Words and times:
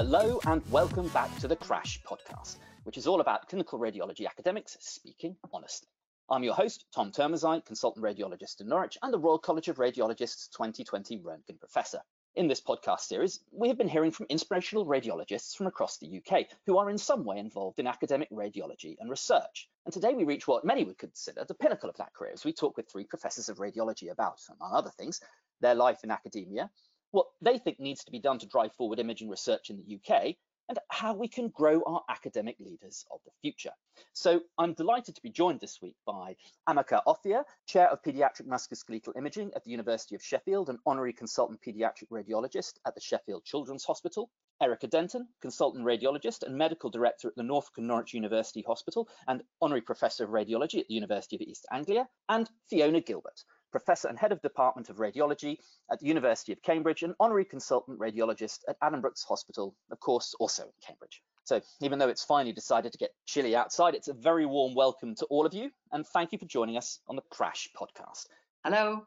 Hello, 0.00 0.38
and 0.46 0.62
welcome 0.70 1.08
back 1.08 1.36
to 1.40 1.48
the 1.48 1.56
Crash 1.56 2.00
podcast, 2.08 2.58
which 2.84 2.96
is 2.96 3.08
all 3.08 3.20
about 3.20 3.48
clinical 3.48 3.80
radiology 3.80 4.28
academics 4.28 4.76
speaking 4.78 5.34
honestly. 5.52 5.88
I'm 6.30 6.44
your 6.44 6.54
host, 6.54 6.84
Tom 6.94 7.10
Turmezei, 7.10 7.66
consultant 7.66 8.04
radiologist 8.04 8.60
in 8.60 8.68
Norwich 8.68 8.96
and 9.02 9.12
the 9.12 9.18
Royal 9.18 9.40
College 9.40 9.66
of 9.66 9.78
Radiologists 9.78 10.50
2020 10.52 11.18
Roentgen 11.18 11.58
Professor. 11.58 11.98
In 12.36 12.46
this 12.46 12.60
podcast 12.60 13.00
series, 13.00 13.40
we 13.50 13.66
have 13.66 13.76
been 13.76 13.88
hearing 13.88 14.12
from 14.12 14.26
inspirational 14.28 14.86
radiologists 14.86 15.56
from 15.56 15.66
across 15.66 15.98
the 15.98 16.22
UK 16.22 16.46
who 16.64 16.78
are 16.78 16.90
in 16.90 16.98
some 16.98 17.24
way 17.24 17.38
involved 17.38 17.80
in 17.80 17.88
academic 17.88 18.30
radiology 18.30 18.94
and 19.00 19.10
research. 19.10 19.68
And 19.84 19.92
today 19.92 20.14
we 20.14 20.22
reach 20.22 20.46
what 20.46 20.64
many 20.64 20.84
would 20.84 20.98
consider 20.98 21.44
the 21.44 21.54
pinnacle 21.54 21.90
of 21.90 21.96
that 21.96 22.14
career 22.14 22.30
as 22.32 22.44
we 22.44 22.52
talk 22.52 22.76
with 22.76 22.88
three 22.88 23.02
professors 23.02 23.48
of 23.48 23.58
radiology 23.58 24.12
about, 24.12 24.38
among 24.60 24.74
other 24.74 24.90
things, 24.90 25.20
their 25.60 25.74
life 25.74 26.04
in 26.04 26.12
academia, 26.12 26.70
what 27.10 27.26
they 27.40 27.58
think 27.58 27.80
needs 27.80 28.04
to 28.04 28.12
be 28.12 28.20
done 28.20 28.38
to 28.38 28.46
drive 28.46 28.72
forward 28.74 28.98
imaging 28.98 29.28
research 29.28 29.70
in 29.70 29.76
the 29.76 29.96
UK, 29.96 30.36
and 30.68 30.78
how 30.90 31.14
we 31.14 31.28
can 31.28 31.48
grow 31.48 31.82
our 31.86 32.02
academic 32.10 32.56
leaders 32.60 33.06
of 33.10 33.20
the 33.24 33.30
future. 33.40 33.72
So 34.12 34.42
I'm 34.58 34.74
delighted 34.74 35.14
to 35.14 35.22
be 35.22 35.30
joined 35.30 35.60
this 35.60 35.80
week 35.80 35.96
by 36.06 36.36
Amaka 36.68 37.00
Offiah, 37.06 37.44
Chair 37.66 37.88
of 37.88 38.02
Paediatric 38.02 38.46
Musculoskeletal 38.46 39.16
Imaging 39.16 39.50
at 39.56 39.64
the 39.64 39.70
University 39.70 40.14
of 40.14 40.22
Sheffield 40.22 40.68
and 40.68 40.78
Honorary 40.84 41.14
Consultant 41.14 41.60
Paediatric 41.62 42.10
Radiologist 42.10 42.74
at 42.86 42.94
the 42.94 43.00
Sheffield 43.00 43.44
Children's 43.44 43.84
Hospital, 43.84 44.30
Erica 44.60 44.88
Denton, 44.88 45.28
Consultant 45.40 45.84
Radiologist 45.84 46.42
and 46.42 46.56
Medical 46.56 46.90
Director 46.90 47.28
at 47.28 47.36
the 47.36 47.42
Norfolk 47.42 47.78
and 47.78 47.86
Norwich 47.86 48.12
University 48.12 48.62
Hospital 48.66 49.08
and 49.26 49.42
Honorary 49.62 49.82
Professor 49.82 50.24
of 50.24 50.30
Radiology 50.30 50.80
at 50.80 50.88
the 50.88 50.94
University 50.94 51.36
of 51.36 51.42
East 51.42 51.64
Anglia, 51.72 52.08
and 52.28 52.50
Fiona 52.68 53.00
Gilbert, 53.00 53.42
Professor 53.70 54.08
and 54.08 54.18
Head 54.18 54.32
of 54.32 54.42
Department 54.42 54.90
of 54.90 54.96
Radiology 54.96 55.58
at 55.90 56.00
the 56.00 56.06
University 56.06 56.52
of 56.52 56.62
Cambridge 56.62 57.02
and 57.02 57.14
Honorary 57.20 57.44
Consultant 57.44 57.98
Radiologist 57.98 58.60
at 58.68 58.80
Addenbrooke's 58.80 59.24
Hospital, 59.24 59.74
of 59.90 60.00
course, 60.00 60.34
also 60.38 60.64
in 60.64 60.72
Cambridge. 60.86 61.22
So 61.44 61.60
even 61.80 61.98
though 61.98 62.08
it's 62.08 62.24
finally 62.24 62.52
decided 62.52 62.92
to 62.92 62.98
get 62.98 63.14
chilly 63.26 63.56
outside, 63.56 63.94
it's 63.94 64.08
a 64.08 64.12
very 64.12 64.44
warm 64.44 64.74
welcome 64.74 65.14
to 65.16 65.24
all 65.26 65.46
of 65.46 65.54
you, 65.54 65.70
and 65.92 66.06
thank 66.06 66.32
you 66.32 66.38
for 66.38 66.46
joining 66.46 66.76
us 66.76 67.00
on 67.08 67.16
the 67.16 67.22
Crash 67.30 67.68
podcast. 67.74 68.26
Hello. 68.64 69.06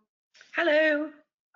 Hello. 0.55 1.09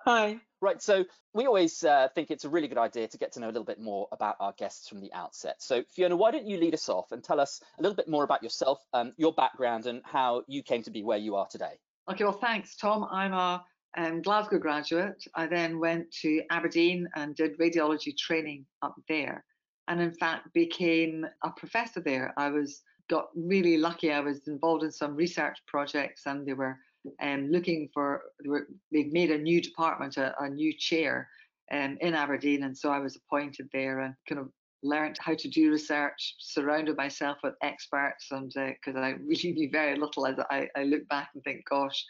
Hi. 0.04 0.38
Right, 0.60 0.80
so 0.80 1.04
we 1.34 1.46
always 1.46 1.84
uh, 1.84 2.08
think 2.14 2.30
it's 2.30 2.44
a 2.44 2.48
really 2.48 2.68
good 2.68 2.78
idea 2.78 3.08
to 3.08 3.18
get 3.18 3.32
to 3.32 3.40
know 3.40 3.46
a 3.46 3.52
little 3.52 3.64
bit 3.64 3.80
more 3.80 4.08
about 4.12 4.36
our 4.40 4.54
guests 4.56 4.88
from 4.88 5.00
the 5.00 5.12
outset. 5.12 5.56
So 5.60 5.82
Fiona, 5.90 6.16
why 6.16 6.30
don't 6.30 6.46
you 6.46 6.56
lead 6.56 6.74
us 6.74 6.88
off 6.88 7.12
and 7.12 7.22
tell 7.22 7.40
us 7.40 7.60
a 7.78 7.82
little 7.82 7.96
bit 7.96 8.08
more 8.08 8.24
about 8.24 8.42
yourself, 8.42 8.78
um, 8.94 9.12
your 9.16 9.32
background, 9.32 9.86
and 9.86 10.02
how 10.04 10.44
you 10.46 10.62
came 10.62 10.82
to 10.84 10.90
be 10.90 11.02
where 11.02 11.18
you 11.18 11.34
are 11.34 11.46
today? 11.46 11.78
Okay, 12.08 12.22
well, 12.22 12.32
thanks, 12.32 12.76
Tom. 12.76 13.06
I'm 13.10 13.32
a 13.32 13.64
um, 13.96 14.22
Glasgow 14.22 14.58
graduate. 14.58 15.24
I 15.34 15.46
then 15.46 15.80
went 15.80 16.10
to 16.22 16.42
Aberdeen 16.50 17.08
and 17.16 17.34
did 17.34 17.58
radiology 17.58 18.16
training 18.16 18.64
up 18.82 18.94
there, 19.08 19.44
and 19.88 20.00
in 20.00 20.12
fact 20.12 20.52
became 20.52 21.26
a 21.44 21.50
professor 21.50 22.00
there. 22.00 22.32
I 22.36 22.48
was 22.50 22.82
got 23.08 23.28
really 23.34 23.76
lucky. 23.76 24.12
I 24.12 24.20
was 24.20 24.46
involved 24.46 24.84
in 24.84 24.92
some 24.92 25.16
research 25.16 25.58
projects, 25.66 26.26
and 26.26 26.46
they 26.46 26.52
were 26.52 26.78
um, 27.20 27.48
looking 27.50 27.88
for 27.92 28.22
they 28.42 28.50
were 28.50 28.68
they'd 28.92 29.12
made 29.12 29.32
a 29.32 29.38
new 29.38 29.60
department, 29.60 30.16
a, 30.16 30.32
a 30.40 30.48
new 30.48 30.72
chair 30.78 31.28
um, 31.72 31.98
in 32.00 32.14
Aberdeen, 32.14 32.62
and 32.62 32.76
so 32.76 32.90
I 32.90 33.00
was 33.00 33.16
appointed 33.16 33.68
there 33.72 34.00
and 34.00 34.14
kind 34.28 34.40
of 34.40 34.50
learned 34.86 35.16
how 35.20 35.34
to 35.34 35.48
do 35.48 35.70
research, 35.70 36.36
surrounded 36.38 36.96
myself 36.96 37.38
with 37.42 37.54
experts, 37.62 38.28
and 38.30 38.52
because 38.54 38.96
uh, 38.96 39.00
I 39.00 39.10
really 39.26 39.52
knew 39.52 39.70
very 39.70 39.96
little, 39.96 40.26
as 40.26 40.38
I, 40.50 40.68
I, 40.76 40.84
look 40.84 41.06
back 41.08 41.30
and 41.34 41.42
think, 41.44 41.64
gosh. 41.68 42.04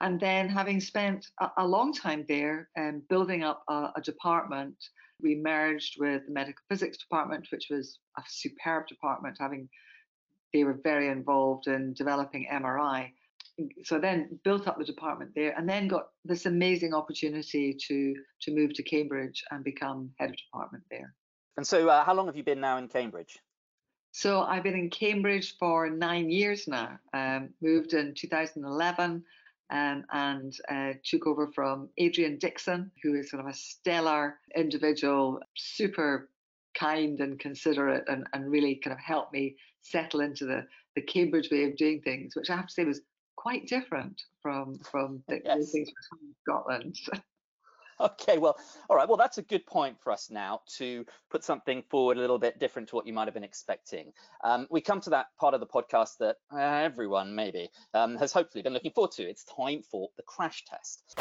And 0.00 0.18
then, 0.18 0.48
having 0.48 0.80
spent 0.80 1.26
a, 1.40 1.48
a 1.58 1.66
long 1.66 1.92
time 1.92 2.24
there 2.28 2.68
and 2.76 2.96
um, 2.96 3.02
building 3.08 3.44
up 3.44 3.62
a, 3.68 3.90
a, 3.96 4.00
department, 4.02 4.74
we 5.22 5.34
merged 5.36 5.96
with 5.98 6.26
the 6.26 6.32
medical 6.32 6.62
physics 6.68 6.96
department, 6.98 7.46
which 7.50 7.66
was 7.70 7.98
a 8.18 8.22
superb 8.26 8.86
department. 8.86 9.36
Having 9.38 9.68
they 10.52 10.64
were 10.64 10.80
very 10.82 11.08
involved 11.08 11.66
in 11.66 11.92
developing 11.94 12.48
MRI. 12.52 13.12
So 13.84 14.00
then 14.00 14.40
built 14.42 14.66
up 14.66 14.78
the 14.78 14.84
department 14.84 15.32
there, 15.34 15.54
and 15.56 15.68
then 15.68 15.86
got 15.86 16.08
this 16.24 16.46
amazing 16.46 16.94
opportunity 16.94 17.76
to 17.88 18.14
to 18.42 18.54
move 18.54 18.72
to 18.74 18.82
Cambridge 18.82 19.44
and 19.50 19.62
become 19.62 20.10
head 20.18 20.30
of 20.30 20.36
department 20.36 20.84
there. 20.90 21.14
And 21.60 21.66
so, 21.66 21.90
uh, 21.90 22.04
how 22.04 22.14
long 22.14 22.24
have 22.24 22.36
you 22.36 22.42
been 22.42 22.58
now 22.58 22.78
in 22.78 22.88
Cambridge? 22.88 23.38
So, 24.12 24.40
I've 24.40 24.62
been 24.62 24.78
in 24.78 24.88
Cambridge 24.88 25.58
for 25.58 25.90
nine 25.90 26.30
years 26.30 26.66
now. 26.66 26.98
Um, 27.12 27.50
moved 27.60 27.92
in 27.92 28.14
2011 28.14 29.22
um, 29.68 30.04
and 30.10 30.56
uh, 30.70 30.94
took 31.04 31.26
over 31.26 31.48
from 31.48 31.90
Adrian 31.98 32.38
Dixon, 32.38 32.90
who 33.02 33.14
is 33.14 33.28
sort 33.28 33.42
of 33.42 33.46
a 33.46 33.52
stellar 33.52 34.38
individual, 34.56 35.38
super 35.54 36.30
kind 36.72 37.20
and 37.20 37.38
considerate, 37.38 38.04
and, 38.08 38.26
and 38.32 38.50
really 38.50 38.76
kind 38.76 38.94
of 38.94 38.98
helped 38.98 39.34
me 39.34 39.56
settle 39.82 40.20
into 40.20 40.46
the, 40.46 40.66
the 40.96 41.02
Cambridge 41.02 41.50
way 41.50 41.64
of 41.64 41.76
doing 41.76 42.00
things, 42.00 42.34
which 42.34 42.48
I 42.48 42.56
have 42.56 42.68
to 42.68 42.72
say 42.72 42.84
was 42.86 43.02
quite 43.36 43.66
different 43.66 44.22
from 44.40 44.78
from 44.78 45.22
the, 45.28 45.42
yes. 45.44 45.72
things 45.72 45.90
from 46.08 46.20
Scotland. 46.42 46.96
Okay, 48.20 48.38
well, 48.38 48.56
all 48.88 48.96
right. 48.96 49.06
Well, 49.06 49.18
that's 49.18 49.36
a 49.38 49.42
good 49.42 49.66
point 49.66 49.98
for 50.00 50.10
us 50.10 50.30
now 50.30 50.60
to 50.78 51.04
put 51.30 51.44
something 51.44 51.82
forward 51.90 52.16
a 52.16 52.20
little 52.20 52.38
bit 52.38 52.58
different 52.58 52.88
to 52.88 52.96
what 52.96 53.06
you 53.06 53.12
might 53.12 53.26
have 53.26 53.34
been 53.34 53.44
expecting. 53.44 54.12
Um, 54.42 54.66
we 54.70 54.80
come 54.80 55.02
to 55.02 55.10
that 55.10 55.26
part 55.38 55.52
of 55.52 55.60
the 55.60 55.66
podcast 55.66 56.16
that 56.20 56.36
uh, 56.50 56.58
everyone 56.58 57.34
maybe 57.34 57.68
um, 57.92 58.16
has 58.16 58.32
hopefully 58.32 58.62
been 58.62 58.72
looking 58.72 58.92
forward 58.92 59.12
to. 59.12 59.22
It's 59.24 59.44
time 59.44 59.82
for 59.82 60.08
the 60.16 60.22
crash 60.22 60.64
test. 60.64 61.14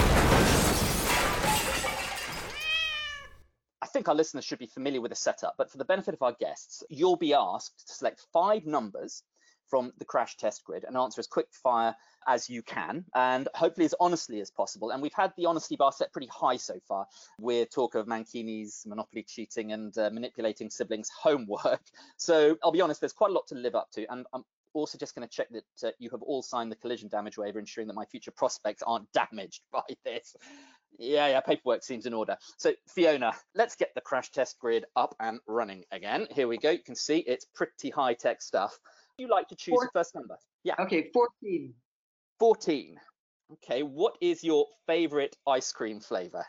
I 3.82 3.88
think 3.92 4.08
our 4.08 4.16
listeners 4.16 4.46
should 4.46 4.60
be 4.60 4.68
familiar 4.68 5.02
with 5.02 5.10
the 5.10 5.18
setup, 5.18 5.56
but 5.58 5.70
for 5.70 5.78
the 5.78 5.86
benefit 5.86 6.14
of 6.14 6.22
our 6.22 6.36
guests, 6.40 6.84
you'll 6.90 7.18
be 7.18 7.34
asked 7.34 7.88
to 7.88 7.94
select 7.94 8.26
five 8.32 8.66
numbers 8.66 9.24
from 9.70 9.92
the 9.98 10.06
crash 10.06 10.38
test 10.38 10.64
grid 10.64 10.84
and 10.84 10.98
answer 10.98 11.20
as 11.20 11.28
quick 11.28 11.48
fire 11.52 11.96
as 12.28 12.50
you 12.50 12.62
can 12.62 13.06
and 13.16 13.48
hopefully 13.56 13.86
as 13.86 13.96
honestly 14.00 14.42
as 14.42 14.52
possible. 14.52 14.92
And 14.92 15.02
we've 15.02 15.14
had 15.14 15.34
the 15.38 15.46
honesty 15.46 15.76
bar 15.76 15.92
set 15.92 16.12
pretty 16.12 16.28
high 16.28 16.58
so 16.58 16.80
far 16.88 17.08
with 17.40 17.72
talk 17.72 17.96
of 17.96 18.08
Mankini's 18.08 18.86
monopoly 18.86 19.24
cheating 19.24 19.72
and 19.72 19.98
uh, 19.98 20.10
manipulating 20.12 20.70
siblings' 20.70 21.10
homework. 21.10 21.82
So 22.18 22.58
I'll 22.64 22.72
be 22.72 22.82
honest, 22.82 23.02
there's 23.02 23.14
quite 23.14 23.32
a 23.32 23.34
lot 23.34 23.48
to 23.48 23.56
live 23.56 23.76
up 23.76 23.90
to. 23.92 24.06
And 24.12 24.26
I'm 24.34 24.44
also 24.74 24.98
just 24.98 25.16
going 25.16 25.28
to 25.28 25.34
check 25.34 25.48
that 25.52 25.88
uh, 25.88 25.92
you 26.00 26.10
have 26.12 26.22
all 26.22 26.42
signed 26.42 26.72
the 26.72 26.76
collision 26.76 27.10
damage 27.10 27.38
waiver, 27.38 27.60
ensuring 27.60 27.88
that 27.88 27.94
my 27.94 28.06
future 28.06 28.32
prospects 28.32 28.84
aren't 28.86 29.12
damaged 29.14 29.62
by 29.72 29.84
this. 30.04 30.36
Yeah, 30.98 31.28
yeah, 31.28 31.40
paperwork 31.40 31.84
seems 31.84 32.06
in 32.06 32.14
order. 32.14 32.38
So 32.58 32.74
Fiona, 32.88 33.34
let's 33.56 33.76
get 33.76 33.94
the 33.96 34.02
crash 34.02 34.32
test 34.32 34.60
grid 34.60 34.86
up 34.96 35.16
and 35.20 35.40
running 35.48 35.86
again. 35.92 36.28
Here 36.32 36.48
we 36.48 36.58
go. 36.58 36.72
You 36.72 36.80
can 36.80 36.96
see 36.96 37.20
it's 37.20 37.46
pretty 37.46 37.90
high 37.90 38.16
tech 38.16 38.42
stuff. 38.42 38.78
You 39.20 39.28
like 39.28 39.48
to 39.50 39.56
choose 39.56 39.80
the 39.80 39.90
first 39.94 40.16
number? 40.16 40.38
Yeah. 40.64 40.76
Okay, 40.80 41.10
14. 41.14 41.74
14. 42.40 43.00
Okay, 43.54 43.84
what 43.84 44.16
is 44.22 44.44
your 44.44 44.66
favorite 44.88 45.36
ice 45.46 45.72
cream 45.72 46.00
flavor? 46.00 46.46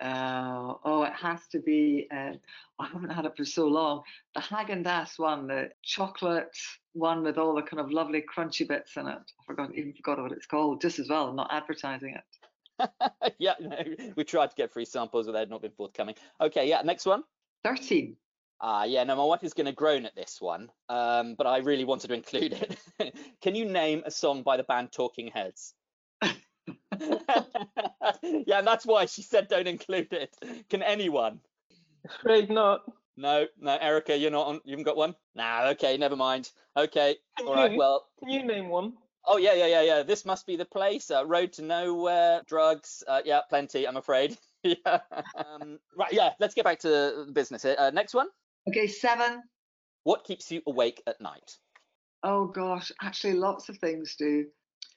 Uh, 0.00 0.74
oh, 0.84 1.04
it 1.04 1.12
has 1.12 1.40
to 1.52 1.60
be. 1.60 2.06
Uh, 2.14 2.32
I 2.78 2.86
haven't 2.86 3.10
had 3.10 3.24
it 3.24 3.36
for 3.36 3.44
so 3.44 3.66
long. 3.66 4.02
The 4.34 4.40
Haagen-Dazs 4.40 5.18
one, 5.18 5.46
the 5.46 5.70
chocolate 5.82 6.56
one 6.92 7.22
with 7.22 7.38
all 7.38 7.54
the 7.54 7.62
kind 7.62 7.80
of 7.80 7.90
lovely 7.90 8.22
crunchy 8.22 8.66
bits 8.66 8.96
in 8.96 9.06
it. 9.06 9.18
I 9.18 9.44
forgot, 9.46 9.74
even 9.74 9.92
forgot 9.92 10.20
what 10.20 10.32
it's 10.32 10.46
called. 10.46 10.80
Just 10.80 10.98
as 10.98 11.08
well, 11.08 11.28
I'm 11.28 11.36
not 11.36 11.52
advertising 11.52 12.16
it. 12.16 12.90
yeah, 13.38 13.54
no, 13.60 13.78
we 14.16 14.24
tried 14.24 14.50
to 14.50 14.56
get 14.56 14.72
free 14.72 14.84
samples, 14.84 15.26
but 15.26 15.32
they'd 15.32 15.50
not 15.50 15.62
been 15.62 15.70
forthcoming. 15.70 16.16
Okay, 16.40 16.68
yeah, 16.68 16.82
next 16.82 17.06
one. 17.06 17.22
Thirteen. 17.62 18.16
Ah, 18.60 18.80
uh, 18.80 18.84
yeah, 18.84 19.04
no, 19.04 19.16
my 19.16 19.24
wife 19.24 19.42
is 19.42 19.52
going 19.52 19.66
to 19.66 19.72
groan 19.72 20.06
at 20.06 20.14
this 20.14 20.40
one, 20.40 20.70
um, 20.88 21.34
but 21.36 21.46
I 21.46 21.58
really 21.58 21.84
wanted 21.84 22.08
to 22.08 22.14
include 22.14 22.52
it. 22.52 23.14
Can 23.42 23.54
you 23.54 23.64
name 23.64 24.02
a 24.06 24.10
song 24.10 24.42
by 24.42 24.56
the 24.56 24.62
band 24.62 24.92
Talking 24.92 25.28
Heads? 25.28 25.74
yeah, 26.22 26.32
and 28.58 28.66
that's 28.66 28.86
why 28.86 29.06
she 29.06 29.22
said 29.22 29.48
don't 29.48 29.66
include 29.66 30.12
it. 30.12 30.34
Can 30.70 30.82
anyone? 30.82 31.40
Afraid 32.04 32.50
not. 32.50 32.82
No, 33.16 33.46
no, 33.60 33.76
Erica, 33.80 34.16
you're 34.16 34.30
not 34.30 34.46
on. 34.46 34.60
You 34.64 34.72
haven't 34.72 34.84
got 34.84 34.96
one. 34.96 35.14
Nah, 35.34 35.68
okay, 35.70 35.96
never 35.96 36.16
mind. 36.16 36.50
Okay, 36.76 37.16
can 37.38 37.46
all 37.46 37.54
you, 37.54 37.60
right. 37.60 37.76
Well, 37.76 38.06
can 38.20 38.30
you 38.30 38.44
name 38.44 38.68
one? 38.68 38.94
Oh 39.26 39.38
yeah, 39.38 39.54
yeah, 39.54 39.66
yeah, 39.66 39.82
yeah. 39.82 40.02
This 40.02 40.24
must 40.24 40.46
be 40.46 40.56
the 40.56 40.64
place. 40.64 41.10
Uh, 41.10 41.24
road 41.24 41.52
to 41.54 41.62
nowhere, 41.62 42.42
drugs. 42.46 43.02
Uh, 43.06 43.22
yeah, 43.24 43.40
plenty. 43.48 43.86
I'm 43.86 43.96
afraid. 43.96 44.36
yeah. 44.62 44.98
Um, 45.34 45.78
right. 45.96 46.12
Yeah. 46.12 46.30
Let's 46.40 46.54
get 46.54 46.64
back 46.64 46.80
to 46.80 46.88
the 46.88 47.30
business. 47.32 47.64
Uh, 47.64 47.90
next 47.92 48.14
one. 48.14 48.28
Okay, 48.68 48.86
seven. 48.86 49.42
What 50.04 50.24
keeps 50.24 50.50
you 50.50 50.62
awake 50.66 51.02
at 51.06 51.20
night? 51.20 51.56
Oh 52.22 52.46
gosh, 52.46 52.90
actually 53.02 53.34
lots 53.34 53.68
of 53.68 53.76
things 53.78 54.16
do. 54.16 54.46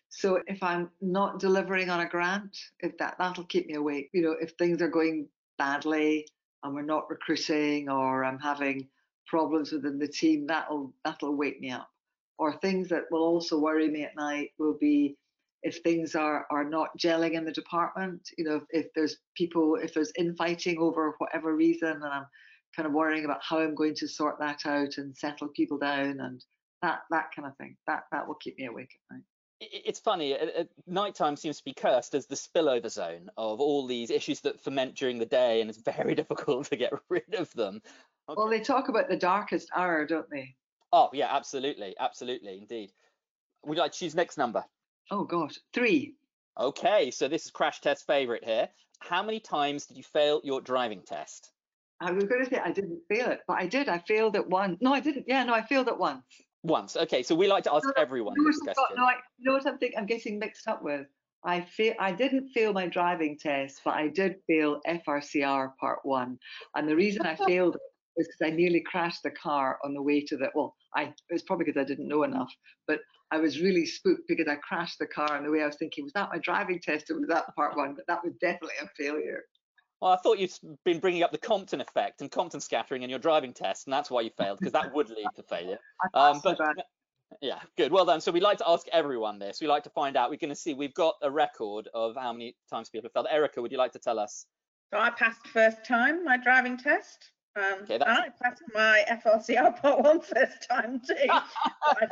So 0.09 0.41
if 0.47 0.63
I'm 0.63 0.89
not 1.01 1.39
delivering 1.39 1.89
on 1.89 1.99
a 1.99 2.07
grant, 2.07 2.57
if 2.79 2.97
that 2.97 3.15
that'll 3.19 3.43
keep 3.43 3.67
me 3.67 3.75
awake. 3.75 4.09
You 4.13 4.21
know, 4.21 4.35
if 4.39 4.51
things 4.51 4.81
are 4.81 4.87
going 4.87 5.27
badly 5.57 6.27
and 6.63 6.73
we're 6.73 6.81
not 6.81 7.09
recruiting 7.09 7.89
or 7.89 8.23
I'm 8.23 8.39
having 8.39 8.87
problems 9.25 9.73
within 9.73 9.99
the 9.99 10.07
team, 10.07 10.47
that'll 10.47 10.93
that'll 11.03 11.35
wake 11.35 11.59
me 11.59 11.71
up. 11.71 11.89
Or 12.39 12.57
things 12.57 12.87
that 12.89 13.03
will 13.11 13.23
also 13.23 13.59
worry 13.59 13.89
me 13.89 14.03
at 14.03 14.15
night 14.15 14.51
will 14.57 14.77
be 14.79 15.17
if 15.63 15.79
things 15.79 16.15
are 16.15 16.47
are 16.49 16.63
not 16.63 16.97
gelling 16.97 17.33
in 17.33 17.43
the 17.43 17.51
department. 17.51 18.29
You 18.37 18.45
know, 18.45 18.55
if, 18.55 18.85
if 18.85 18.93
there's 18.93 19.17
people, 19.35 19.75
if 19.75 19.93
there's 19.93 20.13
infighting 20.17 20.77
over 20.79 21.15
whatever 21.17 21.53
reason, 21.53 21.89
and 21.91 22.05
I'm 22.05 22.27
kind 22.75 22.87
of 22.87 22.93
worrying 22.93 23.25
about 23.25 23.41
how 23.43 23.59
I'm 23.59 23.75
going 23.75 23.95
to 23.95 24.07
sort 24.07 24.39
that 24.39 24.65
out 24.65 24.97
and 24.97 25.15
settle 25.17 25.47
people 25.49 25.77
down 25.77 26.19
and 26.19 26.43
that 26.81 26.99
that 27.09 27.27
kind 27.35 27.47
of 27.47 27.55
thing. 27.57 27.75
That 27.87 28.03
that 28.11 28.27
will 28.27 28.35
keep 28.35 28.57
me 28.57 28.65
awake 28.65 28.91
at 28.93 29.15
night. 29.15 29.23
It's 29.59 29.99
funny. 29.99 30.37
Uh, 30.37 30.45
uh, 30.59 30.63
nighttime 30.85 31.35
seems 31.35 31.57
to 31.57 31.65
be 31.65 31.73
cursed 31.73 32.13
as 32.13 32.27
the 32.27 32.35
spillover 32.35 32.91
zone 32.91 33.29
of 33.37 33.59
all 33.59 33.87
these 33.87 34.11
issues 34.11 34.41
that 34.41 34.61
ferment 34.61 34.95
during 34.95 35.17
the 35.17 35.25
day, 35.25 35.61
and 35.61 35.69
it's 35.69 35.79
very 35.97 36.15
difficult 36.15 36.67
to 36.67 36.75
get 36.75 36.93
rid 37.09 37.33
of 37.33 37.51
them. 37.53 37.81
Okay. 38.29 38.35
Well, 38.37 38.49
they 38.49 38.59
talk 38.59 38.89
about 38.89 39.09
the 39.09 39.17
darkest 39.17 39.69
hour, 39.75 40.05
don't 40.05 40.29
they? 40.29 40.55
Oh 40.91 41.09
yeah, 41.13 41.35
absolutely, 41.35 41.95
absolutely, 41.99 42.57
indeed. 42.57 42.91
Would 43.65 43.75
you 43.75 43.81
like 43.81 43.91
to 43.93 43.99
choose 43.99 44.15
next 44.15 44.37
number? 44.37 44.63
Oh 45.11 45.23
gosh, 45.23 45.57
three. 45.73 46.15
Okay, 46.59 47.11
so 47.11 47.27
this 47.27 47.45
is 47.45 47.51
crash 47.51 47.81
test 47.81 48.05
favorite 48.07 48.43
here. 48.43 48.69
How 48.99 49.21
many 49.23 49.39
times 49.39 49.85
did 49.85 49.97
you 49.97 50.03
fail 50.03 50.41
your 50.43 50.61
driving 50.61 51.01
test? 51.01 51.51
I 51.99 52.11
was 52.11 52.25
going 52.25 52.43
to 52.43 52.49
say 52.49 52.59
I 52.63 52.71
didn't 52.71 52.99
feel 53.09 53.27
it, 53.27 53.41
but 53.47 53.57
I 53.57 53.65
did. 53.65 53.89
I 53.89 53.99
failed 53.99 54.35
it 54.35 54.47
once. 54.47 54.77
No, 54.81 54.93
I 54.93 54.99
didn't. 54.99 55.25
Yeah, 55.27 55.43
no, 55.43 55.53
I 55.53 55.65
failed 55.65 55.87
it 55.87 55.97
once. 55.97 56.23
Once. 56.63 56.95
Okay, 56.95 57.23
so 57.23 57.33
we 57.33 57.47
like 57.47 57.63
to 57.63 57.73
ask 57.73 57.85
no, 57.85 57.93
everyone 57.97 58.35
no, 58.37 58.45
this 58.45 58.59
question. 58.59 58.83
No, 58.95 59.05
I, 59.05 59.13
you 59.37 59.49
know 59.49 59.53
what 59.53 59.65
I'm 59.65 59.77
thinking? 59.77 59.97
I'm 59.97 60.05
getting 60.05 60.37
mixed 60.37 60.67
up 60.67 60.83
with. 60.83 61.07
I 61.43 61.61
feel 61.61 61.93
I 61.99 62.11
didn't 62.11 62.49
fail 62.49 62.73
my 62.73 62.87
driving 62.87 63.37
test, 63.39 63.81
but 63.85 63.93
I 63.93 64.09
did 64.09 64.35
fail 64.47 64.81
FRCR 64.87 65.71
Part 65.79 65.99
One, 66.03 66.37
and 66.75 66.87
the 66.87 66.95
reason 66.95 67.25
I 67.25 67.35
failed 67.47 67.75
it 67.75 67.81
was 68.15 68.27
because 68.27 68.53
I 68.53 68.55
nearly 68.55 68.81
crashed 68.81 69.23
the 69.23 69.31
car 69.31 69.79
on 69.83 69.93
the 69.93 70.01
way 70.01 70.21
to 70.21 70.37
the. 70.37 70.49
Well, 70.53 70.75
I 70.95 71.03
it 71.03 71.13
was 71.31 71.43
probably 71.43 71.65
because 71.65 71.79
I 71.79 71.85
didn't 71.85 72.07
know 72.07 72.23
enough, 72.23 72.51
but 72.87 72.99
I 73.31 73.37
was 73.37 73.59
really 73.61 73.85
spooked 73.85 74.27
because 74.27 74.47
I 74.47 74.55
crashed 74.55 74.99
the 74.99 75.07
car 75.07 75.37
on 75.37 75.43
the 75.43 75.51
way. 75.51 75.61
I 75.61 75.67
was 75.67 75.77
thinking, 75.77 76.03
was 76.03 76.13
that 76.13 76.29
my 76.31 76.39
driving 76.39 76.79
test 76.79 77.09
or 77.09 77.19
was 77.19 77.27
that 77.29 77.53
Part 77.55 77.75
One? 77.75 77.93
But 77.95 78.07
that 78.07 78.23
was 78.23 78.33
definitely 78.41 78.75
a 78.81 78.87
failure. 78.97 79.43
Well, 80.01 80.11
I 80.11 80.17
thought 80.17 80.37
you'd 80.37 80.53
been 80.85 80.99
bringing 80.99 81.23
up 81.23 81.31
the 81.31 81.39
Compton 81.39 81.81
effect 81.81 82.21
and 82.21 82.29
Compton 82.29 82.61
scattering 82.61 83.01
in 83.01 83.09
your 83.09 83.19
driving 83.19 83.53
test, 83.53 83.87
and 83.87 83.93
that's 83.93 84.11
why 84.11 84.21
you 84.21 84.29
failed, 84.37 84.59
because 84.59 84.73
that 84.73 84.93
would 84.93 85.09
lead 85.09 85.27
to 85.35 85.43
failure. 85.43 85.79
Um, 86.13 86.39
but 86.43 86.57
yeah, 87.41 87.59
good. 87.75 87.91
Well 87.91 88.05
done. 88.05 88.21
So 88.21 88.31
we 88.31 88.39
like 88.39 88.59
to 88.59 88.69
ask 88.69 88.87
everyone 88.91 89.39
this. 89.39 89.59
We 89.59 89.67
like 89.67 89.83
to 89.83 89.89
find 89.89 90.15
out. 90.15 90.29
We're 90.29 90.37
going 90.37 90.49
to 90.49 90.55
see. 90.55 90.73
We've 90.73 90.93
got 90.93 91.15
a 91.21 91.29
record 91.29 91.89
of 91.93 92.15
how 92.15 92.31
many 92.31 92.55
times 92.69 92.89
people 92.89 93.07
have 93.07 93.13
failed. 93.13 93.27
Erica, 93.29 93.61
would 93.61 93.71
you 93.71 93.77
like 93.77 93.91
to 93.93 93.99
tell 93.99 94.19
us? 94.19 94.45
So 94.93 94.99
I 94.99 95.09
passed 95.09 95.45
first 95.47 95.83
time 95.85 96.23
my 96.23 96.37
driving 96.37 96.77
test. 96.77 97.31
Um, 97.55 97.79
okay, 97.83 97.99
I 98.01 98.29
passed 98.41 98.61
my 98.73 99.03
FRCR 99.09 99.75
Part 99.81 100.03
One 100.03 100.21
first 100.21 100.67
time 100.69 101.01
too. 101.05 101.15
I, 101.29 102.07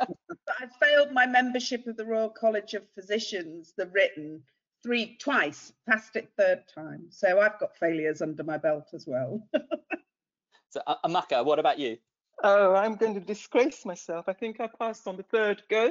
I 0.48 0.66
failed 0.80 1.12
my 1.12 1.26
membership 1.26 1.86
of 1.86 1.96
the 1.96 2.04
Royal 2.04 2.28
College 2.28 2.74
of 2.74 2.82
Physicians, 2.94 3.72
the 3.76 3.86
written, 3.86 4.42
three 4.86 5.16
twice, 5.18 5.72
passed 5.88 6.14
it 6.14 6.30
third 6.38 6.62
time. 6.72 7.06
So 7.10 7.40
I've 7.40 7.58
got 7.58 7.76
failures 7.76 8.22
under 8.22 8.44
my 8.44 8.56
belt 8.56 8.90
as 8.94 9.04
well. 9.04 9.42
so 10.70 10.80
uh, 10.86 10.94
Amaka, 11.04 11.44
what 11.44 11.58
about 11.58 11.80
you? 11.80 11.98
Oh, 12.44 12.72
I'm 12.72 12.94
going 12.94 13.14
to 13.14 13.20
disgrace 13.20 13.84
myself. 13.84 14.26
I 14.28 14.32
think 14.32 14.60
I 14.60 14.68
passed 14.68 15.08
on 15.08 15.16
the 15.16 15.24
third 15.24 15.62
go. 15.68 15.90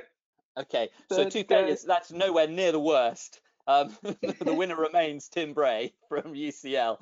Okay, 0.57 0.89
third 1.09 1.15
so 1.15 1.29
two 1.29 1.43
failures. 1.43 1.83
That's 1.83 2.13
nowhere 2.13 2.47
near 2.47 2.71
the 2.71 2.79
worst. 2.79 3.41
Um, 3.67 3.93
the 4.03 4.53
winner 4.53 4.75
remains 4.79 5.27
Tim 5.27 5.53
Bray 5.53 5.93
from 6.07 6.33
UCL. 6.33 7.01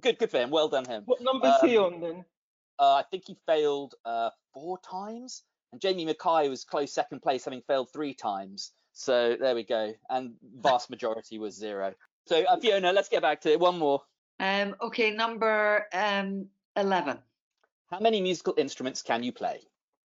Good, 0.00 0.18
good 0.18 0.30
for 0.30 0.38
him. 0.38 0.48
Well 0.48 0.68
done 0.68 0.86
him. 0.86 1.02
What 1.04 1.20
number 1.20 1.48
is 1.48 1.54
um, 1.62 1.68
he 1.68 1.76
on 1.76 2.00
then? 2.00 2.24
Uh, 2.78 2.94
I 2.94 3.02
think 3.10 3.24
he 3.26 3.36
failed 3.46 3.94
uh, 4.06 4.30
four 4.54 4.78
times, 4.78 5.42
and 5.72 5.80
Jamie 5.80 6.06
Mackay 6.06 6.48
was 6.48 6.64
close 6.64 6.94
second 6.94 7.20
place, 7.20 7.44
having 7.44 7.60
failed 7.66 7.92
three 7.92 8.14
times. 8.14 8.72
So 8.94 9.36
there 9.38 9.54
we 9.54 9.64
go. 9.64 9.92
And 10.08 10.34
vast 10.60 10.88
majority 10.88 11.38
was 11.38 11.54
zero. 11.54 11.92
So 12.26 12.42
uh, 12.44 12.56
Fiona, 12.58 12.92
let's 12.92 13.08
get 13.08 13.22
back 13.22 13.40
to 13.42 13.52
it. 13.52 13.60
One 13.60 13.78
more. 13.78 14.00
Um, 14.40 14.74
okay, 14.80 15.10
number 15.10 15.86
um, 15.92 16.46
11. 16.76 17.18
How 17.90 18.00
many 18.00 18.20
musical 18.20 18.54
instruments 18.56 19.02
can 19.02 19.22
you 19.22 19.32
play? 19.32 19.60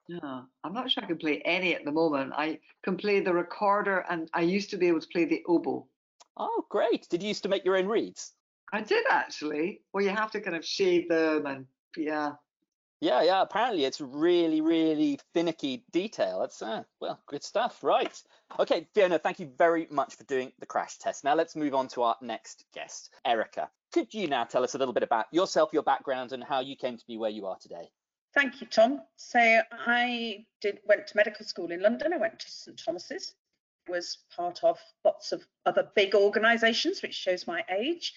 Yeah, 0.07 0.41
I'm 0.63 0.74
not 0.74 0.89
sure 0.89 1.03
I 1.03 1.07
can 1.07 1.18
play 1.18 1.41
any 1.45 1.75
at 1.75 1.86
the 1.86 1.91
moment. 1.91 2.33
I 2.36 2.59
can 2.83 2.97
play 2.97 3.19
the 3.19 3.33
recorder 3.33 4.06
and 4.09 4.30
I 4.33 4.41
used 4.41 4.71
to 4.71 4.77
be 4.77 4.88
able 4.88 5.01
to 5.01 5.07
play 5.07 5.25
the 5.25 5.44
oboe. 5.47 5.88
Oh, 6.35 6.65
great. 6.69 7.07
Did 7.09 7.21
you 7.21 7.30
used 7.30 7.44
to 7.44 7.50
make 7.50 7.63
your 7.63 7.77
own 7.77 7.88
reeds? 7.88 8.33
I 8.74 8.81
did 8.81 9.06
actually. 9.09 9.81
Well, 9.94 10.03
you 10.03 10.09
have 10.09 10.31
to 10.31 10.42
kind 10.42 10.56
of 10.56 10.65
shave 10.65 11.09
them 11.09 11.45
and 11.45 11.65
yeah. 11.95 12.33
Yeah, 13.01 13.23
yeah. 13.23 13.41
Apparently, 13.41 13.85
it's 13.85 14.01
really, 14.01 14.59
really 14.59 15.19
finicky 15.33 15.85
detail. 15.91 16.39
That's 16.39 16.61
uh, 16.61 16.83
well, 16.99 17.19
good 17.27 17.43
stuff. 17.43 17.81
Right. 17.81 18.21
Okay, 18.59 18.87
Fiona. 18.93 19.19
Thank 19.19 19.39
you 19.39 19.49
very 19.57 19.87
much 19.89 20.15
for 20.15 20.25
doing 20.25 20.51
the 20.59 20.65
crash 20.65 20.97
test. 20.97 21.23
Now 21.23 21.35
let's 21.35 21.55
move 21.55 21.73
on 21.73 21.87
to 21.89 22.03
our 22.03 22.17
next 22.21 22.65
guest, 22.73 23.11
Erica. 23.25 23.69
Could 23.93 24.13
you 24.13 24.27
now 24.27 24.43
tell 24.43 24.63
us 24.63 24.75
a 24.75 24.77
little 24.77 24.93
bit 24.93 25.03
about 25.03 25.27
yourself, 25.31 25.69
your 25.71 25.83
background, 25.83 26.33
and 26.33 26.43
how 26.43 26.59
you 26.59 26.75
came 26.75 26.97
to 26.97 27.07
be 27.07 27.17
where 27.17 27.29
you 27.29 27.45
are 27.47 27.57
today? 27.57 27.89
Thank 28.33 28.59
you, 28.61 28.67
Tom. 28.67 29.01
So 29.15 29.39
I 29.39 30.45
did 30.61 30.79
went 30.85 31.07
to 31.07 31.17
medical 31.17 31.45
school 31.45 31.71
in 31.71 31.81
London. 31.81 32.13
I 32.13 32.17
went 32.17 32.39
to 32.39 32.51
St 32.51 32.77
Thomas's. 32.83 33.33
Was 33.87 34.19
part 34.35 34.63
of 34.63 34.77
lots 35.03 35.31
of 35.31 35.43
other 35.65 35.89
big 35.95 36.13
organisations, 36.13 37.01
which 37.01 37.15
shows 37.15 37.47
my 37.47 37.63
age. 37.69 38.13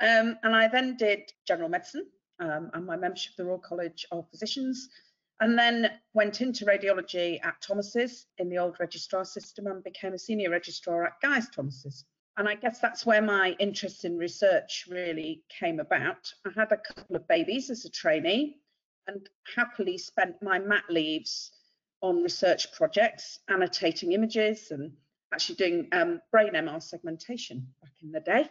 Um, 0.00 0.38
and 0.42 0.56
I 0.56 0.68
then 0.68 0.96
did 0.96 1.32
general 1.46 1.68
medicine 1.68 2.06
um, 2.40 2.70
and 2.74 2.86
my 2.86 2.96
membership 2.96 3.32
of 3.32 3.36
the 3.36 3.44
Royal 3.44 3.58
College 3.58 4.06
of 4.10 4.28
Physicians, 4.30 4.88
and 5.40 5.58
then 5.58 5.90
went 6.12 6.40
into 6.40 6.66
radiology 6.66 7.42
at 7.44 7.60
Thomas's 7.62 8.26
in 8.38 8.48
the 8.48 8.58
old 8.58 8.76
registrar 8.78 9.24
system 9.24 9.66
and 9.66 9.82
became 9.82 10.12
a 10.12 10.18
senior 10.18 10.50
registrar 10.50 11.04
at 11.04 11.20
Guy's 11.22 11.48
Thomas's. 11.48 12.04
And 12.36 12.48
I 12.48 12.54
guess 12.54 12.78
that's 12.78 13.04
where 13.04 13.22
my 13.22 13.56
interest 13.58 14.04
in 14.04 14.16
research 14.16 14.86
really 14.90 15.42
came 15.48 15.80
about. 15.80 16.32
I 16.46 16.50
had 16.54 16.72
a 16.72 16.76
couple 16.76 17.16
of 17.16 17.26
babies 17.28 17.70
as 17.70 17.84
a 17.84 17.90
trainee 17.90 18.56
and 19.06 19.28
happily 19.56 19.98
spent 19.98 20.42
my 20.42 20.58
mat 20.58 20.84
leaves 20.88 21.52
on 22.02 22.22
research 22.22 22.72
projects, 22.72 23.40
annotating 23.48 24.12
images 24.12 24.70
and 24.70 24.92
actually 25.32 25.56
doing 25.56 25.88
um, 25.92 26.20
brain 26.30 26.52
MR 26.54 26.82
segmentation 26.82 27.66
back 27.82 27.92
in 28.02 28.12
the 28.12 28.20
day, 28.20 28.48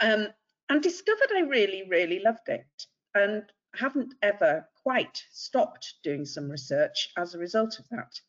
um, 0.00 0.28
and 0.68 0.82
discovered 0.82 1.30
I 1.34 1.40
really, 1.40 1.84
really 1.88 2.20
loved 2.20 2.48
it 2.48 2.86
and 3.14 3.44
haven't 3.74 4.14
ever 4.22 4.68
quite 4.82 5.22
stopped 5.30 5.94
doing 6.02 6.24
some 6.24 6.50
research 6.50 7.10
as 7.16 7.34
a 7.34 7.38
result 7.38 7.78
of 7.78 7.88
that. 7.90 8.20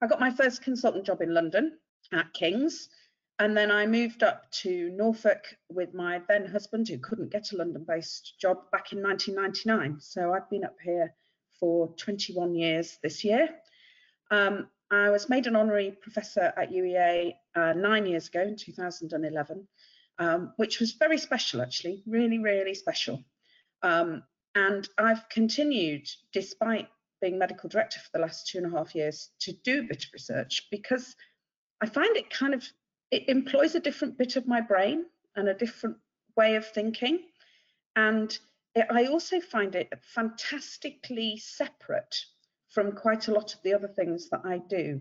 I 0.00 0.06
got 0.06 0.20
my 0.20 0.30
first 0.30 0.62
consultant 0.62 1.04
job 1.04 1.20
in 1.20 1.34
London 1.34 1.78
at 2.12 2.32
King's, 2.32 2.88
and 3.38 3.56
then 3.56 3.70
I 3.70 3.86
moved 3.86 4.22
up 4.22 4.50
to 4.62 4.90
Norfolk 4.90 5.44
with 5.70 5.94
my 5.94 6.20
then 6.28 6.46
husband, 6.46 6.88
who 6.88 6.98
couldn't 6.98 7.30
get 7.30 7.52
a 7.52 7.56
London 7.56 7.84
based 7.86 8.34
job 8.40 8.70
back 8.72 8.92
in 8.92 9.02
1999. 9.02 10.00
So 10.00 10.32
I've 10.32 10.50
been 10.50 10.64
up 10.64 10.76
here 10.82 11.14
for 11.60 11.88
21 11.96 12.54
years 12.54 12.98
this 13.02 13.24
year. 13.24 13.48
Um, 14.30 14.68
I 14.90 15.10
was 15.10 15.28
made 15.28 15.46
an 15.46 15.56
honorary 15.56 15.90
professor 15.90 16.52
at 16.56 16.72
UEA 16.72 17.34
uh, 17.54 17.74
nine 17.74 18.06
years 18.06 18.28
ago 18.28 18.42
in 18.42 18.56
2011, 18.56 19.68
um, 20.18 20.52
which 20.56 20.80
was 20.80 20.92
very 20.92 21.18
special, 21.18 21.60
actually, 21.60 22.02
really, 22.06 22.38
really 22.38 22.74
special. 22.74 23.22
Um, 23.82 24.22
and 24.54 24.88
I've 24.98 25.28
continued, 25.28 26.08
despite 26.32 26.88
being 27.20 27.38
medical 27.38 27.68
director 27.68 28.00
for 28.00 28.10
the 28.12 28.22
last 28.22 28.46
two 28.46 28.58
and 28.58 28.66
a 28.66 28.76
half 28.76 28.94
years, 28.94 29.30
to 29.40 29.52
do 29.64 29.80
a 29.80 29.84
bit 29.84 30.04
of 30.04 30.12
research 30.12 30.66
because 30.70 31.14
I 31.80 31.86
find 31.86 32.16
it 32.16 32.30
kind 32.30 32.54
of 32.54 32.64
it 33.10 33.28
employs 33.28 33.74
a 33.74 33.80
different 33.80 34.18
bit 34.18 34.36
of 34.36 34.46
my 34.46 34.60
brain 34.60 35.06
and 35.36 35.48
a 35.48 35.54
different 35.54 35.96
way 36.36 36.56
of 36.56 36.66
thinking. 36.66 37.20
And 37.96 38.36
it, 38.74 38.86
I 38.90 39.06
also 39.06 39.40
find 39.40 39.74
it 39.74 39.92
fantastically 40.02 41.38
separate 41.38 42.16
from 42.70 42.92
quite 42.92 43.28
a 43.28 43.32
lot 43.32 43.54
of 43.54 43.62
the 43.62 43.72
other 43.72 43.88
things 43.88 44.28
that 44.30 44.42
I 44.44 44.58
do. 44.58 45.00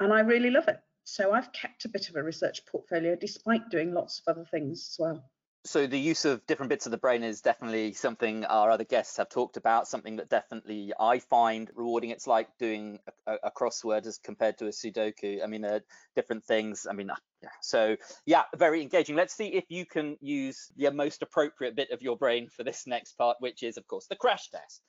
And 0.00 0.12
I 0.12 0.20
really 0.20 0.50
love 0.50 0.68
it. 0.68 0.80
So 1.04 1.32
I've 1.32 1.52
kept 1.52 1.84
a 1.84 1.90
bit 1.90 2.08
of 2.08 2.16
a 2.16 2.22
research 2.22 2.64
portfolio 2.64 3.14
despite 3.14 3.68
doing 3.68 3.92
lots 3.92 4.20
of 4.20 4.32
other 4.32 4.46
things 4.50 4.88
as 4.92 4.96
well 4.98 5.30
so 5.66 5.86
the 5.86 5.98
use 5.98 6.26
of 6.26 6.46
different 6.46 6.68
bits 6.68 6.84
of 6.84 6.92
the 6.92 6.98
brain 6.98 7.22
is 7.22 7.40
definitely 7.40 7.94
something 7.94 8.44
our 8.44 8.70
other 8.70 8.84
guests 8.84 9.16
have 9.16 9.30
talked 9.30 9.56
about 9.56 9.88
something 9.88 10.16
that 10.16 10.28
definitely 10.28 10.92
i 11.00 11.18
find 11.18 11.70
rewarding. 11.74 12.10
It's 12.10 12.26
like 12.26 12.48
doing 12.58 12.98
a, 13.26 13.36
a 13.44 13.50
crossword 13.50 14.06
as 14.06 14.18
compared 14.18 14.58
to 14.58 14.66
a 14.66 14.70
sudoku. 14.70 15.42
I 15.42 15.46
mean 15.46 15.62
they're 15.62 15.82
different 16.14 16.44
things. 16.44 16.86
I 16.88 16.92
mean 16.92 17.10
uh, 17.10 17.16
yeah. 17.42 17.48
So 17.62 17.96
yeah 18.26 18.42
very 18.56 18.82
engaging. 18.82 19.16
Let's 19.16 19.34
see 19.34 19.48
if 19.48 19.64
you 19.68 19.86
can 19.86 20.18
use 20.20 20.70
the 20.76 20.90
most 20.90 21.22
appropriate 21.22 21.76
bit 21.76 21.90
of 21.90 22.02
your 22.02 22.16
brain 22.16 22.48
for 22.48 22.62
this 22.62 22.86
next 22.86 23.16
part 23.16 23.38
which 23.40 23.62
is 23.62 23.78
of 23.78 23.86
course 23.86 24.06
the 24.06 24.16
crash 24.16 24.50
test. 24.50 24.82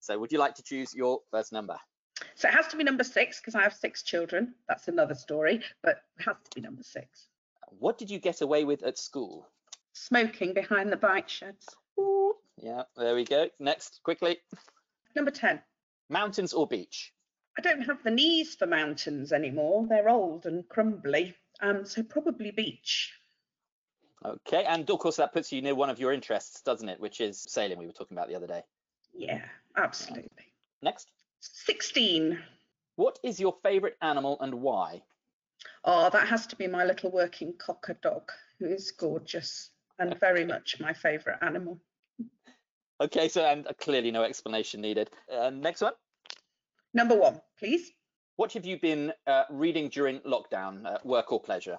So 0.00 0.18
would 0.18 0.32
you 0.32 0.38
like 0.38 0.56
to 0.56 0.62
choose 0.62 0.94
your 0.94 1.20
first 1.30 1.52
number 1.52 1.78
so 2.34 2.48
it 2.48 2.54
has 2.54 2.68
to 2.68 2.76
be 2.76 2.84
number 2.84 3.04
six 3.04 3.40
because 3.40 3.54
I 3.54 3.62
have 3.62 3.74
six 3.74 4.02
children. 4.02 4.54
That's 4.68 4.88
another 4.88 5.14
story, 5.14 5.62
but 5.82 6.02
it 6.18 6.24
has 6.24 6.36
to 6.44 6.54
be 6.54 6.60
number 6.60 6.82
six. 6.82 7.28
What 7.78 7.98
did 7.98 8.10
you 8.10 8.18
get 8.18 8.40
away 8.40 8.64
with 8.64 8.82
at 8.82 8.98
school? 8.98 9.48
Smoking 9.92 10.54
behind 10.54 10.92
the 10.92 10.96
bike 10.96 11.28
sheds. 11.28 11.66
Ooh. 11.98 12.34
Yeah, 12.56 12.82
there 12.96 13.14
we 13.14 13.24
go. 13.24 13.48
Next, 13.58 14.00
quickly. 14.02 14.38
Number 15.14 15.30
10. 15.30 15.60
Mountains 16.08 16.52
or 16.52 16.66
beach? 16.66 17.12
I 17.58 17.62
don't 17.62 17.82
have 17.82 18.02
the 18.02 18.10
knees 18.10 18.54
for 18.54 18.66
mountains 18.66 19.32
anymore. 19.32 19.86
They're 19.88 20.08
old 20.08 20.46
and 20.46 20.66
crumbly. 20.68 21.34
Um, 21.60 21.84
so 21.84 22.02
probably 22.02 22.50
beach. 22.50 23.12
Okay, 24.24 24.64
and 24.64 24.88
of 24.88 24.98
course 24.98 25.16
that 25.16 25.32
puts 25.32 25.52
you 25.52 25.60
near 25.62 25.74
one 25.74 25.90
of 25.90 25.98
your 25.98 26.12
interests, 26.12 26.62
doesn't 26.62 26.88
it? 26.88 27.00
Which 27.00 27.20
is 27.20 27.44
sailing. 27.48 27.78
We 27.78 27.86
were 27.86 27.92
talking 27.92 28.16
about 28.16 28.28
the 28.28 28.36
other 28.36 28.46
day. 28.46 28.62
Yeah, 29.12 29.42
absolutely. 29.76 30.54
Next, 30.80 31.08
16. 31.42 32.38
what 32.96 33.18
is 33.22 33.40
your 33.40 33.56
favourite 33.62 33.96
animal 34.00 34.38
and 34.40 34.54
why? 34.54 35.02
Oh, 35.84 36.08
that 36.10 36.28
has 36.28 36.46
to 36.48 36.56
be 36.56 36.66
my 36.66 36.84
little 36.84 37.10
working 37.10 37.54
cocker 37.58 37.98
dog, 38.00 38.30
who 38.58 38.66
is 38.66 38.92
gorgeous 38.92 39.70
and 39.98 40.18
very 40.18 40.44
much 40.44 40.80
my 40.80 40.92
favourite 40.92 41.42
animal. 41.42 41.80
Okay, 43.00 43.28
so 43.28 43.44
and 43.44 43.66
uh, 43.66 43.72
clearly 43.80 44.12
no 44.12 44.22
explanation 44.22 44.80
needed. 44.80 45.10
Uh, 45.32 45.50
next 45.50 45.80
one. 45.80 45.94
Number 46.94 47.16
one, 47.16 47.40
please. 47.58 47.90
What 48.36 48.52
have 48.52 48.64
you 48.64 48.78
been 48.78 49.12
uh, 49.26 49.44
reading 49.50 49.88
during 49.88 50.20
lockdown, 50.20 50.86
uh, 50.86 50.98
work 51.04 51.32
or 51.32 51.40
pleasure? 51.40 51.78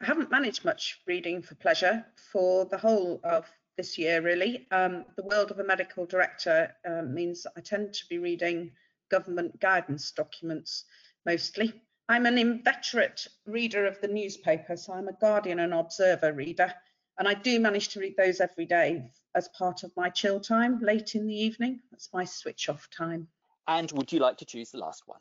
I 0.00 0.06
haven't 0.06 0.30
managed 0.30 0.64
much 0.64 1.00
reading 1.06 1.42
for 1.42 1.54
pleasure 1.54 2.04
for 2.32 2.64
the 2.64 2.78
whole 2.78 3.20
of 3.22 3.48
this 3.76 3.98
year, 3.98 4.22
really. 4.22 4.66
Um, 4.70 5.04
the 5.16 5.24
world 5.24 5.50
of 5.50 5.58
a 5.58 5.64
medical 5.64 6.06
director 6.06 6.74
uh, 6.88 7.02
means 7.02 7.46
I 7.56 7.60
tend 7.60 7.94
to 7.94 8.06
be 8.08 8.18
reading 8.18 8.72
government 9.10 9.60
guidance 9.60 10.10
documents 10.10 10.84
mostly. 11.26 11.82
I'm 12.08 12.26
an 12.26 12.38
inveterate 12.38 13.26
reader 13.46 13.86
of 13.86 14.00
the 14.00 14.08
newspaper, 14.08 14.76
so 14.76 14.92
I'm 14.92 15.08
a 15.08 15.12
Guardian 15.14 15.60
and 15.60 15.72
Observer 15.72 16.32
reader, 16.32 16.72
and 17.18 17.26
I 17.26 17.34
do 17.34 17.58
manage 17.58 17.88
to 17.90 18.00
read 18.00 18.16
those 18.16 18.40
every 18.40 18.66
day 18.66 19.10
as 19.34 19.48
part 19.48 19.82
of 19.84 19.92
my 19.96 20.10
chill 20.10 20.40
time 20.40 20.80
late 20.80 21.14
in 21.14 21.26
the 21.26 21.34
evening. 21.34 21.80
That's 21.90 22.12
my 22.12 22.24
switch 22.24 22.68
off 22.68 22.88
time. 22.90 23.28
And 23.66 23.90
would 23.92 24.12
you 24.12 24.18
like 24.18 24.36
to 24.38 24.44
choose 24.44 24.70
the 24.70 24.78
last 24.78 25.04
one? 25.06 25.20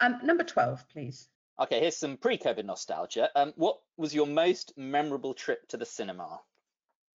Um, 0.00 0.20
number 0.24 0.44
12, 0.44 0.88
please. 0.88 1.28
Okay, 1.60 1.80
here's 1.80 1.96
some 1.96 2.16
pre-COVID 2.16 2.64
nostalgia. 2.64 3.28
Um, 3.36 3.52
what 3.56 3.78
was 3.96 4.14
your 4.14 4.26
most 4.26 4.72
memorable 4.76 5.34
trip 5.34 5.68
to 5.68 5.76
the 5.76 5.84
cinema? 5.84 6.40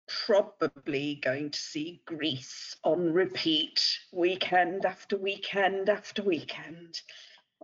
Probably 0.07 1.15
going 1.15 1.51
to 1.51 1.59
see 1.59 2.01
Grease 2.05 2.75
on 2.83 3.13
repeat, 3.13 3.99
weekend 4.11 4.85
after 4.85 5.17
weekend 5.17 5.89
after 5.89 6.23
weekend. 6.23 7.01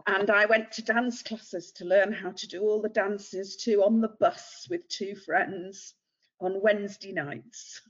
And 0.08 0.30
I 0.30 0.46
went 0.46 0.72
to 0.74 0.82
dance 0.82 1.22
classes 1.22 1.72
to 1.74 1.86
learn 1.86 2.14
how 2.14 2.32
to 2.32 2.48
do 2.48 2.62
all 2.62 2.82
the 2.82 2.90
dances 2.90 3.56
too 3.58 3.84
on 3.84 4.02
the 4.02 4.16
bus 4.20 4.68
with 4.70 4.88
two 4.88 5.16
friends 5.16 5.94
on 6.40 6.62
Wednesday 6.62 7.12
nights. 7.12 7.82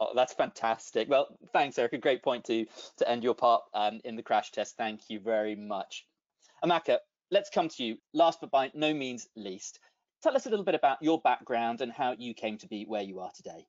Oh, 0.00 0.12
that's 0.14 0.32
fantastic. 0.32 1.08
Well, 1.10 1.36
thanks, 1.52 1.78
Eric. 1.78 1.92
A 1.92 1.98
great 1.98 2.22
point 2.22 2.44
to 2.44 2.66
to 2.98 3.08
end 3.08 3.22
your 3.22 3.34
part 3.34 3.62
um, 3.74 4.00
in 4.04 4.16
the 4.16 4.22
crash 4.22 4.50
test. 4.50 4.76
Thank 4.76 5.10
you 5.10 5.20
very 5.20 5.54
much. 5.54 6.06
Amaka, 6.64 6.98
let's 7.30 7.50
come 7.50 7.68
to 7.68 7.84
you. 7.84 7.96
Last 8.14 8.40
but 8.40 8.50
by 8.50 8.70
no 8.74 8.94
means 8.94 9.28
least, 9.36 9.80
tell 10.22 10.36
us 10.36 10.46
a 10.46 10.50
little 10.50 10.64
bit 10.64 10.74
about 10.74 11.02
your 11.02 11.20
background 11.20 11.80
and 11.80 11.92
how 11.92 12.14
you 12.18 12.32
came 12.32 12.56
to 12.58 12.68
be 12.68 12.84
where 12.84 13.02
you 13.02 13.20
are 13.20 13.30
today. 13.34 13.66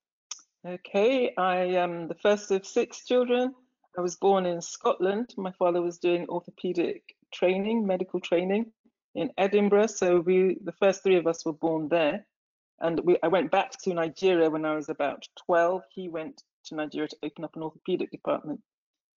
Okay, 0.64 1.34
I 1.38 1.56
am 1.56 2.08
the 2.08 2.14
first 2.22 2.52
of 2.52 2.68
six 2.68 3.04
children. 3.04 3.56
I 3.98 4.02
was 4.02 4.16
born 4.16 4.46
in 4.46 4.62
Scotland. 4.62 5.34
My 5.36 5.52
father 5.54 5.82
was 5.82 5.98
doing 5.98 6.28
orthopedic 6.30 7.02
training, 7.34 7.88
medical 7.88 8.20
training 8.20 8.72
in 9.16 9.32
Edinburgh. 9.40 9.88
So 9.88 10.20
we, 10.20 10.60
the 10.64 10.74
first 10.74 11.02
three 11.02 11.16
of 11.16 11.26
us 11.26 11.44
were 11.44 11.54
born 11.54 11.88
there. 11.88 12.28
And 12.80 13.00
we, 13.04 13.18
I 13.24 13.28
went 13.28 13.50
back 13.50 13.72
to 13.82 13.94
Nigeria 13.96 14.52
when 14.52 14.64
I 14.64 14.76
was 14.76 14.90
about 14.90 15.28
12. 15.48 15.82
He 15.96 16.10
went 16.10 16.44
to 16.66 16.76
Nigeria 16.76 17.08
to 17.08 17.18
open 17.24 17.44
up 17.44 17.56
an 17.56 17.64
orthopedic 17.64 18.12
department. 18.12 18.62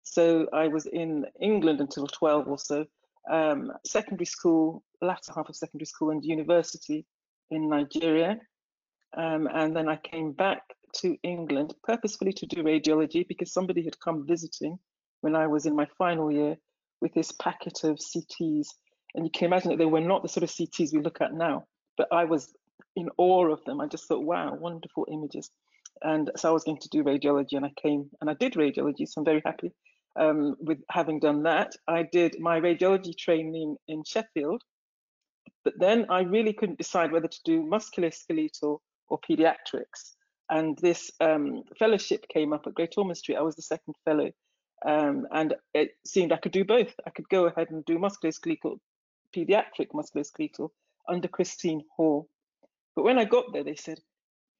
So 0.02 0.48
I 0.50 0.68
was 0.68 0.86
in 0.86 1.26
England 1.42 1.82
until 1.82 2.06
12 2.06 2.48
or 2.48 2.58
so. 2.58 2.86
Um, 3.30 3.70
secondary 3.84 4.24
school, 4.24 4.82
latter 5.02 5.34
half 5.36 5.50
of 5.50 5.56
secondary 5.56 5.86
school, 5.86 6.08
and 6.08 6.24
university 6.24 7.04
in 7.50 7.68
Nigeria. 7.68 8.38
Um, 9.14 9.46
and 9.52 9.76
then 9.76 9.88
I 9.88 9.96
came 9.96 10.32
back 10.32 10.62
to 11.00 11.16
England 11.22 11.74
purposefully 11.82 12.32
to 12.32 12.46
do 12.46 12.62
radiology 12.62 13.26
because 13.26 13.52
somebody 13.52 13.84
had 13.84 13.98
come 14.00 14.26
visiting 14.26 14.78
when 15.20 15.34
I 15.34 15.46
was 15.46 15.66
in 15.66 15.74
my 15.74 15.86
final 15.98 16.30
year 16.30 16.56
with 17.00 17.14
this 17.14 17.32
packet 17.32 17.84
of 17.84 17.98
CTs. 17.98 18.68
And 19.14 19.24
you 19.24 19.30
can 19.32 19.46
imagine 19.46 19.70
that 19.70 19.78
they 19.78 19.84
were 19.84 20.00
not 20.00 20.22
the 20.22 20.28
sort 20.28 20.44
of 20.44 20.50
CTs 20.50 20.92
we 20.92 21.00
look 21.00 21.20
at 21.20 21.32
now, 21.32 21.64
but 21.96 22.08
I 22.12 22.24
was 22.24 22.52
in 22.96 23.08
awe 23.16 23.50
of 23.50 23.64
them. 23.64 23.80
I 23.80 23.86
just 23.86 24.06
thought, 24.06 24.24
wow, 24.24 24.54
wonderful 24.54 25.06
images. 25.10 25.50
And 26.02 26.30
so 26.36 26.48
I 26.48 26.52
was 26.52 26.64
going 26.64 26.78
to 26.78 26.88
do 26.88 27.04
radiology, 27.04 27.52
and 27.52 27.64
I 27.64 27.72
came 27.80 28.10
and 28.20 28.28
I 28.28 28.34
did 28.34 28.54
radiology. 28.54 29.08
So 29.08 29.20
I'm 29.20 29.24
very 29.24 29.42
happy 29.44 29.72
um, 30.16 30.56
with 30.60 30.78
having 30.90 31.20
done 31.20 31.44
that. 31.44 31.72
I 31.88 32.04
did 32.10 32.38
my 32.40 32.60
radiology 32.60 33.16
training 33.16 33.76
in 33.88 34.02
Sheffield, 34.04 34.62
but 35.64 35.74
then 35.78 36.06
I 36.10 36.22
really 36.22 36.52
couldn't 36.52 36.78
decide 36.78 37.12
whether 37.12 37.28
to 37.28 37.40
do 37.44 37.62
musculoskeletal 37.62 38.78
or 39.08 39.18
pediatrics. 39.28 40.13
And 40.50 40.76
this 40.78 41.10
um, 41.20 41.62
fellowship 41.78 42.26
came 42.28 42.52
up 42.52 42.66
at 42.66 42.74
Great 42.74 42.94
Ormond 42.96 43.16
Street. 43.16 43.36
I 43.36 43.42
was 43.42 43.56
the 43.56 43.62
second 43.62 43.94
fellow, 44.04 44.30
um, 44.84 45.26
and 45.32 45.54
it 45.72 45.92
seemed 46.06 46.32
I 46.32 46.36
could 46.36 46.52
do 46.52 46.64
both. 46.64 46.94
I 47.06 47.10
could 47.10 47.28
go 47.28 47.46
ahead 47.46 47.70
and 47.70 47.84
do 47.84 47.98
musculoskeletal, 47.98 48.78
pediatric 49.34 49.88
musculoskeletal 49.94 50.68
under 51.08 51.28
Christine 51.28 51.82
Hall. 51.96 52.28
But 52.94 53.04
when 53.04 53.18
I 53.18 53.24
got 53.24 53.52
there, 53.52 53.64
they 53.64 53.74
said, 53.74 54.00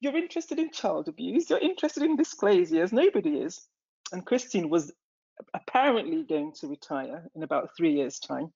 You're 0.00 0.16
interested 0.16 0.58
in 0.58 0.70
child 0.70 1.08
abuse, 1.08 1.50
you're 1.50 1.58
interested 1.58 2.02
in 2.02 2.16
dysplasias, 2.16 2.92
nobody 2.92 3.38
is. 3.38 3.60
And 4.12 4.24
Christine 4.24 4.70
was 4.70 4.92
apparently 5.52 6.22
going 6.22 6.52
to 6.60 6.68
retire 6.68 7.28
in 7.34 7.42
about 7.42 7.70
three 7.76 7.94
years' 7.94 8.18
time. 8.18 8.52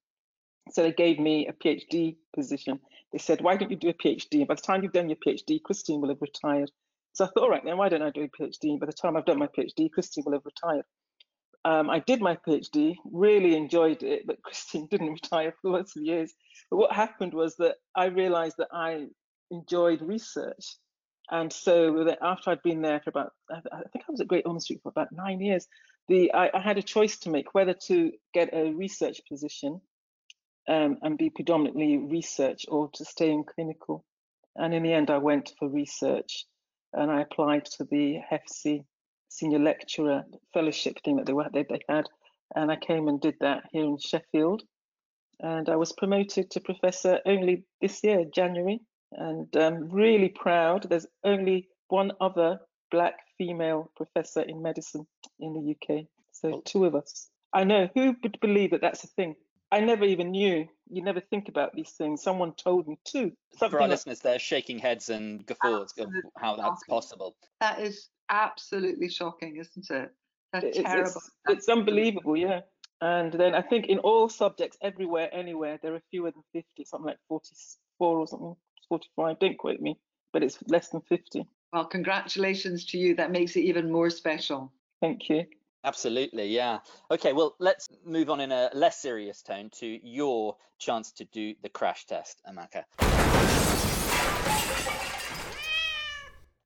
So 0.70 0.82
they 0.82 0.92
gave 0.92 1.18
me 1.18 1.46
a 1.46 1.52
PhD 1.52 2.16
position. 2.34 2.80
They 3.12 3.18
said, 3.18 3.40
Why 3.40 3.56
don't 3.56 3.70
you 3.70 3.76
do 3.76 3.88
a 3.88 3.94
PhD? 3.94 4.46
By 4.46 4.54
the 4.54 4.60
time 4.60 4.82
you've 4.82 4.92
done 4.92 5.08
your 5.08 5.16
PhD, 5.16 5.62
Christine 5.62 6.00
will 6.00 6.10
have 6.10 6.20
retired. 6.20 6.70
So 7.12 7.24
I 7.24 7.28
thought, 7.28 7.42
all 7.42 7.50
right, 7.50 7.64
then 7.64 7.76
why 7.76 7.88
don't 7.88 8.02
I 8.02 8.10
do 8.10 8.22
a 8.22 8.28
PhD? 8.28 8.78
By 8.78 8.86
the 8.86 8.92
time 8.92 9.16
I've 9.16 9.24
done 9.24 9.38
my 9.38 9.48
PhD, 9.48 9.90
Christine 9.90 10.24
will 10.26 10.34
have 10.34 10.44
retired. 10.44 10.84
Um, 11.64 11.90
I 11.90 11.98
did 11.98 12.20
my 12.20 12.36
PhD, 12.36 12.96
really 13.04 13.56
enjoyed 13.56 14.02
it, 14.02 14.26
but 14.26 14.42
Christine 14.42 14.86
didn't 14.90 15.12
retire 15.12 15.54
for 15.60 15.70
lots 15.70 15.96
of 15.96 16.02
years. 16.02 16.32
But 16.70 16.76
what 16.76 16.92
happened 16.92 17.34
was 17.34 17.56
that 17.56 17.76
I 17.94 18.06
realized 18.06 18.56
that 18.58 18.68
I 18.72 19.06
enjoyed 19.50 20.02
research. 20.02 20.76
And 21.30 21.52
so 21.52 22.08
after 22.22 22.50
I'd 22.50 22.62
been 22.62 22.80
there 22.80 23.00
for 23.00 23.10
about, 23.10 23.32
I 23.50 23.82
think 23.92 24.04
I 24.08 24.10
was 24.10 24.20
at 24.20 24.28
Great 24.28 24.46
Ormond 24.46 24.62
Street 24.62 24.80
for 24.82 24.88
about 24.88 25.12
nine 25.12 25.40
years, 25.40 25.66
the 26.08 26.32
I, 26.32 26.50
I 26.54 26.60
had 26.60 26.78
a 26.78 26.82
choice 26.82 27.18
to 27.18 27.30
make 27.30 27.54
whether 27.54 27.74
to 27.88 28.12
get 28.32 28.48
a 28.54 28.72
research 28.72 29.20
position 29.28 29.80
um, 30.68 30.98
and 31.02 31.18
be 31.18 31.28
predominantly 31.28 31.98
research 31.98 32.64
or 32.68 32.88
to 32.94 33.04
stay 33.04 33.30
in 33.30 33.44
clinical. 33.44 34.04
And 34.56 34.72
in 34.72 34.82
the 34.82 34.92
end, 34.92 35.10
I 35.10 35.18
went 35.18 35.52
for 35.58 35.68
research 35.68 36.46
and 36.92 37.10
I 37.10 37.22
applied 37.22 37.64
to 37.76 37.84
the 37.84 38.18
HEFCE 38.30 38.84
senior 39.28 39.58
lecturer 39.58 40.24
fellowship 40.52 40.98
thing 41.04 41.16
that 41.16 41.26
they 41.26 41.32
were 41.32 41.48
they, 41.52 41.64
they 41.68 41.80
had, 41.88 42.06
and 42.54 42.70
I 42.70 42.76
came 42.76 43.08
and 43.08 43.20
did 43.20 43.36
that 43.40 43.64
here 43.72 43.84
in 43.84 43.98
Sheffield, 43.98 44.62
and 45.40 45.68
I 45.68 45.76
was 45.76 45.92
promoted 45.92 46.50
to 46.50 46.60
professor 46.60 47.20
only 47.26 47.64
this 47.80 48.02
year, 48.02 48.24
January, 48.34 48.80
and 49.12 49.46
I'm 49.54 49.90
really 49.90 50.28
proud. 50.28 50.88
There's 50.88 51.06
only 51.24 51.68
one 51.88 52.12
other 52.20 52.60
black 52.90 53.14
female 53.36 53.90
professor 53.96 54.42
in 54.42 54.62
medicine 54.62 55.06
in 55.40 55.52
the 55.52 55.74
UK, 55.74 56.06
so 56.32 56.62
two 56.64 56.84
of 56.84 56.94
us. 56.94 57.28
I 57.52 57.64
know 57.64 57.88
who 57.94 58.16
would 58.22 58.38
believe 58.40 58.72
that 58.72 58.80
that's 58.80 59.04
a 59.04 59.08
thing. 59.08 59.34
I 59.70 59.80
never 59.80 60.04
even 60.04 60.30
knew. 60.30 60.66
You 60.90 61.02
never 61.02 61.20
think 61.20 61.48
about 61.48 61.74
these 61.74 61.90
things. 61.90 62.22
Someone 62.22 62.54
told 62.54 62.88
me 62.88 62.98
too. 63.04 63.32
Something 63.52 63.70
For 63.70 63.76
our 63.76 63.82
like, 63.82 63.90
listeners, 63.90 64.20
they're 64.20 64.38
shaking 64.38 64.78
heads 64.78 65.10
and 65.10 65.44
guffaws 65.46 65.92
of 65.98 66.08
how 66.38 66.56
that's 66.56 66.84
possible. 66.84 67.36
That 67.60 67.80
is 67.80 68.08
absolutely 68.30 69.10
shocking, 69.10 69.56
isn't 69.56 69.90
it? 69.90 70.10
That's 70.52 70.64
it's, 70.64 70.78
terrible. 70.78 71.10
It's, 71.10 71.30
it's 71.48 71.68
unbelievable, 71.68 72.36
yeah. 72.36 72.60
And 73.00 73.32
then 73.32 73.54
I 73.54 73.62
think 73.62 73.86
in 73.86 73.98
all 73.98 74.28
subjects, 74.28 74.78
everywhere, 74.82 75.28
anywhere, 75.32 75.78
there 75.82 75.94
are 75.94 76.02
fewer 76.10 76.30
than 76.30 76.42
50, 76.52 76.84
something 76.84 77.06
like 77.06 77.18
44 77.28 78.18
or 78.18 78.26
something, 78.26 78.56
45, 78.88 79.38
don't 79.38 79.58
quote 79.58 79.80
me, 79.80 79.98
but 80.32 80.42
it's 80.42 80.58
less 80.66 80.88
than 80.88 81.02
50. 81.02 81.46
Well, 81.72 81.84
congratulations 81.84 82.86
to 82.86 82.98
you. 82.98 83.14
That 83.14 83.30
makes 83.30 83.54
it 83.56 83.60
even 83.60 83.92
more 83.92 84.10
special. 84.10 84.72
Thank 85.00 85.28
you. 85.28 85.44
Absolutely, 85.88 86.48
yeah. 86.48 86.80
Okay, 87.10 87.32
well, 87.32 87.56
let's 87.58 87.88
move 88.04 88.28
on 88.28 88.40
in 88.40 88.52
a 88.52 88.68
less 88.74 89.00
serious 89.00 89.40
tone 89.40 89.70
to 89.80 89.86
your 90.06 90.54
chance 90.78 91.12
to 91.12 91.24
do 91.24 91.54
the 91.62 91.70
crash 91.70 92.04
test, 92.04 92.42
Amaka. 92.46 92.84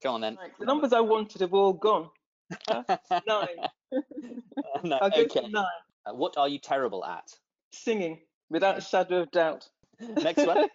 Go 0.03 0.15
on 0.15 0.23
then. 0.23 0.39
The 0.59 0.67
numbers 0.67 0.93
I 0.93 0.99
wanted 0.99 1.41
have 1.41 1.55
all 1.55 1.73
gone. 1.73 2.11
nine. 2.69 3.47
no, 4.83 4.99
I'll 5.01 5.11
go 5.11 5.21
okay. 5.21 5.47
nine. 5.49 5.65
Uh, 6.05 6.15
what 6.15 6.37
are 6.37 6.49
you 6.49 6.59
terrible 6.59 7.05
at? 7.05 7.31
Singing, 7.71 8.19
without 8.51 8.77
a 8.77 8.81
shadow 8.81 9.21
of 9.21 9.31
doubt. 9.31 9.69
Next 10.01 10.45
one. 10.45 10.67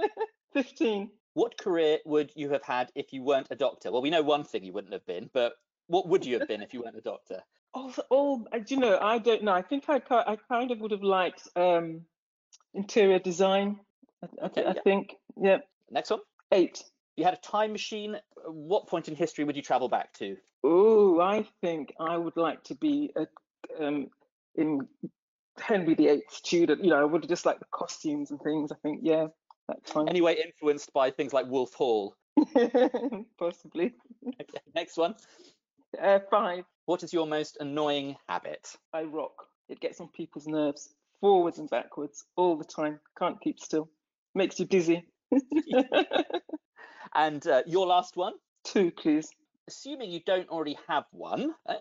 15. 0.52 1.10
What 1.32 1.56
career 1.56 2.00
would 2.04 2.32
you 2.36 2.50
have 2.50 2.64
had 2.64 2.92
if 2.94 3.14
you 3.14 3.22
weren't 3.22 3.48
a 3.50 3.56
doctor? 3.56 3.90
Well, 3.90 4.02
we 4.02 4.10
know 4.10 4.20
one 4.20 4.44
thing 4.44 4.62
you 4.62 4.74
wouldn't 4.74 4.92
have 4.92 5.06
been, 5.06 5.30
but 5.32 5.54
what 5.86 6.06
would 6.06 6.26
you 6.26 6.38
have 6.38 6.46
been 6.46 6.60
if 6.60 6.74
you 6.74 6.82
weren't 6.82 6.98
a 6.98 7.00
doctor? 7.00 7.42
Oh, 7.74 7.92
all, 8.10 8.46
uh, 8.52 8.60
you 8.68 8.76
know, 8.76 8.98
I 9.00 9.18
don't 9.18 9.42
know. 9.42 9.52
I 9.52 9.62
think 9.62 9.84
I, 9.88 10.00
I 10.10 10.36
kind 10.48 10.70
of 10.70 10.80
would 10.80 10.92
have 10.92 11.02
liked 11.02 11.48
um, 11.56 12.02
interior 12.72 13.18
design. 13.18 13.80
I, 14.22 14.46
Okay, 14.46 14.64
I 14.64 14.74
yeah. 14.74 14.82
think, 14.82 15.16
yeah. 15.40 15.58
Next 15.90 16.10
one. 16.10 16.20
Eight. 16.52 16.82
You 17.16 17.24
had 17.24 17.34
a 17.34 17.38
time 17.38 17.72
machine 17.72 18.16
what 18.46 18.86
point 18.86 19.08
in 19.08 19.14
history 19.14 19.44
would 19.44 19.56
you 19.56 19.62
travel 19.62 19.88
back 19.88 20.12
to? 20.14 20.36
Oh, 20.62 21.20
I 21.20 21.46
think 21.60 21.94
I 22.00 22.16
would 22.16 22.36
like 22.36 22.62
to 22.64 22.74
be 22.74 23.12
a, 23.16 23.26
um, 23.84 24.08
in 24.54 24.86
Henry 25.58 25.94
VIII 25.94 26.22
student. 26.30 26.82
You 26.82 26.90
know, 26.90 27.00
I 27.00 27.04
would 27.04 27.22
have 27.22 27.28
just 27.28 27.46
like 27.46 27.58
the 27.58 27.66
costumes 27.70 28.30
and 28.30 28.40
things. 28.40 28.72
I 28.72 28.76
think, 28.82 29.00
yeah, 29.02 29.26
that 29.68 29.84
time. 29.86 30.08
Anyway, 30.08 30.36
influenced 30.42 30.92
by 30.92 31.10
things 31.10 31.32
like 31.32 31.46
Wolf 31.46 31.74
Hall. 31.74 32.16
Possibly. 33.38 33.94
Okay, 34.26 34.58
next 34.74 34.96
one. 34.96 35.14
Uh, 36.00 36.20
five. 36.30 36.64
What 36.86 37.02
is 37.02 37.12
your 37.12 37.26
most 37.26 37.56
annoying 37.60 38.16
habit? 38.28 38.68
I 38.92 39.02
rock. 39.04 39.46
It 39.68 39.80
gets 39.80 40.00
on 40.00 40.08
people's 40.08 40.46
nerves, 40.46 40.90
forwards 41.20 41.58
and 41.58 41.70
backwards, 41.70 42.24
all 42.36 42.56
the 42.56 42.64
time. 42.64 43.00
Can't 43.18 43.40
keep 43.40 43.58
still. 43.60 43.88
Makes 44.34 44.58
you 44.60 44.66
dizzy. 44.66 45.06
And 47.14 47.46
uh, 47.46 47.62
your 47.66 47.86
last 47.86 48.16
one. 48.16 48.34
Two, 48.64 48.90
please. 48.90 49.28
Assuming 49.68 50.10
you 50.10 50.20
don't 50.26 50.48
already 50.48 50.76
have 50.88 51.04
one, 51.12 51.54
uh, 51.66 51.74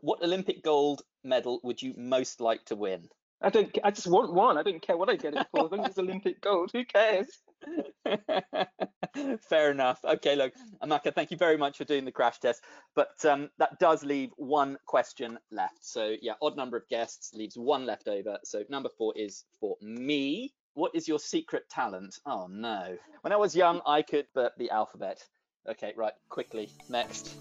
what 0.00 0.22
Olympic 0.22 0.62
gold 0.62 1.02
medal 1.22 1.60
would 1.62 1.80
you 1.80 1.94
most 1.96 2.40
like 2.40 2.64
to 2.66 2.76
win? 2.76 3.08
I 3.40 3.50
don't. 3.50 3.76
I 3.84 3.90
just 3.90 4.06
want 4.06 4.32
one. 4.32 4.58
I 4.58 4.62
don't 4.62 4.82
care 4.82 4.96
what 4.96 5.08
I 5.08 5.16
get 5.16 5.34
it 5.34 5.46
for. 5.50 5.66
As 5.66 5.70
long 5.70 5.80
as 5.80 5.90
it's 5.90 5.98
Olympic 5.98 6.40
gold, 6.40 6.70
who 6.72 6.84
cares? 6.84 7.28
Fair 9.48 9.70
enough. 9.70 10.00
Okay, 10.04 10.36
look, 10.36 10.52
Amaka, 10.82 11.14
thank 11.14 11.30
you 11.30 11.36
very 11.36 11.56
much 11.56 11.78
for 11.78 11.84
doing 11.84 12.04
the 12.04 12.12
crash 12.12 12.38
test. 12.38 12.62
But 12.94 13.24
um, 13.24 13.50
that 13.58 13.78
does 13.78 14.04
leave 14.04 14.30
one 14.36 14.76
question 14.86 15.38
left. 15.50 15.84
So 15.84 16.16
yeah, 16.20 16.34
odd 16.42 16.56
number 16.56 16.76
of 16.76 16.88
guests 16.88 17.32
leaves 17.34 17.56
one 17.56 17.86
left 17.86 18.08
over. 18.08 18.38
So 18.44 18.62
number 18.68 18.88
four 18.96 19.12
is 19.16 19.44
for 19.60 19.76
me. 19.80 20.52
What 20.74 20.92
is 20.94 21.06
your 21.06 21.20
secret 21.20 21.64
talent? 21.70 22.18
Oh 22.26 22.48
no. 22.50 22.96
When 23.22 23.32
I 23.32 23.36
was 23.36 23.54
young, 23.54 23.80
I 23.86 24.02
could 24.02 24.26
burp 24.34 24.52
the 24.58 24.70
alphabet. 24.70 25.22
Okay, 25.68 25.94
right, 25.96 26.12
quickly. 26.28 26.70
Next. 26.88 27.36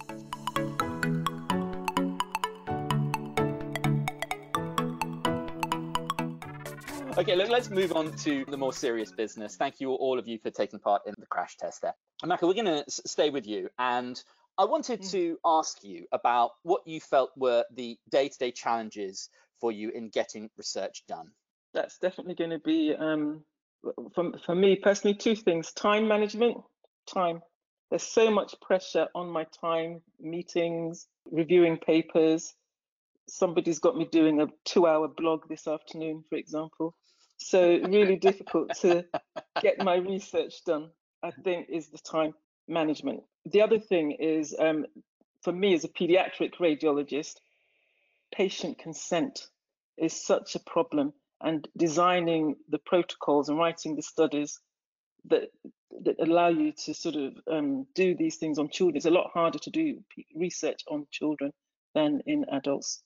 Okay, 7.16 7.36
look, 7.36 7.50
let's 7.50 7.70
move 7.70 7.96
on 7.96 8.12
to 8.18 8.44
the 8.50 8.58
more 8.58 8.74
serious 8.74 9.12
business. 9.12 9.56
Thank 9.56 9.80
you, 9.80 9.92
all 9.92 10.18
of 10.18 10.28
you, 10.28 10.40
for 10.40 10.50
taking 10.50 10.80
part 10.80 11.04
in 11.06 11.14
the 11.20 11.28
crash 11.28 11.58
test 11.58 11.84
there. 11.84 11.94
Amaka, 12.24 12.48
we're 12.48 12.56
going 12.56 12.66
to 12.66 12.84
stay 12.88 13.30
with 13.30 13.46
you. 13.46 13.70
And 13.78 14.22
I 14.58 14.66
wanted 14.66 15.02
Mm. 15.02 15.12
to 15.12 15.40
ask 15.46 15.84
you 15.84 16.08
about 16.12 16.52
what 16.64 16.88
you 16.88 17.00
felt 17.00 17.32
were 17.38 17.66
the 17.72 18.00
day 18.10 18.30
to 18.30 18.38
day 18.40 18.52
challenges 18.52 19.30
for 19.60 19.72
you 19.72 19.90
in 19.90 20.10
getting 20.10 20.50
research 20.58 21.04
done. 21.08 21.32
That's 21.76 22.00
definitely 22.00 22.34
going 22.34 22.50
to 22.50 22.60
be 22.60 22.96
um, 22.96 23.44
for 24.16 24.38
for 24.46 24.56
me 24.56 24.76
personally 24.76 25.16
two 25.16 25.36
things: 25.36 25.72
time 25.72 26.08
management. 26.08 26.58
Time. 27.06 27.42
There's 27.90 28.04
so 28.04 28.32
much 28.32 28.56
pressure 28.60 29.08
on 29.14 29.30
my 29.30 29.44
time. 29.62 30.02
Meetings, 30.20 31.08
reviewing 31.32 31.78
papers. 31.78 32.56
Somebody's 33.30 33.80
got 33.80 33.96
me 33.96 34.06
doing 34.06 34.42
a 34.42 34.48
two-hour 34.66 35.08
blog 35.10 35.48
this 35.48 35.68
afternoon, 35.68 36.24
for 36.30 36.36
example. 36.38 36.96
So 37.44 37.80
really 37.90 38.16
difficult 38.16 38.74
to 38.82 39.06
get 39.62 39.84
my 39.84 39.96
research 39.96 40.64
done. 40.66 40.90
I 41.22 41.32
think 41.32 41.68
is 41.70 41.90
the 41.90 41.98
time 42.00 42.34
management. 42.68 43.24
The 43.46 43.62
other 43.62 43.80
thing 43.80 44.12
is, 44.12 44.56
um, 44.60 44.86
for 45.42 45.54
me 45.54 45.74
as 45.74 45.84
a 45.84 45.90
pediatric 45.90 46.56
radiologist, 46.60 47.36
patient 48.34 48.78
consent 48.80 49.48
is 49.98 50.14
such 50.14 50.56
a 50.56 50.60
problem 50.60 51.14
and 51.42 51.68
designing 51.78 52.56
the 52.70 52.80
protocols 52.80 53.50
and 53.50 53.58
writing 53.58 53.96
the 53.96 54.02
studies 54.02 54.60
that 55.26 55.50
that 56.04 56.20
allow 56.20 56.48
you 56.48 56.72
to 56.72 56.94
sort 56.94 57.16
of 57.16 57.34
um, 57.52 57.86
do 57.94 58.16
these 58.16 58.38
things 58.38 58.58
on 58.58 58.70
children 58.70 58.98
is 58.98 59.06
a 59.06 59.12
lot 59.12 59.30
harder 59.34 59.60
to 59.60 59.70
do 59.70 60.00
research 60.36 60.82
on 60.90 61.06
children 61.12 61.52
than 61.94 62.22
in 62.26 62.46
adults. 62.52 63.04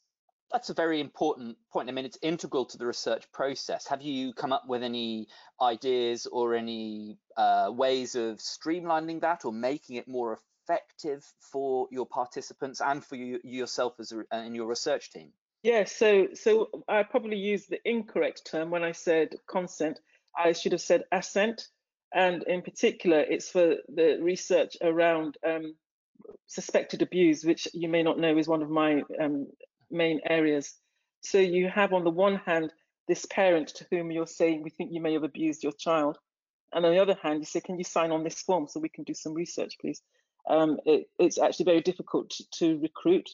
That's 0.52 0.70
a 0.70 0.74
very 0.74 1.02
important 1.02 1.58
point. 1.72 1.90
I 1.90 1.92
mean, 1.92 2.06
it's 2.06 2.18
integral 2.22 2.66
to 2.66 2.78
the 2.78 2.86
research 2.86 3.30
process. 3.34 3.86
Have 3.88 4.02
you 4.02 4.34
come 4.34 4.54
up 4.54 4.64
with 4.68 4.82
any 4.82 5.28
ideas 5.62 6.26
or 6.26 6.56
any 6.56 7.18
uh, 7.36 7.70
ways 7.74 8.16
of 8.16 8.38
streamlining 8.38 9.22
that 9.22 9.44
or 9.44 9.52
making 9.52 9.98
it 9.98 10.08
more 10.08 10.40
effective 10.64 11.26
for 11.40 11.88
your 11.92 12.06
participants 12.06 12.82
and 12.82 13.04
for 13.04 13.16
you 13.16 13.40
yourself 13.44 13.96
as 14.00 14.14
a, 14.14 14.46
in 14.46 14.56
your 14.56 14.68
research 14.68 15.12
team? 15.12 15.32
Yeah, 15.64 15.84
so 15.86 16.28
so 16.34 16.70
I 16.88 17.04
probably 17.04 17.38
used 17.38 17.70
the 17.70 17.80
incorrect 17.84 18.50
term 18.50 18.70
when 18.70 18.84
I 18.84 18.92
said 18.94 19.36
consent. 19.50 20.00
I 20.38 20.54
should 20.54 20.72
have 20.72 20.82
said 20.82 21.04
assent, 21.12 21.68
and 22.14 22.44
in 22.44 22.62
particular, 22.62 23.20
it's 23.20 23.50
for 23.50 23.76
the 23.94 24.20
research 24.22 24.78
around 24.82 25.38
um, 25.46 25.76
suspected 26.46 27.02
abuse, 27.02 27.44
which 27.44 27.68
you 27.74 27.90
may 27.90 28.04
not 28.04 28.20
know 28.20 28.38
is 28.38 28.48
one 28.48 28.62
of 28.62 28.70
my 28.70 29.02
um, 29.20 29.48
main 29.92 30.22
areas. 30.26 30.76
So 31.22 31.40
you 31.40 31.70
have 31.70 31.94
on 31.94 32.04
the 32.04 32.10
one 32.12 32.38
hand 32.38 32.72
this 33.08 33.26
parent 33.26 33.70
to 33.70 33.88
whom 33.92 34.12
you're 34.12 34.28
saying 34.28 34.64
we 34.64 34.70
think 34.70 34.92
you 34.92 35.02
may 35.02 35.14
have 35.14 35.24
abused 35.24 35.64
your 35.64 35.72
child, 35.74 36.18
and 36.74 36.86
on 36.86 36.92
the 36.92 37.02
other 37.02 37.18
hand 37.22 37.40
you 37.40 37.46
say, 37.46 37.62
can 37.62 37.78
you 37.78 37.84
sign 37.84 38.12
on 38.12 38.24
this 38.24 38.42
form 38.42 38.68
so 38.68 38.80
we 38.80 38.90
can 38.90 39.04
do 39.04 39.14
some 39.14 39.34
research, 39.34 39.76
please? 39.80 40.02
Um, 40.50 40.78
it, 40.86 41.10
it's 41.20 41.38
actually 41.38 41.66
very 41.66 41.82
difficult 41.82 42.30
to, 42.32 42.44
to 42.60 42.80
recruit 42.80 43.30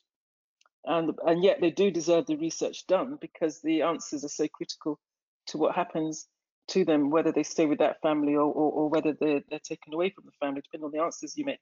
and 0.86 1.12
and 1.26 1.44
yet 1.44 1.60
they 1.62 1.72
do 1.72 1.92
deserve 1.92 2.26
the 2.26 2.36
research 2.36 2.86
done 2.88 3.18
because 3.22 3.62
the 3.62 3.84
answers 3.84 4.24
are 4.24 4.30
so 4.30 4.48
critical 4.48 5.00
to 5.48 5.58
what 5.58 5.76
happens 5.76 6.28
to 6.70 6.86
them, 6.86 7.10
whether 7.10 7.32
they 7.32 7.44
stay 7.44 7.66
with 7.66 7.80
that 7.80 8.02
family 8.02 8.36
or 8.36 8.46
or, 8.46 8.72
or 8.72 8.90
whether 8.90 9.14
they're, 9.14 9.42
they're 9.50 9.60
taken 9.60 9.94
away 9.94 10.10
from 10.10 10.26
the 10.26 10.32
family, 10.40 10.62
depending 10.62 10.86
on 10.86 10.92
the 10.92 11.04
answers 11.04 11.38
you 11.38 11.46
make. 11.46 11.60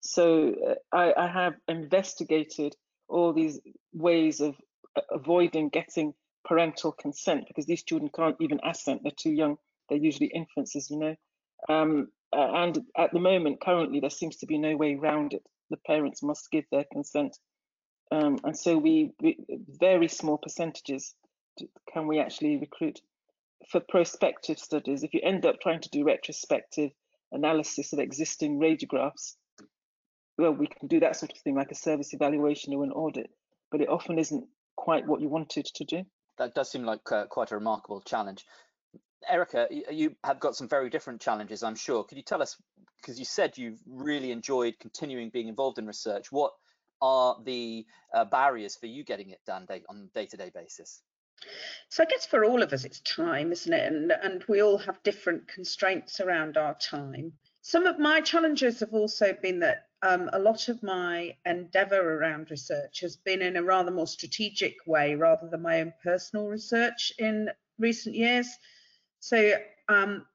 So 0.00 0.54
uh, 0.68 0.74
I, 0.96 1.12
I 1.16 1.28
have 1.28 1.54
investigated 1.68 2.76
all 3.08 3.32
these 3.32 3.60
ways 3.92 4.40
of 4.40 4.56
uh, 4.96 5.02
avoiding 5.10 5.68
getting 5.68 6.14
parental 6.44 6.92
consent 6.92 7.46
because 7.48 7.66
these 7.66 7.82
children 7.82 8.10
can't 8.14 8.36
even 8.40 8.60
assent; 8.64 9.02
they're 9.02 9.12
too 9.16 9.32
young. 9.32 9.58
They're 9.88 9.98
usually 9.98 10.28
infants, 10.28 10.74
as 10.76 10.90
you 10.90 10.98
know. 10.98 11.16
Um, 11.68 12.08
and 12.32 12.78
at 12.96 13.12
the 13.12 13.20
moment, 13.20 13.60
currently, 13.60 14.00
there 14.00 14.10
seems 14.10 14.36
to 14.38 14.46
be 14.46 14.58
no 14.58 14.76
way 14.76 14.94
around 14.94 15.32
it. 15.32 15.42
The 15.70 15.76
parents 15.76 16.22
must 16.22 16.50
give 16.50 16.64
their 16.70 16.84
consent 16.92 17.36
um, 18.10 18.38
and 18.44 18.56
so 18.56 18.78
we, 18.78 19.12
we 19.20 19.38
very 19.68 20.08
small 20.08 20.38
percentages 20.38 21.14
can 21.92 22.06
we 22.06 22.20
actually 22.20 22.56
recruit 22.58 23.00
for 23.70 23.80
prospective 23.80 24.58
studies 24.58 25.02
if 25.02 25.14
you 25.14 25.20
end 25.22 25.46
up 25.46 25.60
trying 25.60 25.80
to 25.80 25.90
do 25.90 26.04
retrospective 26.04 26.90
analysis 27.32 27.92
of 27.92 27.98
existing 27.98 28.60
radiographs 28.60 29.34
well 30.38 30.52
we 30.52 30.66
can 30.66 30.88
do 30.88 31.00
that 31.00 31.16
sort 31.16 31.32
of 31.32 31.38
thing 31.38 31.54
like 31.54 31.70
a 31.70 31.74
service 31.74 32.12
evaluation 32.12 32.74
or 32.74 32.84
an 32.84 32.92
audit 32.92 33.30
but 33.70 33.80
it 33.80 33.88
often 33.88 34.18
isn't 34.18 34.46
quite 34.76 35.06
what 35.06 35.20
you 35.20 35.28
wanted 35.28 35.64
to 35.64 35.84
do 35.84 36.04
That 36.38 36.54
does 36.54 36.70
seem 36.70 36.84
like 36.84 37.10
uh, 37.10 37.26
quite 37.26 37.50
a 37.50 37.54
remarkable 37.54 38.00
challenge. 38.02 38.44
Erica, 39.28 39.68
you 39.90 40.14
have 40.22 40.38
got 40.38 40.54
some 40.54 40.68
very 40.68 40.90
different 40.90 41.20
challenges, 41.20 41.62
I'm 41.62 41.74
sure. 41.74 42.04
Could 42.04 42.18
you 42.18 42.22
tell 42.22 42.42
us, 42.42 42.56
because 43.00 43.18
you 43.18 43.24
said 43.24 43.58
you've 43.58 43.80
really 43.86 44.30
enjoyed 44.30 44.78
continuing 44.78 45.30
being 45.30 45.48
involved 45.48 45.78
in 45.78 45.86
research, 45.86 46.30
what 46.30 46.52
are 47.00 47.36
the 47.44 47.86
uh, 48.14 48.24
barriers 48.24 48.76
for 48.76 48.86
you 48.86 49.02
getting 49.04 49.30
it 49.30 49.40
done 49.46 49.66
day, 49.66 49.82
on 49.88 50.08
a 50.10 50.18
day-to-day 50.18 50.50
basis? 50.54 51.02
So 51.88 52.02
I 52.02 52.06
guess 52.06 52.26
for 52.26 52.44
all 52.44 52.62
of 52.62 52.72
us, 52.72 52.84
it's 52.84 53.00
time, 53.00 53.52
isn't 53.52 53.72
it? 53.72 53.92
And 53.92 54.12
and 54.12 54.44
we 54.48 54.62
all 54.62 54.78
have 54.78 55.02
different 55.02 55.48
constraints 55.48 56.20
around 56.20 56.56
our 56.56 56.74
time. 56.74 57.32
Some 57.60 57.86
of 57.86 57.98
my 57.98 58.20
challenges 58.20 58.80
have 58.80 58.94
also 58.94 59.34
been 59.42 59.60
that 59.60 59.85
um, 60.02 60.30
a 60.32 60.38
lot 60.38 60.68
of 60.68 60.82
my 60.82 61.36
endeavour 61.44 62.18
around 62.18 62.50
research 62.50 63.00
has 63.00 63.16
been 63.16 63.42
in 63.42 63.56
a 63.56 63.62
rather 63.62 63.90
more 63.90 64.06
strategic 64.06 64.76
way 64.86 65.14
rather 65.14 65.48
than 65.48 65.62
my 65.62 65.80
own 65.80 65.92
personal 66.02 66.46
research 66.46 67.12
in 67.18 67.50
recent 67.78 68.14
years. 68.14 68.48
So 69.20 69.54
um, 69.88 70.26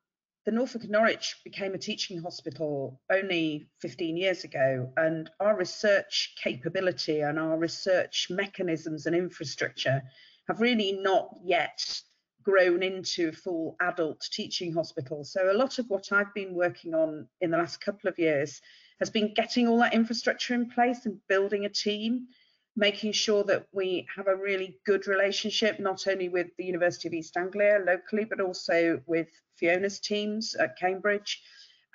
the 0.45 0.51
Norfolk 0.51 0.83
and 0.83 0.91
Norwich 0.91 1.35
became 1.43 1.75
a 1.75 1.77
teaching 1.77 2.19
hospital 2.21 2.99
only 3.11 3.67
15 3.79 4.17
years 4.17 4.43
ago, 4.43 4.91
and 4.97 5.29
our 5.39 5.55
research 5.55 6.33
capability 6.41 7.21
and 7.21 7.37
our 7.37 7.57
research 7.57 8.27
mechanisms 8.29 9.05
and 9.05 9.15
infrastructure 9.15 10.01
have 10.47 10.59
really 10.59 10.93
not 10.93 11.29
yet 11.43 12.01
grown 12.43 12.81
into 12.81 13.29
a 13.29 13.31
full 13.31 13.75
adult 13.81 14.27
teaching 14.31 14.73
hospital. 14.73 15.23
So 15.23 15.51
a 15.51 15.53
lot 15.53 15.77
of 15.77 15.89
what 15.89 16.11
I've 16.11 16.33
been 16.33 16.55
working 16.55 16.95
on 16.95 17.27
in 17.39 17.51
the 17.51 17.57
last 17.57 17.79
couple 17.79 18.09
of 18.09 18.17
years 18.17 18.61
has 19.01 19.09
been 19.09 19.33
getting 19.33 19.67
all 19.67 19.79
that 19.79 19.95
infrastructure 19.95 20.53
in 20.53 20.69
place 20.69 21.07
and 21.07 21.19
building 21.27 21.65
a 21.65 21.69
team, 21.69 22.27
making 22.75 23.11
sure 23.11 23.43
that 23.43 23.65
we 23.73 24.05
have 24.15 24.27
a 24.27 24.35
really 24.35 24.77
good 24.85 25.07
relationship, 25.07 25.79
not 25.79 26.05
only 26.07 26.29
with 26.29 26.47
the 26.57 26.63
University 26.63 27.07
of 27.07 27.13
East 27.15 27.35
Anglia 27.35 27.83
locally, 27.83 28.25
but 28.25 28.39
also 28.39 29.01
with 29.07 29.27
Fiona's 29.55 29.99
teams 29.99 30.53
at 30.53 30.77
Cambridge, 30.77 31.41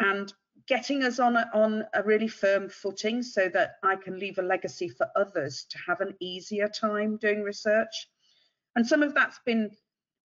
and 0.00 0.34
getting 0.66 1.04
us 1.04 1.20
on 1.20 1.36
a, 1.36 1.48
on 1.54 1.84
a 1.94 2.02
really 2.02 2.26
firm 2.26 2.68
footing 2.68 3.22
so 3.22 3.48
that 3.50 3.76
I 3.84 3.94
can 3.94 4.18
leave 4.18 4.38
a 4.38 4.42
legacy 4.42 4.88
for 4.88 5.06
others 5.14 5.64
to 5.70 5.78
have 5.86 6.00
an 6.00 6.14
easier 6.18 6.68
time 6.68 7.18
doing 7.18 7.44
research. 7.44 8.08
And 8.74 8.84
some 8.84 9.04
of 9.04 9.14
that's 9.14 9.38
been 9.46 9.70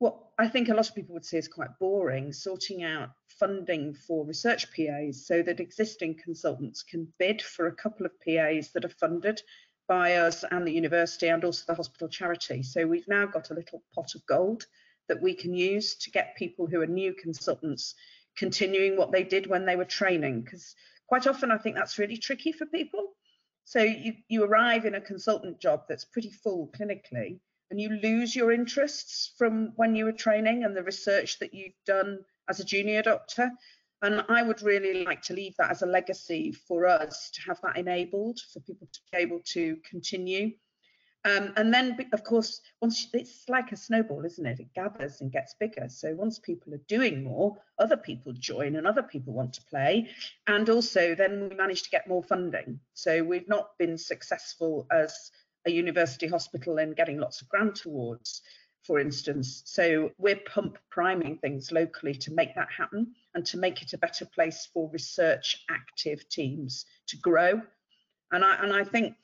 what 0.02 0.18
I 0.40 0.48
think 0.48 0.68
a 0.68 0.74
lot 0.74 0.90
of 0.90 0.96
people 0.96 1.14
would 1.14 1.26
say 1.26 1.38
is 1.38 1.48
quite 1.48 1.78
boring, 1.80 2.34
sorting 2.34 2.84
out 2.84 3.10
funding 3.28 3.94
for 3.94 4.26
research 4.26 4.66
PAs 4.76 5.28
so 5.28 5.44
that 5.44 5.60
existing 5.60 6.16
consultants 6.24 6.82
can 6.82 7.14
bid 7.20 7.40
for 7.40 7.68
a 7.68 7.76
couple 7.76 8.08
of 8.08 8.20
PAs 8.20 8.72
that 8.72 8.84
are 8.84 8.98
funded 9.00 9.40
by 9.88 10.16
us 10.16 10.44
and 10.50 10.66
the 10.66 10.74
university 10.74 11.28
and 11.28 11.46
also 11.46 11.66
the 11.68 11.76
hospital 11.76 12.08
charity. 12.08 12.64
So 12.64 12.88
we've 12.88 13.08
now 13.08 13.28
got 13.28 13.52
a 13.52 13.54
little 13.54 13.84
pot 13.94 14.16
of 14.16 14.26
gold 14.26 14.66
that 15.08 15.22
we 15.22 15.36
can 15.36 15.54
use 15.54 15.94
to 15.98 16.10
get 16.10 16.36
people 16.36 16.66
who 16.66 16.82
are 16.82 16.88
new 16.88 17.14
consultants 17.14 17.94
continuing 18.36 18.98
what 18.98 19.12
they 19.12 19.24
did 19.24 19.46
when 19.46 19.68
they 19.68 19.76
were 19.76 19.86
training 19.86 20.42
because 20.42 20.74
quite 21.06 21.28
often 21.28 21.52
I 21.52 21.60
think 21.60 21.76
that's 21.76 22.00
really 22.00 22.18
tricky 22.18 22.54
for 22.54 22.66
people. 22.66 23.12
So 23.66 23.84
you, 23.84 24.14
you 24.30 24.46
arrive 24.46 24.86
in 24.86 24.96
a 24.96 25.02
consultant 25.02 25.62
job 25.62 25.84
that's 25.88 26.06
pretty 26.06 26.32
full 26.32 26.72
clinically 26.76 27.40
and 27.72 27.80
you 27.80 27.90
lose 27.90 28.36
your 28.36 28.52
interests 28.52 29.34
from 29.38 29.72
when 29.78 29.96
you 29.96 30.06
were 30.06 30.12
training 30.12 30.66
and 30.66 30.76
the 30.76 30.84
research 30.84 31.40
that 31.40 31.54
you've 31.54 31.74
done 31.86 32.20
as 32.50 32.60
a 32.60 32.66
junior 32.66 33.02
doctor. 33.02 33.50
And 34.04 34.26
I 34.30 34.44
would 34.44 34.62
really 34.62 35.06
like 35.06 35.22
to 35.24 35.34
leave 35.34 35.56
that 35.58 35.72
as 35.72 35.82
a 35.82 35.86
legacy 35.86 36.52
for 36.52 36.86
us 36.86 37.32
to 37.32 37.42
have 37.44 37.62
that 37.64 37.78
enabled 37.78 38.40
for 38.52 38.60
people 38.60 38.88
to 38.92 39.00
be 39.12 39.18
able 39.20 39.40
to 39.54 39.78
continue. 39.90 40.52
Um, 41.24 41.54
and 41.56 41.72
then, 41.72 41.98
of 42.14 42.24
course, 42.24 42.62
once 42.82 43.08
it's 43.14 43.48
like 43.48 43.72
a 43.72 43.78
snowball, 43.78 44.26
isn't 44.26 44.46
it? 44.46 44.60
It 44.60 44.74
gathers 44.74 45.22
and 45.22 45.32
gets 45.32 45.54
bigger. 45.60 45.88
So 45.88 46.16
once 46.16 46.40
people 46.40 46.74
are 46.74 46.82
doing 46.88 47.24
more, 47.24 47.58
other 47.78 47.98
people 47.98 48.34
join 48.34 48.76
and 48.76 48.88
other 48.88 49.04
people 49.04 49.34
want 49.34 49.54
to 49.54 49.64
play. 49.70 50.10
And 50.48 50.68
also, 50.68 51.14
then 51.14 51.48
we 51.50 51.56
manage 51.56 51.84
to 51.84 51.92
get 51.92 52.08
more 52.08 52.24
funding. 52.24 52.80
So 52.96 53.24
we've 53.24 53.48
not 53.48 53.78
been 53.78 54.00
successful 54.00 54.88
as 54.92 55.32
a 55.66 55.72
university 55.72 56.28
hospital 56.28 56.78
and 56.78 56.96
getting 56.96 57.20
lots 57.20 57.42
of 57.42 57.50
grant 57.50 57.86
awards, 57.86 58.42
for 58.84 59.00
instance. 59.00 59.64
So 59.66 60.12
we're 60.18 60.40
pump 60.46 60.78
priming 60.90 61.38
things 61.38 61.72
locally 61.72 62.14
to 62.16 62.34
make 62.34 62.56
that 62.56 62.70
happen 62.76 63.14
and 63.36 63.46
to 63.48 63.58
make 63.58 63.82
it 63.82 63.94
a 63.94 63.98
better 63.98 64.26
place 64.26 64.68
for 64.74 64.90
research 64.92 65.64
active 65.70 66.28
teams 66.30 66.86
to 67.08 67.18
grow. 67.18 67.62
And 68.32 68.44
I, 68.44 68.56
and 68.64 68.74
I 68.74 68.84
think 68.84 69.16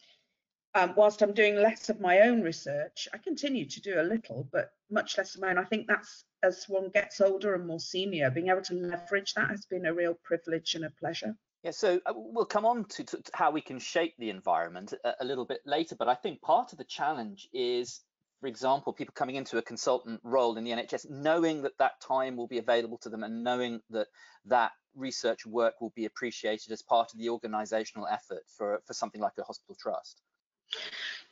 um, 0.76 0.94
whilst 0.96 1.22
I'm 1.22 1.34
doing 1.34 1.56
less 1.56 1.90
of 1.90 2.00
my 2.00 2.20
own 2.22 2.42
research, 2.42 3.08
I 3.14 3.18
continue 3.18 3.66
to 3.66 3.82
do 3.82 4.00
a 4.00 4.04
little, 4.04 4.48
but 4.52 4.74
much 4.92 5.18
less 5.18 5.34
of 5.34 5.42
my 5.42 5.50
own. 5.50 5.58
I 5.58 5.64
think 5.64 5.88
that's 5.88 6.26
as 6.44 6.66
one 6.68 6.90
gets 6.90 7.20
older 7.20 7.56
and 7.56 7.66
more 7.66 7.80
senior, 7.80 8.30
being 8.30 8.50
able 8.50 8.62
to 8.62 8.76
leverage 8.76 9.34
that 9.34 9.50
has 9.50 9.66
been 9.66 9.88
a 9.88 9.94
real 9.94 10.14
privilege 10.24 10.76
and 10.76 10.86
a 10.86 10.92
pleasure. 10.92 11.36
Yeah, 11.64 11.72
so 11.72 12.00
uh, 12.06 12.14
we'll 12.16 12.46
come 12.46 12.66
on 12.66 12.86
to, 12.86 13.04
to, 13.04 13.22
to, 13.22 13.32
how 13.34 13.52
we 13.52 13.62
can 13.62 13.80
shape 13.80 14.14
the 14.18 14.30
environment 14.30 14.94
a, 15.04 15.14
a, 15.22 15.26
little 15.26 15.46
bit 15.46 15.62
later, 15.66 15.96
but 15.98 16.08
I 16.08 16.16
think 16.16 16.42
part 16.42 16.72
of 16.72 16.78
the 16.78 16.84
challenge 16.84 17.50
is, 17.52 18.02
for 18.40 18.48
example, 18.48 18.94
people 18.94 19.14
coming 19.16 19.36
into 19.36 19.58
a 19.58 19.62
consultant 19.62 20.22
role 20.24 20.58
in 20.58 20.64
the 20.64 20.72
NHS, 20.72 21.10
knowing 21.10 21.64
that 21.64 21.78
that 21.80 22.00
time 22.00 22.38
will 22.38 22.48
be 22.48 22.60
available 22.60 23.00
to 23.00 23.10
them 23.10 23.24
and 23.24 23.44
knowing 23.44 23.82
that 23.90 24.08
that 24.46 24.72
research 24.96 25.46
work 25.46 25.82
will 25.82 25.94
be 25.96 26.06
appreciated 26.06 26.72
as 26.72 26.82
part 26.82 27.12
of 27.14 27.20
the 27.20 27.28
organisational 27.28 28.06
effort 28.12 28.44
for, 28.56 28.82
for 28.86 28.94
something 28.94 29.22
like 29.22 29.34
a 29.40 29.44
hospital 29.44 29.76
trust. 29.80 30.22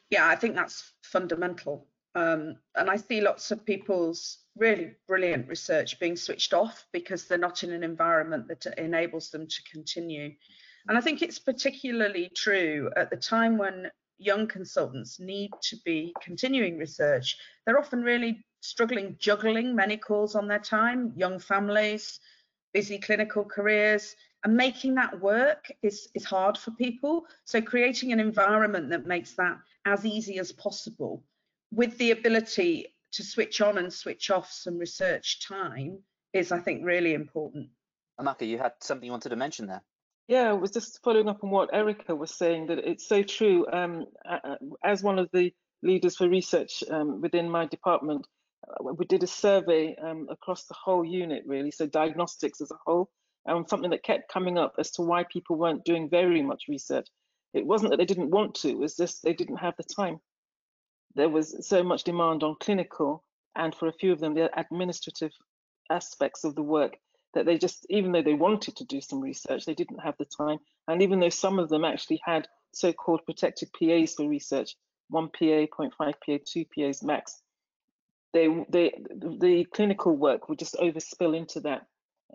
Yeah, 0.09 0.27
I 0.27 0.35
think 0.35 0.55
that's 0.55 0.93
fundamental. 1.03 1.87
Um, 2.15 2.55
and 2.75 2.89
I 2.89 2.95
see 2.95 3.21
lots 3.21 3.51
of 3.51 3.65
people's 3.65 4.44
really 4.57 4.91
brilliant 5.07 5.47
research 5.47 5.99
being 5.99 6.15
switched 6.15 6.53
off 6.53 6.85
because 6.91 7.25
they're 7.25 7.37
not 7.37 7.63
in 7.63 7.71
an 7.71 7.83
environment 7.83 8.47
that 8.47 8.65
enables 8.77 9.29
them 9.29 9.47
to 9.47 9.63
continue. 9.71 10.33
And 10.87 10.97
I 10.97 11.01
think 11.01 11.21
it's 11.21 11.39
particularly 11.39 12.31
true 12.35 12.89
at 12.95 13.09
the 13.09 13.17
time 13.17 13.57
when 13.57 13.89
young 14.17 14.47
consultants 14.47 15.19
need 15.19 15.51
to 15.63 15.77
be 15.83 16.13
continuing 16.21 16.77
research. 16.77 17.37
They're 17.65 17.79
often 17.79 18.01
really 18.01 18.45
struggling 18.61 19.15
juggling 19.19 19.75
many 19.75 19.97
calls 19.97 20.35
on 20.35 20.47
their 20.47 20.59
time, 20.59 21.11
young 21.15 21.39
families, 21.39 22.19
busy 22.73 22.97
clinical 22.97 23.43
careers, 23.43 24.15
and 24.43 24.55
making 24.55 24.95
that 24.95 25.19
work 25.19 25.71
is, 25.81 26.07
is 26.13 26.23
hard 26.23 26.57
for 26.57 26.71
people. 26.71 27.25
So 27.45 27.61
creating 27.61 28.11
an 28.11 28.19
environment 28.19 28.89
that 28.89 29.07
makes 29.07 29.33
that 29.33 29.57
as 29.85 30.05
easy 30.05 30.39
as 30.39 30.51
possible 30.51 31.23
with 31.71 31.97
the 31.97 32.11
ability 32.11 32.94
to 33.15 33.23
switch 33.23 33.61
on 33.61 33.77
and 33.77 33.91
switch 33.91 34.29
off 34.29 34.51
some 34.51 34.77
research 34.77 35.45
time 35.47 35.99
is, 36.33 36.51
I 36.51 36.59
think, 36.59 36.85
really 36.85 37.13
important. 37.13 37.69
Amaka, 38.19 38.47
you 38.47 38.57
had 38.57 38.73
something 38.81 39.05
you 39.05 39.11
wanted 39.11 39.29
to 39.29 39.35
mention 39.35 39.67
there. 39.67 39.81
Yeah, 40.27 40.49
I 40.49 40.53
was 40.53 40.71
just 40.71 41.03
following 41.03 41.29
up 41.29 41.43
on 41.43 41.49
what 41.49 41.73
Erica 41.73 42.15
was 42.15 42.35
saying, 42.35 42.67
that 42.67 42.79
it's 42.79 43.07
so 43.07 43.21
true. 43.23 43.65
Um, 43.71 44.05
as 44.83 45.03
one 45.03 45.19
of 45.19 45.29
the 45.31 45.53
leaders 45.83 46.17
for 46.17 46.27
research 46.27 46.83
um, 46.89 47.21
within 47.21 47.49
my 47.49 47.65
department, 47.67 48.25
uh, 48.67 48.93
we 48.93 49.05
did 49.05 49.23
a 49.23 49.27
survey 49.27 49.95
um, 50.01 50.27
across 50.29 50.65
the 50.65 50.73
whole 50.73 51.05
unit, 51.05 51.43
really, 51.45 51.71
so 51.71 51.85
diagnostics 51.85 52.59
as 52.59 52.71
a 52.71 52.79
whole, 52.85 53.09
and 53.45 53.69
something 53.69 53.91
that 53.91 54.03
kept 54.03 54.31
coming 54.31 54.57
up 54.57 54.73
as 54.79 54.91
to 54.91 55.03
why 55.03 55.23
people 55.31 55.57
weren't 55.57 55.85
doing 55.85 56.09
very 56.09 56.41
much 56.41 56.63
research. 56.67 57.07
It 57.53 57.65
wasn't 57.65 57.91
that 57.91 57.97
they 57.97 58.05
didn't 58.05 58.31
want 58.31 58.55
to, 58.55 58.69
it 58.69 58.77
was 58.77 58.95
just 58.95 59.23
they 59.23 59.33
didn't 59.33 59.57
have 59.57 59.75
the 59.77 59.83
time 59.83 60.19
there 61.15 61.29
was 61.29 61.67
so 61.67 61.83
much 61.83 62.03
demand 62.03 62.43
on 62.43 62.55
clinical 62.59 63.23
and 63.55 63.73
for 63.73 63.87
a 63.87 63.93
few 63.93 64.11
of 64.11 64.19
them 64.19 64.33
the 64.33 64.49
administrative 64.59 65.31
aspects 65.89 66.43
of 66.43 66.55
the 66.55 66.63
work 66.63 66.97
that 67.33 67.45
they 67.45 67.57
just 67.57 67.85
even 67.89 68.11
though 68.11 68.21
they 68.21 68.33
wanted 68.33 68.75
to 68.75 68.85
do 68.85 69.01
some 69.01 69.19
research 69.21 69.65
they 69.65 69.73
didn't 69.73 69.99
have 69.99 70.15
the 70.17 70.25
time. 70.25 70.57
And 70.87 71.01
even 71.01 71.19
though 71.19 71.29
some 71.29 71.59
of 71.59 71.69
them 71.69 71.83
actually 71.83 72.21
had 72.23 72.47
so-called 72.73 73.25
protected 73.25 73.69
pas 73.73 74.13
for 74.15 74.27
research 74.27 74.75
one 75.09 75.29
pa 75.29 75.45
0.5 75.45 75.91
pa 75.97 76.37
two 76.45 76.65
pas 76.73 77.03
max 77.03 77.41
they 78.35 78.47
they 78.69 78.91
the 79.15 79.65
clinical 79.73 80.15
work 80.15 80.49
would 80.49 80.59
just 80.59 80.75
overspill 80.75 81.35
into 81.35 81.61
that 81.61 81.83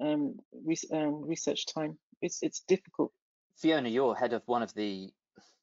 um, 0.01 0.39
re, 0.65 0.77
um, 0.93 1.23
research 1.29 1.67
time. 1.67 1.99
It's 2.23 2.43
it's 2.43 2.61
difficult. 2.61 3.13
Fiona 3.57 3.89
you're 3.91 4.15
head 4.15 4.33
of 4.33 4.43
one 4.47 4.63
of 4.63 4.73
the 4.75 5.11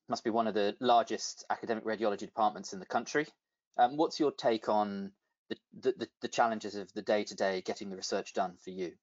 must 0.09 0.23
be 0.23 0.29
one 0.29 0.47
of 0.47 0.53
the 0.53 0.75
largest 0.79 1.45
academic 1.49 1.85
radiology 1.85 2.19
departments 2.19 2.73
in 2.73 2.79
the 2.79 2.85
country. 2.85 3.27
Um, 3.77 3.97
what's 3.97 4.19
your 4.19 4.31
take 4.31 4.69
on 4.69 5.11
the, 5.49 5.93
the, 5.97 6.07
the 6.21 6.27
challenges 6.27 6.75
of 6.75 6.91
the 6.93 7.01
day-to-day 7.01 7.61
getting 7.61 7.89
the 7.89 7.95
research 7.95 8.33
done 8.33 8.55
for 8.63 8.71
you? 8.71 8.93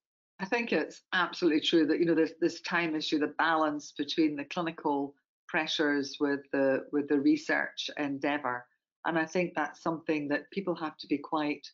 I 0.41 0.47
think 0.47 0.73
it's 0.73 1.03
absolutely 1.13 1.61
true 1.61 1.87
that 1.87 2.01
you 2.01 2.07
know 2.07 2.15
there's 2.15 2.33
this 2.41 2.61
time 2.63 2.97
issue, 2.97 3.19
the 3.19 3.35
balance 3.39 3.93
between 3.97 4.37
the 4.37 4.45
clinical 4.45 5.15
pressures 5.47 6.17
with 6.19 6.41
the 6.53 6.87
with 6.91 7.09
the 7.09 7.21
research 7.21 7.89
endeavour, 7.97 8.67
and 9.05 9.17
I 9.17 9.27
think 9.27 9.55
that's 9.55 9.83
something 9.83 10.29
that 10.29 10.51
people 10.51 10.75
have 10.75 10.97
to 10.99 11.07
be 11.07 11.19
quite 11.19 11.67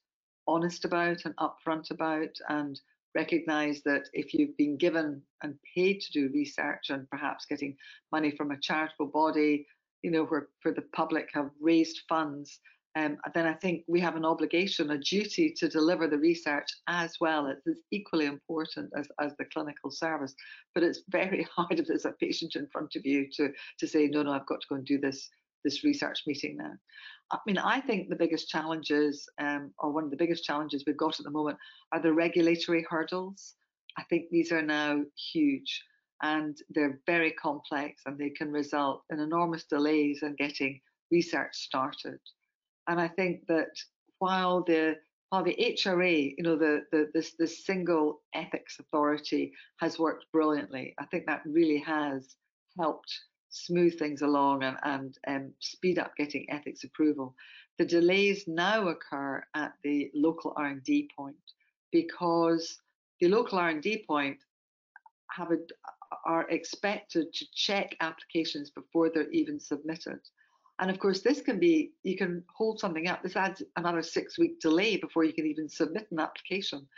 honest 0.47 0.85
about 0.85 1.25
and 1.25 1.35
upfront 1.37 1.91
about, 1.91 2.37
and 2.49 2.79
recognize 3.15 3.83
that 3.85 4.09
if 4.13 4.35
you've 4.35 4.57
been 4.57 4.77
given 4.77 5.23
and 5.43 5.55
paid 5.75 6.01
to 6.01 6.13
do 6.13 6.31
research 6.33 6.91
and 6.91 7.09
perhaps 7.11 7.47
getting 7.47 7.77
money 8.13 8.31
from 8.31 8.51
a 8.51 8.61
charitable 8.61 9.07
body, 9.07 9.67
you 10.03 10.11
know, 10.11 10.25
where 10.25 10.49
for 10.63 10.73
the 10.73 10.85
public 10.95 11.29
have 11.33 11.51
raised 11.61 12.03
funds, 12.09 12.61
um, 12.97 13.19
then 13.35 13.47
I 13.47 13.55
think 13.55 13.85
we 13.87 14.01
have 14.01 14.17
an 14.17 14.25
obligation, 14.25 14.91
a 14.91 14.99
duty 14.99 15.55
to 15.59 15.69
deliver 15.69 16.09
the 16.09 16.19
research 16.19 16.67
as 16.89 17.15
well. 17.21 17.47
It's, 17.47 17.65
it's 17.67 17.83
equally 17.93 18.27
important 18.27 18.91
as, 18.97 19.07
as 19.21 19.33
the 19.39 19.45
clinical 19.45 19.91
service. 19.91 20.35
But 20.75 20.83
it's 20.83 21.03
very 21.09 21.47
hard 21.55 21.79
if 21.79 21.87
there's 21.87 22.05
a 22.05 22.13
patient 22.13 22.57
in 22.57 22.67
front 22.67 22.97
of 22.97 23.07
you 23.07 23.29
to, 23.37 23.51
to 23.79 23.87
say, 23.87 24.09
no, 24.09 24.23
no, 24.23 24.33
I've 24.33 24.47
got 24.47 24.61
to 24.63 24.67
go 24.69 24.75
and 24.77 24.85
do 24.85 24.99
this 24.99 25.31
this 25.65 25.85
research 25.85 26.23
meeting 26.27 26.57
now. 26.57 26.73
I 27.33 27.39
mean, 27.47 27.59
I 27.59 27.81
think 27.81 28.09
the 28.09 28.17
biggest 28.17 28.49
challenges, 28.49 29.29
um, 29.39 29.73
or 29.79 29.93
one 29.93 30.05
of 30.05 30.11
the 30.11 30.17
biggest 30.17 30.45
challenges 30.45 30.85
we've 30.87 30.97
got 30.97 31.21
at 31.21 31.25
the 31.25 31.31
moment, 31.31 31.59
are 31.93 32.01
the 32.01 32.13
regulatory 32.13 32.85
hurdles. 32.89 33.55
I 33.97 34.03
think 34.05 34.27
these 34.31 34.53
are 34.53 34.63
now 34.63 35.03
huge 35.33 35.83
and 36.23 36.57
they're 36.71 37.01
very 37.07 37.33
complex 37.33 38.03
and 38.07 38.19
they 38.19 38.31
can 38.31 38.53
result 38.53 39.03
in 39.11 39.21
enormous 39.21 39.65
delays 39.65 40.23
in 40.23 40.35
getting 40.37 40.81
research 41.11 41.55
started. 41.55 42.19
And 42.89 43.01
I 43.01 43.09
think 43.09 43.47
that 43.49 43.71
while 44.19 44.63
the 44.65 44.97
while 45.31 45.45
the 45.45 45.57
HRA, 45.61 46.35
you 46.37 46.43
know, 46.43 46.57
the, 46.57 46.83
the 46.91 47.09
this 47.15 47.35
this 47.39 47.65
single 47.65 48.21
ethics 48.35 48.79
authority 48.81 49.53
has 49.79 49.99
worked 49.99 50.27
brilliantly, 50.33 50.95
I 50.99 51.07
think 51.07 51.27
that 51.27 51.43
really 51.47 51.79
has 51.79 52.37
helped 52.79 53.13
smooth 53.51 53.99
things 53.99 54.23
along 54.23 54.63
and, 54.63 54.77
and 54.85 55.19
um, 55.27 55.53
speed 55.59 55.99
up 55.99 56.17
getting 56.17 56.49
ethics 56.51 56.85
approval. 56.85 57.35
The 57.79 57.85
delays 57.85 58.45
now 58.47 58.89
occur 58.89 59.45
at 59.55 59.73
the 59.83 60.11
local 60.15 60.55
R&D 60.57 61.11
point 61.17 61.37
because 61.93 62.79
the 63.21 63.29
local 63.29 63.59
R&D 63.59 64.05
point 64.07 64.39
have 65.31 65.51
a, 65.51 65.59
are 66.25 66.49
expected 66.51 67.33
to 67.33 67.45
check 67.55 67.97
applications 68.01 68.71
before 68.71 69.11
they're 69.11 69.31
even 69.31 69.59
submitted. 69.61 70.21
And 70.79 70.91
of 70.91 70.99
course, 70.99 71.21
this 71.21 71.43
can 71.43 71.59
be, 71.59 71.93
you 72.05 72.17
can 72.17 72.43
hold 72.57 72.81
something 72.81 73.07
up. 73.07 73.23
This 73.23 73.37
adds 73.37 73.63
another 73.77 74.03
six 74.03 74.39
week 74.39 74.61
delay 74.61 74.97
before 74.97 75.25
you 75.25 75.33
can 75.33 75.47
even 75.47 75.69
submit 75.69 76.07
an 76.11 76.21
application. 76.21 76.89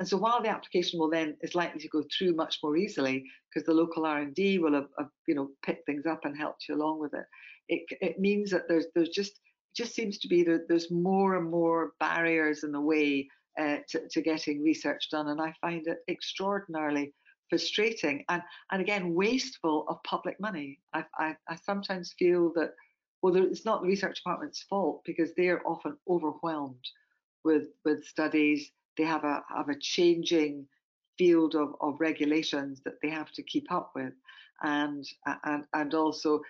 And 0.00 0.08
so 0.08 0.16
while 0.16 0.42
the 0.42 0.48
application 0.48 0.98
will 0.98 1.10
then 1.10 1.36
is 1.42 1.54
likely 1.54 1.78
to 1.78 1.88
go 1.88 2.02
through 2.10 2.34
much 2.34 2.58
more 2.62 2.74
easily 2.74 3.22
because 3.52 3.66
the 3.66 3.74
local 3.74 4.06
R&D 4.06 4.58
will 4.58 4.72
have, 4.72 4.88
have, 4.98 5.10
you 5.28 5.34
know 5.34 5.50
picked 5.62 5.84
things 5.84 6.06
up 6.06 6.24
and 6.24 6.34
helped 6.34 6.64
you 6.66 6.74
along 6.74 7.00
with 7.00 7.12
it, 7.12 7.26
it, 7.68 7.82
it 8.00 8.18
means 8.18 8.50
that 8.50 8.66
there's 8.66 8.86
there's 8.94 9.10
just 9.10 9.40
just 9.76 9.94
seems 9.94 10.18
to 10.20 10.28
be 10.28 10.42
that 10.42 10.66
there's 10.68 10.90
more 10.90 11.36
and 11.36 11.50
more 11.50 11.92
barriers 12.00 12.64
in 12.64 12.72
the 12.72 12.80
way 12.80 13.28
uh, 13.60 13.76
to, 13.90 14.08
to 14.10 14.22
getting 14.22 14.62
research 14.62 15.10
done, 15.10 15.28
and 15.28 15.40
I 15.40 15.52
find 15.60 15.86
it 15.86 15.98
extraordinarily 16.08 17.12
frustrating 17.50 18.24
and 18.30 18.42
and 18.72 18.80
again 18.80 19.14
wasteful 19.14 19.84
of 19.88 20.02
public 20.04 20.40
money. 20.40 20.80
I, 20.94 21.04
I, 21.18 21.36
I 21.46 21.56
sometimes 21.56 22.14
feel 22.18 22.54
that 22.54 22.70
well, 23.20 23.36
it's 23.36 23.66
not 23.66 23.82
the 23.82 23.88
research 23.88 24.16
department's 24.16 24.62
fault 24.62 25.02
because 25.04 25.34
they're 25.36 25.60
often 25.68 25.98
overwhelmed 26.08 26.86
with 27.44 27.64
with 27.84 28.02
studies. 28.06 28.72
They 29.00 29.06
have 29.06 29.24
a 29.24 29.42
have 29.48 29.70
a 29.70 29.78
changing 29.78 30.66
field 31.16 31.54
of, 31.54 31.74
of 31.80 31.98
regulations 32.00 32.82
that 32.84 33.00
they 33.00 33.08
have 33.08 33.32
to 33.32 33.42
keep 33.42 33.72
up 33.72 33.92
with, 33.94 34.12
and 34.62 35.06
and 35.44 35.64
and 35.72 35.94
also 35.94 36.42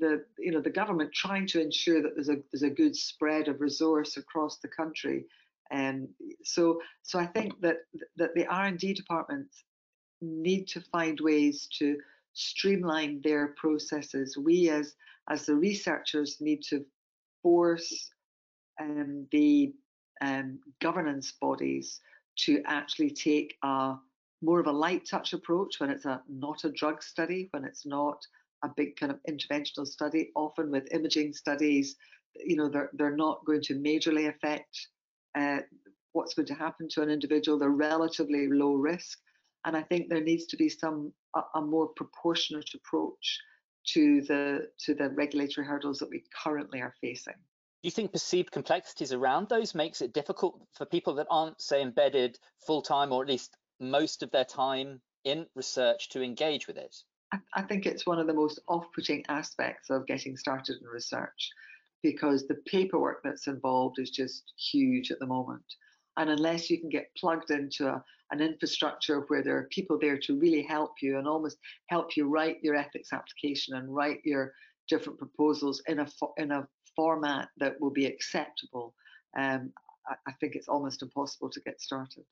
the 0.00 0.24
you 0.40 0.50
know 0.50 0.60
the 0.60 0.70
government 0.70 1.12
trying 1.14 1.46
to 1.46 1.60
ensure 1.60 2.02
that 2.02 2.16
there's 2.16 2.30
a 2.30 2.38
there's 2.50 2.64
a 2.64 2.70
good 2.82 2.96
spread 2.96 3.46
of 3.46 3.60
resource 3.60 4.16
across 4.16 4.58
the 4.58 4.66
country. 4.66 5.24
And 5.70 6.08
so 6.42 6.80
so 7.04 7.20
i 7.20 7.26
think 7.26 7.60
that 7.60 7.76
that 8.16 8.34
the 8.34 8.46
r&d 8.46 8.92
departments 8.92 9.62
need 10.20 10.66
to 10.66 10.80
find 10.80 11.20
ways 11.20 11.68
to 11.78 11.96
streamline 12.32 13.20
their 13.22 13.54
processes. 13.56 14.36
We 14.36 14.68
as 14.68 14.96
as 15.30 15.46
the 15.46 15.54
researchers 15.54 16.40
need 16.40 16.62
to 16.70 16.84
force 17.40 18.10
um, 18.80 19.28
the 19.30 19.72
um, 20.20 20.58
governance 20.80 21.32
bodies 21.40 22.00
to 22.36 22.62
actually 22.66 23.10
take 23.10 23.56
a 23.62 23.94
more 24.42 24.60
of 24.60 24.66
a 24.66 24.72
light 24.72 25.06
touch 25.08 25.32
approach 25.32 25.80
when 25.80 25.90
it's 25.90 26.04
a 26.04 26.22
not 26.28 26.64
a 26.64 26.70
drug 26.70 27.02
study 27.02 27.48
when 27.52 27.64
it's 27.64 27.86
not 27.86 28.24
a 28.64 28.68
big 28.76 28.96
kind 28.96 29.12
of 29.12 29.18
interventional 29.28 29.86
study. 29.86 30.30
Often 30.34 30.70
with 30.70 30.92
imaging 30.92 31.32
studies, 31.32 31.96
you 32.34 32.56
know, 32.56 32.68
they're, 32.68 32.90
they're 32.94 33.16
not 33.16 33.44
going 33.44 33.62
to 33.62 33.74
majorly 33.74 34.28
affect 34.28 34.88
uh, 35.34 35.58
what's 36.12 36.34
going 36.34 36.46
to 36.46 36.54
happen 36.54 36.88
to 36.90 37.02
an 37.02 37.10
individual. 37.10 37.58
They're 37.58 37.70
relatively 37.70 38.48
low 38.48 38.74
risk. 38.74 39.18
And 39.64 39.76
I 39.76 39.82
think 39.82 40.08
there 40.08 40.22
needs 40.22 40.46
to 40.46 40.56
be 40.56 40.68
some 40.68 41.12
a, 41.34 41.42
a 41.56 41.60
more 41.60 41.88
proportionate 41.88 42.70
approach 42.74 43.40
to 43.88 44.22
the 44.22 44.68
to 44.84 44.94
the 44.94 45.10
regulatory 45.10 45.66
hurdles 45.66 45.98
that 45.98 46.10
we 46.10 46.24
currently 46.42 46.80
are 46.80 46.94
facing. 47.00 47.34
Do 47.82 47.88
you 47.88 47.90
think 47.90 48.12
perceived 48.12 48.50
complexities 48.50 49.12
around 49.12 49.48
those 49.48 49.74
makes 49.74 50.00
it 50.00 50.12
difficult 50.12 50.60
for 50.72 50.86
people 50.86 51.14
that 51.16 51.26
aren't, 51.30 51.60
say, 51.60 51.82
embedded 51.82 52.38
full 52.66 52.82
time 52.82 53.12
or 53.12 53.22
at 53.22 53.28
least 53.28 53.56
most 53.78 54.22
of 54.22 54.30
their 54.30 54.44
time 54.44 55.00
in 55.24 55.46
research 55.54 56.08
to 56.10 56.22
engage 56.22 56.66
with 56.66 56.78
it? 56.78 56.96
I, 57.32 57.38
I 57.54 57.62
think 57.62 57.86
it's 57.86 58.06
one 58.06 58.18
of 58.18 58.26
the 58.26 58.34
most 58.34 58.60
off-putting 58.68 59.24
aspects 59.28 59.90
of 59.90 60.06
getting 60.06 60.36
started 60.36 60.76
in 60.80 60.88
research 60.88 61.50
because 62.02 62.46
the 62.46 62.56
paperwork 62.66 63.20
that's 63.22 63.46
involved 63.46 63.98
is 63.98 64.10
just 64.10 64.52
huge 64.70 65.10
at 65.10 65.18
the 65.18 65.26
moment. 65.26 65.64
And 66.16 66.30
unless 66.30 66.70
you 66.70 66.80
can 66.80 66.88
get 66.88 67.14
plugged 67.16 67.50
into 67.50 67.88
a, 67.88 68.02
an 68.30 68.40
infrastructure 68.40 69.20
where 69.28 69.42
there 69.42 69.56
are 69.58 69.68
people 69.70 69.98
there 70.00 70.18
to 70.18 70.38
really 70.38 70.62
help 70.62 70.92
you 71.02 71.18
and 71.18 71.26
almost 71.26 71.58
help 71.88 72.16
you 72.16 72.28
write 72.28 72.62
your 72.62 72.74
ethics 72.74 73.12
application 73.12 73.76
and 73.76 73.94
write 73.94 74.20
your 74.24 74.52
different 74.88 75.18
proposals 75.18 75.82
in 75.88 75.98
a 75.98 76.06
in 76.36 76.52
a 76.52 76.66
format 76.96 77.48
that 77.58 77.80
will 77.80 77.90
be 77.90 78.06
acceptable, 78.06 78.94
um, 79.38 79.72
I, 80.08 80.14
I, 80.26 80.32
think 80.40 80.56
it's 80.56 80.68
almost 80.68 81.02
impossible 81.02 81.50
to 81.50 81.60
get 81.60 81.80
started. 81.80 82.24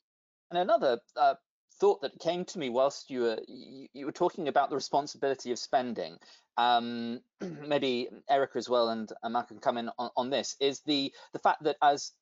And 0.50 0.58
another 0.58 0.98
uh, 1.16 1.34
thought 1.80 2.00
that 2.02 2.18
came 2.18 2.44
to 2.46 2.58
me 2.58 2.70
whilst 2.70 3.10
you 3.10 3.22
were 3.22 3.38
you, 3.46 3.88
you 3.92 4.06
were 4.06 4.12
talking 4.12 4.48
about 4.48 4.70
the 4.70 4.76
responsibility 4.76 5.52
of 5.52 5.58
spending. 5.58 6.16
Um, 6.56 7.20
maybe 7.40 8.08
Erica 8.28 8.58
as 8.58 8.68
well, 8.68 8.88
and 8.88 9.10
I 9.22 9.42
can 9.42 9.58
come 9.58 9.76
in 9.78 9.90
on, 9.98 10.10
on 10.16 10.30
this. 10.30 10.56
Is 10.60 10.80
the 10.80 11.12
the 11.32 11.38
fact 11.38 11.64
that 11.64 11.76
as 11.82 12.12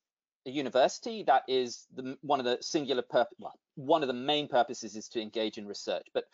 a 0.45 0.51
university, 0.51 1.23
that 1.23 1.43
is 1.47 1.85
the, 1.95 2.17
one 2.21 2.39
of 2.39 2.45
the 2.45 2.57
singular 2.61 3.01
purpose, 3.01 3.35
well, 3.39 3.57
one 3.75 4.01
of 4.01 4.07
the 4.07 4.13
main 4.13 4.47
purposes 4.47 4.95
is 4.95 5.07
to 5.09 5.21
engage 5.21 5.57
in 5.57 5.65
research. 5.65 6.07
But 6.13 6.25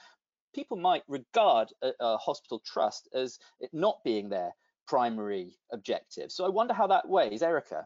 people 0.54 0.78
might 0.78 1.04
regard 1.08 1.70
a, 1.82 1.92
a 2.00 2.18
hospital 2.18 2.62
trust 2.66 3.08
as 3.14 3.38
it 3.60 3.70
not 3.74 4.04
being 4.04 4.30
their 4.30 4.52
primary 4.90 5.58
objective. 5.72 6.32
So 6.32 6.46
I 6.46 6.50
wonder 6.50 6.74
how 6.74 6.88
that 6.88 7.08
weighs, 7.08 7.44
Erica. 7.44 7.86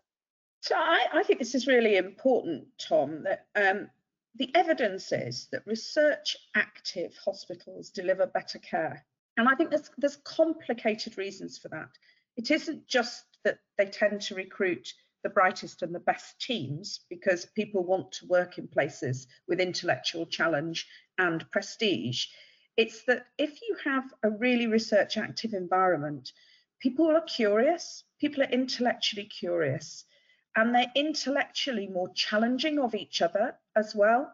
So 0.62 0.76
I, 0.76 1.08
I 1.14 1.24
think 1.24 1.40
this 1.40 1.56
is 1.56 1.68
really 1.68 1.98
important, 1.98 2.68
Tom. 2.80 3.24
That 3.24 3.48
um, 3.56 3.90
the 4.36 4.50
evidence 4.56 5.12
is 5.12 5.50
that 5.52 5.68
research 5.68 6.38
active 6.56 7.14
hospitals 7.24 7.90
deliver 7.90 8.26
better 8.26 8.60
care. 8.60 9.06
And 9.36 9.50
I 9.50 9.56
think 9.56 9.70
there's, 9.70 9.90
there's 9.98 10.18
complicated 10.24 11.18
reasons 11.18 11.58
for 11.58 11.68
that. 11.70 11.90
It 12.38 12.50
isn't 12.50 12.88
just 12.88 13.26
that 13.44 13.60
they 13.78 13.88
tend 13.88 14.22
to 14.22 14.36
recruit 14.36 14.88
the 15.24 15.30
brightest 15.30 15.82
and 15.82 15.94
the 15.94 16.00
best 16.00 16.40
teams 16.40 17.02
because 17.10 17.48
people 17.56 17.84
want 17.84 18.12
to 18.14 18.28
work 18.28 18.58
in 18.58 18.68
places 18.68 19.28
with 19.48 19.60
intellectual 19.60 20.26
challenge 20.26 20.88
and 21.18 21.50
prestige. 21.52 22.28
It's 22.78 23.04
that 23.06 23.26
if 23.38 23.62
you 23.62 23.76
have 23.84 24.06
a 24.24 24.30
really 24.30 24.68
research 24.68 25.18
active 25.18 25.54
environment, 25.54 26.32
people 26.84 27.10
are 27.10 27.22
curious, 27.22 28.04
people 28.20 28.44
are 28.44 28.52
intellectually 28.52 29.24
curious 29.26 30.04
and 30.58 30.76
they're 30.76 30.92
intellectually 30.96 31.88
more 31.88 32.10
challenging 32.14 32.78
of 32.78 32.94
each 32.94 33.22
other 33.22 33.56
as 33.78 33.96
well. 33.96 34.30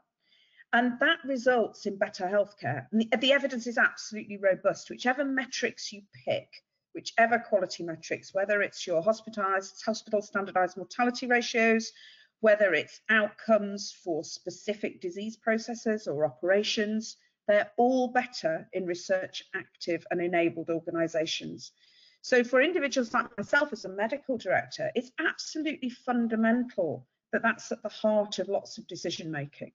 And 0.73 0.99
that 0.99 1.19
results 1.23 1.85
in 1.85 1.97
better 1.97 2.25
healthcare. 2.25 2.87
And 2.91 3.01
the, 3.01 3.17
the 3.17 3.33
evidence 3.33 3.67
is 3.67 3.77
absolutely 3.77 4.37
robust. 4.37 4.89
Whichever 4.89 5.23
metrics 5.23 5.93
you 5.93 6.01
pick, 6.25 6.49
whichever 6.95 7.37
quality 7.37 7.83
metrics, 7.83 8.33
whether 8.33 8.63
it's 8.63 8.85
your 8.85 9.03
hospitalized, 9.03 9.81
hospital 9.85 10.21
standardized 10.21 10.75
mortality 10.75 11.27
ratios, 11.27 11.91
whether 12.39 12.73
it's 12.73 12.99
outcomes 13.09 13.93
for 14.03 14.23
specific 14.23 15.01
disease 15.01 15.37
processes 15.37 16.07
or 16.07 16.25
operations, 16.25 17.15
they're 17.47 17.71
all 17.77 18.07
better 18.07 18.67
in 18.73 18.87
research 18.87 19.43
active 19.53 20.05
and 20.09 20.19
enabled 20.19 20.69
organizations. 20.69 21.73
So 22.21 22.43
for 22.43 22.61
individuals 22.61 23.13
like 23.13 23.35
myself 23.37 23.71
as 23.71 23.85
a 23.85 23.89
medical 23.89 24.37
director, 24.37 24.91
it's 24.95 25.11
absolutely 25.19 25.89
fundamental 25.89 27.07
that 27.31 27.41
that's 27.41 27.71
at 27.71 27.81
the 27.83 27.89
heart 27.89 28.39
of 28.39 28.49
lots 28.49 28.77
of 28.77 28.87
decision 28.87 29.31
making 29.31 29.71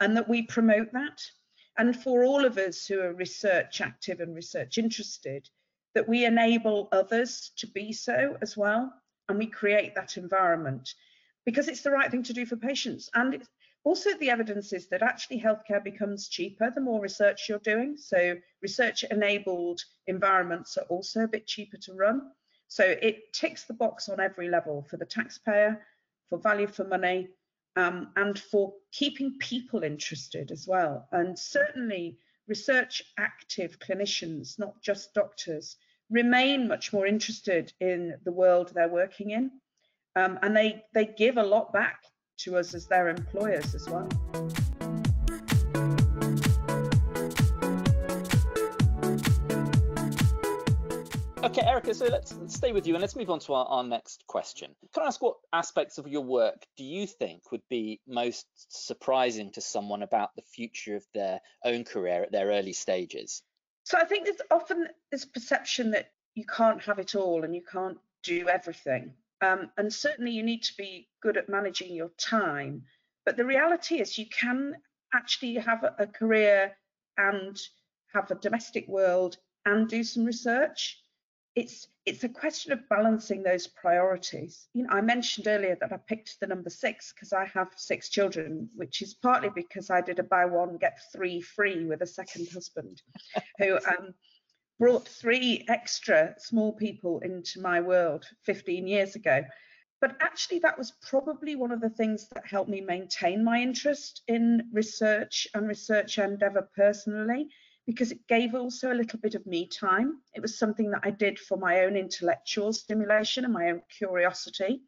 and 0.00 0.16
that 0.16 0.28
we 0.28 0.42
promote 0.42 0.92
that. 0.92 1.20
And 1.78 2.00
for 2.00 2.24
all 2.24 2.44
of 2.44 2.58
us 2.58 2.86
who 2.86 3.00
are 3.00 3.14
research 3.14 3.80
active 3.80 4.20
and 4.20 4.34
research 4.34 4.78
interested, 4.78 5.48
that 5.94 6.08
we 6.08 6.24
enable 6.24 6.88
others 6.92 7.52
to 7.56 7.66
be 7.66 7.92
so 7.92 8.36
as 8.42 8.56
well. 8.56 8.92
And 9.28 9.38
we 9.38 9.46
create 9.46 9.94
that 9.94 10.16
environment 10.16 10.94
because 11.44 11.68
it's 11.68 11.82
the 11.82 11.90
right 11.90 12.10
thing 12.10 12.22
to 12.24 12.32
do 12.32 12.46
for 12.46 12.56
patients. 12.56 13.08
And 13.14 13.42
also, 13.84 14.10
the 14.18 14.30
evidence 14.30 14.72
is 14.72 14.86
that 14.88 15.02
actually 15.02 15.40
healthcare 15.40 15.82
becomes 15.82 16.28
cheaper 16.28 16.70
the 16.70 16.80
more 16.80 17.00
research 17.00 17.48
you're 17.48 17.58
doing. 17.58 17.96
So, 17.96 18.36
research 18.60 19.02
enabled 19.04 19.80
environments 20.06 20.76
are 20.76 20.84
also 20.84 21.24
a 21.24 21.28
bit 21.28 21.48
cheaper 21.48 21.78
to 21.78 21.94
run. 21.94 22.30
So, 22.68 22.84
it 22.84 23.32
ticks 23.32 23.64
the 23.64 23.74
box 23.74 24.08
on 24.08 24.20
every 24.20 24.48
level 24.48 24.86
for 24.88 24.98
the 24.98 25.04
taxpayer, 25.04 25.84
for 26.28 26.38
value 26.38 26.68
for 26.68 26.84
money, 26.84 27.28
um, 27.74 28.12
and 28.14 28.38
for 28.38 28.72
keeping 28.92 29.36
people 29.38 29.82
interested 29.82 30.52
as 30.52 30.68
well. 30.68 31.08
And 31.10 31.36
certainly, 31.36 32.18
research 32.46 33.02
active 33.18 33.80
clinicians, 33.80 34.60
not 34.60 34.80
just 34.80 35.12
doctors, 35.12 35.76
remain 36.08 36.68
much 36.68 36.92
more 36.92 37.06
interested 37.06 37.72
in 37.80 38.14
the 38.24 38.32
world 38.32 38.70
they're 38.74 38.88
working 38.88 39.30
in. 39.30 39.50
Um, 40.14 40.38
and 40.42 40.56
they, 40.56 40.84
they 40.94 41.06
give 41.06 41.36
a 41.36 41.42
lot 41.42 41.72
back 41.72 42.04
to 42.38 42.56
us 42.56 42.74
as 42.74 42.86
their 42.86 43.08
employers 43.08 43.74
as 43.74 43.88
well. 43.88 44.08
Okay, 51.44 51.66
Erica, 51.66 51.92
so 51.92 52.06
let's, 52.06 52.34
let's, 52.40 52.54
stay 52.54 52.72
with 52.72 52.86
you 52.86 52.94
and 52.94 53.02
let's 53.02 53.14
move 53.14 53.28
on 53.28 53.40
to 53.40 53.52
our, 53.52 53.66
our, 53.66 53.84
next 53.84 54.24
question. 54.26 54.74
Can 54.94 55.02
I 55.02 55.06
ask 55.06 55.20
what 55.20 55.36
aspects 55.52 55.98
of 55.98 56.06
your 56.06 56.22
work 56.22 56.64
do 56.78 56.84
you 56.84 57.06
think 57.06 57.50
would 57.50 57.68
be 57.68 58.00
most 58.06 58.46
surprising 58.54 59.50
to 59.52 59.60
someone 59.60 60.02
about 60.02 60.30
the 60.34 60.42
future 60.42 60.96
of 60.96 61.04
their 61.12 61.40
own 61.64 61.84
career 61.84 62.22
at 62.22 62.32
their 62.32 62.46
early 62.46 62.72
stages? 62.72 63.42
So 63.84 63.98
I 63.98 64.04
think 64.04 64.24
there's 64.24 64.40
often 64.50 64.86
this 65.10 65.24
perception 65.24 65.90
that 65.90 66.12
you 66.34 66.44
can't 66.46 66.82
have 66.84 66.98
it 66.98 67.14
all 67.14 67.44
and 67.44 67.54
you 67.54 67.62
can't 67.62 67.98
do 68.22 68.48
everything. 68.48 69.12
Um, 69.42 69.70
and 69.76 69.92
certainly 69.92 70.30
you 70.30 70.44
need 70.44 70.62
to 70.62 70.76
be 70.76 71.08
good 71.20 71.36
at 71.36 71.48
managing 71.48 71.92
your 71.94 72.10
time. 72.16 72.84
But 73.26 73.36
the 73.36 73.44
reality 73.44 74.00
is 74.00 74.16
you 74.16 74.26
can 74.26 74.76
actually 75.12 75.54
have 75.54 75.84
a, 75.98 76.06
career 76.06 76.72
and 77.18 77.60
have 78.14 78.30
a 78.30 78.36
domestic 78.36 78.86
world 78.88 79.36
and 79.66 79.88
do 79.88 80.04
some 80.04 80.24
research. 80.24 80.98
It's 81.54 81.86
it's 82.06 82.24
a 82.24 82.28
question 82.28 82.72
of 82.72 82.88
balancing 82.88 83.42
those 83.42 83.66
priorities. 83.66 84.68
You 84.72 84.84
know, 84.84 84.90
I 84.90 85.02
mentioned 85.02 85.46
earlier 85.46 85.76
that 85.80 85.92
I 85.92 85.98
picked 85.98 86.40
the 86.40 86.46
number 86.46 86.70
six 86.70 87.12
because 87.12 87.32
I 87.32 87.44
have 87.46 87.68
six 87.76 88.08
children, 88.08 88.70
which 88.74 89.02
is 89.02 89.14
partly 89.14 89.50
because 89.54 89.90
I 89.90 90.00
did 90.00 90.18
a 90.18 90.22
buy 90.22 90.46
one 90.46 90.78
get 90.78 90.98
three 91.12 91.40
free 91.40 91.84
with 91.84 92.00
a 92.00 92.06
second 92.06 92.48
husband, 92.52 93.02
who 93.58 93.76
um, 93.76 94.14
brought 94.82 95.06
three 95.06 95.64
extra 95.68 96.34
small 96.38 96.72
people 96.72 97.20
into 97.20 97.60
my 97.60 97.80
world 97.80 98.26
15 98.42 98.88
years 98.88 99.14
ago. 99.14 99.44
But 100.00 100.16
actually, 100.20 100.58
that 100.58 100.76
was 100.76 100.90
probably 101.08 101.54
one 101.54 101.70
of 101.70 101.80
the 101.80 101.88
things 101.88 102.28
that 102.34 102.48
helped 102.48 102.68
me 102.68 102.80
maintain 102.80 103.44
my 103.44 103.62
interest 103.62 104.22
in 104.26 104.68
research 104.72 105.46
and 105.54 105.68
research 105.68 106.18
endeavour 106.18 106.68
personally, 106.74 107.46
because 107.86 108.10
it 108.10 108.26
gave 108.26 108.56
also 108.56 108.92
a 108.92 108.98
little 109.00 109.20
bit 109.20 109.36
of 109.36 109.46
me 109.46 109.68
time. 109.68 110.20
It 110.34 110.40
was 110.40 110.58
something 110.58 110.90
that 110.90 111.02
I 111.04 111.10
did 111.10 111.38
for 111.38 111.56
my 111.56 111.84
own 111.84 111.96
intellectual 111.96 112.72
stimulation 112.72 113.44
and 113.44 113.54
my 113.54 113.70
own 113.70 113.82
curiosity. 113.96 114.82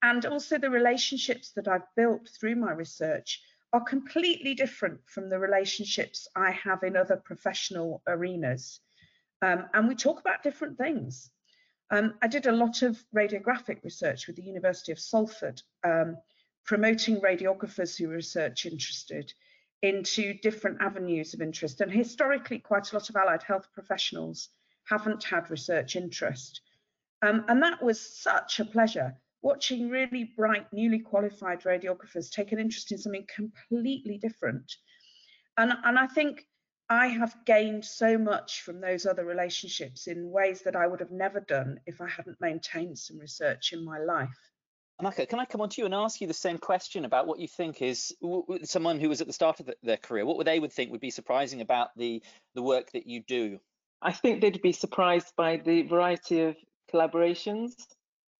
And 0.00 0.24
also, 0.26 0.58
the 0.58 0.70
relationships 0.70 1.50
that 1.56 1.66
I've 1.66 1.92
built 1.96 2.28
through 2.38 2.54
my 2.54 2.70
research 2.70 3.42
are 3.72 3.82
completely 3.82 4.54
different 4.54 5.00
from 5.06 5.28
the 5.28 5.40
relationships 5.40 6.28
I 6.36 6.52
have 6.52 6.84
in 6.84 6.96
other 6.96 7.16
professional 7.16 8.00
arenas. 8.06 8.78
Um, 9.42 9.66
and 9.74 9.88
we 9.88 9.94
talk 9.94 10.20
about 10.20 10.42
different 10.42 10.78
things. 10.78 11.30
Um, 11.90 12.14
I 12.22 12.28
did 12.28 12.46
a 12.46 12.52
lot 12.52 12.82
of 12.82 13.02
radiographic 13.14 13.84
research 13.84 14.26
with 14.26 14.36
the 14.36 14.42
University 14.42 14.92
of 14.92 14.98
Salford, 14.98 15.62
um, 15.84 16.16
promoting 16.64 17.20
radiographers 17.20 17.96
who 17.96 18.08
were 18.08 18.14
research 18.14 18.64
interested 18.64 19.32
into 19.82 20.34
different 20.34 20.80
avenues 20.80 21.34
of 21.34 21.42
interest. 21.42 21.80
And 21.80 21.92
historically, 21.92 22.58
quite 22.58 22.90
a 22.90 22.96
lot 22.96 23.10
of 23.10 23.16
allied 23.16 23.42
health 23.42 23.68
professionals 23.74 24.48
haven't 24.88 25.24
had 25.24 25.50
research 25.50 25.94
interest. 25.94 26.62
Um, 27.22 27.44
and 27.48 27.62
that 27.62 27.82
was 27.82 28.00
such 28.00 28.60
a 28.60 28.64
pleasure 28.64 29.14
watching 29.42 29.90
really 29.90 30.32
bright, 30.36 30.66
newly 30.72 30.98
qualified 30.98 31.60
radiographers 31.60 32.30
take 32.30 32.52
an 32.52 32.58
interest 32.58 32.92
in 32.92 32.98
something 32.98 33.26
completely 33.34 34.16
different. 34.16 34.74
And, 35.58 35.72
and 35.84 35.98
I 35.98 36.06
think 36.06 36.46
I 36.88 37.06
have 37.08 37.34
gained 37.46 37.84
so 37.84 38.18
much 38.18 38.62
from 38.62 38.80
those 38.80 39.06
other 39.06 39.24
relationships 39.24 40.06
in 40.06 40.30
ways 40.30 40.62
that 40.62 40.76
I 40.76 40.86
would 40.86 41.00
have 41.00 41.10
never 41.10 41.40
done 41.40 41.80
if 41.86 42.00
I 42.00 42.08
hadn't 42.08 42.40
maintained 42.40 42.98
some 42.98 43.18
research 43.18 43.72
in 43.72 43.84
my 43.84 43.98
life. 43.98 44.38
Amaka, 45.00 45.28
can 45.28 45.40
I 45.40 45.44
come 45.44 45.60
on 45.60 45.70
to 45.70 45.80
you 45.80 45.86
and 45.86 45.94
ask 45.94 46.20
you 46.20 46.26
the 46.26 46.34
same 46.34 46.58
question 46.58 47.04
about 47.04 47.26
what 47.26 47.40
you 47.40 47.48
think 47.48 47.82
is 47.82 48.14
someone 48.62 49.00
who 49.00 49.08
was 49.08 49.20
at 49.20 49.26
the 49.26 49.32
start 49.32 49.58
of 49.60 49.70
their 49.82 49.96
career, 49.96 50.24
what 50.24 50.36
would 50.36 50.46
they 50.46 50.60
would 50.60 50.72
think 50.72 50.92
would 50.92 51.00
be 51.00 51.10
surprising 51.10 51.60
about 51.60 51.88
the 51.96 52.22
the 52.54 52.62
work 52.62 52.92
that 52.92 53.06
you 53.06 53.22
do? 53.26 53.58
I 54.02 54.12
think 54.12 54.40
they'd 54.40 54.62
be 54.62 54.72
surprised 54.72 55.34
by 55.36 55.56
the 55.56 55.82
variety 55.82 56.42
of 56.42 56.56
collaborations 56.92 57.72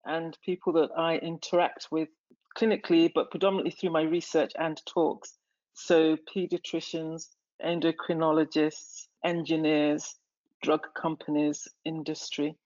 and 0.05 0.39
people 0.45 0.75
that 0.75 0.91
I 0.97 1.17
interact 1.17 1.89
with 1.91 2.09
clinically, 2.57 3.11
but 3.13 3.31
predominantly 3.31 3.73
through 3.73 3.91
my 3.91 4.03
research 4.03 4.53
and 4.57 4.81
talks. 4.87 5.37
So, 5.73 6.17
pediatricians, 6.17 7.27
endocrinologists, 7.63 9.07
engineers, 9.25 10.17
drug 10.63 10.83
companies, 10.95 11.69
industry. 11.85 12.57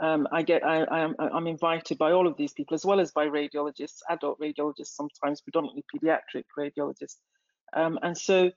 Um, 0.00 0.26
I 0.32 0.42
get, 0.42 0.64
I, 0.64 1.02
am, 1.04 1.14
I'm 1.18 1.46
invited 1.46 1.98
by 1.98 2.12
all 2.12 2.26
of 2.26 2.36
these 2.36 2.52
people, 2.52 2.74
as 2.74 2.84
well 2.84 3.00
as 3.00 3.12
by 3.12 3.26
radiologists, 3.26 4.00
adult 4.08 4.40
radiologists, 4.40 4.96
sometimes 4.96 5.42
predominantly 5.42 5.84
pediatric 5.94 6.44
radiologists. 6.58 7.16
Um, 7.74 7.98
and 8.02 8.16
so, 8.16 8.50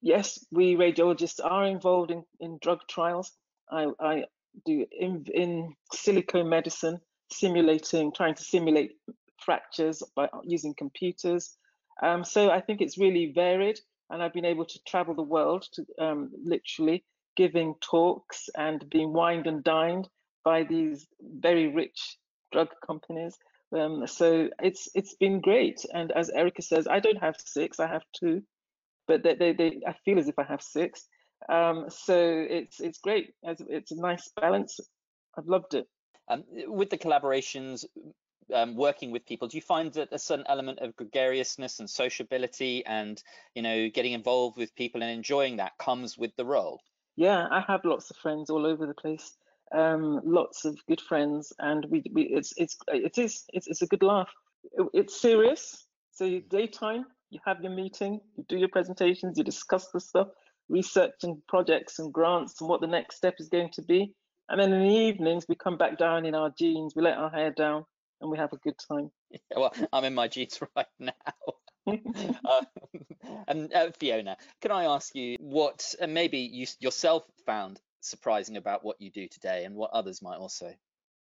yes, 0.00 0.44
we 0.52 0.76
radiologists 0.76 1.40
are 1.42 1.66
involved 1.66 2.10
in, 2.10 2.24
in 2.40 2.58
drug 2.62 2.80
trials. 2.88 3.32
I, 3.70 3.88
I 4.00 4.24
do 4.64 4.86
in, 4.92 5.24
in 5.34 5.74
silico 5.92 6.46
medicine, 6.46 7.00
simulating, 7.32 8.12
trying 8.12 8.34
to 8.34 8.42
simulate 8.42 8.92
fractures 9.44 10.02
by 10.14 10.28
using 10.44 10.74
computers. 10.74 11.56
Um, 12.02 12.24
so 12.24 12.50
I 12.50 12.60
think 12.60 12.80
it's 12.80 12.98
really 12.98 13.32
varied, 13.34 13.80
and 14.10 14.22
I've 14.22 14.32
been 14.32 14.44
able 14.44 14.64
to 14.64 14.78
travel 14.86 15.14
the 15.14 15.22
world 15.22 15.66
to 15.74 15.84
um, 15.98 16.30
literally 16.42 17.04
giving 17.36 17.74
talks 17.80 18.48
and 18.56 18.88
being 18.90 19.12
wined 19.12 19.46
and 19.46 19.62
dined 19.62 20.08
by 20.44 20.64
these 20.64 21.06
very 21.20 21.68
rich 21.68 22.16
drug 22.52 22.68
companies. 22.86 23.36
Um, 23.76 24.06
so 24.06 24.48
it's 24.62 24.88
it's 24.94 25.14
been 25.14 25.40
great. 25.40 25.84
And 25.92 26.10
as 26.12 26.30
Erica 26.30 26.62
says, 26.62 26.86
I 26.88 27.00
don't 27.00 27.20
have 27.20 27.36
six, 27.38 27.78
I 27.80 27.86
have 27.86 28.02
two, 28.18 28.42
but 29.06 29.22
they, 29.22 29.34
they, 29.34 29.52
they 29.52 29.80
I 29.86 29.94
feel 30.04 30.18
as 30.18 30.28
if 30.28 30.38
I 30.38 30.44
have 30.44 30.62
six. 30.62 31.06
Um, 31.48 31.86
so 31.88 32.16
it's 32.18 32.80
it's 32.80 32.98
great. 32.98 33.34
It's 33.42 33.92
a 33.92 34.00
nice 34.00 34.30
balance. 34.40 34.80
I've 35.36 35.46
loved 35.46 35.74
it. 35.74 35.86
Um, 36.30 36.44
with 36.66 36.90
the 36.90 36.98
collaborations, 36.98 37.84
um, 38.54 38.76
working 38.76 39.10
with 39.10 39.26
people, 39.26 39.48
do 39.48 39.56
you 39.56 39.62
find 39.62 39.92
that 39.94 40.08
a 40.12 40.18
certain 40.18 40.46
element 40.48 40.80
of 40.80 40.96
gregariousness 40.96 41.80
and 41.80 41.88
sociability 41.88 42.84
and 42.86 43.22
you 43.54 43.62
know 43.62 43.88
getting 43.88 44.12
involved 44.12 44.56
with 44.56 44.74
people 44.74 45.02
and 45.02 45.10
enjoying 45.10 45.56
that 45.56 45.72
comes 45.78 46.16
with 46.16 46.34
the 46.36 46.44
role? 46.44 46.80
Yeah, 47.16 47.46
I 47.50 47.60
have 47.66 47.84
lots 47.84 48.10
of 48.10 48.16
friends 48.16 48.50
all 48.50 48.66
over 48.66 48.86
the 48.86 48.94
place. 48.94 49.36
Um, 49.72 50.20
lots 50.24 50.64
of 50.64 50.78
good 50.86 51.00
friends, 51.00 51.52
and 51.58 51.84
we, 51.90 52.02
we 52.12 52.22
it's 52.22 52.54
it's 52.56 52.76
it 52.88 53.18
is 53.18 53.44
it's, 53.52 53.66
it's 53.66 53.82
a 53.82 53.86
good 53.86 54.02
laugh. 54.02 54.30
It, 54.72 54.86
it's 54.94 55.20
serious. 55.20 55.86
So 56.12 56.40
daytime, 56.48 57.04
you 57.30 57.40
have 57.44 57.60
your 57.60 57.72
meeting, 57.72 58.20
you 58.36 58.44
do 58.48 58.56
your 58.56 58.68
presentations, 58.68 59.36
you 59.36 59.44
discuss 59.44 59.88
the 59.92 60.00
stuff, 60.00 60.28
research 60.68 61.14
and 61.22 61.44
projects 61.46 61.98
and 61.98 62.12
grants 62.12 62.60
and 62.60 62.68
what 62.68 62.80
the 62.80 62.86
next 62.86 63.16
step 63.16 63.34
is 63.38 63.48
going 63.48 63.70
to 63.72 63.82
be. 63.82 64.12
And 64.48 64.60
then 64.60 64.72
in 64.72 64.88
the 64.88 64.94
evenings, 64.94 65.44
we 65.48 65.54
come 65.54 65.76
back 65.76 65.98
down 65.98 66.24
in 66.24 66.34
our 66.34 66.52
jeans, 66.58 66.94
we 66.96 67.02
let 67.02 67.18
our 67.18 67.30
hair 67.30 67.50
down, 67.50 67.84
and 68.20 68.30
we 68.30 68.38
have 68.38 68.52
a 68.52 68.56
good 68.58 68.78
time. 68.88 69.10
Yeah, 69.30 69.38
well, 69.56 69.74
I'm 69.92 70.04
in 70.04 70.14
my 70.14 70.28
jeans 70.28 70.58
right 70.76 70.86
now. 70.98 71.12
uh, 71.86 72.62
and 73.48 73.72
uh, 73.72 73.90
Fiona, 73.98 74.36
can 74.60 74.72
I 74.72 74.84
ask 74.84 75.14
you 75.14 75.36
what 75.40 75.94
uh, 76.00 76.06
maybe 76.06 76.38
you 76.38 76.66
yourself 76.80 77.24
found 77.46 77.80
surprising 78.00 78.56
about 78.56 78.84
what 78.84 79.00
you 79.00 79.10
do 79.10 79.28
today, 79.28 79.64
and 79.64 79.74
what 79.74 79.90
others 79.92 80.22
might 80.22 80.36
also? 80.36 80.74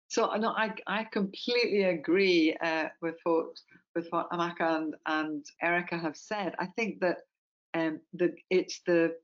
So 0.07 0.31
no, 0.35 0.49
I 0.49 0.73
I 0.87 1.03
completely 1.05 1.83
agree 1.83 2.55
uh, 2.61 2.89
with 3.01 3.15
what 3.23 3.59
with 3.95 4.07
what 4.09 4.29
Amaka 4.29 4.77
and, 4.77 4.95
and 5.05 5.45
Erica 5.61 5.97
have 5.97 6.15
said. 6.15 6.55
I 6.59 6.67
think 6.67 7.01
that 7.01 7.17
um, 7.73 7.99
the 8.13 8.33
it's 8.49 8.81
the 8.85 9.15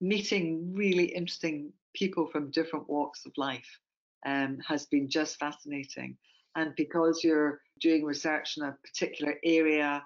meeting 0.00 0.74
really 0.74 1.04
interesting 1.04 1.72
people 1.94 2.26
from 2.26 2.50
different 2.50 2.88
walks 2.88 3.24
of 3.26 3.32
life 3.36 3.78
um, 4.26 4.58
has 4.66 4.86
been 4.86 5.08
just 5.08 5.38
fascinating. 5.38 6.16
And 6.56 6.74
because 6.76 7.24
you're 7.24 7.60
doing 7.80 8.04
research 8.04 8.56
in 8.56 8.64
a 8.64 8.76
particular 8.84 9.34
area, 9.44 10.02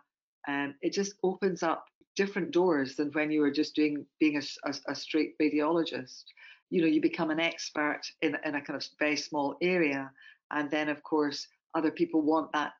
um, 0.47 0.75
it 0.81 0.93
just 0.93 1.15
opens 1.23 1.63
up 1.63 1.85
different 2.17 2.51
doors 2.51 2.97
than 2.97 3.11
when 3.13 3.31
you 3.31 3.41
were 3.41 3.51
just 3.51 3.75
doing 3.75 4.05
being 4.19 4.37
a, 4.37 4.69
a, 4.69 4.75
a 4.89 4.95
straight 4.95 5.39
radiologist. 5.39 6.25
You 6.71 6.83
know, 6.83 6.89
you 6.89 7.01
become 7.01 7.31
an 7.31 7.41
expert 7.41 8.01
in, 8.23 8.37
in 8.45 8.55
a 8.55 8.61
kind 8.61 8.77
of 8.77 8.87
very 8.99 9.17
small 9.17 9.57
area, 9.63 10.11
and 10.51 10.71
then 10.71 10.89
of 10.89 11.03
course 11.03 11.47
other 11.75 11.91
people 11.91 12.23
want 12.23 12.53
that 12.53 12.73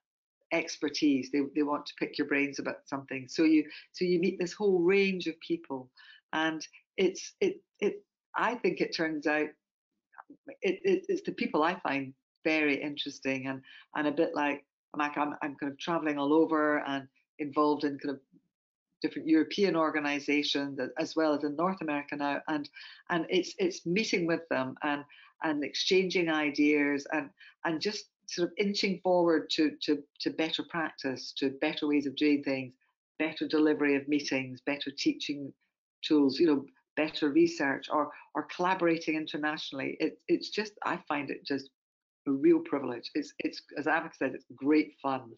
expertise. 0.53 1.31
They 1.31 1.41
they 1.55 1.63
want 1.63 1.87
to 1.87 1.95
pick 1.99 2.19
your 2.19 2.27
brains 2.27 2.59
about 2.59 2.87
something. 2.87 3.29
So 3.29 3.45
you 3.45 3.65
so 3.93 4.05
you 4.05 4.19
meet 4.19 4.39
this 4.39 4.53
whole 4.53 4.81
range 4.81 5.27
of 5.27 5.39
people, 5.41 5.91
and 6.33 6.67
it's 6.97 7.35
it 7.41 7.63
it 7.81 8.05
I 8.35 8.55
think 8.55 8.81
it 8.81 8.95
turns 8.95 9.27
out 9.27 9.49
it, 10.63 10.81
it, 10.85 11.05
it's 11.09 11.23
the 11.23 11.33
people 11.33 11.63
I 11.63 11.79
find 11.81 12.13
very 12.45 12.81
interesting 12.81 13.47
and 13.47 13.63
and 13.97 14.07
a 14.07 14.13
bit 14.13 14.35
like 14.35 14.65
I'm 14.95 15.01
like 15.01 15.17
I'm, 15.17 15.35
I'm 15.43 15.57
kind 15.57 15.73
of 15.73 15.79
traveling 15.79 16.19
all 16.19 16.33
over 16.33 16.79
and 16.87 17.07
involved 17.39 17.85
in 17.85 17.99
kind 17.99 18.15
of 18.15 18.21
different 19.01 19.29
European 19.29 19.77
organizations 19.77 20.81
as 20.99 21.15
well 21.15 21.35
as 21.35 21.45
in 21.45 21.55
North 21.57 21.81
America 21.81 22.17
now 22.17 22.41
and 22.49 22.69
and 23.11 23.27
it's 23.29 23.55
it's 23.59 23.87
meeting 23.87 24.27
with 24.27 24.49
them 24.49 24.75
and 24.83 25.05
and 25.43 25.63
exchanging 25.63 26.29
ideas 26.29 27.07
and 27.13 27.31
and 27.65 27.81
just 27.81 28.07
sort 28.27 28.49
of 28.49 28.55
inching 28.59 29.01
forward 29.03 29.49
to 29.51 29.73
to 29.83 30.03
to 30.21 30.31
better 30.31 30.63
practice 30.65 31.33
to 31.37 31.51
better 31.61 31.87
ways 31.87 32.07
of 32.07 32.17
doing 32.17 32.43
things 32.43 32.73
better 33.19 33.47
delivery 33.47 33.95
of 33.97 34.07
meetings 34.09 34.61
better 34.67 34.91
teaching 34.91 35.53
tools 36.03 36.39
you 36.39 36.47
know 36.47 36.65
better 36.99 37.31
research 37.31 37.87
or 37.91 38.11
or 38.35 38.43
collaborating 38.55 39.15
internationally. 39.15 39.97
It, 40.01 40.19
it's 40.27 40.51
just 40.51 40.73
I 40.85 40.99
find 41.09 41.31
it 41.31 41.47
just 41.47 41.71
a 42.29 42.33
real 42.33 42.61
privilege. 42.61 43.11
It's 43.15 43.33
it's 43.39 43.63
as 43.77 43.87
Alex 43.87 44.19
said, 44.19 44.35
it's 44.35 44.45
great 44.55 44.95
fun. 45.03 45.33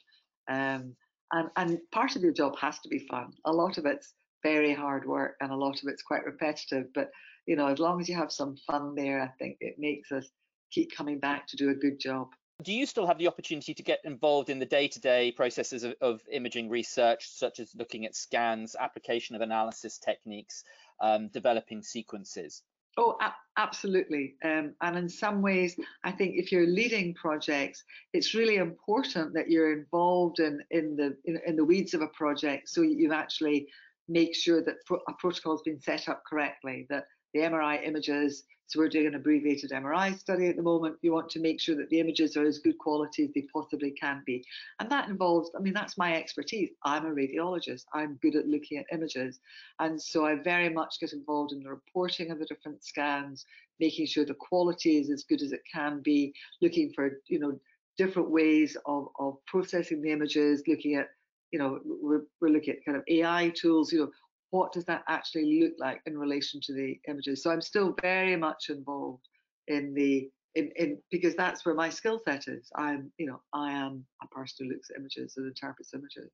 Um, 0.48 0.94
and 1.32 1.48
and 1.56 1.78
part 1.92 2.16
of 2.16 2.22
your 2.22 2.32
job 2.32 2.58
has 2.58 2.78
to 2.80 2.88
be 2.88 3.06
fun. 3.10 3.32
A 3.44 3.52
lot 3.52 3.78
of 3.78 3.86
it's 3.86 4.14
very 4.42 4.74
hard 4.74 5.06
work 5.06 5.36
and 5.40 5.52
a 5.52 5.56
lot 5.56 5.82
of 5.82 5.88
it's 5.88 6.02
quite 6.02 6.24
repetitive. 6.24 6.86
But 6.94 7.10
you 7.46 7.56
know, 7.56 7.68
as 7.68 7.78
long 7.78 8.00
as 8.00 8.08
you 8.08 8.16
have 8.16 8.32
some 8.32 8.56
fun 8.66 8.94
there, 8.94 9.22
I 9.22 9.28
think 9.38 9.56
it 9.60 9.76
makes 9.78 10.12
us 10.12 10.28
keep 10.70 10.94
coming 10.96 11.18
back 11.18 11.46
to 11.48 11.56
do 11.56 11.70
a 11.70 11.74
good 11.74 11.98
job. 11.98 12.28
Do 12.62 12.74
you 12.74 12.84
still 12.84 13.06
have 13.06 13.16
the 13.16 13.26
opportunity 13.26 13.72
to 13.72 13.82
get 13.82 14.00
involved 14.04 14.50
in 14.50 14.58
the 14.58 14.66
day-to-day 14.66 15.32
processes 15.32 15.82
of, 15.82 15.94
of 16.02 16.20
imaging 16.30 16.68
research, 16.68 17.26
such 17.26 17.58
as 17.58 17.74
looking 17.74 18.04
at 18.04 18.14
scans, 18.14 18.76
application 18.78 19.34
of 19.34 19.40
analysis 19.40 19.98
techniques, 19.98 20.62
um, 21.00 21.28
developing 21.28 21.82
sequences? 21.82 22.62
Oh, 22.96 23.16
absolutely. 23.56 24.34
Um, 24.44 24.74
and 24.80 24.96
in 24.96 25.08
some 25.08 25.42
ways, 25.42 25.76
I 26.04 26.10
think 26.10 26.34
if 26.36 26.50
you're 26.50 26.66
leading 26.66 27.14
projects, 27.14 27.84
it's 28.12 28.34
really 28.34 28.56
important 28.56 29.32
that 29.34 29.48
you're 29.48 29.72
involved 29.72 30.40
in 30.40 30.60
in 30.70 30.96
the 30.96 31.16
in, 31.24 31.40
in 31.46 31.56
the 31.56 31.64
weeds 31.64 31.94
of 31.94 32.02
a 32.02 32.08
project, 32.08 32.68
so 32.68 32.82
you 32.82 33.12
actually 33.12 33.68
make 34.08 34.34
sure 34.34 34.62
that 34.62 34.76
a 35.08 35.12
protocol 35.18 35.52
has 35.52 35.62
been 35.62 35.80
set 35.80 36.08
up 36.08 36.22
correctly, 36.28 36.86
that 36.90 37.04
the 37.32 37.40
MRI 37.40 37.86
images. 37.86 38.44
So 38.70 38.78
we're 38.78 38.88
doing 38.88 39.08
an 39.08 39.16
abbreviated 39.16 39.72
MRI 39.72 40.16
study 40.16 40.46
at 40.46 40.54
the 40.54 40.62
moment. 40.62 40.96
You 41.02 41.12
want 41.12 41.28
to 41.30 41.40
make 41.40 41.60
sure 41.60 41.74
that 41.74 41.90
the 41.90 41.98
images 41.98 42.36
are 42.36 42.44
as 42.44 42.60
good 42.60 42.78
quality 42.78 43.24
as 43.24 43.30
they 43.34 43.44
possibly 43.52 43.90
can 43.90 44.22
be. 44.24 44.44
And 44.78 44.88
that 44.90 45.08
involves, 45.08 45.50
I 45.56 45.60
mean, 45.60 45.74
that's 45.74 45.98
my 45.98 46.14
expertise. 46.14 46.70
I'm 46.84 47.04
a 47.04 47.10
radiologist. 47.10 47.86
I'm 47.94 48.14
good 48.22 48.36
at 48.36 48.46
looking 48.46 48.78
at 48.78 48.86
images. 48.92 49.40
And 49.80 50.00
so 50.00 50.24
I 50.24 50.36
very 50.36 50.68
much 50.68 51.00
get 51.00 51.12
involved 51.12 51.52
in 51.52 51.64
the 51.64 51.68
reporting 51.68 52.30
of 52.30 52.38
the 52.38 52.44
different 52.44 52.84
scans, 52.84 53.44
making 53.80 54.06
sure 54.06 54.24
the 54.24 54.34
quality 54.34 54.98
is 54.98 55.10
as 55.10 55.24
good 55.24 55.42
as 55.42 55.50
it 55.50 55.62
can 55.72 56.00
be, 56.00 56.32
looking 56.62 56.92
for, 56.92 57.18
you 57.26 57.40
know, 57.40 57.58
different 57.98 58.30
ways 58.30 58.76
of, 58.86 59.08
of 59.18 59.44
processing 59.46 60.00
the 60.00 60.12
images, 60.12 60.62
looking 60.68 60.94
at, 60.94 61.08
you 61.50 61.58
know, 61.58 61.80
we're, 61.84 62.22
we're 62.40 62.50
looking 62.50 62.74
at 62.74 62.84
kind 62.84 62.96
of 62.96 63.02
AI 63.08 63.52
tools, 63.56 63.92
you 63.92 63.98
know, 63.98 64.10
what 64.50 64.72
does 64.72 64.84
that 64.86 65.04
actually 65.08 65.60
look 65.60 65.74
like 65.78 66.02
in 66.06 66.18
relation 66.18 66.60
to 66.64 66.72
the 66.72 66.98
images? 67.08 67.42
So 67.42 67.50
I'm 67.50 67.60
still 67.60 67.94
very 68.00 68.36
much 68.36 68.68
involved 68.68 69.26
in 69.68 69.94
the 69.94 70.28
in, 70.56 70.70
in 70.76 70.98
because 71.10 71.36
that's 71.36 71.64
where 71.64 71.74
my 71.74 71.88
skill 71.88 72.20
set 72.24 72.48
is. 72.48 72.70
I'm, 72.74 73.12
you 73.18 73.26
know, 73.26 73.40
I 73.52 73.72
am 73.72 74.04
a 74.22 74.26
person 74.28 74.66
who 74.66 74.72
looks 74.72 74.90
at 74.90 74.96
images 74.96 75.34
and 75.36 75.46
interprets 75.46 75.94
images. 75.94 76.30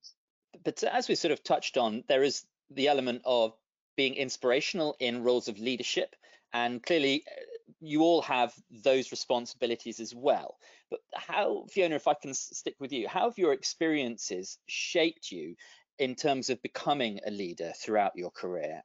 But 0.64 0.82
as 0.84 1.08
we 1.08 1.14
sort 1.14 1.32
of 1.32 1.42
touched 1.42 1.76
on, 1.76 2.02
there 2.08 2.22
is 2.22 2.46
the 2.70 2.88
element 2.88 3.22
of 3.24 3.52
being 3.96 4.14
inspirational 4.14 4.96
in 5.00 5.22
roles 5.22 5.48
of 5.48 5.58
leadership, 5.58 6.16
and 6.52 6.82
clearly 6.82 7.24
uh, 7.26 7.40
you 7.80 8.00
all 8.02 8.22
have 8.22 8.54
those 8.70 9.10
responsibilities 9.10 10.00
as 10.00 10.14
well. 10.14 10.56
But 10.90 11.00
how, 11.14 11.66
Fiona, 11.70 11.96
if 11.96 12.08
I 12.08 12.14
can 12.14 12.32
stick 12.32 12.76
with 12.80 12.92
you, 12.92 13.08
how 13.08 13.24
have 13.24 13.38
your 13.38 13.52
experiences 13.52 14.58
shaped 14.66 15.30
you 15.30 15.56
in 15.98 16.14
terms 16.14 16.50
of 16.50 16.60
becoming 16.62 17.20
a 17.26 17.30
leader 17.30 17.72
throughout 17.76 18.12
your 18.16 18.30
career? 18.30 18.82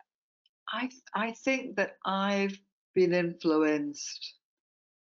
I 0.69 0.89
I 1.13 1.31
think 1.31 1.75
that 1.75 1.97
I've 2.05 2.57
been 2.93 3.13
influenced. 3.13 4.35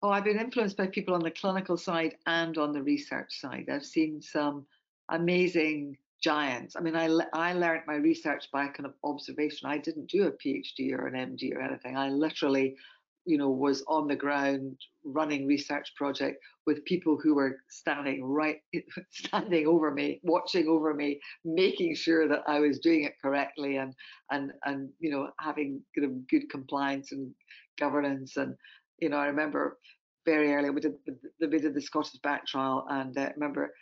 Oh, 0.02 0.10
I've 0.10 0.24
been 0.24 0.38
influenced 0.38 0.76
by 0.76 0.86
people 0.86 1.14
on 1.14 1.22
the 1.22 1.30
clinical 1.30 1.76
side 1.76 2.16
and 2.26 2.58
on 2.58 2.72
the 2.72 2.82
research 2.82 3.40
side. 3.40 3.68
I've 3.70 3.86
seen 3.86 4.20
some 4.20 4.66
amazing 5.08 5.96
giants. 6.22 6.76
I 6.76 6.80
mean, 6.80 6.96
I 6.96 7.06
I 7.32 7.52
learned 7.52 7.84
my 7.86 7.96
research 7.96 8.50
by 8.52 8.68
kind 8.68 8.86
of 8.86 8.94
observation. 9.04 9.68
I 9.68 9.78
didn't 9.78 10.10
do 10.10 10.24
a 10.26 10.32
PhD 10.32 10.92
or 10.92 11.06
an 11.06 11.14
MD 11.14 11.54
or 11.54 11.60
anything. 11.60 11.96
I 11.96 12.08
literally 12.08 12.76
you 13.24 13.38
know, 13.38 13.50
was 13.50 13.82
on 13.88 14.06
the 14.06 14.16
ground 14.16 14.76
running 15.04 15.46
research 15.46 15.92
project 15.96 16.38
with 16.66 16.84
people 16.84 17.18
who 17.22 17.34
were 17.34 17.58
standing 17.68 18.24
right, 18.24 18.58
standing 19.10 19.66
over 19.66 19.90
me, 19.90 20.20
watching 20.22 20.68
over 20.68 20.94
me, 20.94 21.20
making 21.44 21.94
sure 21.94 22.28
that 22.28 22.42
I 22.46 22.60
was 22.60 22.78
doing 22.78 23.04
it 23.04 23.14
correctly 23.22 23.76
and 23.76 23.94
and 24.30 24.52
and 24.64 24.90
you 25.00 25.10
know 25.10 25.30
having 25.40 25.80
of 25.98 26.28
good 26.28 26.50
compliance 26.50 27.12
and 27.12 27.32
governance. 27.78 28.36
And 28.36 28.54
you 29.00 29.08
know, 29.08 29.16
I 29.16 29.26
remember 29.26 29.78
very 30.26 30.52
early 30.54 30.70
we 30.70 30.80
did 30.80 30.94
the 31.40 31.48
we 31.48 31.58
did 31.58 31.74
the 31.74 31.82
Scottish 31.82 32.20
back 32.22 32.46
trial, 32.46 32.86
and 32.88 33.16
uh, 33.16 33.30
remember 33.34 33.72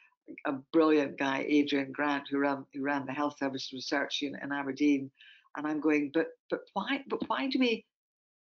a 0.47 0.53
brilliant 0.73 1.19
guy, 1.19 1.45
Adrian 1.49 1.93
Grant, 1.93 2.25
who 2.31 2.39
ran 2.39 2.65
who 2.75 2.83
ran 2.83 3.07
the 3.07 3.13
health 3.13 3.37
service 3.39 3.71
research 3.73 4.19
unit 4.23 4.43
in 4.43 4.53
Aberdeen. 4.53 5.11
And 5.57 5.67
I'm 5.67 5.81
going, 5.81 6.11
but 6.15 6.29
but 6.49 6.61
why 6.73 7.01
but 7.09 7.21
why 7.29 7.49
do 7.49 7.59
we 7.59 7.85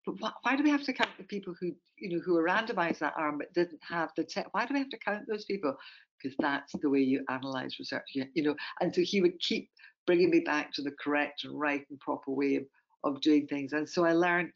but 0.05 0.15
why, 0.19 0.31
why, 0.43 0.55
do 0.55 0.63
we 0.63 0.69
have 0.69 0.83
to 0.83 0.93
count 0.93 1.09
the 1.17 1.23
people 1.23 1.55
who, 1.59 1.71
you 1.97 2.09
know, 2.09 2.21
who 2.23 2.33
were 2.33 2.43
randomized 2.43 2.99
that 2.99 3.13
arm 3.17 3.37
but 3.37 3.53
didn't 3.53 3.81
have 3.87 4.11
the 4.15 4.23
test? 4.23 4.47
Why 4.51 4.65
do 4.65 4.73
we 4.73 4.79
have 4.79 4.89
to 4.89 4.99
count 4.99 5.23
those 5.27 5.45
people? 5.45 5.75
Because 6.21 6.35
that's 6.39 6.73
the 6.81 6.89
way 6.89 6.99
you 6.99 7.23
analyze 7.29 7.77
research, 7.79 8.03
you 8.13 8.43
know. 8.43 8.55
And 8.81 8.93
so 8.93 9.01
he 9.01 9.21
would 9.21 9.39
keep 9.39 9.69
bringing 10.05 10.29
me 10.29 10.39
back 10.41 10.71
to 10.73 10.81
the 10.81 10.91
correct 10.99 11.43
and 11.43 11.59
right 11.59 11.85
and 11.89 11.99
proper 11.99 12.31
way 12.31 12.55
of, 12.55 12.63
of 13.03 13.21
doing 13.21 13.47
things. 13.47 13.73
And 13.73 13.87
so 13.87 14.05
I 14.05 14.13
learned, 14.13 14.53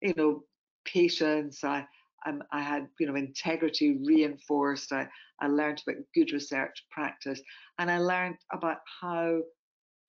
you 0.00 0.14
know, 0.16 0.44
patience. 0.84 1.64
I 1.64 1.86
um, 2.26 2.42
I 2.52 2.60
had, 2.60 2.86
you 2.98 3.06
know, 3.06 3.14
integrity 3.14 3.98
reinforced. 4.04 4.92
I, 4.92 5.08
I 5.40 5.46
learned 5.46 5.82
about 5.86 6.02
good 6.14 6.32
research 6.32 6.84
practice, 6.90 7.40
and 7.78 7.90
I 7.90 7.98
learned 7.98 8.36
about 8.52 8.78
how 9.00 9.40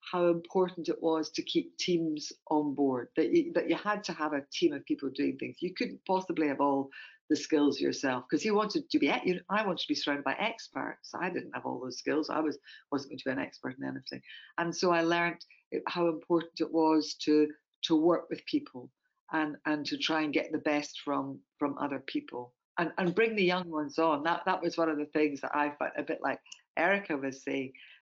how 0.09 0.27
important 0.27 0.89
it 0.89 1.01
was 1.01 1.29
to 1.31 1.41
keep 1.41 1.77
teams 1.77 2.31
on 2.49 2.73
board 2.73 3.09
that 3.15 3.31
you, 3.31 3.51
that 3.53 3.69
you 3.69 3.75
had 3.75 4.03
to 4.05 4.13
have 4.13 4.33
a 4.33 4.43
team 4.51 4.73
of 4.73 4.85
people 4.85 5.09
doing 5.09 5.37
things. 5.37 5.57
You 5.59 5.73
couldn't 5.73 5.99
possibly 6.05 6.47
have 6.47 6.61
all 6.61 6.89
the 7.29 7.35
skills 7.35 7.79
yourself 7.79 8.25
because 8.29 8.43
you 8.43 8.53
wanted 8.53 8.89
to 8.89 8.99
be 8.99 9.09
you 9.23 9.35
know, 9.35 9.41
i 9.49 9.65
wanted 9.65 9.79
to 9.79 9.87
be 9.87 9.95
surrounded 9.95 10.25
by 10.25 10.33
experts. 10.33 11.11
I 11.15 11.29
didn't 11.29 11.53
have 11.53 11.65
all 11.65 11.79
those 11.79 11.97
skills. 11.97 12.29
I 12.29 12.41
was 12.41 12.57
wasn't 12.91 13.11
going 13.11 13.19
to 13.19 13.25
be 13.25 13.31
an 13.31 13.39
expert 13.39 13.77
in 13.77 13.87
anything. 13.87 14.21
And 14.57 14.75
so 14.75 14.91
i 14.91 15.01
learned 15.01 15.45
eh, 15.73 15.79
how 15.87 16.07
important 16.09 16.59
it 16.59 16.71
was 16.71 17.15
to 17.25 17.47
to 17.83 17.95
work 17.95 18.29
with 18.29 18.45
people 18.45 18.89
and 19.31 19.55
and 19.65 19.85
to 19.85 19.97
try 19.97 20.21
and 20.21 20.33
get 20.33 20.51
the 20.51 20.57
best 20.57 21.01
from 21.05 21.39
from 21.57 21.77
other 21.77 22.03
people 22.05 22.53
and 22.77 22.91
and 22.97 23.15
bring 23.15 23.35
the 23.35 23.45
young 23.45 23.69
ones 23.69 23.97
on. 23.97 24.23
That 24.23 24.41
that 24.45 24.61
was 24.61 24.77
one 24.77 24.89
of 24.89 24.97
the 24.97 25.05
things 25.05 25.39
that 25.39 25.55
i 25.55 25.69
found 25.79 25.93
a 25.97 26.03
bit 26.03 26.19
like 26.21 26.39
erica 26.77 27.15
was 27.15 27.43
saying 27.43 27.71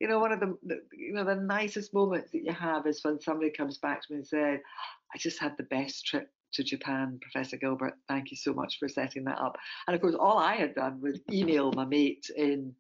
you 0.03 0.09
know, 0.09 0.18
one 0.18 0.32
of 0.32 0.40
the, 0.40 0.59
the, 0.64 0.80
you 0.92 1.12
know 1.12 1.24
the 1.24 1.36
nicest 1.36 1.94
moments 1.94 2.32
that 2.32 2.42
you 2.44 2.53
have 2.53 2.88
is 2.88 3.05
when 3.05 3.20
somebody 3.20 3.53
comes 3.53 3.78
back 3.78 4.03
to 4.03 4.12
me 4.12 4.16
and 4.16 4.26
said, 4.26 4.61
"I 5.14 5.18
just 5.18 5.38
had 5.38 5.57
the 5.57 5.62
best 5.62 6.05
trip 6.05 6.28
to 6.55 6.64
Japan, 6.64 7.20
Professor 7.22 7.57
Gilbert. 7.57 7.94
Thank 8.09 8.32
you 8.32 8.36
so 8.36 8.53
much 8.53 8.80
for 8.80 8.88
setting 8.88 9.22
that 9.24 9.38
up." 9.38 9.57
And 9.86 9.94
of 9.94 10.00
course, 10.00 10.16
all 10.16 10.38
I 10.38 10.55
had 10.57 10.74
done 10.74 11.00
was 11.00 11.20
email 11.30 11.70
my 11.70 11.84
mate 11.84 12.28
in 12.36 12.74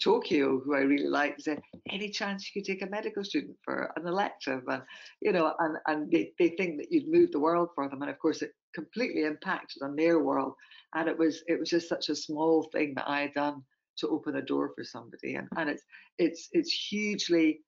Tokyo, 0.00 0.60
who 0.60 0.76
I 0.76 0.82
really 0.82 1.08
liked, 1.08 1.38
and 1.38 1.42
said, 1.42 1.62
"Any 1.90 2.08
chance 2.08 2.48
you 2.48 2.62
could 2.62 2.68
take 2.68 2.82
a 2.82 2.86
medical 2.88 3.24
student 3.24 3.56
for 3.64 3.92
an 3.96 4.06
elective?" 4.06 4.62
And 4.68 4.84
you 5.20 5.32
know, 5.32 5.52
and 5.58 5.76
and 5.88 6.08
they, 6.12 6.32
they 6.38 6.50
think 6.50 6.76
that 6.78 6.92
you'd 6.92 7.08
moved 7.08 7.32
the 7.32 7.40
world 7.40 7.70
for 7.74 7.88
them, 7.88 8.00
and 8.02 8.10
of 8.12 8.18
course, 8.20 8.42
it 8.42 8.54
completely 8.76 9.24
impacted 9.24 9.82
on 9.82 9.96
their 9.96 10.20
world. 10.20 10.54
And 10.94 11.08
it 11.08 11.18
was 11.18 11.42
it 11.48 11.58
was 11.58 11.68
just 11.68 11.88
such 11.88 12.10
a 12.10 12.14
small 12.14 12.62
thing 12.70 12.94
that 12.94 13.08
I 13.08 13.22
had 13.22 13.34
done 13.34 13.64
to 14.00 14.08
open 14.08 14.36
a 14.36 14.42
door 14.42 14.72
for 14.74 14.84
somebody 14.84 15.34
and, 15.36 15.48
and 15.56 15.70
it's 15.70 15.84
it's 16.18 16.48
it's 16.52 16.72
hugely 16.72 17.60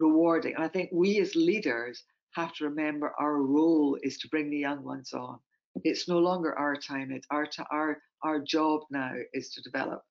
rewarding. 0.00 0.54
And 0.54 0.64
i 0.64 0.68
think 0.68 0.90
we 0.92 1.20
as 1.20 1.34
leaders 1.34 2.02
have 2.34 2.54
to 2.54 2.64
remember 2.64 3.12
our 3.18 3.36
role 3.36 3.98
is 4.02 4.18
to 4.18 4.28
bring 4.28 4.50
the 4.50 4.58
young 4.58 4.82
ones 4.82 5.12
on. 5.12 5.38
It's 5.84 6.08
no 6.08 6.18
longer 6.18 6.58
our 6.58 6.76
time. 6.76 7.10
It's 7.10 7.26
our 7.30 7.46
our 7.70 7.98
our 8.22 8.40
job 8.40 8.82
now 8.90 9.12
is 9.32 9.50
to 9.54 9.62
develop 9.62 10.02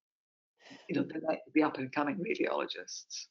you 0.90 0.96
know 0.96 1.04
the, 1.04 1.38
the 1.54 1.64
up 1.64 1.78
and 1.78 1.92
coming 1.92 2.18
radiologists. 2.18 3.28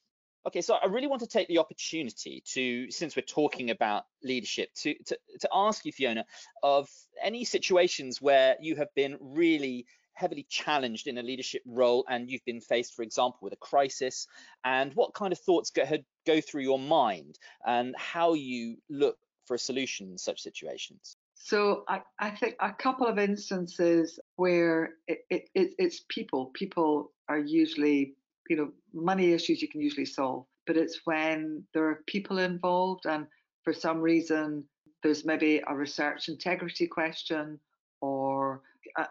Okay, 0.47 0.63
so 0.63 0.75
I 0.75 0.87
really 0.87 1.07
want 1.07 1.21
to 1.21 1.27
take 1.27 1.49
the 1.49 1.59
opportunity 1.59 2.43
to, 2.55 2.91
since 2.91 3.15
we're 3.15 3.23
talking 3.23 3.69
about 3.69 4.05
leadership, 4.23 4.71
to, 4.77 4.95
to, 5.05 5.19
to 5.41 5.49
ask 5.53 5.85
you, 5.85 5.93
Fiona, 5.93 6.25
of 6.63 6.89
any 7.23 7.45
situations 7.45 8.23
where 8.23 8.57
you 8.59 8.77
have 8.77 8.89
been 8.95 9.19
really 9.21 9.85
heavily 10.15 10.47
challenged 10.49 11.07
in 11.07 11.19
a 11.19 11.23
leadership 11.23 11.63
role 11.67 12.05
and 12.09 12.31
you've 12.31 12.45
been 12.45 12.61
faced, 12.61 12.95
for 12.95 13.03
example, 13.03 13.39
with 13.43 13.53
a 13.53 13.57
crisis, 13.57 14.27
and 14.65 14.93
what 14.95 15.15
kind 15.15 15.33
of 15.33 15.39
thoughts 15.39 15.71
go, 15.71 15.85
go 16.27 16.41
through 16.41 16.63
your 16.63 16.79
mind 16.79 17.39
and 17.67 17.95
how 17.97 18.35
you 18.35 18.77
look 18.89 19.17
for 19.47 19.55
a 19.55 19.59
solution 19.59 20.11
in 20.11 20.19
such 20.19 20.41
situations? 20.41 21.17
So 21.35 21.85
I, 21.89 22.03
I 22.19 22.31
think 22.31 22.57
a 22.61 22.73
couple 22.73 23.07
of 23.07 23.19
instances 23.19 24.21
where 24.37 24.91
it, 25.09 25.25
it, 25.31 25.49
it, 25.55 25.71
it's 25.79 26.05
people. 26.09 26.51
People 26.55 27.13
are 27.29 27.39
usually, 27.39 28.15
you 28.49 28.57
know, 28.57 28.71
money 28.93 29.33
issues 29.33 29.63
you 29.63 29.69
can 29.69 29.81
usually 29.81 30.05
solve, 30.05 30.45
but 30.67 30.77
it's 30.77 31.01
when 31.05 31.65
there 31.73 31.89
are 31.89 32.05
people 32.07 32.39
involved 32.39 33.07
and 33.07 33.27
for 33.65 33.73
some 33.73 34.01
reason 34.01 34.65
there's 35.03 35.25
maybe 35.25 35.63
a 35.67 35.75
research 35.75 36.29
integrity 36.29 36.87
question 36.87 37.59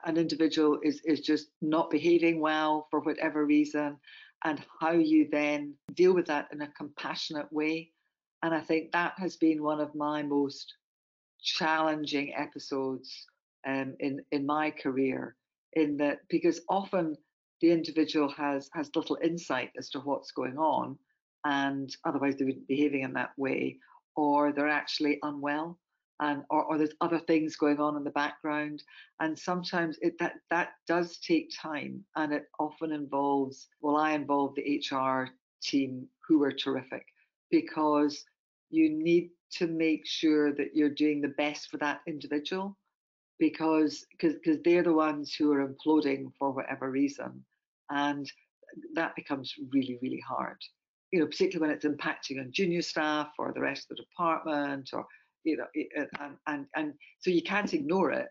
an 0.06 0.18
individual 0.18 0.80
is, 0.84 1.02
is 1.06 1.22
just 1.22 1.48
not 1.62 1.90
behaving 1.90 2.40
well 2.40 2.88
for 2.90 3.00
whatever 3.00 3.46
reason, 3.46 3.98
and 4.46 4.64
how 4.80 4.92
you 4.92 5.28
then 5.32 5.74
deal 5.94 6.14
with 6.14 6.26
that 6.28 6.48
in 6.52 6.62
a 6.62 6.72
compassionate 6.78 7.52
way. 7.52 7.92
And 8.44 8.54
I 8.54 8.62
think 8.62 8.92
that 8.92 9.14
has 9.18 9.36
been 9.36 9.64
one 9.64 9.82
of 9.82 9.94
my 9.96 10.24
most 10.24 10.74
challenging 11.42 12.34
episodes 12.36 13.26
um, 13.68 13.96
in 14.00 14.22
in 14.32 14.46
my 14.46 14.72
career. 14.72 15.36
In 15.74 15.98
that, 15.98 16.20
because 16.30 16.62
often 16.68 17.16
the 17.62 17.72
individual 17.72 18.30
has 18.30 18.70
has 18.74 18.90
little 18.96 19.18
insight 19.24 19.72
as 19.78 19.90
to 19.92 20.00
what's 20.00 20.32
going 20.32 20.58
on, 20.58 20.98
and 21.46 21.96
otherwise 22.06 22.38
they 22.38 22.46
wouldn't 22.46 22.68
be 22.68 22.76
behaving 22.76 23.04
in 23.04 23.14
that 23.14 23.32
way, 23.38 23.78
or 24.16 24.52
they're 24.52 24.68
actually 24.70 25.20
unwell 25.22 25.78
and 26.20 26.44
or, 26.50 26.66
or 26.66 26.78
there's 26.78 26.96
other 27.02 27.20
things 27.20 27.56
going 27.56 27.80
on 27.80 27.96
in 27.96 28.04
the 28.04 28.10
background. 28.12 28.84
And 29.20 29.38
sometimes 29.38 29.98
it 30.02 30.18
that 30.20 30.36
that 30.50 30.70
does 30.88 31.18
take 31.20 31.52
time 31.56 32.04
and 32.16 32.34
it 32.34 32.46
often 32.60 32.92
involves 32.92 33.68
well 33.82 33.98
i 33.98 34.12
involve 34.12 34.56
the 34.56 34.82
hr 34.92 35.30
team 35.62 36.08
who 36.28 36.44
are 36.44 36.52
terrific 36.52 37.06
because 37.52 38.24
you 38.70 38.90
need 38.90 39.32
to 39.52 39.68
make 39.68 40.06
sure 40.06 40.54
that 40.54 40.76
you're 40.76 40.90
doing 40.90 41.22
the 41.22 41.30
best 41.30 41.70
for 41.70 41.78
that 41.78 42.02
individual 42.08 42.78
because 43.40 44.06
because 44.12 44.58
they're 44.64 44.84
the 44.84 44.94
ones 44.94 45.34
who 45.34 45.52
are 45.52 45.68
imploding 45.68 46.32
for 46.38 46.52
whatever 46.52 46.92
reason 46.92 47.44
and 47.90 48.32
that 48.94 49.16
becomes 49.16 49.54
really 49.74 49.98
really 50.02 50.24
hard. 50.28 50.58
You 51.12 51.20
know 51.20 51.26
particularly 51.26 51.70
when 51.70 51.76
it's 51.76 51.86
impacting 51.86 52.40
on 52.40 52.52
junior 52.52 52.84
staff 52.84 53.30
or 53.40 53.52
the 53.54 53.62
rest 53.62 53.90
of 53.90 53.98
the 53.98 54.04
department 54.04 54.90
or 54.94 55.06
you 55.44 55.58
know, 55.58 55.66
and 56.20 56.38
and, 56.48 56.66
and 56.76 56.94
so 57.20 57.32
you 57.32 57.42
can't 57.42 57.74
ignore 57.74 58.12
it 58.12 58.28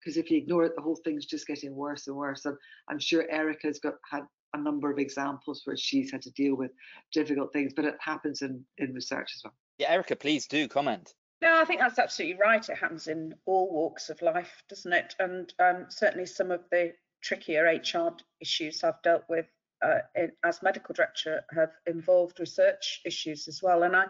because 0.00 0.16
if 0.16 0.30
you 0.30 0.38
ignore 0.38 0.64
it, 0.64 0.74
the 0.76 0.82
whole 0.82 0.98
thing's 1.04 1.26
just 1.26 1.46
getting 1.46 1.74
worse 1.74 2.06
and 2.06 2.16
worse. 2.16 2.44
And 2.44 2.56
I'm 2.88 2.98
sure 2.98 3.24
Erica's 3.30 3.78
got 3.78 3.94
had 4.10 4.22
a 4.54 4.58
number 4.58 4.90
of 4.90 4.98
examples 4.98 5.62
where 5.64 5.76
she's 5.76 6.10
had 6.10 6.22
to 6.22 6.30
deal 6.32 6.54
with 6.54 6.72
difficult 7.12 7.52
things, 7.52 7.72
but 7.74 7.84
it 7.84 7.96
happens 8.00 8.42
in 8.42 8.64
in 8.78 8.92
research 8.92 9.32
as 9.36 9.42
well. 9.44 9.54
Yeah, 9.78 9.92
Erica, 9.92 10.16
please 10.16 10.46
do 10.46 10.68
comment. 10.68 11.14
No, 11.40 11.60
I 11.60 11.64
think 11.64 11.80
that's 11.80 11.98
absolutely 11.98 12.38
right. 12.40 12.66
It 12.68 12.78
happens 12.78 13.08
in 13.08 13.34
all 13.46 13.68
walks 13.72 14.10
of 14.10 14.22
life, 14.22 14.62
doesn't 14.68 14.92
it? 14.92 15.16
And 15.18 15.52
um, 15.58 15.86
certainly 15.88 16.26
some 16.26 16.52
of 16.52 16.60
the 16.70 16.92
trickier 17.20 17.64
HR 17.64 18.12
issues 18.40 18.84
I've 18.84 19.02
dealt 19.02 19.24
with 19.28 19.46
uh, 19.82 19.98
in, 20.14 20.30
as 20.44 20.62
medical 20.62 20.94
director 20.94 21.42
have 21.54 21.72
involved 21.86 22.38
research 22.38 23.00
issues 23.04 23.48
as 23.48 23.60
well. 23.60 23.82
And 23.82 23.96
I, 23.96 24.04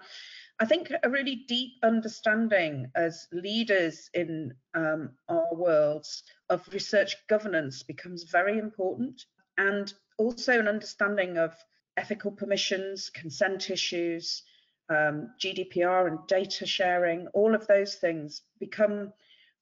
I 0.63 0.65
think 0.65 0.93
a 1.03 1.11
really 1.11 1.35
deep 1.49 1.73
understanding 1.83 2.87
as 2.95 3.27
leaders 3.33 4.09
in 4.15 4.55
um, 4.75 5.11
our 5.29 5.53
worlds 5.53 6.23
of 6.51 6.69
research 6.73 7.17
governance 7.27 7.83
becomes 7.83 8.23
very 8.23 8.59
important, 8.59 9.25
and 9.59 9.93
also 10.19 10.61
an 10.61 10.69
understanding 10.69 11.37
of 11.37 11.53
ethical 11.97 12.31
permissions, 12.31 13.11
consent 13.11 13.71
issues, 13.71 14.45
um, 14.89 15.35
GDPR 15.41 16.07
and 16.07 16.21
data 16.29 16.65
sharing, 16.65 17.27
all 17.35 17.57
of 17.57 17.67
those 17.67 17.97
things 17.97 18.43
become 18.61 19.13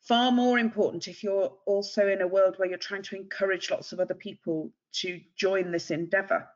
far 0.03 0.31
more 0.31 0.59
important 0.59 1.09
if 1.09 1.25
you're 1.25 1.57
also 1.65 2.09
in 2.09 2.21
a 2.21 2.29
world 2.29 2.59
where 2.59 2.69
you're 2.69 2.77
trying 2.77 3.05
to 3.05 3.17
encourage 3.17 3.71
lots 3.71 3.93
of 3.93 4.01
other 4.01 4.13
people 4.13 4.71
to 4.97 5.19
join 5.35 5.73
this 5.73 5.91
endeavor. 5.91 6.47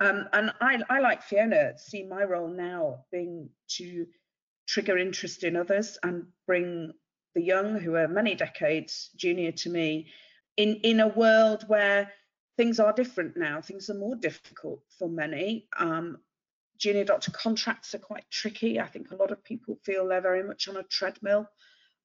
Um, 0.00 0.28
and 0.32 0.52
I, 0.60 0.78
I, 0.90 1.00
like 1.00 1.22
Fiona, 1.22 1.78
see 1.78 2.02
my 2.02 2.24
role 2.24 2.48
now 2.48 3.04
being 3.10 3.48
to 3.76 4.06
trigger 4.66 4.98
interest 4.98 5.42
in 5.42 5.56
others 5.56 5.98
and 6.02 6.26
bring 6.46 6.92
the 7.34 7.42
young, 7.42 7.78
who 7.78 7.94
are 7.94 8.08
many 8.08 8.34
decades 8.34 9.10
junior 9.16 9.52
to 9.52 9.70
me, 9.70 10.08
in, 10.56 10.76
in 10.82 11.00
a 11.00 11.08
world 11.08 11.64
where 11.66 12.12
things 12.56 12.80
are 12.80 12.92
different 12.92 13.36
now. 13.36 13.60
Things 13.60 13.88
are 13.90 13.94
more 13.94 14.16
difficult 14.16 14.80
for 14.98 15.08
many. 15.08 15.68
Um, 15.78 16.18
junior 16.78 17.04
doctor 17.04 17.30
contracts 17.30 17.94
are 17.94 17.98
quite 17.98 18.24
tricky. 18.30 18.80
I 18.80 18.86
think 18.86 19.10
a 19.10 19.16
lot 19.16 19.30
of 19.30 19.44
people 19.44 19.78
feel 19.84 20.08
they're 20.08 20.20
very 20.20 20.42
much 20.42 20.68
on 20.68 20.76
a 20.76 20.82
treadmill, 20.82 21.48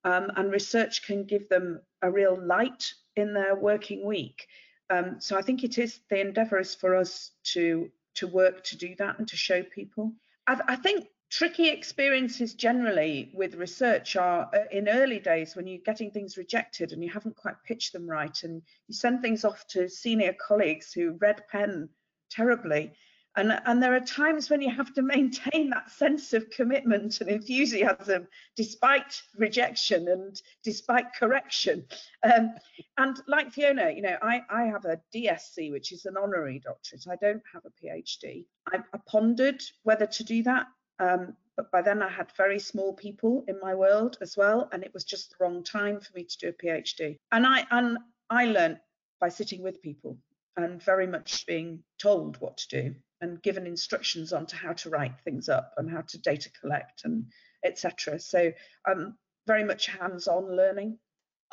um, 0.04 0.32
and 0.36 0.52
research 0.52 1.04
can 1.04 1.26
give 1.26 1.50
them 1.50 1.82
a 2.02 2.12
real 2.12 2.40
light 2.42 2.94
in 3.16 3.34
their 3.34 3.56
working 3.56 4.06
week. 4.06 4.48
Um, 4.92 5.22
so 5.22 5.38
I 5.38 5.42
think 5.42 5.64
it 5.64 5.78
is 5.78 6.00
the 6.10 6.20
endeavour 6.20 6.60
is 6.60 6.76
for 6.76 6.96
us 6.96 7.32
to 7.54 7.90
to 8.16 8.28
work 8.28 8.64
to 8.66 8.78
do 8.78 8.94
that 8.98 9.18
and 9.20 9.28
to 9.30 9.38
show 9.38 9.64
people. 9.64 10.12
I, 10.46 10.60
I 10.68 10.76
think 10.76 11.08
tricky 11.30 11.70
experiences 11.70 12.54
generally 12.54 13.32
with 13.34 13.56
research 13.56 14.18
are 14.18 14.50
uh, 14.54 14.66
in 14.70 14.90
early 14.90 15.20
days 15.20 15.56
when 15.56 15.66
you're 15.66 15.80
getting 15.86 16.12
things 16.12 16.38
rejected 16.38 16.92
and 16.92 17.02
you 17.02 17.10
haven't 17.10 17.38
quite 17.38 17.56
pitched 17.66 17.94
them 17.94 18.06
right 18.06 18.44
and 18.44 18.62
you 18.90 18.94
send 18.94 19.22
things 19.22 19.46
off 19.46 19.66
to 19.68 19.88
senior 19.88 20.36
colleagues 20.46 20.92
who 20.92 21.18
red 21.22 21.42
pen 21.48 21.88
terribly 22.30 22.92
and, 23.38 23.62
and 23.66 23.82
there 23.82 23.96
are 23.96 24.02
times 24.02 24.50
when 24.50 24.62
you 24.62 24.70
have 24.70 24.94
to 24.94 25.02
maintain 25.02 25.70
that 25.70 25.90
sense 25.90 26.34
of 26.34 26.50
commitment 26.50 27.22
and 27.22 27.30
enthusiasm 27.30 28.28
despite 28.58 29.22
rejection 29.38 30.10
and 30.10 30.42
despite 30.64 31.16
correction. 31.18 31.86
Um, 32.24 32.56
and 32.98 33.22
like 33.28 33.52
Fiona, 33.52 33.92
you 33.92 34.02
know, 34.02 34.18
I, 34.22 34.42
I 34.50 34.64
have 34.64 34.84
a 34.86 35.00
DSc, 35.16 35.72
which 35.72 35.94
is 35.94 36.06
an 36.06 36.18
honorary 36.18 36.60
doctorate. 36.60 37.06
I 37.10 37.16
don't 37.16 37.44
have 37.54 37.64
a 37.66 37.86
PhD. 37.86 38.46
I, 38.68 38.80
I 38.94 39.00
pondered 39.08 39.64
whether 39.84 40.08
to 40.08 40.24
do 40.24 40.44
that. 40.44 40.68
Um, 41.00 41.34
but 41.56 41.72
by 41.72 41.82
then 41.82 42.02
I 42.02 42.10
had 42.10 42.32
very 42.36 42.60
small 42.60 42.94
people 42.94 43.46
in 43.48 43.60
my 43.62 43.76
world 43.76 44.18
as 44.22 44.36
well, 44.36 44.70
and 44.72 44.84
it 44.84 44.94
was 44.94 45.04
just 45.04 45.30
the 45.30 45.36
wrong 45.40 45.64
time 45.64 46.00
for 46.00 46.12
me 46.16 46.24
to 46.26 46.38
do 46.38 46.50
a 46.50 46.54
PhD. 46.54 47.18
And 47.32 47.46
I 47.46 47.66
and 47.72 47.98
I 48.30 48.46
learned 48.46 48.80
by 49.20 49.30
sitting 49.30 49.62
with 49.62 49.82
people 49.82 50.18
and 50.58 50.82
very 50.82 51.08
much 51.08 51.46
being 51.46 51.84
told 51.98 52.40
what 52.40 52.58
to 52.58 52.68
do 52.82 52.96
and 53.22 53.42
given 53.42 53.68
instructions 53.68 54.34
on 54.34 54.46
to 54.48 54.56
how 54.56 54.74
to 54.74 54.90
write 54.90 55.20
things 55.24 55.48
up 55.48 55.74
and 55.78 55.90
how 55.90 56.02
to 56.02 56.18
data 56.20 56.50
collect 56.60 57.02
and 57.06 57.26
etc. 57.64 58.20
So 58.20 58.52
um, 58.90 59.16
very 59.48 59.64
much 59.64 59.88
hands-on 59.88 60.56
learning. 60.56 60.98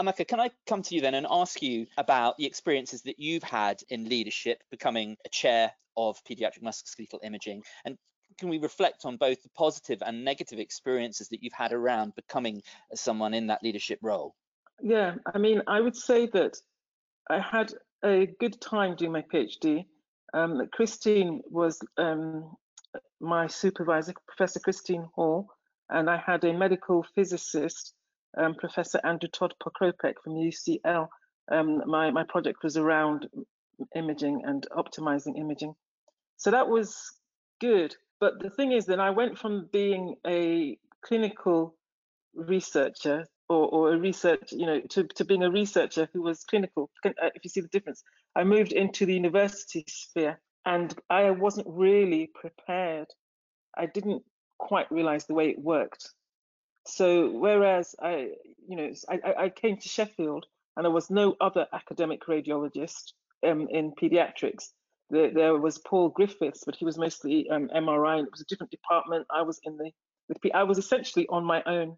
Amaka, 0.00 0.26
can 0.26 0.40
I 0.40 0.50
come 0.66 0.82
to 0.82 0.94
you 0.94 1.00
then 1.00 1.14
and 1.14 1.26
ask 1.28 1.60
you 1.60 1.86
about 1.96 2.36
the 2.38 2.46
experiences 2.46 3.02
that 3.02 3.18
you've 3.18 3.42
had 3.42 3.80
in 3.88 4.08
leadership, 4.08 4.62
becoming 4.70 5.16
a 5.26 5.28
chair 5.28 5.72
of 5.96 6.22
pediatric 6.24 6.62
musculoskeletal 6.62 7.18
imaging, 7.24 7.64
and 7.84 7.98
can 8.38 8.48
we 8.48 8.58
reflect 8.58 9.04
on 9.04 9.16
both 9.16 9.42
the 9.42 9.48
positive 9.56 10.02
and 10.04 10.24
negative 10.24 10.60
experiences 10.60 11.28
that 11.28 11.42
you've 11.42 11.52
had 11.52 11.72
around 11.72 12.14
becoming 12.14 12.62
someone 12.94 13.34
in 13.34 13.48
that 13.48 13.62
leadership 13.62 13.98
role? 14.02 14.34
Yeah, 14.80 15.14
I 15.34 15.38
mean, 15.38 15.62
I 15.66 15.80
would 15.80 15.96
say 15.96 16.26
that 16.26 16.56
I 17.28 17.40
had 17.40 17.72
a 18.04 18.26
good 18.38 18.60
time 18.60 18.94
doing 18.94 19.12
my 19.12 19.22
PhD. 19.22 19.86
Um, 20.34 20.68
Christine 20.72 21.40
was 21.50 21.78
um, 21.96 22.56
my 23.20 23.46
supervisor, 23.46 24.14
Professor 24.26 24.60
Christine 24.60 25.08
Hall, 25.14 25.48
and 25.90 26.10
I 26.10 26.18
had 26.18 26.44
a 26.44 26.52
medical 26.52 27.04
physicist, 27.14 27.94
um, 28.36 28.54
Professor 28.54 29.00
Andrew 29.04 29.28
Todd 29.28 29.54
Pokropek 29.62 30.14
from 30.22 30.34
UCL. 30.34 31.08
Um, 31.50 31.82
my, 31.86 32.10
my 32.10 32.24
project 32.24 32.62
was 32.62 32.76
around 32.76 33.26
imaging 33.94 34.42
and 34.44 34.66
optimizing 34.76 35.38
imaging. 35.38 35.74
So 36.36 36.50
that 36.50 36.68
was 36.68 37.12
good. 37.60 37.94
But 38.20 38.40
the 38.40 38.50
thing 38.50 38.72
is 38.72 38.86
that 38.86 39.00
I 39.00 39.10
went 39.10 39.38
from 39.38 39.68
being 39.72 40.16
a 40.26 40.76
clinical 41.02 41.74
researcher 42.34 43.26
or, 43.48 43.68
or 43.68 43.94
a 43.94 43.98
research, 43.98 44.52
you 44.52 44.66
know, 44.66 44.80
to, 44.90 45.04
to 45.04 45.24
being 45.24 45.42
a 45.42 45.50
researcher 45.50 46.08
who 46.12 46.22
was 46.22 46.44
clinical, 46.44 46.90
uh, 47.04 47.10
if 47.34 47.42
you 47.44 47.50
see 47.50 47.60
the 47.60 47.68
difference. 47.68 48.02
I 48.36 48.44
moved 48.44 48.72
into 48.72 49.06
the 49.06 49.14
university 49.14 49.84
sphere 49.88 50.38
and 50.66 50.94
I 51.08 51.30
wasn't 51.30 51.66
really 51.68 52.30
prepared. 52.34 53.08
I 53.76 53.86
didn't 53.86 54.22
quite 54.58 54.90
realize 54.92 55.26
the 55.26 55.34
way 55.34 55.48
it 55.48 55.58
worked. 55.58 56.08
So 56.86 57.30
whereas 57.30 57.94
I, 58.02 58.30
you 58.68 58.76
know, 58.76 58.92
I, 59.08 59.44
I 59.44 59.48
came 59.48 59.76
to 59.78 59.88
Sheffield 59.88 60.46
and 60.76 60.84
there 60.84 60.92
was 60.92 61.10
no 61.10 61.36
other 61.40 61.66
academic 61.72 62.26
radiologist 62.26 63.12
um, 63.46 63.66
in 63.70 63.92
pediatrics. 63.92 64.68
There, 65.10 65.32
there, 65.32 65.56
was 65.56 65.78
Paul 65.78 66.10
Griffiths, 66.10 66.64
but 66.66 66.76
he 66.76 66.84
was 66.84 66.98
mostly 66.98 67.48
um, 67.50 67.70
MRI, 67.74 68.18
and 68.18 68.26
it 68.26 68.30
was 68.30 68.42
a 68.42 68.46
different 68.46 68.70
department. 68.70 69.26
I 69.34 69.42
was 69.42 69.58
in 69.64 69.78
the, 69.78 69.90
I 70.52 70.64
was 70.64 70.76
essentially 70.76 71.26
on 71.28 71.44
my 71.44 71.62
own 71.64 71.96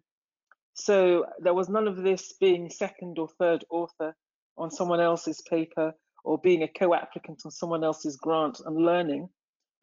so 0.81 1.25
there 1.39 1.53
was 1.53 1.69
none 1.69 1.87
of 1.87 1.97
this 1.97 2.33
being 2.39 2.67
second 2.69 3.19
or 3.19 3.27
third 3.27 3.63
author 3.69 4.15
on 4.57 4.71
someone 4.71 4.99
else's 4.99 5.39
paper 5.47 5.93
or 6.23 6.39
being 6.39 6.63
a 6.63 6.67
co-applicant 6.67 7.43
on 7.45 7.51
someone 7.51 7.83
else's 7.83 8.17
grant 8.17 8.61
and 8.65 8.75
learning. 8.77 9.29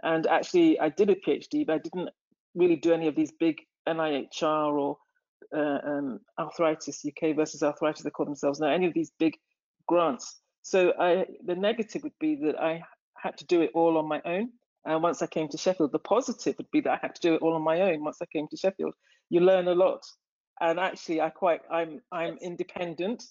And 0.02 0.26
actually, 0.26 0.78
I 0.80 0.88
did 0.88 1.08
a 1.10 1.14
PhD, 1.14 1.64
but 1.64 1.74
I 1.74 1.78
didn't 1.78 2.10
really 2.56 2.74
do 2.74 2.92
any 2.92 3.06
of 3.06 3.14
these 3.14 3.30
big 3.30 3.58
NIHR 3.88 4.72
or 4.76 4.96
uh, 5.56 5.78
um, 5.84 6.20
arthritis 6.36 7.04
UK 7.06 7.36
versus 7.36 7.62
arthritis 7.62 8.02
they 8.02 8.10
call 8.10 8.26
themselves 8.26 8.58
now, 8.58 8.68
any 8.68 8.86
of 8.86 8.94
these 8.94 9.12
big 9.20 9.36
grants. 9.86 10.40
So 10.62 10.92
I, 10.98 11.26
the 11.44 11.54
negative 11.54 12.02
would 12.02 12.18
be 12.18 12.34
that 12.44 12.60
I 12.60 12.82
had 13.16 13.36
to 13.38 13.46
do 13.46 13.62
it 13.62 13.70
all 13.72 13.98
on 13.98 14.08
my 14.08 14.20
own. 14.24 14.50
And 14.84 15.00
once 15.00 15.22
I 15.22 15.28
came 15.28 15.48
to 15.50 15.58
Sheffield, 15.58 15.92
the 15.92 16.00
positive 16.00 16.56
would 16.58 16.70
be 16.72 16.80
that 16.80 16.92
I 16.92 16.98
had 17.00 17.14
to 17.14 17.20
do 17.20 17.34
it 17.34 17.42
all 17.42 17.54
on 17.54 17.62
my 17.62 17.82
own. 17.82 18.02
Once 18.02 18.18
I 18.20 18.26
came 18.26 18.48
to 18.48 18.56
Sheffield, 18.56 18.94
you 19.30 19.40
learn 19.40 19.68
a 19.68 19.74
lot 19.74 20.02
and 20.60 20.78
actually 20.78 21.20
I 21.20 21.30
quite 21.30 21.60
I'm 21.70 22.00
I'm 22.12 22.38
independent. 22.38 23.24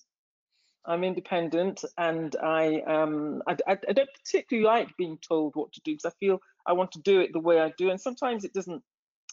I'm 0.85 1.03
independent, 1.03 1.83
and 1.97 2.35
I 2.41 2.81
um 2.81 3.43
I, 3.47 3.57
I, 3.67 3.77
I 3.89 3.93
don't 3.93 4.09
particularly 4.23 4.65
like 4.65 4.95
being 4.97 5.17
told 5.17 5.55
what 5.55 5.73
to 5.73 5.81
do 5.83 5.91
because 5.93 6.05
I 6.05 6.15
feel 6.19 6.39
I 6.65 6.73
want 6.73 6.93
to 6.93 7.01
do 7.01 7.19
it 7.19 7.33
the 7.33 7.39
way 7.39 7.59
I 7.59 7.73
do, 7.77 7.89
and 7.89 7.99
sometimes 7.99 8.45
it 8.45 8.53
doesn't 8.53 8.83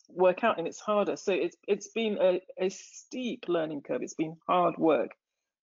work 0.09 0.45
out 0.45 0.59
and 0.59 0.67
it's 0.67 0.81
harder. 0.81 1.17
So 1.17 1.33
it's 1.33 1.57
it's 1.67 1.89
been 1.89 2.19
a, 2.21 2.41
a 2.59 2.71
steep 2.71 3.45
learning 3.49 3.83
curve. 3.83 4.03
It's 4.03 4.15
been 4.15 4.37
hard 4.47 4.77
work, 4.79 5.13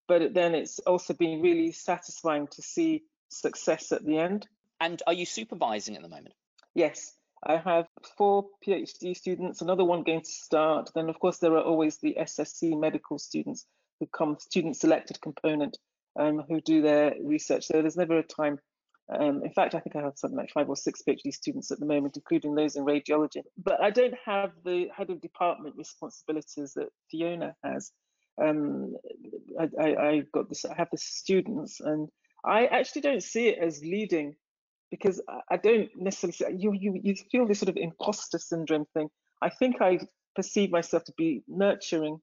but 0.08 0.34
then 0.34 0.56
it's 0.56 0.80
also 0.80 1.14
been 1.14 1.42
really 1.42 1.72
satisfying 1.72 2.48
to 2.52 2.62
see 2.62 3.04
success 3.30 3.92
at 3.92 4.06
the 4.06 4.18
end. 4.18 4.48
And 4.80 5.02
are 5.06 5.14
you 5.14 5.26
supervising 5.26 5.96
at 5.96 6.02
the 6.02 6.10
moment? 6.10 6.34
Yes, 6.74 7.14
I 7.44 7.58
have 7.58 7.88
four 8.18 8.46
PhD 8.66 9.16
students, 9.16 9.62
another 9.62 9.84
one 9.84 10.04
going 10.04 10.22
to 10.22 10.32
start. 10.32 10.92
Then, 10.94 11.10
of 11.10 11.20
course, 11.20 11.40
there 11.40 11.54
are 11.54 11.64
always 11.64 11.98
the 11.98 12.16
SSC 12.20 12.80
medical 12.80 13.18
students 13.18 13.66
who 14.00 14.08
come, 14.08 14.38
student 14.40 14.78
selected 14.78 15.20
component, 15.22 15.78
um, 16.20 16.44
who 16.48 16.62
do 16.62 16.82
their 16.82 17.16
research. 17.24 17.66
So 17.66 17.82
there's 17.82 17.98
never 17.98 18.20
a 18.20 18.24
time. 18.24 18.60
Um, 19.12 19.44
in 19.44 19.52
fact, 19.52 19.74
I 19.74 19.80
think 19.80 19.96
I 19.96 20.02
have 20.02 20.18
something 20.18 20.38
like 20.38 20.52
five 20.52 20.70
or 20.70 20.76
six 20.76 21.02
PhD 21.08 21.34
students 21.34 21.72
at 21.72 21.80
the 21.80 21.86
moment, 21.86 22.16
including 22.16 22.54
those 22.54 22.76
in 22.76 22.86
radiology. 22.86 23.42
But 23.58 23.82
I 23.82 23.90
don't 23.90 24.16
have 24.24 24.52
the 24.64 24.90
head 24.96 25.10
of 25.10 25.20
department 25.20 25.76
responsibilities 25.78 26.74
that 26.76 26.90
Fiona 27.10 27.56
has. 27.64 27.92
Um, 28.42 28.96
I, 29.60 29.70
I, 29.80 29.96
I 30.08 30.24
got 30.32 30.48
this. 30.48 30.64
I 30.64 30.76
have 30.76 30.90
the 30.92 30.98
students, 30.98 31.80
and 31.80 32.08
I 32.46 32.68
actually 32.68 33.02
don't 33.02 33.24
see 33.24 33.50
it 33.50 33.60
as 33.60 33.82
leading 33.82 34.36
because 34.92 35.22
I 35.50 35.58
don't 35.58 35.90
necessarily 35.96 36.58
you 36.58 36.74
you 36.74 37.00
you 37.02 37.16
feel 37.32 37.48
this 37.48 37.60
sort 37.60 37.70
of 37.70 37.78
imposter 37.78 38.38
syndrome 38.38 38.86
thing. 38.94 39.10
I 39.42 39.50
think 39.50 39.82
I 39.82 40.00
perceive 40.36 40.70
myself 40.70 41.06
to 41.06 41.14
be 41.18 41.44
nurturing. 41.48 42.20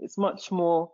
It's 0.00 0.18
much 0.18 0.50
more 0.50 0.90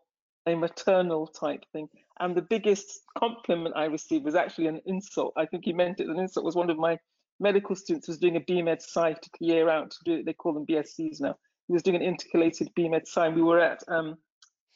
a 0.46 0.54
maternal 0.54 1.26
type 1.26 1.64
thing. 1.72 1.88
And 2.20 2.36
the 2.36 2.42
biggest 2.42 3.00
compliment 3.18 3.74
I 3.76 3.86
received 3.86 4.24
was 4.24 4.34
actually 4.34 4.66
an 4.66 4.80
insult. 4.86 5.32
I 5.36 5.46
think 5.46 5.64
he 5.64 5.72
meant 5.72 6.00
it 6.00 6.08
an 6.08 6.18
insult. 6.18 6.44
Was 6.44 6.54
one 6.54 6.70
of 6.70 6.78
my 6.78 6.98
medical 7.40 7.74
students 7.74 8.08
was 8.08 8.18
doing 8.18 8.36
a 8.36 8.40
BMed 8.40 8.82
Sci 8.82 9.14
to 9.14 9.30
year 9.40 9.68
out 9.68 9.90
to 9.90 9.98
do. 10.04 10.22
They 10.22 10.34
call 10.34 10.52
them 10.52 10.66
BScs 10.66 11.20
now. 11.20 11.36
He 11.66 11.72
was 11.72 11.82
doing 11.82 11.96
an 11.96 12.02
intercalated 12.02 12.70
BMed 12.78 13.06
Sci. 13.06 13.28
We 13.30 13.42
were 13.42 13.60
at 13.60 13.82
um, 13.88 14.18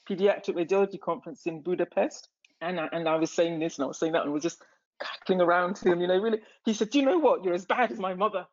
pediatric 0.08 0.56
radiology 0.56 0.98
conference 0.98 1.46
in 1.46 1.62
Budapest, 1.62 2.28
and 2.60 2.80
I, 2.80 2.88
and 2.92 3.08
I 3.08 3.16
was 3.16 3.30
saying 3.30 3.58
this 3.60 3.76
and 3.76 3.84
I 3.84 3.88
was 3.88 3.98
saying 3.98 4.12
that, 4.12 4.22
and 4.22 4.32
we 4.32 4.38
are 4.38 4.42
just 4.42 4.62
cackling 5.00 5.40
around 5.40 5.76
to 5.76 5.92
him. 5.92 6.00
You 6.00 6.06
know, 6.06 6.18
really. 6.18 6.40
He 6.64 6.74
said, 6.74 6.90
"Do 6.90 6.98
you 6.98 7.04
know 7.04 7.18
what? 7.18 7.44
You're 7.44 7.54
as 7.54 7.66
bad 7.66 7.92
as 7.92 7.98
my 7.98 8.14
mother." 8.14 8.46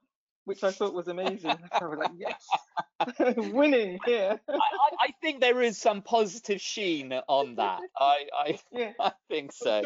which 0.45 0.63
I 0.63 0.71
thought 0.71 0.93
was 0.93 1.07
amazing. 1.07 1.55
I 1.71 1.85
was 1.85 1.99
like, 1.99 2.11
yes, 2.17 3.35
winning 3.51 3.99
here. 4.05 4.39
I, 4.47 4.59
I, 4.99 5.07
think 5.21 5.41
there 5.41 5.61
is 5.61 5.77
some 5.77 6.01
positive 6.01 6.61
sheen 6.61 7.13
on 7.27 7.55
that. 7.55 7.81
I, 7.97 8.25
I, 8.31 8.59
yeah. 8.71 8.93
I 8.99 9.11
think 9.27 9.51
so. 9.51 9.83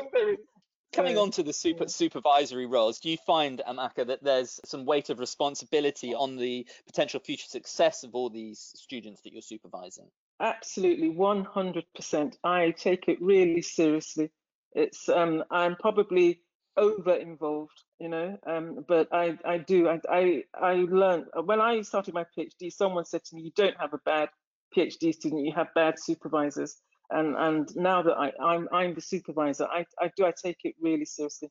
Coming 0.92 1.18
on 1.18 1.30
to 1.32 1.44
the 1.44 1.54
super 1.54 1.88
supervisory 1.88 2.66
roles, 2.66 3.00
do 3.00 3.10
you 3.10 3.18
find, 3.26 3.62
Amaka, 3.68 4.08
that 4.08 4.24
there's 4.24 4.60
some 4.66 4.86
weight 4.86 5.10
of 5.10 5.20
responsibility 5.20 6.16
on 6.16 6.36
the 6.36 6.68
potential 6.88 7.20
future 7.20 7.48
success 7.48 8.04
of 8.04 8.16
all 8.16 8.30
these 8.30 8.72
students 8.76 9.22
that 9.22 9.32
you're 9.32 9.42
supervising? 9.44 10.08
Absolutely, 10.40 11.12
100%. 11.12 12.38
I 12.44 12.72
take 12.72 13.08
it 13.08 13.22
really 13.22 13.62
seriously. 13.62 14.32
It's 14.74 15.10
um, 15.10 15.44
I'm 15.52 15.76
probably 15.76 16.42
over 16.78 17.14
involved, 17.16 17.84
you 18.00 18.10
know. 18.10 18.38
Um, 18.46 18.86
but 18.88 19.08
I, 19.14 19.38
I 19.46 19.58
do. 19.58 19.88
I, 19.90 20.00
I, 20.10 20.44
I 20.54 20.74
learned 20.90 21.26
when 21.46 21.62
I 21.62 21.82
started 21.82 22.14
my 22.14 22.26
PhD. 22.38 22.72
Someone 22.72 23.06
said 23.06 23.24
to 23.26 23.36
me, 23.36 23.42
"You 23.44 23.52
don't 23.56 23.78
have 23.80 23.94
a 23.94 24.00
bad 24.00 24.30
PhD 24.76 25.14
student. 25.14 25.46
You 25.46 25.54
have 25.54 25.68
bad 25.76 26.00
supervisors." 26.00 26.78
And 27.12 27.36
and 27.36 27.76
now 27.76 28.02
that 28.04 28.14
I, 28.18 28.32
I'm 28.42 28.68
I'm 28.72 28.94
the 28.94 29.02
supervisor, 29.02 29.66
I, 29.66 29.86
I 30.00 30.12
do. 30.16 30.26
I 30.26 30.32
take 30.32 30.60
it 30.64 30.76
really 30.82 31.06
seriously. 31.06 31.50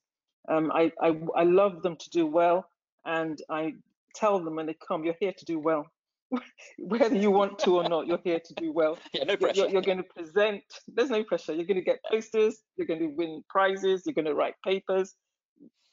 Um, 0.49 0.71
I, 0.73 0.93
I 1.01 1.19
I 1.37 1.43
love 1.45 1.83
them 1.83 1.97
to 1.97 2.11
do 2.11 2.27
well, 2.27 2.69
and 3.05 3.41
I 3.51 3.75
tell 4.14 4.39
them 4.43 4.57
when 4.57 4.66
they 4.66 4.77
come, 4.87 5.05
"You're 5.05 5.16
here 5.21 5.35
to 5.37 5.45
do 5.45 5.59
well." 5.59 5.87
whether 6.79 7.14
you 7.16 7.31
want 7.31 7.59
to 7.61 7.76
or 7.76 7.89
not, 7.89 8.07
you're 8.07 8.20
here 8.22 8.41
to 8.41 8.55
do 8.55 8.72
well. 8.72 8.99
Yeah, 9.12 9.24
no 9.24 9.37
pressure. 9.37 9.62
You're, 9.62 9.70
you're, 9.70 9.83
going 9.83 9.99
to 9.99 10.05
present. 10.05 10.62
There's 10.87 11.11
no 11.11 11.24
pressure. 11.24 11.55
You're 11.55 11.64
going 11.64 11.79
to 11.79 11.85
get 11.85 12.01
posters. 12.11 12.59
You're 12.76 12.87
going 12.87 13.01
to 13.01 13.07
win 13.07 13.43
prizes. 13.49 14.03
You're 14.05 14.14
going 14.14 14.26
to 14.26 14.35
write 14.35 14.55
papers. 14.64 15.14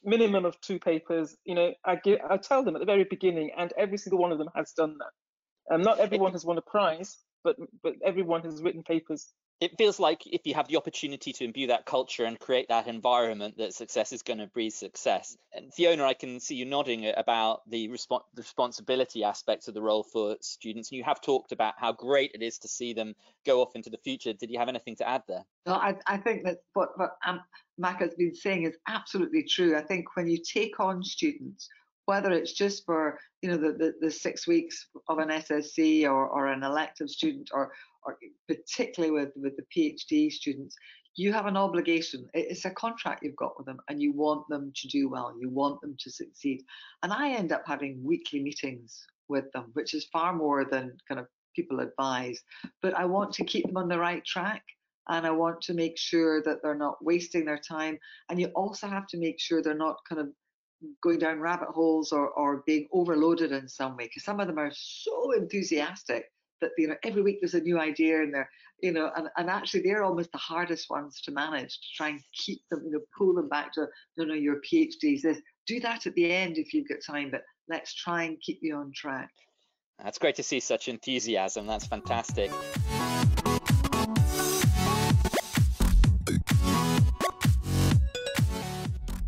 Minimum 0.03 0.45
of 0.45 0.59
two 0.61 0.79
papers. 0.79 1.35
You 1.45 1.55
know, 1.55 1.73
I 1.85 1.95
give. 1.95 2.19
I 2.29 2.37
tell 2.37 2.63
them 2.63 2.75
at 2.75 2.79
the 2.79 2.85
very 2.85 3.05
beginning, 3.09 3.51
and 3.57 3.73
every 3.77 3.97
single 3.97 4.19
one 4.19 4.31
of 4.31 4.37
them 4.37 4.49
has 4.55 4.73
done 4.73 4.97
that. 4.99 5.73
Um, 5.73 5.81
not 5.81 5.99
everyone 5.99 6.31
has 6.33 6.45
won 6.45 6.57
a 6.57 6.61
prize, 6.61 7.17
but 7.43 7.55
but 7.81 7.93
everyone 8.05 8.43
has 8.43 8.61
written 8.61 8.83
papers 8.83 9.31
it 9.61 9.77
feels 9.77 9.99
like 9.99 10.27
if 10.27 10.45
you 10.45 10.53
have 10.53 10.67
the 10.67 10.75
opportunity 10.75 11.31
to 11.31 11.45
imbue 11.45 11.67
that 11.67 11.85
culture 11.85 12.25
and 12.25 12.37
create 12.39 12.67
that 12.67 12.87
environment 12.87 13.57
that 13.57 13.73
success 13.73 14.11
is 14.11 14.21
going 14.21 14.39
to 14.39 14.47
breed 14.47 14.71
success. 14.71 15.37
And 15.53 15.73
fiona 15.73 16.03
i 16.03 16.13
can 16.13 16.39
see 16.39 16.55
you 16.55 16.65
nodding 16.65 17.11
about 17.15 17.61
the, 17.69 17.87
resp- 17.87 18.23
the 18.33 18.41
responsibility 18.41 19.23
aspects 19.23 19.67
of 19.67 19.73
the 19.73 19.81
role 19.81 20.03
for 20.03 20.35
students. 20.41 20.91
And 20.91 20.97
you 20.97 21.03
have 21.03 21.21
talked 21.21 21.51
about 21.51 21.75
how 21.77 21.93
great 21.93 22.31
it 22.33 22.41
is 22.41 22.57
to 22.59 22.67
see 22.67 22.93
them 22.93 23.15
go 23.45 23.61
off 23.61 23.75
into 23.75 23.89
the 23.89 23.97
future. 23.97 24.33
Did 24.33 24.51
you 24.51 24.59
have 24.59 24.69
anything 24.69 24.95
to 24.97 25.07
add 25.07 25.23
there? 25.27 25.45
No 25.65 25.75
i, 25.75 25.95
I 26.05 26.17
think 26.17 26.43
that 26.43 26.57
what, 26.73 26.89
what 26.97 27.11
um, 27.25 27.41
mac 27.77 28.01
has 28.01 28.13
been 28.15 28.35
saying 28.35 28.63
is 28.63 28.77
absolutely 28.87 29.43
true. 29.43 29.77
I 29.77 29.81
think 29.81 30.15
when 30.15 30.27
you 30.27 30.37
take 30.37 30.79
on 30.79 31.03
students 31.03 31.69
whether 32.05 32.31
it's 32.31 32.53
just 32.53 32.85
for 32.85 33.19
you 33.41 33.49
know 33.49 33.57
the, 33.57 33.73
the, 33.73 33.93
the, 33.99 34.11
six 34.11 34.47
weeks 34.47 34.87
of 35.09 35.17
an 35.17 35.29
SSC 35.29 36.05
or, 36.05 36.27
or 36.27 36.47
an 36.47 36.63
elective 36.63 37.09
student 37.09 37.49
or 37.53 37.71
or 38.05 38.17
particularly 38.47 39.11
with, 39.11 39.33
with 39.35 39.53
the 39.57 39.65
PhD 39.75 40.31
students, 40.31 40.75
you 41.15 41.31
have 41.31 41.45
an 41.45 41.57
obligation. 41.57 42.27
It's 42.33 42.65
a 42.65 42.71
contract 42.71 43.23
you've 43.23 43.35
got 43.37 43.57
with 43.57 43.65
them, 43.65 43.79
and 43.89 44.01
you 44.01 44.11
want 44.11 44.47
them 44.49 44.71
to 44.75 44.87
do 44.87 45.09
well. 45.09 45.33
You 45.39 45.49
want 45.49 45.81
them 45.81 45.95
to 45.99 46.11
succeed. 46.11 46.61
And 47.03 47.13
I 47.13 47.31
end 47.31 47.51
up 47.51 47.63
having 47.65 48.03
weekly 48.03 48.41
meetings 48.41 49.05
with 49.29 49.51
them, 49.53 49.71
which 49.73 49.93
is 49.93 50.05
far 50.11 50.33
more 50.33 50.65
than 50.65 50.97
kind 51.07 51.19
of 51.19 51.27
people 51.55 51.79
advise. 51.79 52.41
But 52.81 52.95
I 52.95 53.05
want 53.05 53.31
to 53.33 53.45
keep 53.45 53.65
them 53.65 53.77
on 53.77 53.87
the 53.87 53.99
right 53.99 54.23
track. 54.25 54.63
And 55.07 55.25
I 55.25 55.31
want 55.31 55.61
to 55.61 55.73
make 55.73 55.97
sure 55.97 56.41
that 56.43 56.63
they're 56.63 56.75
not 56.75 57.03
wasting 57.03 57.45
their 57.45 57.59
time. 57.59 57.97
And 58.29 58.39
you 58.39 58.47
also 58.47 58.87
have 58.87 59.07
to 59.07 59.17
make 59.17 59.39
sure 59.39 59.61
they're 59.61 59.75
not 59.75 59.97
kind 60.09 60.19
of 60.19 60.29
going 61.01 61.19
down 61.19 61.39
rabbit 61.39 61.69
holes 61.69 62.11
or, 62.11 62.29
or 62.29 62.63
being 62.65 62.87
overloaded 62.91 63.51
in 63.51 63.67
some 63.67 63.95
way 63.95 64.05
because 64.05 64.23
some 64.23 64.39
of 64.39 64.47
them 64.47 64.59
are 64.59 64.71
so 64.73 65.31
enthusiastic 65.31 66.25
that 66.65 66.71
you 66.77 66.87
know 66.87 66.95
every 67.03 67.21
week 67.21 67.37
there's 67.41 67.53
a 67.53 67.61
new 67.61 67.79
idea 67.79 68.21
and 68.21 68.33
they're 68.33 68.49
you 68.81 68.91
know 68.91 69.11
and, 69.15 69.29
and 69.37 69.49
actually 69.49 69.81
they're 69.81 70.03
almost 70.03 70.31
the 70.31 70.37
hardest 70.37 70.89
ones 70.89 71.21
to 71.21 71.31
manage 71.31 71.79
to 71.79 71.87
try 71.95 72.09
and 72.09 72.21
keep 72.33 72.61
them 72.71 72.81
you 72.85 72.91
know 72.91 72.99
pull 73.17 73.33
them 73.33 73.47
back 73.47 73.71
to 73.73 73.85
no 74.17 74.25
no 74.25 74.33
your 74.33 74.57
phds 74.61 75.21
this. 75.21 75.39
Do 75.67 75.79
that 75.81 76.05
at 76.05 76.15
the 76.15 76.31
end 76.31 76.57
if 76.57 76.73
you've 76.73 76.87
got 76.87 76.97
time 77.05 77.29
but 77.31 77.41
let's 77.69 77.93
try 77.93 78.23
and 78.23 78.39
keep 78.41 78.59
you 78.61 78.75
on 78.75 78.91
track. 78.95 79.29
That's 80.03 80.17
great 80.17 80.35
to 80.35 80.43
see 80.43 80.59
such 80.59 80.87
enthusiasm. 80.87 81.67
That's 81.67 81.87
fantastic. 81.87 82.51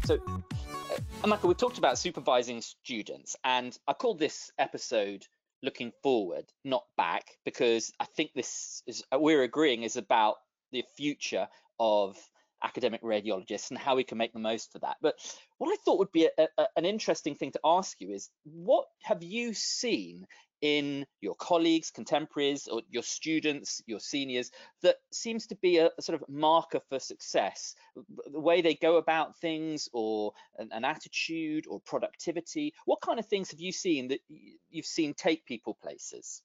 So 0.04 0.16
uh, 0.16 0.98
Amaka, 1.24 1.44
we've 1.44 1.58
talked 1.58 1.78
about 1.78 1.98
supervising 1.98 2.62
students, 2.62 3.36
and 3.44 3.78
I 3.88 3.94
called 3.94 4.20
this 4.20 4.52
episode 4.60 5.26
looking 5.64 5.92
forward, 6.04 6.46
not 6.64 6.84
back, 6.98 7.26
because 7.46 7.92
I 8.00 8.06
think 8.06 8.32
this 8.36 8.84
is 8.88 9.04
uh, 9.12 9.20
we're 9.20 9.44
agreeing 9.44 9.84
is 9.84 9.98
about 9.98 10.36
the 10.72 10.84
future 10.96 11.48
of 11.80 12.18
academic 12.64 13.02
radiologists 13.04 13.70
and 13.70 13.78
how 13.78 13.96
we 13.96 14.04
can 14.04 14.18
make 14.18 14.34
the 14.34 14.40
most 14.40 14.76
of 14.76 14.82
that. 14.82 14.98
But 15.02 15.16
what 15.58 15.72
I 15.72 15.78
thought 15.84 16.00
would 16.00 16.12
be 16.12 16.30
a, 16.38 16.48
a, 16.58 16.68
an 16.76 16.86
interesting 16.86 17.36
thing 17.36 17.52
to 17.52 17.60
ask 17.64 18.00
you 18.00 18.12
is 18.12 18.30
what 18.44 18.86
have 19.04 19.24
you 19.24 19.54
seen 19.54 20.26
in 20.62 21.06
your 21.22 21.36
colleagues, 21.36 21.92
contemporaries, 21.92 22.68
or 22.68 22.82
your 22.90 23.04
students, 23.04 23.82
your 23.86 24.00
seniors, 24.00 24.52
that 24.82 24.98
seems 25.12 25.48
to 25.48 25.56
be 25.56 25.78
a, 25.78 25.90
a, 25.98 26.02
sort 26.02 26.22
of 26.22 26.28
marker 26.28 26.80
for 26.90 27.00
success? 27.00 27.76
The 28.32 28.40
way 28.40 28.62
they 28.62 28.76
go 28.76 28.98
about 28.98 29.38
things, 29.38 29.88
or 29.94 30.34
an, 30.58 30.70
an, 30.72 30.86
attitude, 30.86 31.66
or 31.68 31.80
productivity. 31.82 32.74
What 32.86 33.02
kind 33.02 33.20
of 33.20 33.28
things 33.28 33.52
have 33.52 33.60
you 33.60 33.72
seen 33.72 34.08
that 34.10 34.20
you've 34.70 34.86
seen 34.86 35.14
take 35.14 35.46
people 35.46 35.78
places? 35.82 36.42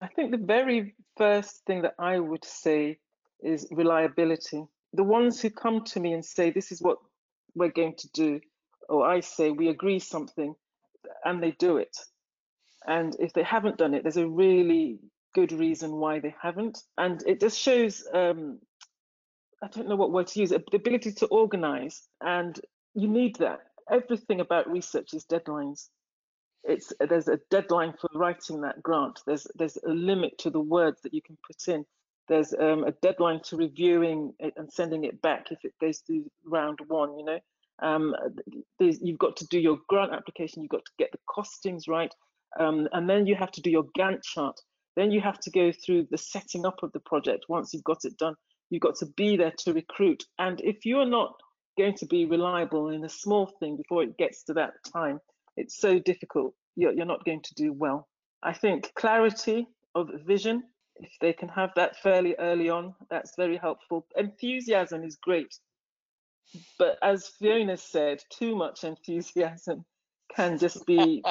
I 0.00 0.08
think 0.08 0.30
the 0.30 0.38
very 0.38 0.94
first 1.16 1.64
thing 1.64 1.82
that 1.82 1.94
I 1.98 2.18
would 2.18 2.44
say 2.44 2.98
is 3.42 3.66
reliability. 3.70 4.66
The 4.92 5.04
ones 5.04 5.40
who 5.40 5.50
come 5.50 5.84
to 5.84 6.00
me 6.00 6.12
and 6.12 6.24
say, 6.24 6.50
This 6.50 6.70
is 6.72 6.82
what 6.82 6.98
we're 7.54 7.70
going 7.70 7.94
to 7.96 8.08
do, 8.12 8.40
or 8.88 9.06
I 9.06 9.20
say, 9.20 9.50
We 9.50 9.68
agree 9.68 9.98
something, 9.98 10.54
and 11.24 11.42
they 11.42 11.52
do 11.52 11.78
it 11.78 11.96
and 12.86 13.16
if 13.18 13.32
they 13.32 13.42
haven't 13.42 13.78
done 13.78 13.94
it, 13.94 14.02
there's 14.02 14.16
a 14.16 14.28
really 14.28 14.98
good 15.34 15.52
reason 15.52 15.92
why 15.92 16.20
they 16.20 16.34
haven't. 16.40 16.78
And 16.96 17.22
it 17.26 17.40
just 17.40 17.58
shows, 17.58 18.04
um, 18.14 18.58
I 19.62 19.68
don't 19.68 19.88
know 19.88 19.96
what 19.96 20.12
word 20.12 20.28
to 20.28 20.40
use, 20.40 20.50
the 20.50 20.62
ability 20.72 21.12
to 21.12 21.26
organize. 21.26 22.02
And 22.20 22.58
you 22.94 23.08
need 23.08 23.36
that. 23.36 23.60
Everything 23.90 24.40
about 24.40 24.70
research 24.70 25.14
is 25.14 25.24
deadlines. 25.24 25.88
It's 26.64 26.92
there's 26.98 27.28
a 27.28 27.38
deadline 27.50 27.94
for 28.00 28.10
writing 28.14 28.62
that 28.62 28.82
grant. 28.82 29.20
There's 29.26 29.46
there's 29.54 29.78
a 29.86 29.90
limit 29.90 30.38
to 30.38 30.50
the 30.50 30.60
words 30.60 31.00
that 31.02 31.14
you 31.14 31.22
can 31.22 31.38
put 31.46 31.68
in. 31.72 31.84
There's 32.28 32.52
um, 32.52 32.82
a 32.82 32.90
deadline 32.90 33.40
to 33.44 33.56
reviewing 33.56 34.34
it 34.40 34.54
and 34.56 34.72
sending 34.72 35.04
it 35.04 35.22
back 35.22 35.52
if 35.52 35.64
it 35.64 35.74
goes 35.80 35.98
through 35.98 36.28
round 36.44 36.80
one. 36.88 37.16
You 37.18 37.24
know, 37.24 37.38
um, 37.80 38.16
you've 38.80 39.18
got 39.18 39.36
to 39.36 39.46
do 39.46 39.60
your 39.60 39.78
grant 39.88 40.12
application. 40.12 40.62
You've 40.62 40.70
got 40.70 40.84
to 40.84 40.92
get 40.98 41.12
the 41.12 41.18
costings 41.28 41.88
right. 41.88 42.12
Um, 42.58 42.88
and 42.92 43.08
then 43.08 43.26
you 43.26 43.34
have 43.34 43.52
to 43.52 43.60
do 43.60 43.70
your 43.70 43.84
Gantt 43.98 44.22
chart. 44.22 44.58
Then 44.96 45.10
you 45.10 45.20
have 45.20 45.38
to 45.40 45.50
go 45.50 45.72
through 45.72 46.08
the 46.10 46.18
setting 46.18 46.64
up 46.64 46.82
of 46.82 46.92
the 46.92 47.00
project. 47.00 47.46
Once 47.48 47.72
you've 47.72 47.84
got 47.84 48.04
it 48.04 48.16
done, 48.16 48.34
you've 48.70 48.82
got 48.82 48.96
to 48.96 49.06
be 49.06 49.36
there 49.36 49.52
to 49.58 49.72
recruit. 49.72 50.24
And 50.38 50.60
if 50.62 50.86
you're 50.86 51.06
not 51.06 51.34
going 51.76 51.94
to 51.96 52.06
be 52.06 52.24
reliable 52.24 52.88
in 52.88 53.04
a 53.04 53.08
small 53.08 53.46
thing 53.60 53.76
before 53.76 54.02
it 54.02 54.16
gets 54.16 54.44
to 54.44 54.54
that 54.54 54.72
time, 54.92 55.20
it's 55.56 55.78
so 55.78 55.98
difficult. 55.98 56.54
You're, 56.76 56.92
you're 56.92 57.06
not 57.06 57.24
going 57.24 57.42
to 57.42 57.54
do 57.54 57.72
well. 57.72 58.08
I 58.42 58.54
think 58.54 58.92
clarity 58.94 59.66
of 59.94 60.08
vision, 60.26 60.62
if 60.96 61.12
they 61.20 61.32
can 61.32 61.48
have 61.48 61.70
that 61.76 61.98
fairly 61.98 62.34
early 62.38 62.70
on, 62.70 62.94
that's 63.10 63.34
very 63.36 63.56
helpful. 63.56 64.06
Enthusiasm 64.16 65.04
is 65.04 65.16
great. 65.16 65.54
But 66.78 66.96
as 67.02 67.28
Fiona 67.38 67.76
said, 67.76 68.22
too 68.30 68.56
much 68.56 68.84
enthusiasm 68.84 69.84
can 70.34 70.58
just 70.58 70.86
be 70.86 71.22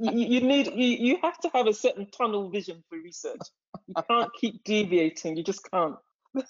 you, 0.00 0.12
you, 0.12 0.40
need 0.40 0.66
you, 0.66 0.86
you 1.08 1.18
have 1.22 1.38
to 1.38 1.50
have 1.54 1.66
a 1.66 1.74
certain 1.74 2.06
tunnel 2.10 2.48
vision 2.50 2.82
for 2.88 2.98
research 2.98 3.40
you 3.86 3.94
can't 4.08 4.30
keep 4.40 4.62
deviating 4.64 5.36
you 5.36 5.44
just 5.44 5.68
can't 5.70 5.96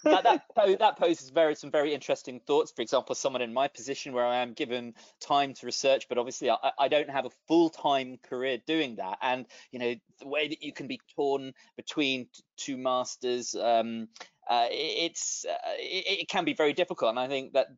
that, 0.04 0.24
that, 0.24 0.42
that 0.78 0.98
poses 0.98 1.30
very 1.30 1.54
some 1.54 1.70
very 1.70 1.94
interesting 1.94 2.40
thoughts. 2.40 2.72
For 2.74 2.82
example, 2.82 3.14
someone 3.14 3.42
in 3.42 3.52
my 3.52 3.68
position 3.68 4.12
where 4.12 4.24
I 4.24 4.36
am 4.36 4.52
given 4.52 4.94
time 5.20 5.54
to 5.54 5.66
research, 5.66 6.08
but 6.08 6.18
obviously 6.18 6.50
I, 6.50 6.56
I 6.78 6.88
don't 6.88 7.10
have 7.10 7.26
a 7.26 7.30
full-time 7.48 8.18
career 8.22 8.58
doing 8.66 8.96
that. 8.96 9.18
And 9.20 9.46
you 9.70 9.78
know 9.78 9.94
the 10.20 10.28
way 10.28 10.48
that 10.48 10.62
you 10.62 10.72
can 10.72 10.86
be 10.86 11.00
torn 11.16 11.52
between 11.76 12.28
two 12.56 12.76
masters, 12.76 13.54
um, 13.54 14.08
uh, 14.48 14.66
it's 14.70 15.44
uh, 15.48 15.54
it, 15.78 16.20
it, 16.22 16.28
can 16.28 16.44
be 16.44 16.52
very 16.52 16.72
difficult. 16.72 17.10
And 17.10 17.18
I 17.18 17.28
think 17.28 17.52
that 17.52 17.68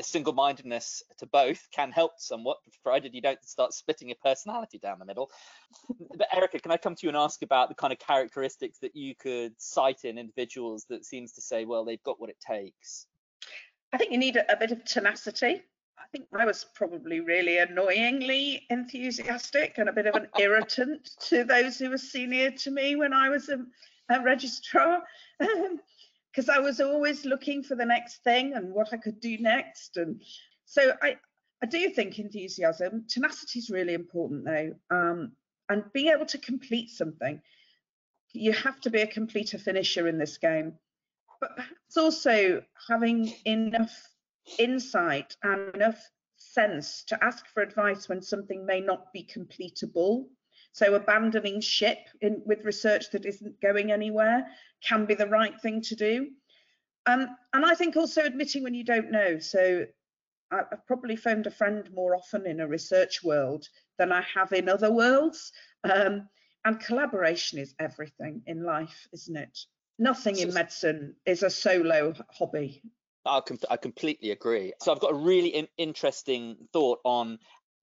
single-mindedness 0.00 1.02
to 1.18 1.26
both 1.26 1.66
can 1.72 1.90
help 1.90 2.12
somewhat, 2.18 2.58
provided 2.84 3.14
you 3.14 3.20
don't 3.20 3.42
start 3.44 3.72
splitting 3.72 4.08
your 4.08 4.16
personality 4.22 4.78
down 4.78 5.00
the 5.00 5.04
middle. 5.04 5.30
but 6.16 6.28
Erica, 6.32 6.60
can 6.60 6.70
I 6.70 6.76
come 6.76 6.94
to 6.94 7.00
you 7.02 7.08
and 7.08 7.16
ask 7.16 7.42
about 7.42 7.68
the 7.68 7.74
kind 7.74 7.92
of 7.92 7.98
characteristics 7.98 8.78
that 8.78 8.94
you 8.94 9.14
could 9.16 9.54
cite 9.58 10.04
in 10.04 10.18
individuals 10.18 10.86
that 10.88 11.04
seems 11.04 11.32
to 11.32 11.40
say, 11.40 11.64
well, 11.64 11.84
they've 11.84 12.02
got 12.04 12.20
what 12.20 12.30
it 12.30 12.38
takes? 12.40 13.06
I 13.92 13.98
think 13.98 14.12
you 14.12 14.18
need 14.18 14.36
a, 14.36 14.52
a 14.52 14.56
bit 14.56 14.70
of 14.70 14.84
tenacity. 14.84 15.62
I 15.98 16.06
think 16.12 16.28
I 16.32 16.44
was 16.44 16.64
probably 16.74 17.20
really 17.20 17.58
annoyingly 17.58 18.66
enthusiastic 18.70 19.78
and 19.78 19.88
a 19.88 19.92
bit 19.92 20.06
of 20.06 20.14
an 20.14 20.28
irritant 20.38 21.10
to 21.28 21.42
those 21.42 21.78
who 21.78 21.90
were 21.90 21.98
senior 21.98 22.52
to 22.52 22.70
me 22.70 22.94
when 22.94 23.12
I 23.12 23.28
was 23.28 23.48
a, 23.48 23.58
a 24.08 24.20
registrar. 24.22 25.02
because 26.30 26.48
I 26.48 26.58
was 26.60 26.80
always 26.80 27.24
looking 27.24 27.64
for 27.64 27.74
the 27.74 27.84
next 27.84 28.22
thing 28.22 28.52
and 28.54 28.72
what 28.72 28.92
I 28.92 28.96
could 28.96 29.20
do 29.20 29.38
next. 29.38 29.96
And 29.96 30.22
so 30.66 30.92
I, 31.02 31.16
I 31.62 31.66
do 31.66 31.90
think 31.90 32.18
enthusiasm, 32.18 33.06
tenacity 33.08 33.58
is 33.58 33.70
really 33.70 33.94
important 33.94 34.44
though. 34.44 34.74
Um, 34.90 35.32
and 35.68 35.84
being 35.92 36.12
able 36.12 36.26
to 36.26 36.38
complete 36.38 36.90
something, 36.90 37.42
you 38.32 38.52
have 38.52 38.80
to 38.82 38.90
be 38.90 39.00
a 39.00 39.06
completer 39.06 39.58
finisher 39.58 40.06
in 40.06 40.18
this 40.18 40.38
game. 40.38 40.74
But 41.40 41.56
perhaps 41.56 41.96
also 41.96 42.62
having 42.88 43.34
enough 43.44 43.96
insight 44.58 45.36
and 45.42 45.74
enough 45.74 46.00
sense 46.36 47.02
to 47.08 47.24
ask 47.24 47.46
for 47.48 47.62
advice 47.62 48.08
when 48.08 48.22
something 48.22 48.64
may 48.64 48.80
not 48.80 49.12
be 49.12 49.24
completable 49.24 50.26
so 50.78 50.94
abandoning 50.94 51.60
ship 51.60 51.98
in, 52.20 52.40
with 52.46 52.64
research 52.64 53.10
that 53.10 53.26
isn't 53.26 53.60
going 53.60 53.90
anywhere 53.90 54.46
can 54.86 55.06
be 55.06 55.14
the 55.14 55.26
right 55.26 55.60
thing 55.60 55.82
to 55.82 55.96
do. 55.96 56.28
Um, 57.06 57.28
and 57.52 57.64
I 57.66 57.74
think 57.74 57.96
also 57.96 58.22
admitting 58.22 58.62
when 58.62 58.74
you 58.74 58.84
don't 58.84 59.10
know. 59.10 59.38
So 59.38 59.86
I've 60.50 60.86
probably 60.86 61.16
phoned 61.16 61.46
a 61.46 61.50
friend 61.50 61.88
more 61.92 62.14
often 62.14 62.46
in 62.46 62.60
a 62.60 62.68
research 62.68 63.22
world 63.24 63.66
than 63.98 64.12
I 64.12 64.22
have 64.34 64.52
in 64.52 64.68
other 64.68 64.92
worlds. 64.92 65.52
Um, 65.84 66.28
and 66.64 66.80
collaboration 66.80 67.58
is 67.58 67.74
everything 67.78 68.42
in 68.46 68.62
life, 68.62 69.08
isn't 69.12 69.36
it? 69.36 69.58
Nothing 69.98 70.38
in 70.38 70.54
medicine 70.54 71.16
is 71.26 71.42
a 71.42 71.50
solo 71.50 72.14
hobby. 72.30 72.82
I, 73.24 73.40
com- 73.40 73.58
I 73.68 73.76
completely 73.76 74.30
agree. 74.30 74.72
So 74.80 74.92
I've 74.92 75.00
got 75.00 75.12
a 75.12 75.16
really 75.16 75.48
in- 75.48 75.68
interesting 75.76 76.56
thought 76.72 77.00
on 77.04 77.38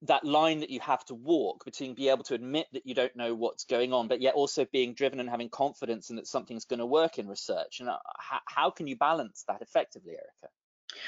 that 0.08 0.26
line 0.26 0.60
that 0.60 0.70
you 0.70 0.80
have 0.80 1.06
to 1.06 1.16
walk 1.16 1.66
between 1.66 1.94
be 1.94 2.10
able 2.10 2.24
to 2.24 2.34
admit 2.34 2.68
that 2.74 2.86
you 2.86 2.96
don't 2.96 3.16
know 3.16 3.34
what's 3.34 3.66
going 3.66 3.94
on, 3.94 4.08
but 4.08 4.22
yet 4.22 4.34
also 4.34 4.66
being 4.66 4.94
driven 4.94 5.20
and 5.20 5.30
having 5.30 5.50
confidence 5.50 6.10
in 6.10 6.16
that 6.16 6.28
something's 6.28 6.66
going 6.66 6.80
to 6.80 6.86
work 6.86 7.20
in 7.20 7.28
research. 7.28 7.80
And 7.80 7.90
uh, 7.90 7.98
how, 8.18 8.40
how 8.46 8.70
can 8.70 8.88
you 8.88 8.96
balance 8.96 9.44
that 9.48 9.62
effectively, 9.62 10.14
Erica? 10.14 10.54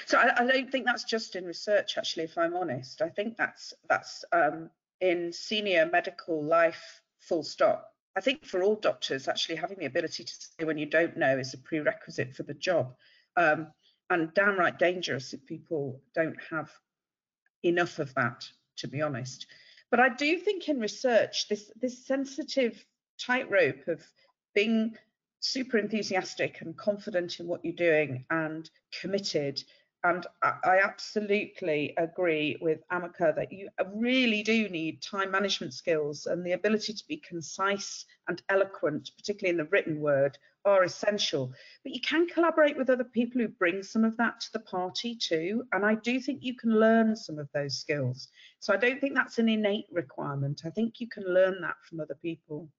So 0.06 0.18
I, 0.18 0.42
I, 0.42 0.46
don't 0.46 0.72
think 0.72 0.86
that's 0.86 1.04
just 1.04 1.36
in 1.36 1.46
research, 1.46 1.98
actually, 1.98 2.26
if 2.26 2.38
I'm 2.38 2.56
honest. 2.56 3.02
I 3.02 3.10
think 3.10 3.38
that's 3.38 3.74
that's 3.90 4.26
um, 4.32 4.70
in 5.00 5.32
senior 5.32 5.88
medical 5.92 6.44
life, 6.44 7.02
full 7.20 7.44
stop. 7.44 7.94
I 8.16 8.22
think 8.22 8.46
for 8.46 8.64
all 8.64 8.76
doctors, 8.76 9.28
actually 9.28 9.58
having 9.58 9.78
the 9.80 9.86
ability 9.86 10.24
to 10.24 10.34
say 10.34 10.66
when 10.66 10.78
you 10.78 10.88
don't 10.88 11.18
know 11.18 11.38
is 11.38 11.54
a 11.54 11.58
prerequisite 11.58 12.36
for 12.36 12.44
the 12.44 12.54
job, 12.54 12.96
um, 13.38 13.68
and 14.10 14.34
downright 14.34 14.80
dangerous 14.80 15.34
if 15.34 15.46
people 15.46 16.02
don't 16.16 16.38
have 16.50 16.72
enough 17.64 18.00
of 18.00 18.14
that 18.16 18.48
to 18.78 18.88
be 18.88 19.02
honest. 19.02 19.48
But 19.90 20.00
I 20.00 20.10
do 20.10 20.38
think 20.38 20.68
in 20.68 20.80
research, 20.80 21.48
this 21.48 21.72
this 21.80 22.06
sensitive 22.06 22.84
tightrope 23.20 23.88
of 23.88 24.02
being 24.54 24.98
super 25.40 25.78
enthusiastic 25.78 26.62
and 26.62 26.78
confident 26.78 27.40
in 27.40 27.48
what 27.48 27.64
you're 27.64 27.74
doing 27.74 28.26
and 28.30 28.70
committed. 29.02 29.64
And 30.04 30.26
I 30.44 30.80
absolutely 30.84 31.94
agree 31.98 32.58
with 32.62 32.80
Amaka 32.92 33.36
that 33.36 33.52
you 33.52 33.70
really 33.96 34.44
do 34.44 34.70
need 34.70 35.02
time 35.02 35.32
management 35.32 35.74
skills 35.74 36.28
and 36.28 36.46
the 36.46 36.54
ability 36.54 36.94
to 36.94 37.08
be 37.08 37.18
concise 37.18 38.06
and 38.28 38.42
eloquent, 38.48 39.12
particularly 39.18 39.52
in 39.52 39.58
the 39.58 39.70
written 39.72 40.00
word, 40.00 40.38
are 40.68 40.84
essential. 40.84 41.52
But 41.84 41.94
you 41.94 42.02
can 42.02 42.28
collaborate 42.28 42.78
with 42.78 42.90
other 42.90 43.04
people 43.04 43.42
who 43.42 43.48
bring 43.48 43.82
some 43.82 44.04
of 44.04 44.18
that 44.18 44.40
to 44.42 44.54
the 44.54 44.60
party 44.60 45.16
too. 45.16 45.64
And 45.72 45.86
I 45.86 45.96
do 45.96 46.20
think 46.20 46.44
you 46.44 46.56
can 46.56 46.80
learn 46.80 47.16
some 47.16 47.40
of 47.40 47.50
those 47.54 47.80
skills. 47.80 48.28
So 48.60 48.74
I 48.74 48.78
don't 48.78 49.00
think 49.00 49.16
that's 49.16 49.40
an 49.40 49.50
innate 49.50 49.88
requirement. 49.92 50.62
I 50.66 50.70
think 50.70 51.00
you 51.00 51.08
can 51.08 51.24
learn 51.24 51.62
that 51.62 51.76
from 51.88 52.00
other 52.00 52.18
people 52.22 52.70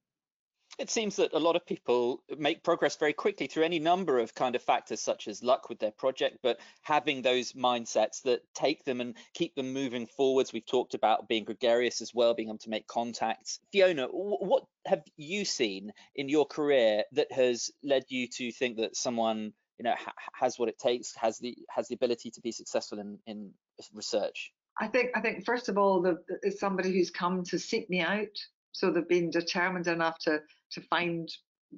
it 0.79 0.91
seems 0.91 1.17
that 1.17 1.33
a 1.33 1.39
lot 1.39 1.57
of 1.57 1.67
people 1.67 2.23
make 2.39 2.63
progress 2.63 2.97
very 2.97 3.13
quickly 3.13 3.49
through 3.49 3.65
any 3.65 3.79
number 3.79 4.19
of 4.19 4.35
kind 4.35 4.55
of 4.55 4.63
factors 4.63 5.01
such 5.01 5.27
as 5.27 5.43
luck 5.43 5.69
with 5.69 5.79
their 5.81 5.91
project 5.91 6.39
but 6.43 6.59
having 6.83 7.21
those 7.21 7.53
mindsets 7.53 8.23
that 8.23 8.41
take 8.55 8.85
them 8.85 9.01
and 9.01 9.17
keep 9.35 9.55
them 9.57 9.73
moving 9.73 10.07
forwards. 10.07 10.53
We've 10.53 10.65
talked 10.65 10.95
about 10.95 11.29
being 11.29 11.45
gregarious 11.45 12.01
as 12.01 12.15
well 12.15 12.35
being 12.35 12.49
able 12.49 12.59
to 12.59 12.71
make 12.71 12.87
contacts. 12.87 13.59
Fiona 13.73 14.07
what 14.07 14.65
have 14.87 15.03
you 15.17 15.45
seen 15.45 15.93
in 16.15 16.29
your 16.29 16.47
career 16.47 17.03
that 17.13 17.33
has 17.33 17.71
led 17.83 18.05
you 18.09 18.29
to 18.37 18.53
think 18.53 18.77
that 18.79 18.97
someone 18.97 19.53
you 19.79 19.85
know 19.85 19.95
ha- 19.99 20.13
has 20.33 20.59
what 20.59 20.69
it 20.69 20.79
takes 20.79 21.15
has 21.17 21.39
the 21.39 21.57
has 21.71 21.89
the 21.89 21.95
ability 21.95 22.31
to 22.31 22.41
be 22.41 22.53
successful 22.53 22.99
in 23.01 23.19
in 23.27 23.51
research? 23.93 24.53
I 24.81 24.87
think 24.87 25.11
i 25.17 25.21
think 25.21 25.45
first 25.45 25.69
of 25.69 25.77
all 25.77 26.01
the, 26.01 26.19
the, 26.43 26.53
somebody 26.53 26.93
who's 26.93 27.11
come 27.11 27.43
to 27.45 27.59
seek 27.59 27.91
me 27.91 28.01
out 28.01 28.37
so 28.73 28.93
they've 28.93 29.09
been 29.09 29.31
determined 29.31 29.89
enough 29.89 30.19
to 30.21 30.41
to 30.73 30.81
find 30.83 31.29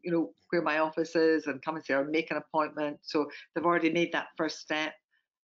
you 0.02 0.12
know 0.12 0.30
where 0.50 0.62
my 0.62 0.78
office 0.78 1.16
is 1.16 1.46
and 1.46 1.62
come 1.62 1.76
and 1.76 1.84
say 1.84 1.94
or 1.94 2.04
make 2.04 2.30
an 2.30 2.36
appointment. 2.36 2.98
So 3.02 3.28
they've 3.54 3.66
already 3.66 3.90
made 3.90 4.12
that 4.12 4.28
first 4.36 4.60
step. 4.60 4.92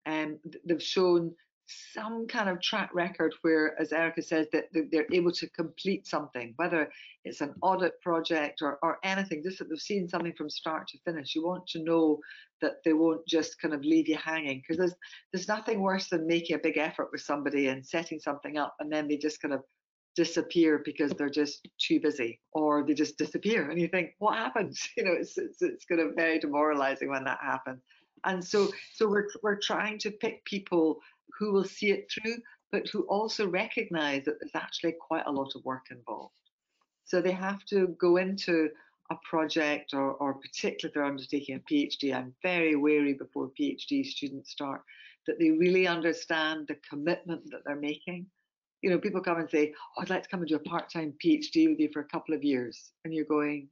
Um, 0.06 0.38
and 0.44 0.56
they've 0.64 0.82
shown 0.82 1.34
some 1.68 2.28
kind 2.28 2.48
of 2.48 2.60
track 2.62 2.90
record 2.94 3.34
where 3.42 3.74
as 3.80 3.92
erica 3.92 4.22
says 4.22 4.46
that 4.52 4.66
they're 4.92 5.12
able 5.12 5.32
to 5.32 5.48
complete 5.48 6.06
something 6.06 6.54
whether 6.58 6.88
it's 7.26 7.40
an 7.40 7.52
audit 7.60 8.00
project 8.00 8.62
or, 8.62 8.78
or 8.82 8.98
anything 9.02 9.42
just 9.42 9.58
that 9.58 9.68
they've 9.68 9.80
seen 9.80 10.08
something 10.08 10.32
from 10.34 10.48
start 10.48 10.86
to 10.86 10.98
finish. 11.04 11.34
You 11.34 11.44
want 11.44 11.66
to 11.68 11.82
know 11.82 12.20
that 12.62 12.76
they 12.84 12.92
won't 12.92 13.26
just 13.26 13.60
kind 13.60 13.74
of 13.74 13.80
leave 13.80 14.08
you 14.08 14.16
hanging 14.16 14.60
because 14.60 14.78
there's 14.78 14.94
there's 15.32 15.48
nothing 15.48 15.80
worse 15.80 16.08
than 16.08 16.26
making 16.26 16.54
a 16.54 16.60
big 16.60 16.78
effort 16.78 17.08
with 17.10 17.20
somebody 17.20 17.66
and 17.66 17.84
setting 17.84 18.20
something 18.20 18.56
up 18.56 18.76
and 18.78 18.92
then 18.92 19.08
they 19.08 19.16
just 19.16 19.42
kind 19.42 19.52
of 19.52 19.60
disappear 20.16 20.82
because 20.84 21.12
they're 21.12 21.28
just 21.28 21.68
too 21.78 22.00
busy 22.00 22.40
or 22.52 22.84
they 22.84 22.94
just 22.94 23.18
disappear 23.18 23.70
and 23.70 23.80
you 23.80 23.88
think 23.88 24.14
what 24.18 24.36
happens? 24.36 24.88
You 24.96 25.04
know 25.04 25.12
it's 25.12 25.36
it's, 25.38 25.62
it's 25.62 25.84
kind 25.84 26.00
of 26.00 26.14
very 26.16 26.38
demoralizing 26.38 27.10
when 27.10 27.24
that 27.24 27.38
happens. 27.42 27.82
And 28.24 28.42
so 28.42 28.68
so 28.94 29.08
we're 29.08 29.28
we're 29.42 29.60
trying 29.60 29.98
to 30.00 30.10
pick 30.10 30.44
people 30.44 30.98
who 31.38 31.52
will 31.52 31.64
see 31.64 31.90
it 31.90 32.10
through 32.10 32.36
but 32.72 32.88
who 32.88 33.02
also 33.02 33.46
recognize 33.46 34.24
that 34.24 34.40
there's 34.40 34.54
actually 34.54 34.94
quite 35.00 35.26
a 35.26 35.32
lot 35.32 35.52
of 35.54 35.64
work 35.64 35.86
involved. 35.90 36.34
So 37.04 37.20
they 37.20 37.32
have 37.32 37.64
to 37.66 37.94
go 38.00 38.16
into 38.16 38.70
a 39.10 39.16
project 39.30 39.94
or, 39.94 40.14
or 40.14 40.34
particularly 40.34 40.88
if 40.88 40.94
they're 40.94 41.04
undertaking 41.04 41.54
a 41.54 41.72
PhD, 41.72 42.12
I'm 42.12 42.34
very 42.42 42.74
wary 42.74 43.14
before 43.14 43.50
PhD 43.58 44.04
students 44.04 44.50
start 44.50 44.82
that 45.26 45.38
they 45.38 45.50
really 45.50 45.86
understand 45.86 46.66
the 46.66 46.76
commitment 46.88 47.42
that 47.50 47.60
they're 47.64 47.76
making 47.76 48.26
you 48.82 48.90
know, 48.90 48.98
people 48.98 49.20
come 49.20 49.38
and 49.38 49.50
say, 49.50 49.72
oh, 49.96 50.02
I'd 50.02 50.10
like 50.10 50.22
to 50.22 50.28
come 50.28 50.40
and 50.40 50.48
do 50.48 50.56
a 50.56 50.60
part-time 50.60 51.14
PhD 51.24 51.68
with 51.68 51.80
you 51.80 51.88
for 51.92 52.00
a 52.00 52.08
couple 52.08 52.34
of 52.34 52.44
years. 52.44 52.92
And 53.04 53.14
you're 53.14 53.24
going, 53.24 53.68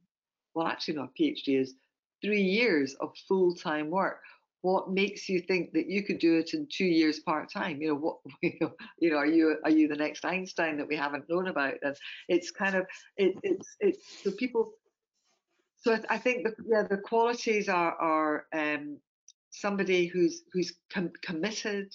well, 0.53 0.67
actually, 0.67 0.95
no, 0.95 1.03
a 1.03 1.21
PhD 1.21 1.59
is 1.61 1.75
three 2.23 2.41
years 2.41 2.95
of 2.99 3.13
full-time 3.27 3.89
work. 3.89 4.21
What 4.61 4.89
makes 4.89 5.29
you 5.29 5.41
think 5.41 5.73
that 5.73 5.87
you 5.87 6.03
could 6.03 6.17
do 6.17 6.39
it 6.39 6.55
in 6.55 6.67
two 6.71 6.85
years 6.85 7.19
part-time? 7.19 7.81
You 7.81 7.89
know, 7.89 7.95
what, 7.95 8.17
you 8.41 9.11
know, 9.11 9.17
are 9.17 9.27
you 9.27 9.57
are 9.63 9.69
you 9.69 9.87
the 9.87 9.95
next 9.95 10.25
Einstein 10.25 10.77
that 10.77 10.87
we 10.87 10.95
haven't 10.95 11.29
known 11.29 11.47
about? 11.47 11.75
And 11.83 11.95
it's 12.27 12.49
kind 12.49 12.73
of 12.73 12.87
it, 13.15 13.35
it's 13.43 13.75
it's 13.79 14.23
so 14.23 14.31
people. 14.31 14.71
So 15.77 15.93
I, 15.93 16.15
I 16.15 16.17
think 16.17 16.45
the 16.45 16.55
yeah 16.67 16.81
the 16.89 16.97
qualities 16.97 17.69
are 17.69 17.93
are 17.93 18.45
um, 18.53 18.97
somebody 19.51 20.07
who's 20.07 20.41
who's 20.51 20.73
com- 20.91 21.13
committed, 21.21 21.91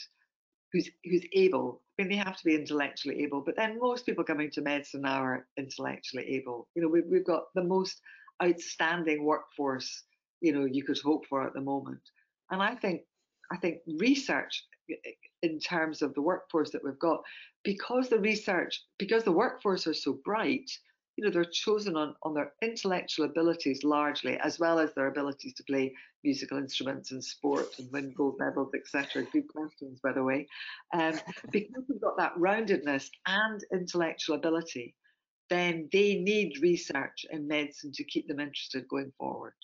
who's 0.73 0.89
who's 1.05 1.25
able 1.33 1.83
I 2.01 2.05
mean, 2.05 2.13
they 2.13 2.25
have 2.25 2.37
to 2.39 2.45
be 2.45 2.55
intellectually 2.55 3.23
able, 3.23 3.43
but 3.43 3.57
then 3.57 3.79
most 3.79 4.07
people 4.07 4.25
coming 4.25 4.51
to 4.53 4.63
medicine 4.63 5.03
now 5.03 5.23
are 5.23 5.47
intellectually 5.59 6.25
able. 6.37 6.67
You 6.75 6.83
know, 6.83 6.89
we've, 6.89 7.05
we've 7.07 7.27
got 7.27 7.53
the 7.55 7.63
most 7.63 8.01
outstanding 8.43 9.23
workforce, 9.23 10.05
you 10.41 10.53
know, 10.53 10.65
you 10.65 10.83
could 10.83 10.99
hope 11.05 11.27
for 11.27 11.47
at 11.47 11.53
the 11.53 11.61
moment. 11.61 12.01
And 12.51 12.63
I 12.63 12.75
think, 12.75 13.03
I 13.53 13.59
think 13.59 13.81
research 13.99 14.65
in 15.43 15.59
terms 15.59 16.01
of 16.01 16.15
the 16.15 16.23
workforce 16.23 16.71
that 16.71 16.83
we've 16.83 16.99
got, 16.99 17.21
because 17.65 18.09
the 18.09 18.19
research, 18.19 18.83
because 18.99 19.25
the 19.25 19.33
workforce 19.33 19.87
are 19.87 19.93
so 19.93 20.19
bright, 20.25 20.71
you 21.17 21.25
know, 21.25 21.31
they're 21.31 21.45
chosen 21.45 21.97
on, 21.97 22.15
on 22.23 22.35
their 22.35 22.53
intellectual 22.63 23.27
abilities 23.27 23.85
largely, 23.85 24.39
as 24.39 24.59
well 24.59 24.79
as 24.79 24.95
their 24.95 25.09
abilities 25.09 25.55
to 25.55 25.65
play 25.65 25.93
musical 26.25 26.59
instruments 26.59 27.11
and 27.11 27.23
sport 27.23 27.79
and 27.79 27.91
win 27.93 28.13
gold 28.17 28.37
medals, 28.39 28.71
etc. 28.75 29.27
Good 29.33 29.49
questions, 29.49 30.01
by 30.03 30.13
the 30.13 30.23
way. 30.23 30.47
Um, 30.95 31.15
because 31.51 31.85
they've 31.89 32.01
got 32.01 32.17
that 32.19 32.35
roundedness 32.37 33.11
and 33.27 33.63
intellectual 33.73 34.37
ability, 34.37 34.95
then 35.49 35.89
they 35.93 36.17
need 36.17 36.63
research 36.63 37.27
in 37.31 37.49
medicine 37.49 37.93
to 37.93 38.05
keep 38.05 38.29
them 38.29 38.41
interested 38.41 38.89
going 38.89 39.13
forward. 39.19 39.55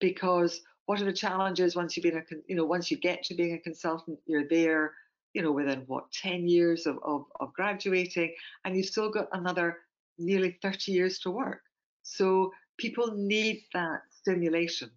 Because 0.00 0.60
what 0.86 1.00
are 1.00 1.04
the 1.04 1.12
challenges 1.12 1.76
once 1.76 1.96
you've 1.96 2.04
been 2.04 2.16
a, 2.16 2.24
you 2.48 2.56
know, 2.56 2.64
once 2.64 2.90
you 2.90 2.96
get 2.96 3.22
to 3.24 3.34
being 3.34 3.54
a 3.54 3.58
consultant, 3.58 4.18
you're 4.26 4.48
there, 4.48 4.94
you 5.34 5.42
know, 5.42 5.52
within 5.52 5.84
what, 5.86 6.10
10 6.12 6.48
years 6.48 6.86
of, 6.86 6.98
of, 7.04 7.26
of 7.38 7.52
graduating, 7.52 8.34
and 8.64 8.76
you've 8.76 8.86
still 8.86 9.10
got 9.10 9.28
another 9.32 9.76
nearly 10.20 10.58
30 10.62 10.92
years 10.92 11.18
to 11.20 11.30
work. 11.30 11.60
So 12.02 12.52
people 12.78 13.12
need 13.14 13.62
that 13.74 14.02
stimulation. 14.10 14.90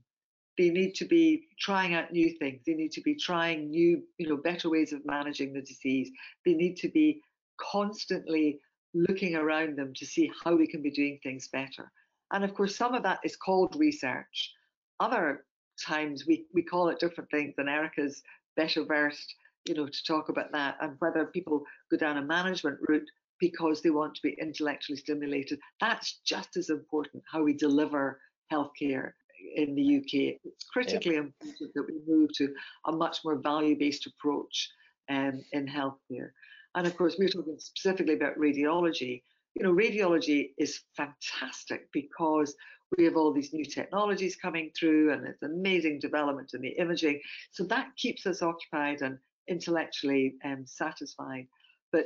They 0.57 0.69
need 0.69 0.93
to 0.95 1.05
be 1.05 1.47
trying 1.59 1.95
out 1.95 2.11
new 2.11 2.29
things. 2.37 2.61
They 2.65 2.73
need 2.73 2.91
to 2.93 3.01
be 3.01 3.15
trying 3.15 3.69
new, 3.69 4.03
you 4.17 4.29
know, 4.29 4.37
better 4.37 4.69
ways 4.69 4.93
of 4.93 5.05
managing 5.05 5.53
the 5.53 5.61
disease. 5.61 6.11
They 6.45 6.53
need 6.53 6.77
to 6.77 6.89
be 6.89 7.21
constantly 7.57 8.59
looking 8.93 9.35
around 9.35 9.77
them 9.77 9.93
to 9.95 10.05
see 10.05 10.31
how 10.43 10.55
we 10.55 10.67
can 10.67 10.81
be 10.81 10.91
doing 10.91 11.19
things 11.23 11.47
better. 11.47 11.91
And 12.31 12.43
of 12.43 12.53
course, 12.53 12.75
some 12.75 12.93
of 12.93 13.03
that 13.03 13.19
is 13.23 13.35
called 13.35 13.75
research. 13.77 14.53
Other 14.99 15.45
times 15.83 16.25
we, 16.27 16.45
we 16.53 16.61
call 16.61 16.89
it 16.89 16.99
different 16.99 17.29
things, 17.31 17.55
and 17.57 17.69
Erica's 17.69 18.21
better 18.55 18.83
versed, 18.85 19.35
you 19.65 19.73
know, 19.73 19.87
to 19.87 20.03
talk 20.03 20.29
about 20.29 20.51
that 20.51 20.77
and 20.81 20.95
whether 20.99 21.25
people 21.25 21.63
go 21.89 21.97
down 21.97 22.17
a 22.17 22.21
management 22.21 22.77
route 22.87 23.09
because 23.43 23.81
they 23.81 23.89
want 23.89 24.15
to 24.15 24.21
be 24.21 24.37
intellectually 24.39 24.95
stimulated. 24.95 25.59
That's 25.81 26.21
just 26.25 26.55
as 26.55 26.69
important 26.69 27.21
how 27.29 27.43
we 27.43 27.53
deliver 27.53 28.21
healthcare 28.49 29.11
in 29.57 29.75
the 29.75 29.97
UK. 29.97 30.39
It's 30.45 30.63
critically 30.71 31.15
yep. 31.15 31.25
important 31.25 31.73
that 31.75 31.85
we 31.85 31.99
move 32.07 32.29
to 32.37 32.53
a 32.85 32.93
much 32.93 33.17
more 33.25 33.35
value-based 33.35 34.07
approach 34.07 34.69
um, 35.09 35.43
in 35.51 35.67
healthcare. 35.67 36.29
And 36.75 36.87
of 36.87 36.95
course, 36.95 37.17
we're 37.19 37.27
talking 37.27 37.57
specifically 37.59 38.13
about 38.13 38.37
radiology. 38.37 39.23
You 39.55 39.63
know, 39.63 39.73
radiology 39.73 40.51
is 40.57 40.79
fantastic 40.95 41.89
because 41.91 42.55
we 42.97 43.03
have 43.03 43.17
all 43.17 43.33
these 43.33 43.51
new 43.51 43.65
technologies 43.65 44.37
coming 44.37 44.71
through 44.79 45.11
and 45.11 45.27
it's 45.27 45.43
amazing 45.43 45.99
development 45.99 46.51
in 46.53 46.61
the 46.61 46.69
imaging. 46.79 47.19
So 47.51 47.65
that 47.65 47.89
keeps 47.97 48.25
us 48.25 48.41
occupied 48.41 49.01
and 49.01 49.17
intellectually 49.49 50.35
um, 50.45 50.63
satisfied. 50.65 51.47
But 51.91 52.05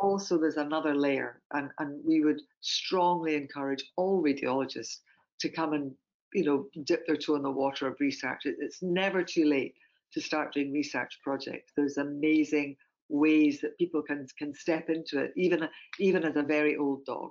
also 0.00 0.38
there's 0.38 0.56
another 0.56 0.94
layer 0.94 1.40
and, 1.52 1.70
and 1.78 2.00
we 2.04 2.24
would 2.24 2.40
strongly 2.60 3.34
encourage 3.34 3.84
all 3.96 4.22
radiologists 4.22 4.98
to 5.40 5.48
come 5.48 5.72
and 5.72 5.92
you 6.34 6.44
know 6.44 6.66
dip 6.84 7.06
their 7.06 7.16
toe 7.16 7.36
in 7.36 7.42
the 7.42 7.50
water 7.50 7.86
of 7.86 7.96
research. 8.00 8.42
It's 8.44 8.82
never 8.82 9.22
too 9.22 9.44
late 9.44 9.74
to 10.12 10.20
start 10.20 10.52
doing 10.52 10.72
research 10.72 11.18
projects. 11.22 11.72
There's 11.76 11.98
amazing 11.98 12.76
ways 13.08 13.60
that 13.60 13.78
people 13.78 14.02
can 14.02 14.26
can 14.38 14.54
step 14.54 14.88
into 14.88 15.20
it, 15.20 15.32
even 15.36 15.68
even 15.98 16.24
as 16.24 16.36
a 16.36 16.42
very 16.42 16.76
old 16.76 17.04
dog. 17.04 17.30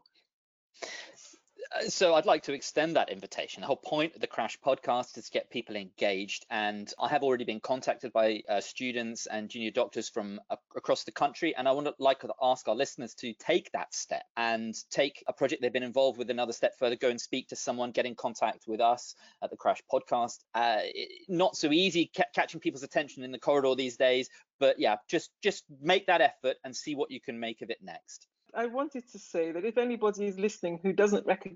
Uh, 1.72 1.90
so 1.90 2.14
I'd 2.16 2.26
like 2.26 2.44
to 2.44 2.54
extend 2.54 2.96
that 2.96 3.10
invitation. 3.10 3.62
The 3.62 3.68
whole 3.68 3.76
point 3.76 4.16
of 4.16 4.22
the 4.22 4.28
Crash 4.28 4.58
podcast 4.66 5.18
is 5.18 5.26
to 5.26 5.32
get 5.32 5.50
people 5.50 5.76
engaged, 5.76 6.46
and 6.50 6.92
I 7.00 7.08
have 7.10 7.24
already 7.24 7.46
been 7.46 7.60
contacted 7.60 8.14
by 8.14 8.44
uh, 8.48 8.62
students 8.62 9.26
and 9.26 9.50
junior 9.50 9.72
doctors 9.72 10.10
from 10.10 10.40
uh, 10.50 10.58
across 10.76 11.04
the 11.04 11.12
country, 11.12 11.56
and 11.56 11.68
I 11.68 11.72
would 11.72 11.90
like 12.00 12.20
to 12.22 12.34
ask 12.42 12.68
our 12.68 12.76
listeners 12.76 13.14
to 13.16 13.34
take 13.34 13.72
that 13.72 13.94
step 13.94 14.24
and 14.38 14.76
take 14.92 15.24
a 15.28 15.34
project 15.34 15.62
they've 15.62 15.74
been 15.74 15.84
involved 15.84 16.18
with 16.18 16.30
another 16.30 16.54
step 16.54 16.74
further. 16.78 16.96
Go 16.96 17.10
and 17.10 17.20
speak 17.20 17.50
to 17.50 17.56
someone, 17.56 17.92
get 17.92 18.06
in 18.06 18.16
contact 18.16 18.66
with 18.68 18.82
us 18.82 19.16
at 19.44 19.50
the 19.50 19.58
Crash 19.58 19.82
podcast. 19.92 20.40
Uh, 20.54 20.80
not 21.28 21.56
so 21.56 21.72
easy 21.72 22.12
ca- 22.16 22.24
catching 22.34 22.60
people's 22.60 22.84
attention 22.84 23.24
in 23.24 23.32
the 23.32 23.40
corridor 23.40 23.76
these 23.76 23.98
days, 23.98 24.30
but 24.60 24.80
yeah, 24.80 24.98
just 25.10 25.32
just 25.42 25.64
make 25.82 26.08
that 26.08 26.22
effort 26.22 26.58
and 26.64 26.76
see 26.76 26.96
what 26.96 27.12
you 27.12 27.20
can 27.22 27.40
make 27.40 27.62
of 27.62 27.70
it 27.70 27.80
next. 27.82 28.28
I 28.56 28.68
wanted 28.68 29.10
to 29.12 29.20
say 29.20 29.52
that 29.52 29.66
if 29.66 29.78
anybody 29.78 30.26
is 30.26 30.40
listening 30.40 30.80
who 30.82 30.94
doesn't, 30.94 31.26
rec- 31.26 31.56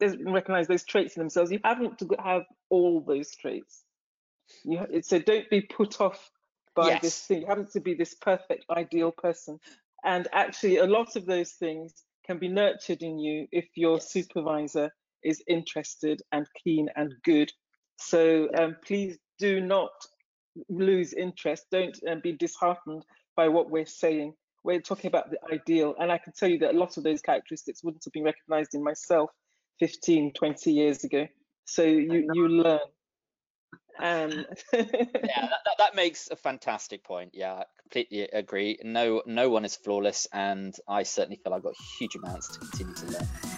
doesn't 0.00 0.30
recognize 0.30 0.66
those 0.66 0.84
traits 0.84 1.16
in 1.16 1.20
themselves, 1.20 1.50
you 1.50 1.60
haven't 1.64 1.98
to 1.98 2.08
have 2.22 2.42
all 2.70 3.00
those 3.00 3.34
traits. 3.34 3.82
You, 4.64 4.86
so 5.02 5.18
don't 5.18 5.48
be 5.50 5.60
put 5.60 6.00
off 6.00 6.30
by 6.74 6.88
yes. 6.88 7.02
this 7.02 7.18
thing. 7.20 7.40
You 7.42 7.46
haven't 7.46 7.72
to 7.72 7.80
be 7.80 7.94
this 7.94 8.14
perfect, 8.14 8.64
ideal 8.70 9.12
person. 9.12 9.58
And 10.04 10.28
actually, 10.32 10.78
a 10.78 10.86
lot 10.86 11.16
of 11.16 11.26
those 11.26 11.52
things 11.52 11.92
can 12.26 12.38
be 12.38 12.48
nurtured 12.48 13.02
in 13.02 13.18
you 13.18 13.46
if 13.52 13.66
your 13.74 13.94
yes. 13.94 14.10
supervisor 14.10 14.90
is 15.22 15.42
interested 15.48 16.22
and 16.32 16.46
keen 16.62 16.88
and 16.96 17.12
good. 17.24 17.52
So 17.98 18.48
um, 18.56 18.76
please 18.84 19.18
do 19.38 19.60
not 19.60 19.90
lose 20.68 21.12
interest. 21.12 21.66
Don't 21.70 21.98
um, 22.08 22.20
be 22.22 22.32
disheartened 22.32 23.04
by 23.36 23.48
what 23.48 23.70
we're 23.70 23.86
saying 23.86 24.34
we're 24.64 24.80
talking 24.80 25.08
about 25.08 25.30
the 25.30 25.38
ideal. 25.52 25.94
And 25.98 26.10
I 26.10 26.18
can 26.18 26.32
tell 26.32 26.48
you 26.48 26.58
that 26.58 26.74
a 26.74 26.78
lot 26.78 26.96
of 26.96 27.04
those 27.04 27.20
characteristics 27.20 27.82
wouldn't 27.82 28.04
have 28.04 28.12
been 28.12 28.24
recognized 28.24 28.74
in 28.74 28.82
myself 28.82 29.30
15, 29.80 30.32
20 30.32 30.72
years 30.72 31.04
ago. 31.04 31.26
So 31.64 31.82
you, 31.82 32.30
you 32.32 32.48
learn. 32.48 32.80
Um, 34.00 34.30
yeah, 34.30 34.44
that, 34.72 35.50
that, 35.64 35.78
that, 35.78 35.94
makes 35.96 36.28
a 36.30 36.36
fantastic 36.36 37.02
point. 37.02 37.32
Yeah, 37.34 37.54
I 37.54 37.64
completely 37.82 38.22
agree. 38.22 38.78
No, 38.82 39.22
no 39.26 39.50
one 39.50 39.64
is 39.64 39.74
flawless, 39.74 40.28
and 40.32 40.74
I 40.86 41.02
certainly 41.02 41.40
feel 41.42 41.52
I've 41.52 41.64
got 41.64 41.74
huge 41.98 42.14
amounts 42.14 42.48
to 42.48 42.60
continue 42.60 42.94
to 42.94 43.06
learn. 43.06 43.57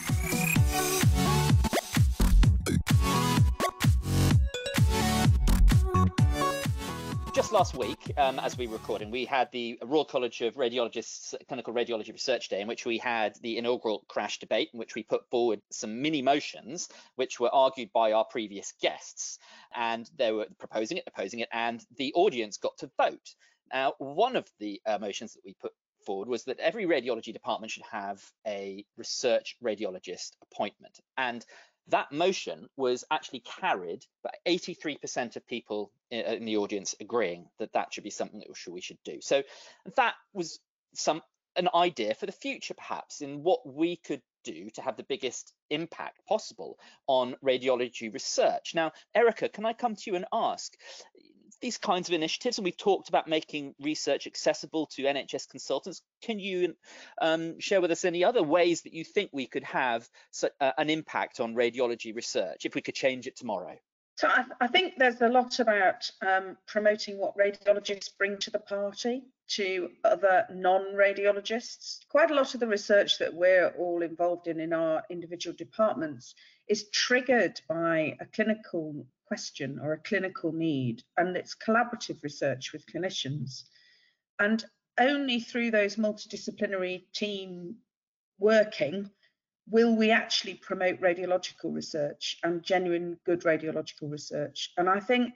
Just 7.51 7.75
last 7.75 7.77
week, 7.77 8.13
um, 8.17 8.39
as 8.39 8.57
we 8.57 8.69
were 8.69 8.75
recording, 8.75 9.11
we 9.11 9.25
had 9.25 9.51
the 9.51 9.77
Royal 9.83 10.05
College 10.05 10.41
of 10.43 10.55
Radiologists 10.55 11.35
Clinical 11.49 11.75
Radiology 11.75 12.13
Research 12.13 12.49
Day, 12.49 12.61
in 12.61 12.69
which 12.69 12.87
we 12.87 12.97
had 12.97 13.35
the 13.43 13.59
inaugural 13.59 14.05
crash 14.07 14.39
debate, 14.39 14.69
in 14.73 14.79
which 14.79 14.95
we 14.95 15.03
put 15.03 15.29
forward 15.31 15.61
some 15.69 16.01
mini 16.01 16.23
motions, 16.23 16.89
which 17.17 17.41
were 17.41 17.53
argued 17.53 17.93
by 17.93 18.13
our 18.13 18.25
previous 18.25 18.73
guests, 18.81 19.41
and 19.75 20.09
they 20.17 20.31
were 20.31 20.47
proposing 20.59 20.99
it, 20.99 21.05
opposing 21.09 21.41
it, 21.41 21.49
and 21.53 21.85
the 21.97 22.13
audience 22.15 22.57
got 22.57 22.79
to 22.79 22.91
vote. 22.97 23.35
Now, 23.73 23.95
one 23.99 24.37
of 24.37 24.49
the 24.61 24.81
uh, 24.87 24.99
motions 24.99 25.33
that 25.33 25.45
we 25.45 25.55
put 25.55 25.73
forward 26.07 26.29
was 26.29 26.45
that 26.45 26.61
every 26.61 26.85
radiology 26.85 27.33
department 27.33 27.73
should 27.73 27.85
have 27.91 28.23
a 28.47 28.85
research 28.97 29.57
radiologist 29.63 30.33
appointment. 30.43 31.01
And 31.17 31.45
that 31.91 32.13
motion 32.13 32.69
was 32.77 33.05
actually 33.11 33.41
carried 33.41 34.05
by 34.23 34.31
83% 34.47 35.37
of 35.37 35.47
people 35.47 35.93
in 36.11 36.45
the 36.45 36.57
audience 36.57 36.95
agreeing 37.01 37.47
that 37.59 37.73
that 37.75 37.93
should 37.93 38.05
be 38.05 38.11
something 38.11 38.41
that 38.41 38.71
we 38.71 38.81
should 38.81 38.99
do. 39.05 39.19
So 39.21 39.43
that 39.97 40.15
was 40.33 40.59
some 40.95 41.23
an 41.57 41.69
idea 41.75 42.15
for 42.15 42.27
the 42.27 42.33
future, 42.33 42.75
perhaps, 42.75 43.21
in 43.21 43.43
what 43.43 43.61
we 43.67 43.97
could 43.97 44.23
do 44.45 44.71
to 44.71 44.83
have 44.83 44.97
the 44.97 45.03
biggest 45.03 45.53
impact 45.69 46.25
possible 46.27 46.79
on 47.07 47.37
radiology 47.45 48.13
research. 48.13 48.73
Now, 48.75 48.93
Erica, 49.15 49.49
can 49.49 49.67
I 49.67 49.73
come 49.73 49.97
to 49.97 50.03
you 50.07 50.17
and 50.17 50.27
ask, 50.33 50.77
these 51.61 51.79
kinds 51.79 52.09
of 52.09 52.15
initiatives, 52.15 52.59
and 52.59 52.65
we've 52.65 52.77
talked 52.77 53.09
about 53.09 53.29
making 53.29 53.75
research 53.81 54.27
accessible 54.27 54.87
to 54.87 55.03
NHS 55.03 55.49
consultants. 55.49 56.03
Can 56.23 56.39
you 56.39 56.75
um, 57.21 57.59
share 57.61 57.81
with 57.81 57.91
us 57.91 58.05
any 58.05 58.25
other 58.25 58.43
ways 58.43 58.83
that 58.83 58.95
you 58.95 59.05
think 59.05 59.31
we 59.33 59.47
could 59.47 59.65
have 59.65 60.09
so, 60.31 60.49
uh, 60.61 60.73
an 60.79 60.91
impact 60.91 61.41
on 61.41 61.55
radiology 61.55 62.15
research 62.15 62.65
if 62.65 62.75
we 62.75 62.81
could 62.81 62.95
change 62.95 63.27
it 63.27 63.37
tomorrow? 63.37 63.77
So 64.17 64.29
I, 64.29 64.45
I 64.61 64.67
think 64.67 64.95
there's 64.99 65.23
a 65.23 65.29
lot 65.29 65.61
about 65.61 66.11
um, 66.21 66.59
promoting 66.67 67.19
what 67.19 67.37
radiologists 67.39 68.11
bring 68.19 68.37
to 68.39 68.51
the 68.51 68.59
party 68.59 69.23
to 69.49 69.89
other 70.05 70.47
non-radiologists. 70.53 72.01
Quite 72.09 72.31
a 72.31 72.35
lot 72.35 72.55
of 72.55 72.61
the 72.61 72.67
research 72.67 73.19
that 73.19 73.35
we're 73.35 73.69
all 73.79 74.03
involved 74.03 74.47
in 74.47 74.61
in 74.61 74.73
our 74.73 75.03
individual 75.11 75.57
departments 75.57 76.35
is 76.69 76.89
triggered 76.91 77.61
by 77.69 78.17
a 78.21 78.27
clinical 78.27 79.07
question 79.31 79.79
or 79.81 79.93
a 79.93 79.99
clinical 79.99 80.51
need, 80.51 81.05
and 81.17 81.37
it's 81.37 81.55
collaborative 81.55 82.21
research 82.25 82.73
with 82.73 82.85
clinicians. 82.87 83.63
And 84.41 84.65
only 84.99 85.39
through 85.39 85.71
those 85.71 85.95
multidisciplinary 85.95 87.05
team 87.13 87.77
working 88.41 89.09
will 89.69 89.95
we 89.95 90.11
actually 90.11 90.55
promote 90.55 91.01
radiological 91.01 91.73
research 91.73 92.39
and 92.43 92.65
genuine 92.65 93.17
good 93.25 93.43
radiological 93.43 94.11
research. 94.11 94.73
And 94.77 94.91
I 94.91 94.99
think 94.99 95.33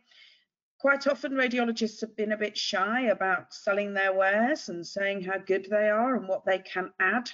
quite 0.81 1.07
often 1.07 1.35
radiologists 1.35 2.01
have 2.01 2.17
been 2.17 2.33
a 2.33 2.37
bit 2.37 2.59
shy 2.59 3.03
about 3.03 3.55
selling 3.55 3.95
their 3.95 4.13
wares 4.13 4.69
and 4.71 4.85
saying 4.85 5.23
how 5.23 5.39
good 5.39 5.69
they 5.71 5.89
are 5.89 6.17
and 6.17 6.27
what 6.27 6.45
they 6.45 6.59
can 6.59 6.91
add. 6.99 7.31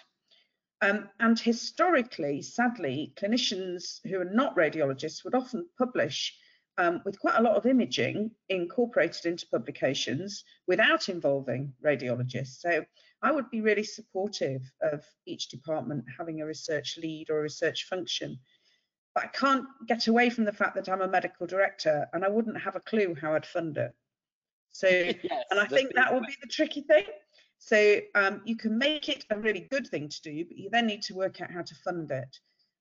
Um, 0.82 1.08
and 1.20 1.38
historically, 1.38 2.42
sadly, 2.42 3.14
clinicians 3.16 4.00
who 4.06 4.20
are 4.20 4.30
not 4.30 4.56
radiologists 4.56 5.24
would 5.24 5.34
often 5.34 5.66
publish 5.78 6.36
um, 6.80 7.02
with 7.04 7.20
quite 7.20 7.36
a 7.36 7.42
lot 7.42 7.56
of 7.56 7.66
imaging 7.66 8.30
incorporated 8.48 9.26
into 9.26 9.46
publications 9.48 10.44
without 10.66 11.10
involving 11.10 11.74
radiologists. 11.84 12.60
So 12.60 12.82
I 13.22 13.32
would 13.32 13.50
be 13.50 13.60
really 13.60 13.84
supportive 13.84 14.62
of 14.80 15.04
each 15.26 15.50
department 15.50 16.06
having 16.16 16.40
a 16.40 16.46
research 16.46 16.98
lead 17.00 17.28
or 17.28 17.40
a 17.40 17.42
research 17.42 17.84
function. 17.84 18.38
But 19.14 19.24
I 19.24 19.26
can't 19.26 19.66
get 19.88 20.08
away 20.08 20.30
from 20.30 20.44
the 20.44 20.54
fact 20.54 20.74
that 20.76 20.88
I'm 20.88 21.02
a 21.02 21.08
medical 21.08 21.46
director 21.46 22.08
and 22.14 22.24
I 22.24 22.30
wouldn't 22.30 22.58
have 22.58 22.76
a 22.76 22.80
clue 22.80 23.14
how 23.20 23.34
I'd 23.34 23.44
fund 23.44 23.76
it. 23.76 23.92
So, 24.70 24.88
yes, 24.88 25.44
and 25.50 25.60
I 25.60 25.66
think 25.66 25.94
that 25.94 26.14
will 26.14 26.20
be 26.20 26.36
the 26.40 26.48
tricky 26.48 26.80
thing. 26.80 27.04
So 27.58 28.00
um, 28.14 28.40
you 28.46 28.56
can 28.56 28.78
make 28.78 29.10
it 29.10 29.26
a 29.28 29.38
really 29.38 29.68
good 29.70 29.86
thing 29.86 30.08
to 30.08 30.22
do, 30.22 30.46
but 30.46 30.56
you 30.56 30.70
then 30.70 30.86
need 30.86 31.02
to 31.02 31.14
work 31.14 31.42
out 31.42 31.50
how 31.50 31.60
to 31.60 31.74
fund 31.84 32.10
it. 32.10 32.38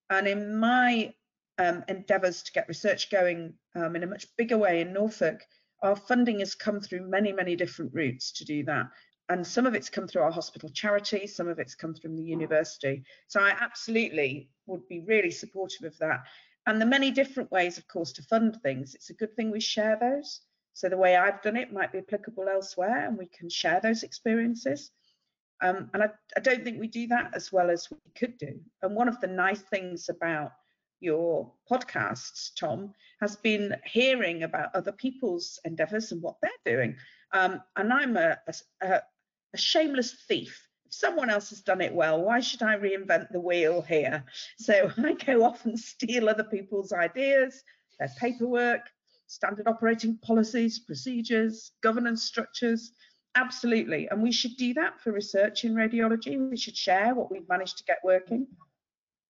And 0.09 0.25
in 0.25 0.57
my 0.57 1.13
um, 1.59 1.83
endeavours 1.87 2.41
to 2.43 2.51
get 2.51 2.67
research 2.67 3.11
going 3.11 3.53
um, 3.75 3.95
in 3.95 4.03
a 4.03 4.07
much 4.07 4.25
bigger 4.37 4.57
way 4.57 4.81
in 4.81 4.93
Norfolk, 4.93 5.41
our 5.83 5.95
funding 5.95 6.39
has 6.39 6.55
come 6.55 6.79
through 6.79 7.09
many, 7.09 7.31
many 7.31 7.55
different 7.55 7.93
routes 7.93 8.31
to 8.33 8.45
do 8.45 8.63
that. 8.63 8.87
And 9.29 9.45
some 9.45 9.67
of 9.67 9.75
it's 9.75 9.89
come 9.89 10.07
through 10.07 10.23
our 10.23 10.31
hospital 10.31 10.69
charity, 10.69 11.27
some 11.27 11.47
of 11.47 11.59
it's 11.59 11.75
come 11.75 11.93
from 11.93 12.15
the 12.15 12.23
university. 12.23 13.03
So 13.27 13.39
I 13.41 13.55
absolutely 13.59 14.49
would 14.65 14.87
be 14.87 15.01
really 15.01 15.29
supportive 15.29 15.85
of 15.85 15.97
that. 15.99 16.23
And 16.65 16.81
the 16.81 16.85
many 16.85 17.11
different 17.11 17.51
ways, 17.51 17.77
of 17.77 17.87
course, 17.87 18.11
to 18.13 18.23
fund 18.23 18.57
things, 18.63 18.95
it's 18.95 19.11
a 19.11 19.13
good 19.13 19.35
thing 19.35 19.51
we 19.51 19.59
share 19.59 19.97
those. 19.99 20.41
So 20.73 20.89
the 20.89 20.97
way 20.97 21.15
I've 21.15 21.41
done 21.41 21.57
it 21.57 21.73
might 21.73 21.91
be 21.91 21.99
applicable 21.99 22.47
elsewhere 22.47 23.05
and 23.07 23.17
we 23.17 23.27
can 23.27 23.49
share 23.49 23.79
those 23.81 24.03
experiences. 24.03 24.91
Um, 25.61 25.89
and 25.93 26.03
I, 26.03 26.09
I 26.37 26.39
don't 26.39 26.63
think 26.63 26.79
we 26.79 26.87
do 26.87 27.07
that 27.07 27.31
as 27.33 27.51
well 27.51 27.69
as 27.69 27.87
we 27.91 27.97
could 28.17 28.37
do. 28.37 28.59
And 28.81 28.95
one 28.95 29.09
of 29.09 29.19
the 29.19 29.27
nice 29.27 29.61
things 29.61 30.09
about 30.09 30.53
your 30.99 31.51
podcasts, 31.69 32.51
Tom, 32.57 32.93
has 33.21 33.35
been 33.35 33.75
hearing 33.85 34.43
about 34.43 34.75
other 34.75 34.91
people's 34.91 35.59
endeavours 35.65 36.11
and 36.11 36.21
what 36.21 36.37
they're 36.41 36.75
doing. 36.75 36.95
Um, 37.33 37.61
and 37.75 37.91
I'm 37.93 38.17
a, 38.17 38.37
a, 38.81 39.01
a 39.53 39.57
shameless 39.57 40.13
thief. 40.27 40.67
If 40.85 40.93
someone 40.93 41.29
else 41.29 41.49
has 41.49 41.61
done 41.61 41.81
it 41.81 41.93
well, 41.93 42.21
why 42.21 42.39
should 42.39 42.63
I 42.63 42.77
reinvent 42.77 43.31
the 43.31 43.39
wheel 43.39 43.81
here? 43.81 44.23
So 44.57 44.91
I 44.97 45.13
go 45.13 45.43
off 45.43 45.65
and 45.65 45.79
steal 45.79 46.29
other 46.29 46.43
people's 46.43 46.91
ideas, 46.91 47.63
their 47.99 48.11
paperwork, 48.19 48.89
standard 49.27 49.67
operating 49.67 50.17
policies, 50.17 50.79
procedures, 50.79 51.71
governance 51.81 52.23
structures. 52.23 52.91
Absolutely. 53.35 54.07
And 54.09 54.23
we 54.23 54.31
should 54.31 54.57
do 54.57 54.73
that 54.73 54.99
for 54.99 55.11
research 55.11 55.63
in 55.63 55.75
radiology. 55.75 56.49
We 56.49 56.57
should 56.57 56.75
share 56.75 57.13
what 57.13 57.31
we've 57.31 57.47
managed 57.47 57.77
to 57.77 57.83
get 57.83 57.99
working. 58.03 58.47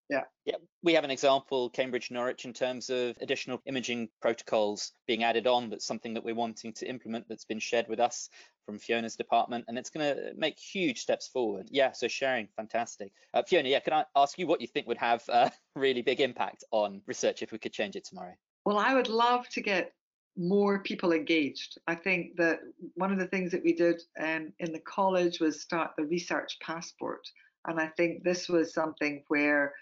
Yeah. 0.09 0.23
Yeah. 0.45 0.55
We 0.81 0.93
have 0.93 1.03
an 1.03 1.11
example, 1.11 1.69
Cambridge 1.69 2.09
Norwich, 2.09 2.45
in 2.45 2.53
terms 2.53 2.89
of 2.89 3.15
additional 3.21 3.61
imaging 3.65 4.09
protocols 4.21 4.91
being 5.07 5.23
added 5.23 5.45
on. 5.45 5.69
That's 5.69 5.85
something 5.85 6.15
that 6.15 6.23
we're 6.23 6.35
wanting 6.35 6.73
to 6.73 6.89
implement 6.89 7.29
that's 7.29 7.45
been 7.45 7.59
shared 7.59 7.87
with 7.87 7.99
us 7.99 8.29
from 8.65 8.79
Fiona's 8.79 9.15
department, 9.15 9.65
and 9.67 9.77
it's 9.77 9.89
going 9.89 10.15
to 10.15 10.31
make 10.35 10.59
huge 10.59 10.99
steps 10.99 11.27
forward. 11.27 11.67
Yeah. 11.71 11.91
So 11.91 12.07
sharing, 12.07 12.47
fantastic. 12.55 13.11
Uh, 13.33 13.43
Fiona, 13.43 13.69
yeah, 13.69 13.79
can 13.79 13.93
I 13.93 14.05
ask 14.15 14.39
you 14.39 14.47
what 14.47 14.61
you 14.61 14.67
think 14.67 14.87
would 14.87 14.97
have 14.97 15.23
a 15.29 15.51
really 15.75 16.01
big 16.01 16.21
impact 16.21 16.63
on 16.71 17.01
research 17.05 17.43
if 17.43 17.51
we 17.51 17.59
could 17.59 17.73
change 17.73 17.95
it 17.95 18.05
tomorrow? 18.05 18.33
Well, 18.65 18.77
I 18.77 18.95
would 18.95 19.09
love 19.09 19.47
to 19.49 19.61
get 19.61 19.93
more 20.37 20.79
people 20.79 21.11
engaged. 21.11 21.77
I 21.87 21.95
think 21.95 22.37
that 22.37 22.59
one 22.95 23.11
of 23.11 23.19
the 23.19 23.27
things 23.27 23.51
that 23.51 23.63
we 23.63 23.73
did 23.73 24.01
um, 24.19 24.53
in 24.59 24.71
the 24.71 24.79
college 24.79 25.39
was 25.39 25.61
start 25.61 25.91
the 25.97 26.05
research 26.05 26.57
passport. 26.61 27.27
And 27.67 27.79
I 27.79 27.87
think 27.87 28.23
this 28.23 28.47
was 28.47 28.73
something 28.73 29.23
where 29.27 29.73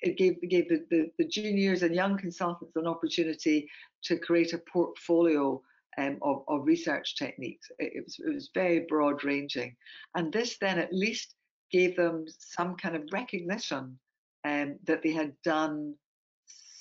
it 0.00 0.16
gave, 0.16 0.40
gave 0.48 0.68
the, 0.68 0.84
the, 0.90 1.10
the, 1.18 1.26
juniors 1.26 1.82
and 1.82 1.94
young 1.94 2.16
consultants 2.16 2.76
an 2.76 2.86
opportunity 2.86 3.68
to 4.04 4.16
create 4.16 4.52
a 4.52 4.58
portfolio 4.58 5.60
um, 5.98 6.18
of, 6.22 6.42
of, 6.48 6.64
research 6.64 7.16
techniques. 7.16 7.70
It, 7.78 7.92
it, 7.96 8.04
was, 8.04 8.16
it 8.26 8.34
was 8.34 8.50
very 8.54 8.80
broad 8.88 9.24
ranging. 9.24 9.76
And 10.14 10.32
this 10.32 10.56
then 10.58 10.78
at 10.78 10.92
least 10.92 11.34
gave 11.70 11.96
them 11.96 12.24
some 12.38 12.76
kind 12.76 12.96
of 12.96 13.02
recognition 13.12 13.98
um, 14.44 14.76
that 14.86 15.02
they 15.02 15.12
had 15.12 15.34
done 15.44 15.94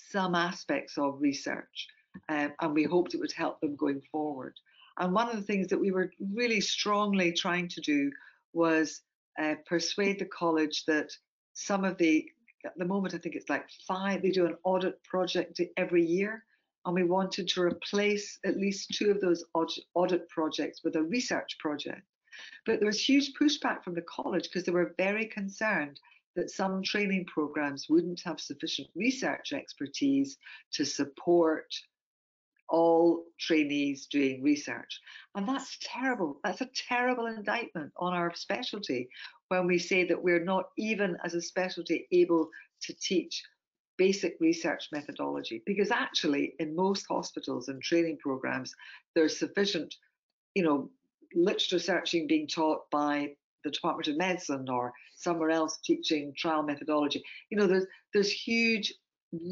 some 0.09 0.36
aspects 0.36 0.97
of 0.97 1.22
research. 1.22 1.88
Um, 2.30 2.53
and 2.61 2.74
we 2.74 2.84
hoped 2.84 3.13
it 3.13 3.19
would 3.19 3.32
help 3.32 3.59
them 3.61 3.76
going 3.76 4.01
forward. 4.11 4.53
And 4.99 5.13
one 5.13 5.30
of 5.30 5.38
the 5.38 5.43
things 5.43 5.67
that 5.67 5.80
we 5.80 5.91
were 5.91 6.11
really 6.34 6.61
strongly 6.61 7.32
trying 7.32 7.69
to 7.69 7.82
do 7.82 8.11
was 8.53 9.01
uh, 9.41 9.55
persuade 9.65 10.19
the 10.19 10.26
college 10.26 10.84
that 10.86 11.09
some 11.53 11.86
of 11.86 11.97
the 11.97 12.26
at 12.66 12.78
the 12.78 12.86
moment, 12.86 13.14
I 13.14 13.18
think 13.18 13.36
it's 13.36 13.49
like 13.49 13.70
five, 13.88 14.22
they 14.22 14.32
do 14.32 14.45
an 14.45 14.57
audit 14.64 15.03
project 15.03 15.59
every 15.78 16.05
year. 16.05 16.45
And 16.86 16.95
we 16.95 17.03
wanted 17.03 17.47
to 17.49 17.62
replace 17.62 18.39
at 18.43 18.57
least 18.57 18.95
two 18.95 19.12
of 19.12 19.22
those 19.22 19.45
audit 19.53 20.28
projects 20.30 20.84
with 20.84 20.95
a 20.95 21.03
research 21.03 21.57
project. 21.59 22.01
But 22.66 22.80
there 22.80 22.88
was 22.88 22.99
huge 22.99 23.34
pushback 23.39 23.84
from 23.84 23.93
the 23.93 24.01
college 24.03 24.43
because 24.43 24.64
they 24.64 24.72
were 24.72 24.95
very 24.97 25.26
concerned 25.26 25.99
that 26.36 26.49
some 26.49 26.82
training 26.82 27.26
programs 27.26 27.88
wouldn't 27.89 28.22
have 28.24 28.39
sufficient 28.39 28.88
research 28.95 29.53
expertise 29.53 30.38
to 30.72 30.86
support 30.86 31.68
all 32.72 33.26
trainees 33.39 34.07
doing 34.07 34.41
research. 34.41 34.99
And 35.36 35.47
that's 35.47 35.78
terrible. 35.82 36.39
That's 36.43 36.61
a 36.61 36.69
terrible 36.88 37.28
indictment 37.28 37.91
on 37.97 38.13
our 38.13 38.34
specialty 38.34 39.09
when 39.49 39.67
we 39.67 39.78
say 39.78 40.05
that 40.05 40.24
we're 40.24 40.43
not 40.43 40.65
even 40.78 41.17
as 41.24 41.34
a 41.34 41.41
specialty 41.41 42.07
able 42.11 42.49
to 42.84 42.93
teach 42.93 43.43
basic 43.97 44.38
research 44.39 44.88
methodology 44.91 45.61
because 45.65 45.91
actually 45.91 46.55
in 46.59 46.76
most 46.76 47.05
hospitals 47.07 47.67
and 47.67 47.84
training 47.84 48.17
programs 48.19 48.74
there's 49.13 49.38
sufficient 49.38 49.93
you 50.55 50.63
know 50.63 50.89
literature 51.36 51.78
searching 51.78 52.26
being 52.26 52.47
taught 52.47 52.89
by 52.89 53.30
the 53.63 53.69
department 53.69 54.07
of 54.07 54.17
medicine 54.17 54.67
or 54.69 54.91
somewhere 55.15 55.51
else 55.51 55.78
teaching 55.84 56.34
trial 56.36 56.63
methodology 56.63 57.22
you 57.51 57.57
know 57.57 57.67
there's 57.67 57.86
there's 58.13 58.32
huge 58.32 58.91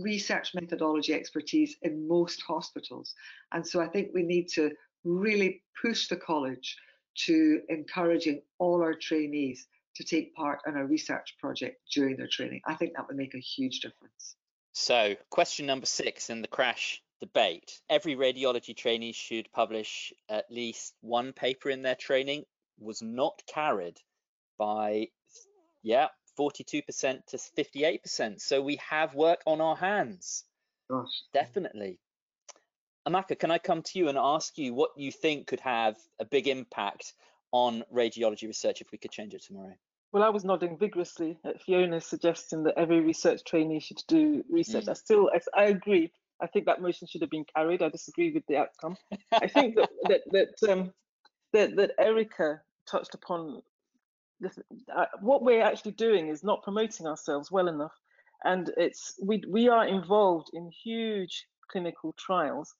research 0.02 0.54
methodology 0.54 1.14
expertise 1.14 1.78
in 1.82 2.08
most 2.08 2.42
hospitals. 2.42 3.14
And 3.52 3.66
so 3.66 3.82
I 3.82 3.88
think 3.88 4.10
we 4.14 4.24
need 4.24 4.48
to 4.50 4.72
really 5.04 5.64
push 5.82 6.08
the 6.08 6.18
college 6.18 6.78
to 7.26 7.62
encouraging 7.70 8.42
all 8.60 8.82
our 8.82 8.94
trainees 8.94 9.68
to 9.96 10.04
take 10.04 10.34
part 10.36 10.60
in 10.66 10.78
a 10.78 10.86
research 10.86 11.36
project 11.40 11.82
during 11.94 12.18
their 12.18 12.30
training. 12.32 12.62
I 12.66 12.76
think 12.76 12.94
that 12.96 13.08
would 13.08 13.18
make 13.18 13.36
a 13.36 13.40
huge 13.40 13.80
difference. 13.80 14.36
So, 14.72 15.16
question 15.30 15.66
number 15.66 15.86
six 15.86 16.30
in 16.30 16.42
the 16.42 16.48
crash 16.48 17.02
debate 17.20 17.82
every 17.90 18.16
radiology 18.16 18.76
trainee 18.76 19.12
should 19.12 19.52
publish 19.52 20.14
at 20.30 20.50
least 20.50 20.94
one 21.02 21.34
paper 21.34 21.70
in 21.70 21.82
their 21.82 21.96
training 21.96 22.46
was 22.80 23.02
not 23.02 23.42
carried 23.46 23.98
by 24.58 25.08
yeah 25.84 26.08
42% 26.40 27.26
to 27.28 27.38
58%. 27.38 28.42
So 28.42 28.62
we 28.62 28.78
have 28.78 29.14
work 29.14 29.42
on 29.46 29.60
our 29.60 29.76
hands. 29.76 30.46
Gosh. 30.90 31.24
Definitely. 31.34 32.00
Amaka, 33.08 33.38
can 33.38 33.52
I 33.52 33.58
come 33.58 33.82
to 33.82 34.00
you 34.00 34.08
and 34.08 34.18
ask 34.18 34.58
you 34.58 34.74
what 34.74 34.92
you 34.96 35.12
think 35.12 35.48
could 35.48 35.60
have 35.62 35.98
a 36.20 36.26
big 36.26 36.48
impact 36.48 37.14
on 37.52 37.84
radiology 37.94 38.48
research 38.48 38.82
if 38.82 38.92
we 38.92 38.98
could 38.98 39.12
change 39.12 39.34
it 39.34 39.44
tomorrow? 39.44 39.74
Well, 40.12 40.24
I 40.24 40.30
was 40.30 40.44
nodding 40.44 40.78
vigorously 40.78 41.38
at 41.46 41.62
Fiona's 41.62 42.06
suggesting 42.06 42.64
that 42.64 42.78
every 42.78 43.00
research 43.00 43.44
trainee 43.44 43.80
should 43.80 44.02
do 44.08 44.44
research. 44.50 44.86
Mm. 44.86 44.90
I 44.90 44.94
still, 44.94 45.30
I, 45.34 45.62
I, 45.62 45.66
agree. 45.66 46.12
I 46.42 46.48
think 46.48 46.66
that 46.66 46.82
motion 46.82 47.08
should 47.08 47.22
have 47.22 47.30
been 47.30 47.46
carried. 47.56 47.82
I 47.82 47.90
disagree 47.90 48.32
with 48.32 48.46
the 48.48 48.58
outcome. 48.58 48.98
I 49.32 49.48
think 49.48 49.76
that 49.76 49.90
that 50.08 50.22
that, 50.32 50.72
um, 50.72 50.94
that 51.54 51.76
that 51.76 51.92
Erica 52.00 52.62
touched 52.90 53.14
upon 53.14 53.62
this, 54.40 54.58
uh, 54.96 55.06
what 55.22 55.44
we're 55.44 55.64
actually 55.64 55.92
doing 55.94 56.30
is 56.30 56.44
not 56.44 56.64
promoting 56.64 57.08
ourselves 57.08 57.52
well 57.52 57.68
enough, 57.68 57.94
and 58.44 58.72
it's 58.78 59.20
we 59.22 59.44
we 59.50 59.68
are 59.68 59.88
involved 59.88 60.50
in 60.54 60.72
huge 60.84 61.46
clinical 61.72 62.14
trials. 62.18 62.74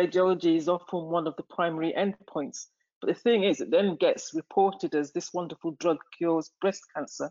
Radiology 0.00 0.56
is 0.56 0.68
often 0.68 1.04
one 1.04 1.26
of 1.26 1.36
the 1.36 1.44
primary 1.44 1.94
endpoints, 1.96 2.66
but 3.00 3.08
the 3.08 3.20
thing 3.20 3.44
is, 3.44 3.60
it 3.60 3.70
then 3.70 3.96
gets 3.96 4.32
reported 4.34 4.94
as 4.94 5.12
this 5.12 5.32
wonderful 5.32 5.76
drug 5.80 5.98
cures 6.16 6.50
breast 6.60 6.82
cancer, 6.94 7.30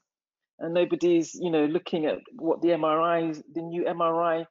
and 0.59 0.73
nobody's 0.73 1.35
you 1.35 1.51
know 1.51 1.65
looking 1.65 2.05
at 2.05 2.19
what 2.37 2.61
the 2.61 2.69
MRI, 2.69 3.41
the 3.53 3.61
new 3.61 3.83
MRI 3.83 4.45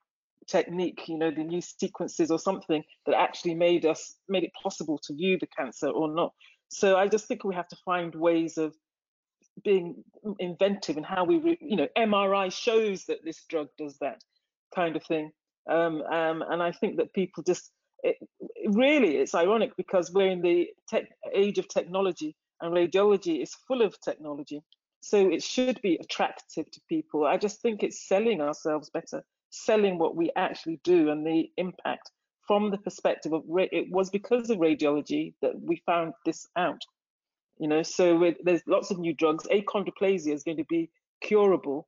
technique, 0.47 1.09
you 1.09 1.19
know, 1.19 1.31
the 1.31 1.45
new 1.45 1.61
sequences 1.61 2.31
or 2.31 2.39
something 2.39 2.83
that 3.07 3.15
actually 3.15 3.55
made 3.55 3.87
us 3.87 4.15
made 4.29 4.45
it 4.45 4.53
possible 4.63 4.99
to 5.05 5.15
view 5.15 5.39
the 5.39 5.47
cancer 5.47 5.89
or 5.89 6.13
not. 6.13 6.33
So 6.69 6.97
I 6.97 7.09
just 7.09 7.27
think 7.29 7.45
we 7.45 7.55
have 7.55 7.69
to 7.69 7.77
find 7.85 8.15
ways 8.15 8.59
of 8.59 8.75
being 9.65 10.03
inventive 10.39 10.97
in 10.97 11.05
how 11.05 11.25
we, 11.25 11.39
re, 11.39 11.59
you 11.61 11.77
know, 11.77 11.89
MRI 11.97 12.53
shows 12.53 13.05
that 13.07 13.25
this 13.25 13.45
drug 13.49 13.69
does 13.79 13.99
that 13.99 14.23
kind 14.75 14.97
of 14.97 15.05
thing. 15.05 15.31
Um, 15.71 16.03
um, 16.03 16.43
and 16.49 16.63
I 16.63 16.73
think 16.73 16.97
that 16.97 17.13
people 17.13 17.43
just, 17.43 17.71
it, 18.03 18.17
really, 18.67 19.17
it's 19.17 19.35
ironic 19.35 19.73
because 19.77 20.13
we're 20.13 20.31
in 20.31 20.43
the 20.43 20.69
tech, 20.89 21.05
age 21.35 21.59
of 21.59 21.69
technology 21.69 22.35
and 22.61 22.75
radiology 22.75 23.43
is 23.43 23.55
full 23.67 23.83
of 23.83 24.01
technology. 24.01 24.63
So 25.01 25.31
it 25.31 25.43
should 25.43 25.81
be 25.83 25.97
attractive 26.01 26.71
to 26.71 26.81
people. 26.89 27.27
I 27.27 27.37
just 27.37 27.61
think 27.61 27.83
it's 27.83 28.07
selling 28.09 28.41
ourselves 28.41 28.91
better, 28.91 29.25
selling 29.51 29.99
what 29.99 30.17
we 30.17 30.31
actually 30.37 30.81
do 30.85 31.11
and 31.11 31.27
the 31.27 31.51
impact 31.57 32.11
from 32.47 32.71
the 32.71 32.79
perspective 32.79 33.33
of 33.33 33.43
it 33.49 33.91
was 33.91 34.11
because 34.11 34.51
of 34.51 34.59
radiology 34.59 35.35
that 35.43 35.61
we 35.61 35.83
found 35.87 36.13
this 36.25 36.47
out 36.57 36.83
You 37.63 37.69
know, 37.69 37.85
so 37.85 38.33
there's 38.43 38.63
lots 38.67 38.91
of 38.91 38.99
new 38.99 39.15
drugs. 39.15 39.47
Achondroplasia 39.47 40.35
is 40.35 40.43
going 40.43 40.57
to 40.57 40.65
be 40.65 40.91
curable. 41.21 41.87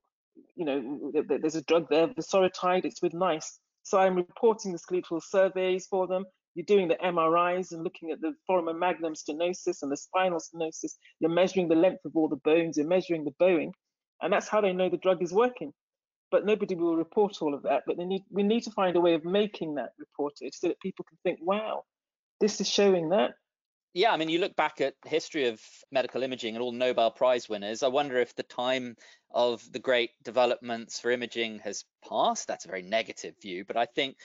You 0.55 0.63
know, 0.63 1.11
there's 1.27 1.57
a 1.57 1.63
drug 1.63 1.87
there, 1.89 2.07
vosoritide. 2.07 2.85
It's 2.85 3.01
with 3.01 3.13
NICE. 3.13 3.59
So 3.83 3.99
I'm 3.99 4.15
reporting 4.15 4.71
the 4.71 4.77
skeletal 4.77 5.19
surveys 5.19 5.85
for 5.87 6.07
them. 6.07 6.23
You're 6.53 6.65
doing 6.65 6.87
the 6.87 6.95
MRIs 7.03 7.73
and 7.73 7.83
looking 7.83 8.11
at 8.11 8.21
the 8.21 8.35
foramen 8.47 8.79
magnum 8.79 9.15
stenosis 9.15 9.79
and 9.81 9.91
the 9.91 9.97
spinal 9.97 10.39
stenosis. 10.39 10.93
You're 11.19 11.29
measuring 11.29 11.67
the 11.67 11.75
length 11.75 12.05
of 12.05 12.15
all 12.15 12.29
the 12.29 12.37
bones. 12.37 12.77
You're 12.77 12.87
measuring 12.87 13.25
the 13.25 13.35
bowing, 13.37 13.73
and 14.21 14.31
that's 14.31 14.47
how 14.47 14.61
they 14.61 14.71
know 14.71 14.87
the 14.87 14.95
drug 14.95 15.21
is 15.21 15.33
working. 15.33 15.73
But 16.31 16.45
nobody 16.45 16.75
will 16.75 16.95
report 16.95 17.41
all 17.41 17.53
of 17.53 17.63
that. 17.63 17.83
But 17.85 17.97
need, 17.97 18.23
we 18.31 18.43
need 18.43 18.63
to 18.63 18.71
find 18.71 18.95
a 18.95 19.01
way 19.01 19.15
of 19.15 19.25
making 19.25 19.75
that 19.75 19.89
reported 19.99 20.53
so 20.55 20.69
that 20.69 20.79
people 20.79 21.03
can 21.03 21.17
think, 21.23 21.39
wow, 21.41 21.83
this 22.39 22.61
is 22.61 22.69
showing 22.69 23.09
that. 23.09 23.31
Yeah, 23.95 24.11
I 24.11 24.17
mean, 24.17 24.27
you 24.27 24.39
look 24.39 24.57
back 24.57 24.81
at 24.81 24.95
history 25.05 25.47
of 25.47 25.61
medical 25.89 26.21
imaging 26.21 26.53
and 26.53 26.61
all 26.61 26.73
Nobel 26.73 27.11
Prize 27.11 27.47
winners. 27.47 27.81
I 27.81 27.87
wonder 27.87 28.19
if 28.19 28.35
the 28.35 28.43
time 28.43 28.97
of 29.31 29.63
the 29.71 29.79
great 29.79 30.09
developments 30.21 30.99
for 30.99 31.11
imaging 31.11 31.59
has 31.59 31.85
passed. 32.05 32.45
That's 32.49 32.65
a 32.65 32.67
very 32.67 32.81
negative 32.81 33.35
view, 33.41 33.63
but 33.63 33.77
I 33.77 33.85
think 33.85 34.17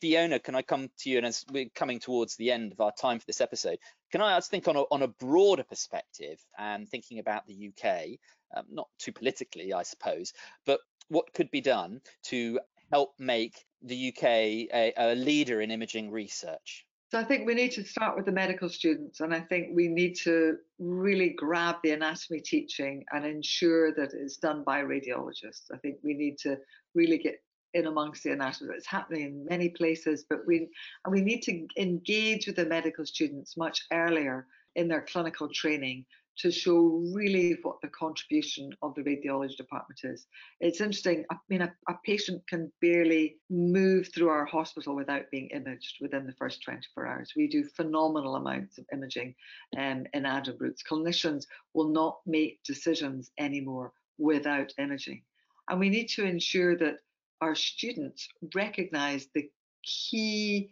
Fiona, 0.00 0.38
can 0.38 0.54
I 0.54 0.62
come 0.62 0.88
to 1.00 1.10
you? 1.10 1.18
And 1.18 1.26
as 1.26 1.44
we're 1.52 1.68
coming 1.74 2.00
towards 2.00 2.36
the 2.36 2.50
end 2.50 2.72
of 2.72 2.80
our 2.80 2.92
time 2.98 3.18
for 3.18 3.26
this 3.26 3.42
episode, 3.42 3.76
can 4.10 4.22
I 4.22 4.38
ask, 4.38 4.50
think 4.50 4.66
on 4.66 4.76
a, 4.76 4.84
on 4.90 5.02
a 5.02 5.08
broader 5.08 5.64
perspective 5.64 6.38
and 6.56 6.88
thinking 6.88 7.18
about 7.18 7.46
the 7.46 7.68
UK, 7.68 8.18
um, 8.56 8.64
not 8.70 8.88
too 8.98 9.12
politically, 9.12 9.74
I 9.74 9.82
suppose, 9.82 10.32
but 10.64 10.80
what 11.08 11.34
could 11.34 11.50
be 11.50 11.60
done 11.60 12.00
to 12.28 12.58
help 12.90 13.12
make 13.18 13.66
the 13.82 14.08
UK 14.08 14.24
a, 14.24 14.94
a 14.96 15.14
leader 15.14 15.60
in 15.60 15.70
imaging 15.70 16.10
research? 16.10 16.86
So 17.12 17.18
I 17.18 17.24
think 17.24 17.46
we 17.46 17.52
need 17.52 17.72
to 17.72 17.84
start 17.84 18.16
with 18.16 18.24
the 18.24 18.32
medical 18.32 18.70
students, 18.70 19.20
and 19.20 19.34
I 19.34 19.40
think 19.40 19.76
we 19.76 19.86
need 19.86 20.14
to 20.20 20.56
really 20.78 21.28
grab 21.28 21.76
the 21.84 21.90
anatomy 21.90 22.40
teaching 22.40 23.04
and 23.12 23.26
ensure 23.26 23.92
that 23.92 24.14
it's 24.14 24.38
done 24.38 24.64
by 24.64 24.80
radiologists. 24.80 25.64
I 25.70 25.76
think 25.76 25.98
we 26.02 26.14
need 26.14 26.38
to 26.38 26.56
really 26.94 27.18
get 27.18 27.42
in 27.74 27.86
amongst 27.86 28.22
the 28.22 28.30
anatomy. 28.32 28.70
It's 28.74 28.86
happening 28.86 29.24
in 29.24 29.44
many 29.44 29.68
places, 29.68 30.24
but 30.26 30.46
we 30.46 30.70
and 31.04 31.12
we 31.12 31.20
need 31.20 31.42
to 31.42 31.66
engage 31.76 32.46
with 32.46 32.56
the 32.56 32.64
medical 32.64 33.04
students 33.04 33.58
much 33.58 33.82
earlier 33.92 34.46
in 34.76 34.88
their 34.88 35.02
clinical 35.02 35.50
training 35.50 36.06
to 36.38 36.50
show 36.50 37.04
really 37.12 37.58
what 37.62 37.80
the 37.82 37.88
contribution 37.88 38.70
of 38.82 38.94
the 38.94 39.02
radiology 39.02 39.56
department 39.56 40.00
is. 40.04 40.26
It's 40.60 40.80
interesting. 40.80 41.24
I 41.30 41.36
mean, 41.48 41.62
a, 41.62 41.72
a, 41.88 41.94
patient 42.04 42.42
can 42.48 42.72
barely 42.80 43.36
move 43.50 44.08
through 44.14 44.28
our 44.28 44.46
hospital 44.46 44.94
without 44.94 45.30
being 45.30 45.48
imaged 45.48 45.98
within 46.00 46.26
the 46.26 46.32
first 46.32 46.62
24 46.62 47.06
hours. 47.06 47.32
We 47.36 47.48
do 47.48 47.64
phenomenal 47.64 48.36
amounts 48.36 48.78
of 48.78 48.86
imaging 48.92 49.34
um, 49.76 50.06
in 50.14 50.24
Addenbrooke's. 50.24 50.82
Clinicians 50.82 51.46
will 51.74 51.88
not 51.88 52.20
make 52.26 52.62
decisions 52.64 53.30
anymore 53.38 53.92
without 54.18 54.72
imaging. 54.78 55.22
And 55.68 55.78
we 55.78 55.90
need 55.90 56.08
to 56.10 56.24
ensure 56.24 56.76
that 56.78 56.96
our 57.40 57.54
students 57.54 58.28
recognize 58.54 59.28
the 59.34 59.50
key 59.82 60.70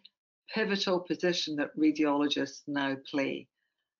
pivotal 0.54 1.00
position 1.00 1.56
that 1.56 1.76
radiologists 1.76 2.62
now 2.66 2.96
play. 3.10 3.46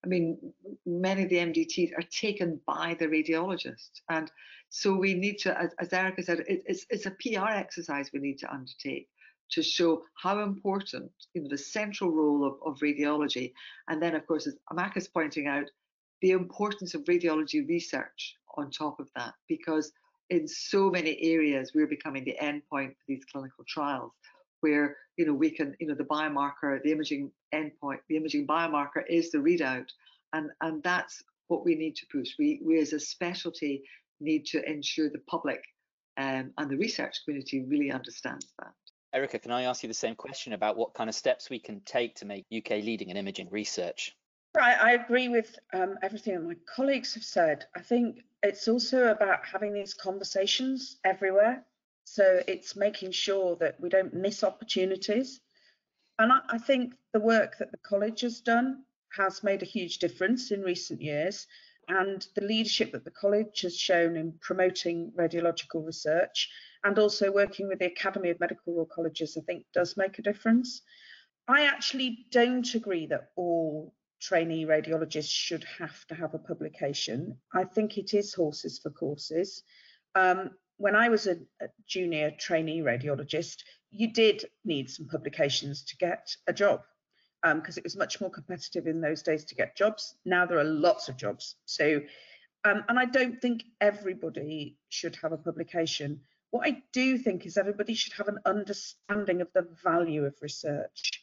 I 0.04 0.08
mean, 0.08 0.38
many 0.86 1.24
of 1.24 1.28
the 1.28 1.36
MDTs 1.36 1.92
are 1.96 2.08
taken 2.10 2.60
by 2.66 2.96
the 2.98 3.06
radiologists. 3.06 4.00
And 4.08 4.30
so 4.70 4.94
we 4.94 5.14
need 5.14 5.38
to, 5.40 5.60
as, 5.60 5.74
as 5.78 5.92
Erica 5.92 6.22
said, 6.22 6.40
it, 6.48 6.62
it's, 6.66 6.86
it's 6.88 7.06
a 7.06 7.10
PR 7.10 7.50
exercise 7.50 8.10
we 8.12 8.20
need 8.20 8.38
to 8.38 8.52
undertake 8.52 9.08
to 9.50 9.62
show 9.62 10.04
how 10.14 10.40
important, 10.40 11.10
you 11.34 11.42
know, 11.42 11.48
the 11.48 11.58
central 11.58 12.10
role 12.10 12.44
of, 12.44 12.54
of 12.64 12.80
radiology. 12.80 13.52
And 13.88 14.00
then, 14.00 14.14
of 14.14 14.26
course, 14.26 14.46
as 14.46 14.56
Amaka 14.72 14.98
is 14.98 15.08
pointing 15.08 15.48
out, 15.48 15.64
the 16.22 16.30
importance 16.30 16.94
of 16.94 17.04
radiology 17.04 17.66
research 17.66 18.36
on 18.56 18.70
top 18.70 19.00
of 19.00 19.08
that, 19.16 19.34
because 19.48 19.92
in 20.28 20.46
so 20.46 20.90
many 20.90 21.18
areas, 21.20 21.72
we're 21.74 21.86
becoming 21.86 22.24
the 22.24 22.36
endpoint 22.40 22.90
for 22.90 23.04
these 23.08 23.24
clinical 23.24 23.64
trials 23.66 24.12
where 24.60 24.96
you 25.16 25.26
know 25.26 25.34
we 25.34 25.50
can 25.50 25.74
you 25.80 25.86
know 25.86 25.94
the 25.94 26.04
biomarker 26.04 26.82
the 26.82 26.92
imaging 26.92 27.30
endpoint 27.54 27.98
the 28.08 28.16
imaging 28.16 28.46
biomarker 28.46 29.02
is 29.08 29.30
the 29.30 29.38
readout 29.38 29.88
and 30.32 30.50
and 30.60 30.82
that's 30.82 31.22
what 31.48 31.64
we 31.64 31.74
need 31.74 31.96
to 31.96 32.06
push 32.10 32.30
we 32.38 32.60
we 32.64 32.78
as 32.78 32.92
a 32.92 33.00
specialty 33.00 33.82
need 34.20 34.44
to 34.46 34.62
ensure 34.70 35.08
the 35.10 35.22
public 35.28 35.62
um, 36.16 36.52
and 36.58 36.70
the 36.70 36.76
research 36.76 37.18
community 37.24 37.64
really 37.64 37.90
understands 37.90 38.46
that 38.58 38.72
erica 39.12 39.38
can 39.38 39.50
i 39.50 39.62
ask 39.62 39.82
you 39.82 39.88
the 39.88 39.94
same 39.94 40.14
question 40.14 40.52
about 40.52 40.76
what 40.76 40.94
kind 40.94 41.08
of 41.08 41.14
steps 41.14 41.50
we 41.50 41.58
can 41.58 41.80
take 41.80 42.14
to 42.14 42.24
make 42.24 42.44
uk 42.56 42.70
leading 42.70 43.10
in 43.10 43.16
imaging 43.16 43.48
research 43.50 44.14
Right, 44.52 44.76
I 44.80 44.92
agree 44.94 45.28
with 45.28 45.56
um, 45.72 45.96
everything 46.02 46.34
that 46.34 46.42
my 46.42 46.56
colleagues 46.66 47.14
have 47.14 47.22
said. 47.22 47.66
I 47.76 47.80
think 47.80 48.24
it's 48.42 48.66
also 48.66 49.06
about 49.06 49.46
having 49.46 49.72
these 49.72 49.94
conversations 49.94 50.96
everywhere. 51.04 51.64
So 52.04 52.42
it's 52.48 52.74
making 52.74 53.12
sure 53.12 53.54
that 53.56 53.78
we 53.80 53.88
don't 53.88 54.12
miss 54.12 54.42
opportunities. 54.42 55.40
And 56.20 56.32
I, 56.32 56.40
I 56.50 56.58
think 56.58 56.94
the 57.14 57.20
work 57.20 57.56
that 57.58 57.72
the 57.72 57.78
college 57.78 58.20
has 58.20 58.40
done 58.40 58.84
has 59.16 59.42
made 59.42 59.62
a 59.62 59.66
huge 59.66 59.98
difference 59.98 60.50
in 60.50 60.60
recent 60.60 61.00
years. 61.00 61.46
And 61.88 62.24
the 62.36 62.44
leadership 62.44 62.92
that 62.92 63.04
the 63.04 63.10
college 63.10 63.62
has 63.62 63.76
shown 63.76 64.16
in 64.16 64.34
promoting 64.40 65.12
radiological 65.18 65.84
research 65.84 66.48
and 66.84 66.98
also 66.98 67.32
working 67.32 67.68
with 67.68 67.78
the 67.78 67.86
Academy 67.86 68.28
of 68.30 68.38
Medical 68.38 68.74
Royal 68.74 68.86
Colleges, 68.86 69.36
I 69.36 69.40
think 69.40 69.64
does 69.72 69.96
make 69.96 70.18
a 70.18 70.22
difference. 70.22 70.82
I 71.48 71.62
actually 71.66 72.26
don't 72.30 72.74
agree 72.74 73.06
that 73.06 73.30
all 73.34 73.94
trainee 74.20 74.66
radiologists 74.66 75.32
should 75.32 75.64
have 75.78 76.06
to 76.08 76.14
have 76.14 76.34
a 76.34 76.38
publication. 76.38 77.38
I 77.54 77.64
think 77.64 77.96
it 77.96 78.12
is 78.12 78.34
horses 78.34 78.78
for 78.78 78.90
courses. 78.90 79.62
Um, 80.14 80.50
when 80.80 80.96
I 80.96 81.10
was 81.10 81.26
a, 81.26 81.36
a, 81.60 81.68
junior 81.86 82.30
trainee 82.30 82.80
radiologist, 82.80 83.56
you 83.90 84.10
did 84.12 84.46
need 84.64 84.88
some 84.88 85.06
publications 85.06 85.84
to 85.84 85.96
get 85.98 86.34
a 86.46 86.54
job 86.54 86.80
because 87.42 87.76
um, 87.76 87.80
it 87.80 87.84
was 87.84 87.98
much 87.98 88.18
more 88.18 88.30
competitive 88.30 88.86
in 88.86 89.00
those 89.00 89.22
days 89.22 89.44
to 89.44 89.54
get 89.54 89.76
jobs. 89.76 90.14
Now 90.24 90.46
there 90.46 90.58
are 90.58 90.64
lots 90.64 91.10
of 91.10 91.18
jobs. 91.18 91.56
So, 91.66 92.00
um, 92.64 92.82
and 92.88 92.98
I 92.98 93.04
don't 93.04 93.40
think 93.42 93.64
everybody 93.80 94.78
should 94.88 95.16
have 95.16 95.32
a 95.32 95.36
publication. 95.36 96.20
What 96.50 96.66
I 96.66 96.82
do 96.94 97.18
think 97.18 97.44
is 97.44 97.58
everybody 97.58 97.92
should 97.92 98.14
have 98.14 98.28
an 98.28 98.38
understanding 98.46 99.42
of 99.42 99.48
the 99.52 99.68
value 99.84 100.24
of 100.24 100.34
research. 100.40 101.19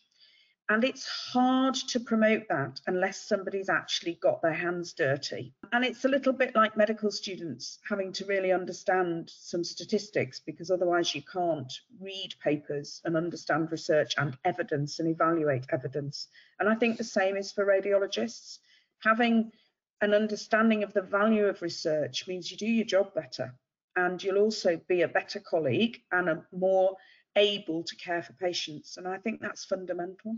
And 0.69 0.83
it's 0.83 1.07
hard 1.07 1.75
to 1.75 1.99
promote 2.01 2.49
that 2.49 2.81
unless 2.87 3.21
somebody's 3.21 3.69
actually 3.69 4.15
got 4.15 4.41
their 4.41 4.53
hands 4.53 4.91
dirty. 4.91 5.53
And 5.71 5.85
it's 5.85 6.03
a 6.03 6.09
little 6.09 6.33
bit 6.33 6.55
like 6.55 6.75
medical 6.75 7.09
students 7.09 7.79
having 7.87 8.11
to 8.13 8.25
really 8.25 8.51
understand 8.51 9.31
some 9.33 9.63
statistics 9.63 10.41
because 10.41 10.69
otherwise 10.69 11.15
you 11.15 11.21
can't 11.21 11.71
read 12.01 12.33
papers 12.43 13.01
and 13.05 13.15
understand 13.15 13.71
research 13.71 14.15
and 14.17 14.37
evidence 14.43 14.99
and 14.99 15.07
evaluate 15.07 15.67
evidence. 15.69 16.27
And 16.59 16.67
I 16.67 16.75
think 16.75 16.97
the 16.97 17.03
same 17.05 17.37
is 17.37 17.53
for 17.53 17.65
radiologists. 17.65 18.59
Having 18.99 19.53
an 20.01 20.13
understanding 20.13 20.83
of 20.83 20.91
the 20.91 21.01
value 21.01 21.45
of 21.45 21.61
research 21.61 22.27
means 22.27 22.51
you 22.51 22.57
do 22.57 22.67
your 22.67 22.85
job 22.85 23.13
better 23.13 23.53
and 23.95 24.21
you'll 24.21 24.37
also 24.37 24.81
be 24.89 25.01
a 25.01 25.07
better 25.07 25.39
colleague 25.39 26.01
and 26.11 26.27
a 26.27 26.45
more 26.51 26.97
able 27.37 27.83
to 27.83 27.95
care 27.95 28.21
for 28.21 28.33
patients. 28.33 28.97
And 28.97 29.07
I 29.07 29.17
think 29.17 29.39
that's 29.39 29.63
fundamental. 29.63 30.35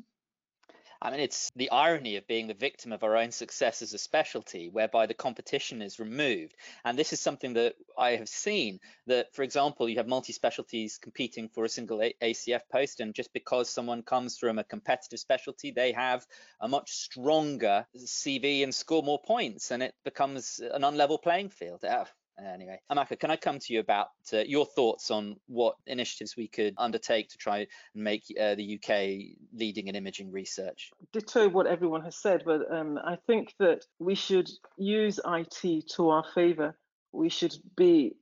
I 1.01 1.11
mean, 1.11 1.21
it's 1.21 1.49
the 1.55 1.71
irony 1.71 2.17
of 2.17 2.27
being 2.27 2.47
the 2.47 2.53
victim 2.53 2.91
of 2.91 3.03
our 3.03 3.15
own 3.15 3.31
success 3.31 3.81
as 3.81 3.93
a 3.93 3.97
specialty, 3.97 4.67
whereby 4.67 5.05
the 5.05 5.13
competition 5.13 5.81
is 5.81 5.99
removed. 5.99 6.55
And 6.83 6.99
this 6.99 7.13
is 7.13 7.21
something 7.21 7.53
that 7.53 7.75
I 7.97 8.11
have 8.17 8.27
seen 8.27 8.79
that, 9.07 9.33
for 9.33 9.43
example, 9.43 9.87
you 9.87 9.95
have 9.97 10.07
multi 10.07 10.33
specialties 10.33 10.97
competing 10.97 11.47
for 11.47 11.63
a 11.63 11.69
single 11.69 11.99
ACF 12.21 12.61
post, 12.69 12.99
and 12.99 13.15
just 13.15 13.31
because 13.31 13.69
someone 13.69 14.03
comes 14.03 14.37
from 14.37 14.59
a 14.59 14.63
competitive 14.65 15.19
specialty, 15.19 15.71
they 15.71 15.93
have 15.93 16.25
a 16.59 16.67
much 16.67 16.91
stronger 16.91 17.85
CV 17.95 18.63
and 18.63 18.75
score 18.75 19.03
more 19.03 19.21
points, 19.25 19.71
and 19.71 19.81
it 19.81 19.95
becomes 20.03 20.59
an 20.59 20.81
unlevel 20.81 21.21
playing 21.21 21.49
field. 21.49 21.83
Uh, 21.85 22.05
Anyway, 22.45 22.79
Amaka, 22.91 23.19
can 23.19 23.31
I 23.31 23.35
come 23.35 23.59
to 23.59 23.73
you 23.73 23.79
about 23.79 24.09
uh, 24.33 24.39
your 24.39 24.65
thoughts 24.65 25.11
on 25.11 25.35
what 25.47 25.75
initiatives 25.87 26.35
we 26.37 26.47
could 26.47 26.73
undertake 26.77 27.29
to 27.29 27.37
try 27.37 27.59
and 27.59 27.67
make 27.95 28.23
uh, 28.39 28.55
the 28.55 28.75
UK 28.75 29.35
leading 29.53 29.87
in 29.87 29.95
imaging 29.95 30.31
research? 30.31 30.91
Ditto 31.11 31.49
what 31.49 31.67
everyone 31.67 32.03
has 32.03 32.15
said, 32.15 32.43
but 32.45 32.71
um, 32.71 32.97
I 33.03 33.17
think 33.27 33.55
that 33.59 33.85
we 33.99 34.15
should 34.15 34.49
use 34.77 35.19
IT 35.25 35.89
to 35.95 36.09
our 36.09 36.23
favour. 36.33 36.77
We 37.11 37.29
should 37.29 37.55
be 37.75 38.15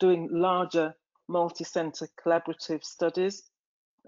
doing 0.00 0.28
larger 0.30 0.94
multi-centre 1.28 2.08
collaborative 2.22 2.84
studies 2.84 3.44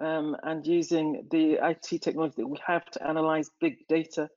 um, 0.01 0.37
and 0.43 0.67
using 0.67 1.27
the 1.31 1.59
IT 1.63 2.03
technology 2.03 2.35
that 2.39 2.49
we 2.49 2.59
have 2.67 2.85
to 2.87 3.09
analyse 3.09 3.51
big 3.61 3.87
data. 3.89 4.29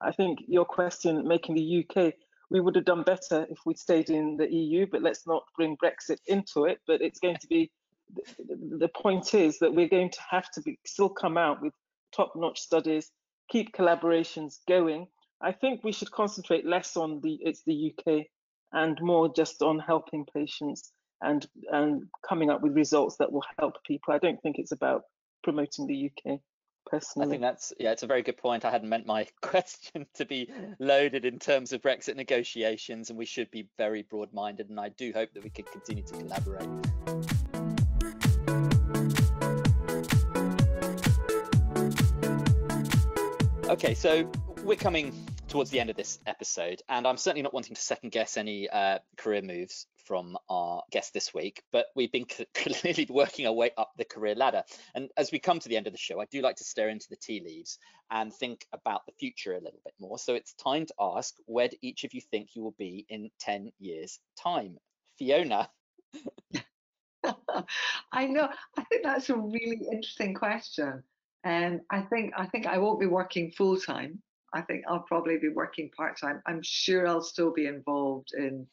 I 0.00 0.12
think 0.12 0.40
your 0.46 0.64
question, 0.64 1.26
making 1.26 1.54
the 1.54 1.84
UK 1.84 2.14
we 2.50 2.60
would 2.60 2.76
have 2.76 2.84
done 2.84 3.02
better 3.02 3.46
if 3.50 3.58
we'd 3.64 3.78
stayed 3.78 4.10
in 4.10 4.36
the 4.36 4.52
EU, 4.52 4.86
but 4.90 5.02
let's 5.02 5.26
not 5.26 5.44
bring 5.56 5.76
Brexit 5.76 6.18
into 6.26 6.64
it. 6.64 6.78
But 6.86 7.00
it's 7.00 7.20
going 7.20 7.36
to 7.36 7.46
be 7.46 7.70
the 8.48 8.88
point 8.88 9.34
is 9.34 9.58
that 9.58 9.74
we're 9.74 9.88
going 9.88 10.10
to 10.10 10.20
have 10.28 10.50
to 10.52 10.60
be, 10.60 10.78
still 10.86 11.08
come 11.08 11.36
out 11.38 11.62
with 11.62 11.72
top 12.14 12.32
notch 12.36 12.60
studies, 12.60 13.10
keep 13.48 13.74
collaborations 13.74 14.58
going. 14.68 15.06
I 15.40 15.52
think 15.52 15.82
we 15.82 15.92
should 15.92 16.10
concentrate 16.10 16.66
less 16.66 16.96
on 16.96 17.20
the 17.20 17.38
it's 17.42 17.62
the 17.64 17.92
UK 17.92 18.26
and 18.72 19.00
more 19.00 19.32
just 19.32 19.62
on 19.62 19.78
helping 19.78 20.26
patients 20.32 20.92
and 21.22 21.46
and 21.70 22.04
coming 22.26 22.50
up 22.50 22.62
with 22.62 22.74
results 22.74 23.16
that 23.16 23.32
will 23.32 23.44
help 23.58 23.82
people. 23.84 24.14
I 24.14 24.18
don't 24.18 24.40
think 24.42 24.58
it's 24.58 24.72
about 24.72 25.02
promoting 25.42 25.86
the 25.86 26.10
UK 26.10 26.40
personally. 26.86 27.26
I 27.26 27.30
think 27.30 27.42
that's 27.42 27.72
yeah, 27.78 27.92
it's 27.92 28.02
a 28.02 28.06
very 28.06 28.22
good 28.22 28.36
point. 28.36 28.64
I 28.64 28.70
hadn't 28.70 28.88
meant 28.88 29.06
my 29.06 29.26
question 29.40 30.06
to 30.14 30.24
be 30.24 30.50
loaded 30.78 31.24
in 31.24 31.38
terms 31.38 31.72
of 31.72 31.82
Brexit 31.82 32.16
negotiations, 32.16 33.10
and 33.10 33.18
we 33.18 33.24
should 33.24 33.50
be 33.50 33.68
very 33.76 34.02
broad-minded. 34.02 34.70
And 34.70 34.78
I 34.78 34.90
do 34.90 35.12
hope 35.12 35.32
that 35.34 35.42
we 35.42 35.50
can 35.50 35.64
continue 35.66 36.04
to 36.04 36.12
collaborate. 36.14 36.68
Okay, 43.68 43.94
so 43.94 44.30
we're 44.62 44.76
coming 44.76 45.12
towards 45.54 45.70
the 45.70 45.78
end 45.78 45.88
of 45.88 45.94
this 45.94 46.18
episode, 46.26 46.82
and 46.88 47.06
I'm 47.06 47.16
certainly 47.16 47.42
not 47.42 47.54
wanting 47.54 47.76
to 47.76 47.80
second 47.80 48.10
guess 48.10 48.36
any 48.36 48.68
uh, 48.68 48.98
career 49.16 49.40
moves 49.40 49.86
from 50.04 50.36
our 50.48 50.82
guest 50.90 51.14
this 51.14 51.32
week, 51.32 51.62
but 51.70 51.86
we've 51.94 52.10
been 52.10 52.26
clearly 52.54 53.06
working 53.08 53.46
our 53.46 53.52
way 53.52 53.70
up 53.78 53.92
the 53.96 54.04
career 54.04 54.34
ladder. 54.34 54.64
And 54.96 55.10
as 55.16 55.30
we 55.30 55.38
come 55.38 55.60
to 55.60 55.68
the 55.68 55.76
end 55.76 55.86
of 55.86 55.92
the 55.92 55.98
show, 55.98 56.20
I 56.20 56.24
do 56.24 56.42
like 56.42 56.56
to 56.56 56.64
stare 56.64 56.88
into 56.88 57.06
the 57.08 57.14
tea 57.14 57.40
leaves 57.40 57.78
and 58.10 58.34
think 58.34 58.66
about 58.72 59.06
the 59.06 59.12
future 59.12 59.52
a 59.52 59.60
little 59.60 59.78
bit 59.84 59.94
more. 60.00 60.18
So 60.18 60.34
it's 60.34 60.54
time 60.54 60.86
to 60.86 60.94
ask 60.98 61.36
where 61.46 61.68
do 61.68 61.76
each 61.82 62.02
of 62.02 62.14
you 62.14 62.20
think 62.20 62.56
you 62.56 62.64
will 62.64 62.74
be 62.76 63.06
in 63.08 63.30
10 63.38 63.70
years' 63.78 64.18
time? 64.36 64.76
Fiona. 65.18 65.70
I 68.12 68.26
know. 68.26 68.48
I 68.76 68.82
think 68.82 69.04
that's 69.04 69.30
a 69.30 69.36
really 69.36 69.86
interesting 69.92 70.34
question. 70.34 71.04
And 71.44 71.82
I 71.92 72.00
think 72.00 72.32
I 72.36 72.46
think 72.46 72.66
I 72.66 72.78
won't 72.78 72.98
be 72.98 73.06
working 73.06 73.52
full 73.52 73.76
time 73.76 74.20
I 74.54 74.62
think 74.62 74.84
I'll 74.88 75.00
probably 75.00 75.36
be 75.38 75.48
working 75.48 75.90
part 75.96 76.18
time. 76.18 76.40
I'm 76.46 76.62
sure 76.62 77.06
I'll 77.08 77.20
still 77.20 77.52
be 77.52 77.66
involved 77.66 78.28
in 78.34 78.66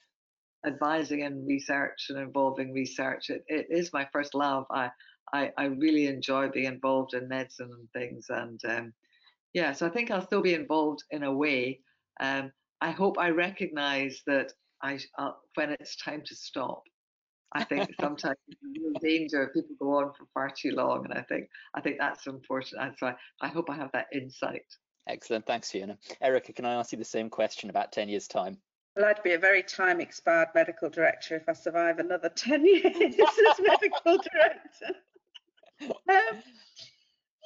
advising 0.65 1.23
and 1.23 1.47
research 1.47 2.07
and 2.09 2.19
involving 2.19 2.71
research. 2.71 3.31
It, 3.31 3.43
it 3.47 3.67
is 3.69 3.91
my 3.91 4.07
first 4.13 4.35
love. 4.35 4.65
I, 4.69 4.91
I, 5.33 5.51
I 5.57 5.65
really 5.65 6.05
enjoy 6.07 6.49
being 6.49 6.65
involved 6.65 7.15
in 7.15 7.27
medicine 7.27 7.71
and 7.71 7.89
things. 7.93 8.27
And 8.29 8.59
um, 8.65 8.93
yeah, 9.53 9.71
so 9.71 9.87
I 9.87 9.89
think 9.89 10.11
I'll 10.11 10.25
still 10.25 10.43
be 10.43 10.53
involved 10.53 11.03
in 11.09 11.23
a 11.23 11.33
way. 11.33 11.79
Um, 12.19 12.51
I 12.79 12.91
hope 12.91 13.17
I 13.17 13.29
recognize 13.29 14.21
that 14.27 14.53
I 14.83 14.99
uh, 15.17 15.31
when 15.55 15.71
it's 15.71 15.95
time 15.95 16.21
to 16.25 16.35
stop. 16.35 16.83
I 17.53 17.63
think 17.63 17.89
sometimes 17.99 18.37
there's 18.47 18.95
danger 19.01 19.51
people 19.53 19.75
go 19.79 19.97
on 19.97 20.13
for 20.13 20.25
far 20.33 20.51
too 20.55 20.71
long, 20.71 21.05
and 21.05 21.13
I 21.13 21.21
think 21.23 21.49
I 21.73 21.81
think 21.81 21.97
that's 21.99 22.27
important. 22.27 22.81
And 22.81 22.93
so 22.97 23.07
I, 23.07 23.15
I 23.41 23.47
hope 23.47 23.69
I 23.69 23.75
have 23.75 23.91
that 23.93 24.07
insight. 24.13 24.65
Excellent. 25.07 25.45
Thanks, 25.45 25.71
Fiona. 25.71 25.97
Erica, 26.21 26.53
can 26.53 26.65
I 26.65 26.73
ask 26.73 26.91
you 26.91 26.97
the 26.97 27.05
same 27.05 27.29
question 27.29 27.69
about 27.69 27.91
10 27.91 28.09
years' 28.09 28.27
time? 28.27 28.57
Well, 28.95 29.05
I'd 29.05 29.23
be 29.23 29.33
a 29.33 29.39
very 29.39 29.63
time 29.63 30.01
expired 30.01 30.49
medical 30.53 30.89
director 30.89 31.35
if 31.35 31.47
I 31.47 31.53
survive 31.53 31.99
another 31.99 32.29
10 32.29 32.65
years 32.65 32.85
as 33.19 33.59
medical 33.59 34.17
director. 34.17 34.95
Um, 35.81 36.43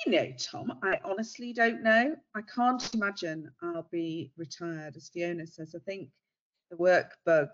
you 0.05 0.11
know, 0.11 0.31
Tom, 0.37 0.79
I 0.83 0.99
honestly 1.05 1.53
don't 1.53 1.83
know. 1.83 2.15
I 2.35 2.41
can't 2.53 2.93
imagine 2.93 3.51
I'll 3.61 3.87
be 3.91 4.31
retired. 4.37 4.97
As 4.97 5.09
Fiona 5.09 5.47
says, 5.47 5.75
I 5.75 5.79
think 5.79 6.09
the 6.71 6.77
work 6.77 7.15
bug 7.25 7.49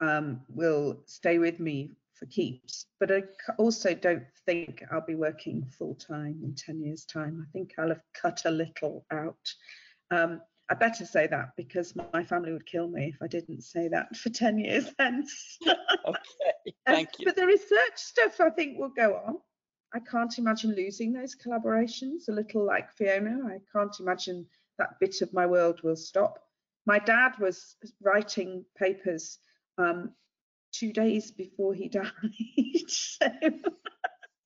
um, 0.00 0.42
will 0.48 1.00
stay 1.06 1.38
with 1.38 1.60
me 1.60 1.92
for 2.14 2.26
keeps. 2.26 2.86
But 3.00 3.10
I 3.12 3.22
also 3.58 3.94
don't 3.94 4.24
think 4.46 4.82
I'll 4.90 5.04
be 5.06 5.14
working 5.14 5.64
full 5.78 5.94
time 5.94 6.40
in 6.42 6.54
10 6.54 6.82
years' 6.82 7.04
time. 7.04 7.44
I 7.46 7.50
think 7.52 7.74
I'll 7.78 7.88
have 7.88 8.02
cut 8.14 8.42
a 8.44 8.50
little 8.50 9.04
out. 9.10 9.54
Um, 10.10 10.40
I 10.70 10.74
better 10.74 11.04
say 11.04 11.26
that 11.26 11.50
because 11.56 11.94
my 12.12 12.24
family 12.24 12.52
would 12.52 12.66
kill 12.66 12.88
me 12.88 13.12
if 13.14 13.22
I 13.22 13.26
didn't 13.26 13.62
say 13.62 13.88
that 13.88 14.16
for 14.16 14.30
10 14.30 14.58
years 14.58 14.90
hence. 14.98 15.58
okay, 16.06 16.74
thank 16.86 17.10
you. 17.18 17.26
But 17.26 17.36
the 17.36 17.46
research 17.46 17.96
stuff 17.96 18.40
I 18.40 18.50
think 18.50 18.78
will 18.78 18.92
go 18.96 19.20
on. 19.26 19.36
I 19.94 20.00
can't 20.00 20.38
imagine 20.38 20.74
losing 20.74 21.12
those 21.12 21.36
collaborations, 21.36 22.28
a 22.28 22.32
little 22.32 22.64
like 22.64 22.90
Fiona. 22.92 23.46
I 23.46 23.58
can't 23.70 23.94
imagine 24.00 24.46
that 24.78 24.98
bit 25.00 25.20
of 25.20 25.32
my 25.34 25.44
world 25.44 25.80
will 25.82 25.96
stop. 25.96 26.38
My 26.86 26.98
dad 26.98 27.32
was 27.38 27.76
writing 28.00 28.64
papers 28.76 29.38
um, 29.78 30.12
two 30.72 30.92
days 30.92 31.30
before 31.30 31.74
he 31.74 31.88
died. 31.88 32.10
so 32.88 33.26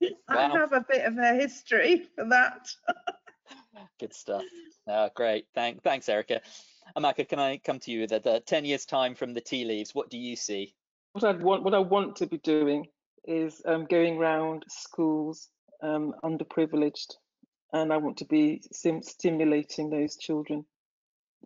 wow. 0.01 0.11
I 0.28 0.48
have 0.59 0.73
a 0.73 0.85
bit 0.89 1.05
of 1.05 1.16
a 1.19 1.35
history 1.35 2.09
for 2.15 2.28
that. 2.28 2.69
Good 3.98 4.15
stuff. 4.15 4.43
Oh, 4.86 5.09
great. 5.15 5.47
Thank, 5.55 5.82
thanks, 5.82 6.09
Erica. 6.09 6.40
Amaka, 6.97 7.28
can 7.28 7.39
I 7.39 7.59
come 7.59 7.78
to 7.81 7.90
you? 7.90 8.07
That 8.07 8.24
the 8.24 8.40
10 8.40 8.65
years 8.65 8.85
time 8.85 9.15
from 9.15 9.35
the 9.35 9.40
tea 9.40 9.65
leaves, 9.65 9.94
what 9.94 10.11
do 10.11 10.19
you 10.19 10.36
see? 10.36 10.74
What 11.12 11.24
I 11.24 11.32
want, 11.32 11.62
what 11.62 11.74
I 11.74 11.78
want 11.78 12.16
to 12.16 12.27
be 12.27 12.39
doing 12.39 12.86
is 13.24 13.61
um, 13.65 13.86
going 13.86 14.19
around 14.19 14.65
schools, 14.69 15.48
um, 15.82 16.15
underprivileged, 16.23 17.15
and 17.73 17.93
I 17.93 17.97
want 17.97 18.19
to 18.19 18.24
be 18.27 18.62
sim- 18.73 19.03
stimulating 19.03 19.90
those 19.90 20.16
children, 20.16 20.65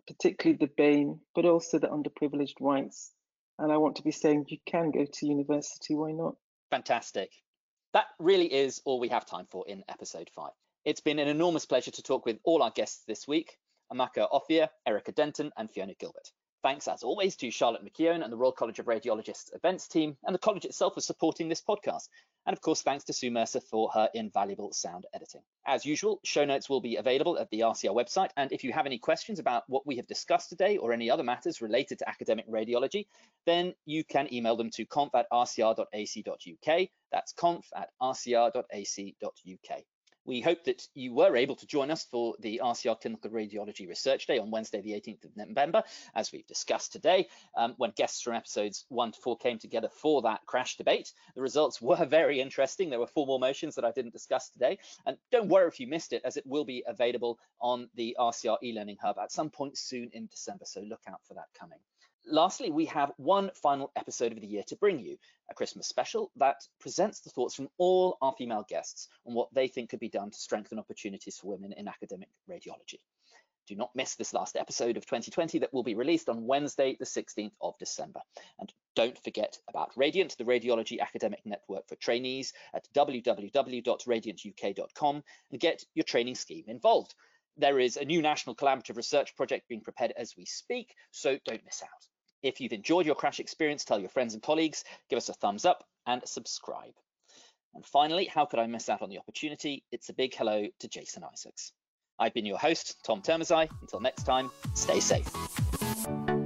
particularly 0.07 0.57
the 0.57 0.71
BAME, 0.81 1.19
but 1.33 1.45
also 1.45 1.79
the 1.79 1.87
underprivileged 1.87 2.59
whites 2.59 3.11
and 3.61 3.71
I 3.71 3.77
want 3.77 3.95
to 3.97 4.03
be 4.03 4.11
saying 4.11 4.45
you 4.49 4.57
can 4.65 4.89
go 4.89 5.05
to 5.05 5.27
university, 5.27 5.93
why 5.93 6.11
not? 6.11 6.35
Fantastic. 6.71 7.29
That 7.93 8.05
really 8.19 8.51
is 8.51 8.81
all 8.85 8.99
we 8.99 9.09
have 9.09 9.25
time 9.25 9.45
for 9.51 9.65
in 9.67 9.83
episode 9.87 10.29
five. 10.35 10.51
It's 10.83 11.01
been 11.01 11.19
an 11.19 11.27
enormous 11.27 11.65
pleasure 11.65 11.91
to 11.91 12.01
talk 12.01 12.25
with 12.25 12.39
all 12.43 12.63
our 12.63 12.71
guests 12.71 13.03
this 13.07 13.27
week, 13.27 13.57
Amaka 13.93 14.27
Offiah, 14.31 14.69
Erica 14.87 15.11
Denton, 15.11 15.51
and 15.57 15.69
Fiona 15.69 15.93
Gilbert. 15.93 16.31
Thanks, 16.63 16.87
as 16.87 17.01
always, 17.01 17.35
to 17.37 17.49
Charlotte 17.49 17.83
McKeown 17.83 18.23
and 18.23 18.31
the 18.31 18.37
Royal 18.37 18.51
College 18.51 18.77
of 18.77 18.85
Radiologists 18.85 19.55
events 19.55 19.87
team, 19.87 20.15
and 20.23 20.35
the 20.35 20.39
college 20.39 20.63
itself 20.63 20.93
for 20.93 21.01
supporting 21.01 21.49
this 21.49 21.61
podcast. 21.61 22.07
And 22.45 22.53
of 22.53 22.61
course, 22.61 22.83
thanks 22.83 23.03
to 23.05 23.13
Sue 23.13 23.31
Mercer 23.31 23.61
for 23.61 23.89
her 23.89 24.09
invaluable 24.13 24.71
sound 24.71 25.07
editing. 25.11 25.41
As 25.65 25.87
usual, 25.87 26.19
show 26.23 26.45
notes 26.45 26.69
will 26.69 26.79
be 26.79 26.97
available 26.97 27.39
at 27.39 27.49
the 27.49 27.61
RCR 27.61 27.95
website. 27.95 28.29
And 28.37 28.51
if 28.51 28.63
you 28.63 28.73
have 28.73 28.85
any 28.85 28.99
questions 28.99 29.39
about 29.39 29.63
what 29.67 29.87
we 29.87 29.95
have 29.95 30.05
discussed 30.05 30.49
today 30.49 30.77
or 30.77 30.93
any 30.93 31.09
other 31.09 31.23
matters 31.23 31.61
related 31.61 31.97
to 31.99 32.09
academic 32.09 32.47
radiology, 32.47 33.07
then 33.47 33.73
you 33.85 34.03
can 34.03 34.31
email 34.31 34.55
them 34.55 34.69
to 34.71 34.85
conf 34.85 35.15
at 35.15 35.25
rcr.ac.uk. 35.31 36.87
That's 37.11 37.33
conf 37.33 37.65
at 37.75 37.89
rcr.ac.uk. 37.99 39.83
We 40.25 40.41
hope 40.41 40.63
that 40.65 40.87
you 40.93 41.13
were 41.13 41.35
able 41.35 41.55
to 41.55 41.65
join 41.65 41.89
us 41.89 42.03
for 42.03 42.35
the 42.39 42.61
RCR 42.63 43.01
Clinical 43.01 43.31
Radiology 43.31 43.87
Research 43.87 44.27
Day 44.27 44.37
on 44.37 44.51
Wednesday, 44.51 44.81
the 44.81 44.91
18th 44.91 45.25
of 45.25 45.35
November, 45.35 45.83
as 46.13 46.31
we've 46.31 46.45
discussed 46.45 46.91
today, 46.91 47.27
um, 47.57 47.73
when 47.77 47.91
guests 47.91 48.21
from 48.21 48.33
episodes 48.33 48.85
one 48.89 49.11
to 49.11 49.19
four 49.19 49.37
came 49.37 49.57
together 49.57 49.89
for 49.89 50.21
that 50.21 50.45
crash 50.45 50.77
debate. 50.77 51.11
The 51.35 51.41
results 51.41 51.81
were 51.81 52.05
very 52.05 52.39
interesting. 52.39 52.89
There 52.89 52.99
were 52.99 53.07
four 53.07 53.25
more 53.25 53.39
motions 53.39 53.75
that 53.75 53.85
I 53.85 53.91
didn't 53.91 54.13
discuss 54.13 54.49
today. 54.49 54.77
And 55.05 55.17
don't 55.31 55.47
worry 55.49 55.67
if 55.67 55.79
you 55.79 55.87
missed 55.87 56.13
it, 56.13 56.21
as 56.23 56.37
it 56.37 56.45
will 56.45 56.65
be 56.65 56.83
available 56.87 57.39
on 57.59 57.89
the 57.95 58.15
RCR 58.19 58.57
e-learning 58.63 58.97
hub 59.01 59.17
at 59.17 59.31
some 59.31 59.49
point 59.49 59.77
soon 59.77 60.09
in 60.13 60.27
December. 60.27 60.65
So 60.65 60.81
look 60.81 61.01
out 61.07 61.21
for 61.27 61.33
that 61.33 61.47
coming. 61.59 61.79
Lastly, 62.25 62.71
we 62.71 62.85
have 62.85 63.11
one 63.17 63.51
final 63.55 63.91
episode 63.95 64.31
of 64.31 64.39
the 64.39 64.47
year 64.47 64.63
to 64.67 64.77
bring 64.77 64.99
you, 64.99 65.17
a 65.49 65.53
Christmas 65.53 65.87
special 65.87 66.31
that 66.37 66.65
presents 66.79 67.19
the 67.19 67.29
thoughts 67.29 67.55
from 67.55 67.67
all 67.77 68.17
our 68.21 68.33
female 68.37 68.65
guests 68.69 69.09
on 69.25 69.33
what 69.33 69.53
they 69.53 69.67
think 69.67 69.89
could 69.89 69.99
be 69.99 70.07
done 70.07 70.31
to 70.31 70.37
strengthen 70.37 70.79
opportunities 70.79 71.37
for 71.37 71.47
women 71.47 71.73
in 71.73 71.89
academic 71.89 72.29
radiology. 72.49 73.01
Do 73.67 73.75
not 73.75 73.93
miss 73.95 74.15
this 74.15 74.33
last 74.33 74.55
episode 74.55 74.97
of 74.97 75.05
2020 75.05 75.59
that 75.59 75.71
will 75.73 75.83
be 75.83 75.95
released 75.95 76.29
on 76.29 76.47
Wednesday, 76.47 76.95
the 76.97 77.05
16th 77.05 77.51
of 77.59 77.77
December. 77.79 78.21
And 78.59 78.71
don't 78.95 79.21
forget 79.23 79.59
about 79.67 79.97
Radiant, 79.97 80.37
the 80.37 80.45
radiology 80.45 80.99
academic 80.99 81.45
network 81.45 81.89
for 81.89 81.95
trainees 81.95 82.53
at 82.73 82.87
www.radiantuk.com 82.93 85.23
and 85.51 85.59
get 85.59 85.83
your 85.95 86.05
training 86.05 86.35
scheme 86.35 86.63
involved. 86.67 87.13
There 87.57 87.79
is 87.79 87.97
a 87.97 88.05
new 88.05 88.21
national 88.21 88.55
collaborative 88.55 88.95
research 88.95 89.35
project 89.35 89.67
being 89.67 89.81
prepared 89.81 90.13
as 90.15 90.37
we 90.37 90.45
speak, 90.45 90.95
so 91.11 91.37
don't 91.45 91.65
miss 91.65 91.83
out. 91.83 92.07
If 92.43 92.59
you've 92.59 92.73
enjoyed 92.73 93.05
your 93.05 93.15
crash 93.15 93.39
experience, 93.39 93.85
tell 93.85 93.99
your 93.99 94.09
friends 94.09 94.33
and 94.33 94.41
colleagues, 94.41 94.83
give 95.09 95.17
us 95.17 95.29
a 95.29 95.33
thumbs 95.33 95.65
up 95.65 95.83
and 96.07 96.21
subscribe. 96.25 96.93
And 97.75 97.85
finally, 97.85 98.25
how 98.25 98.45
could 98.45 98.59
I 98.59 98.67
miss 98.67 98.89
out 98.89 99.01
on 99.01 99.09
the 99.09 99.19
opportunity? 99.19 99.83
It's 99.91 100.09
a 100.09 100.13
big 100.13 100.35
hello 100.35 100.67
to 100.79 100.87
Jason 100.87 101.23
Isaacs. 101.23 101.71
I've 102.19 102.33
been 102.33 102.45
your 102.45 102.57
host, 102.57 102.97
Tom 103.05 103.21
Turmezei. 103.21 103.69
Until 103.81 103.99
next 103.99 104.23
time, 104.23 104.49
stay 104.73 104.99
safe. 104.99 106.40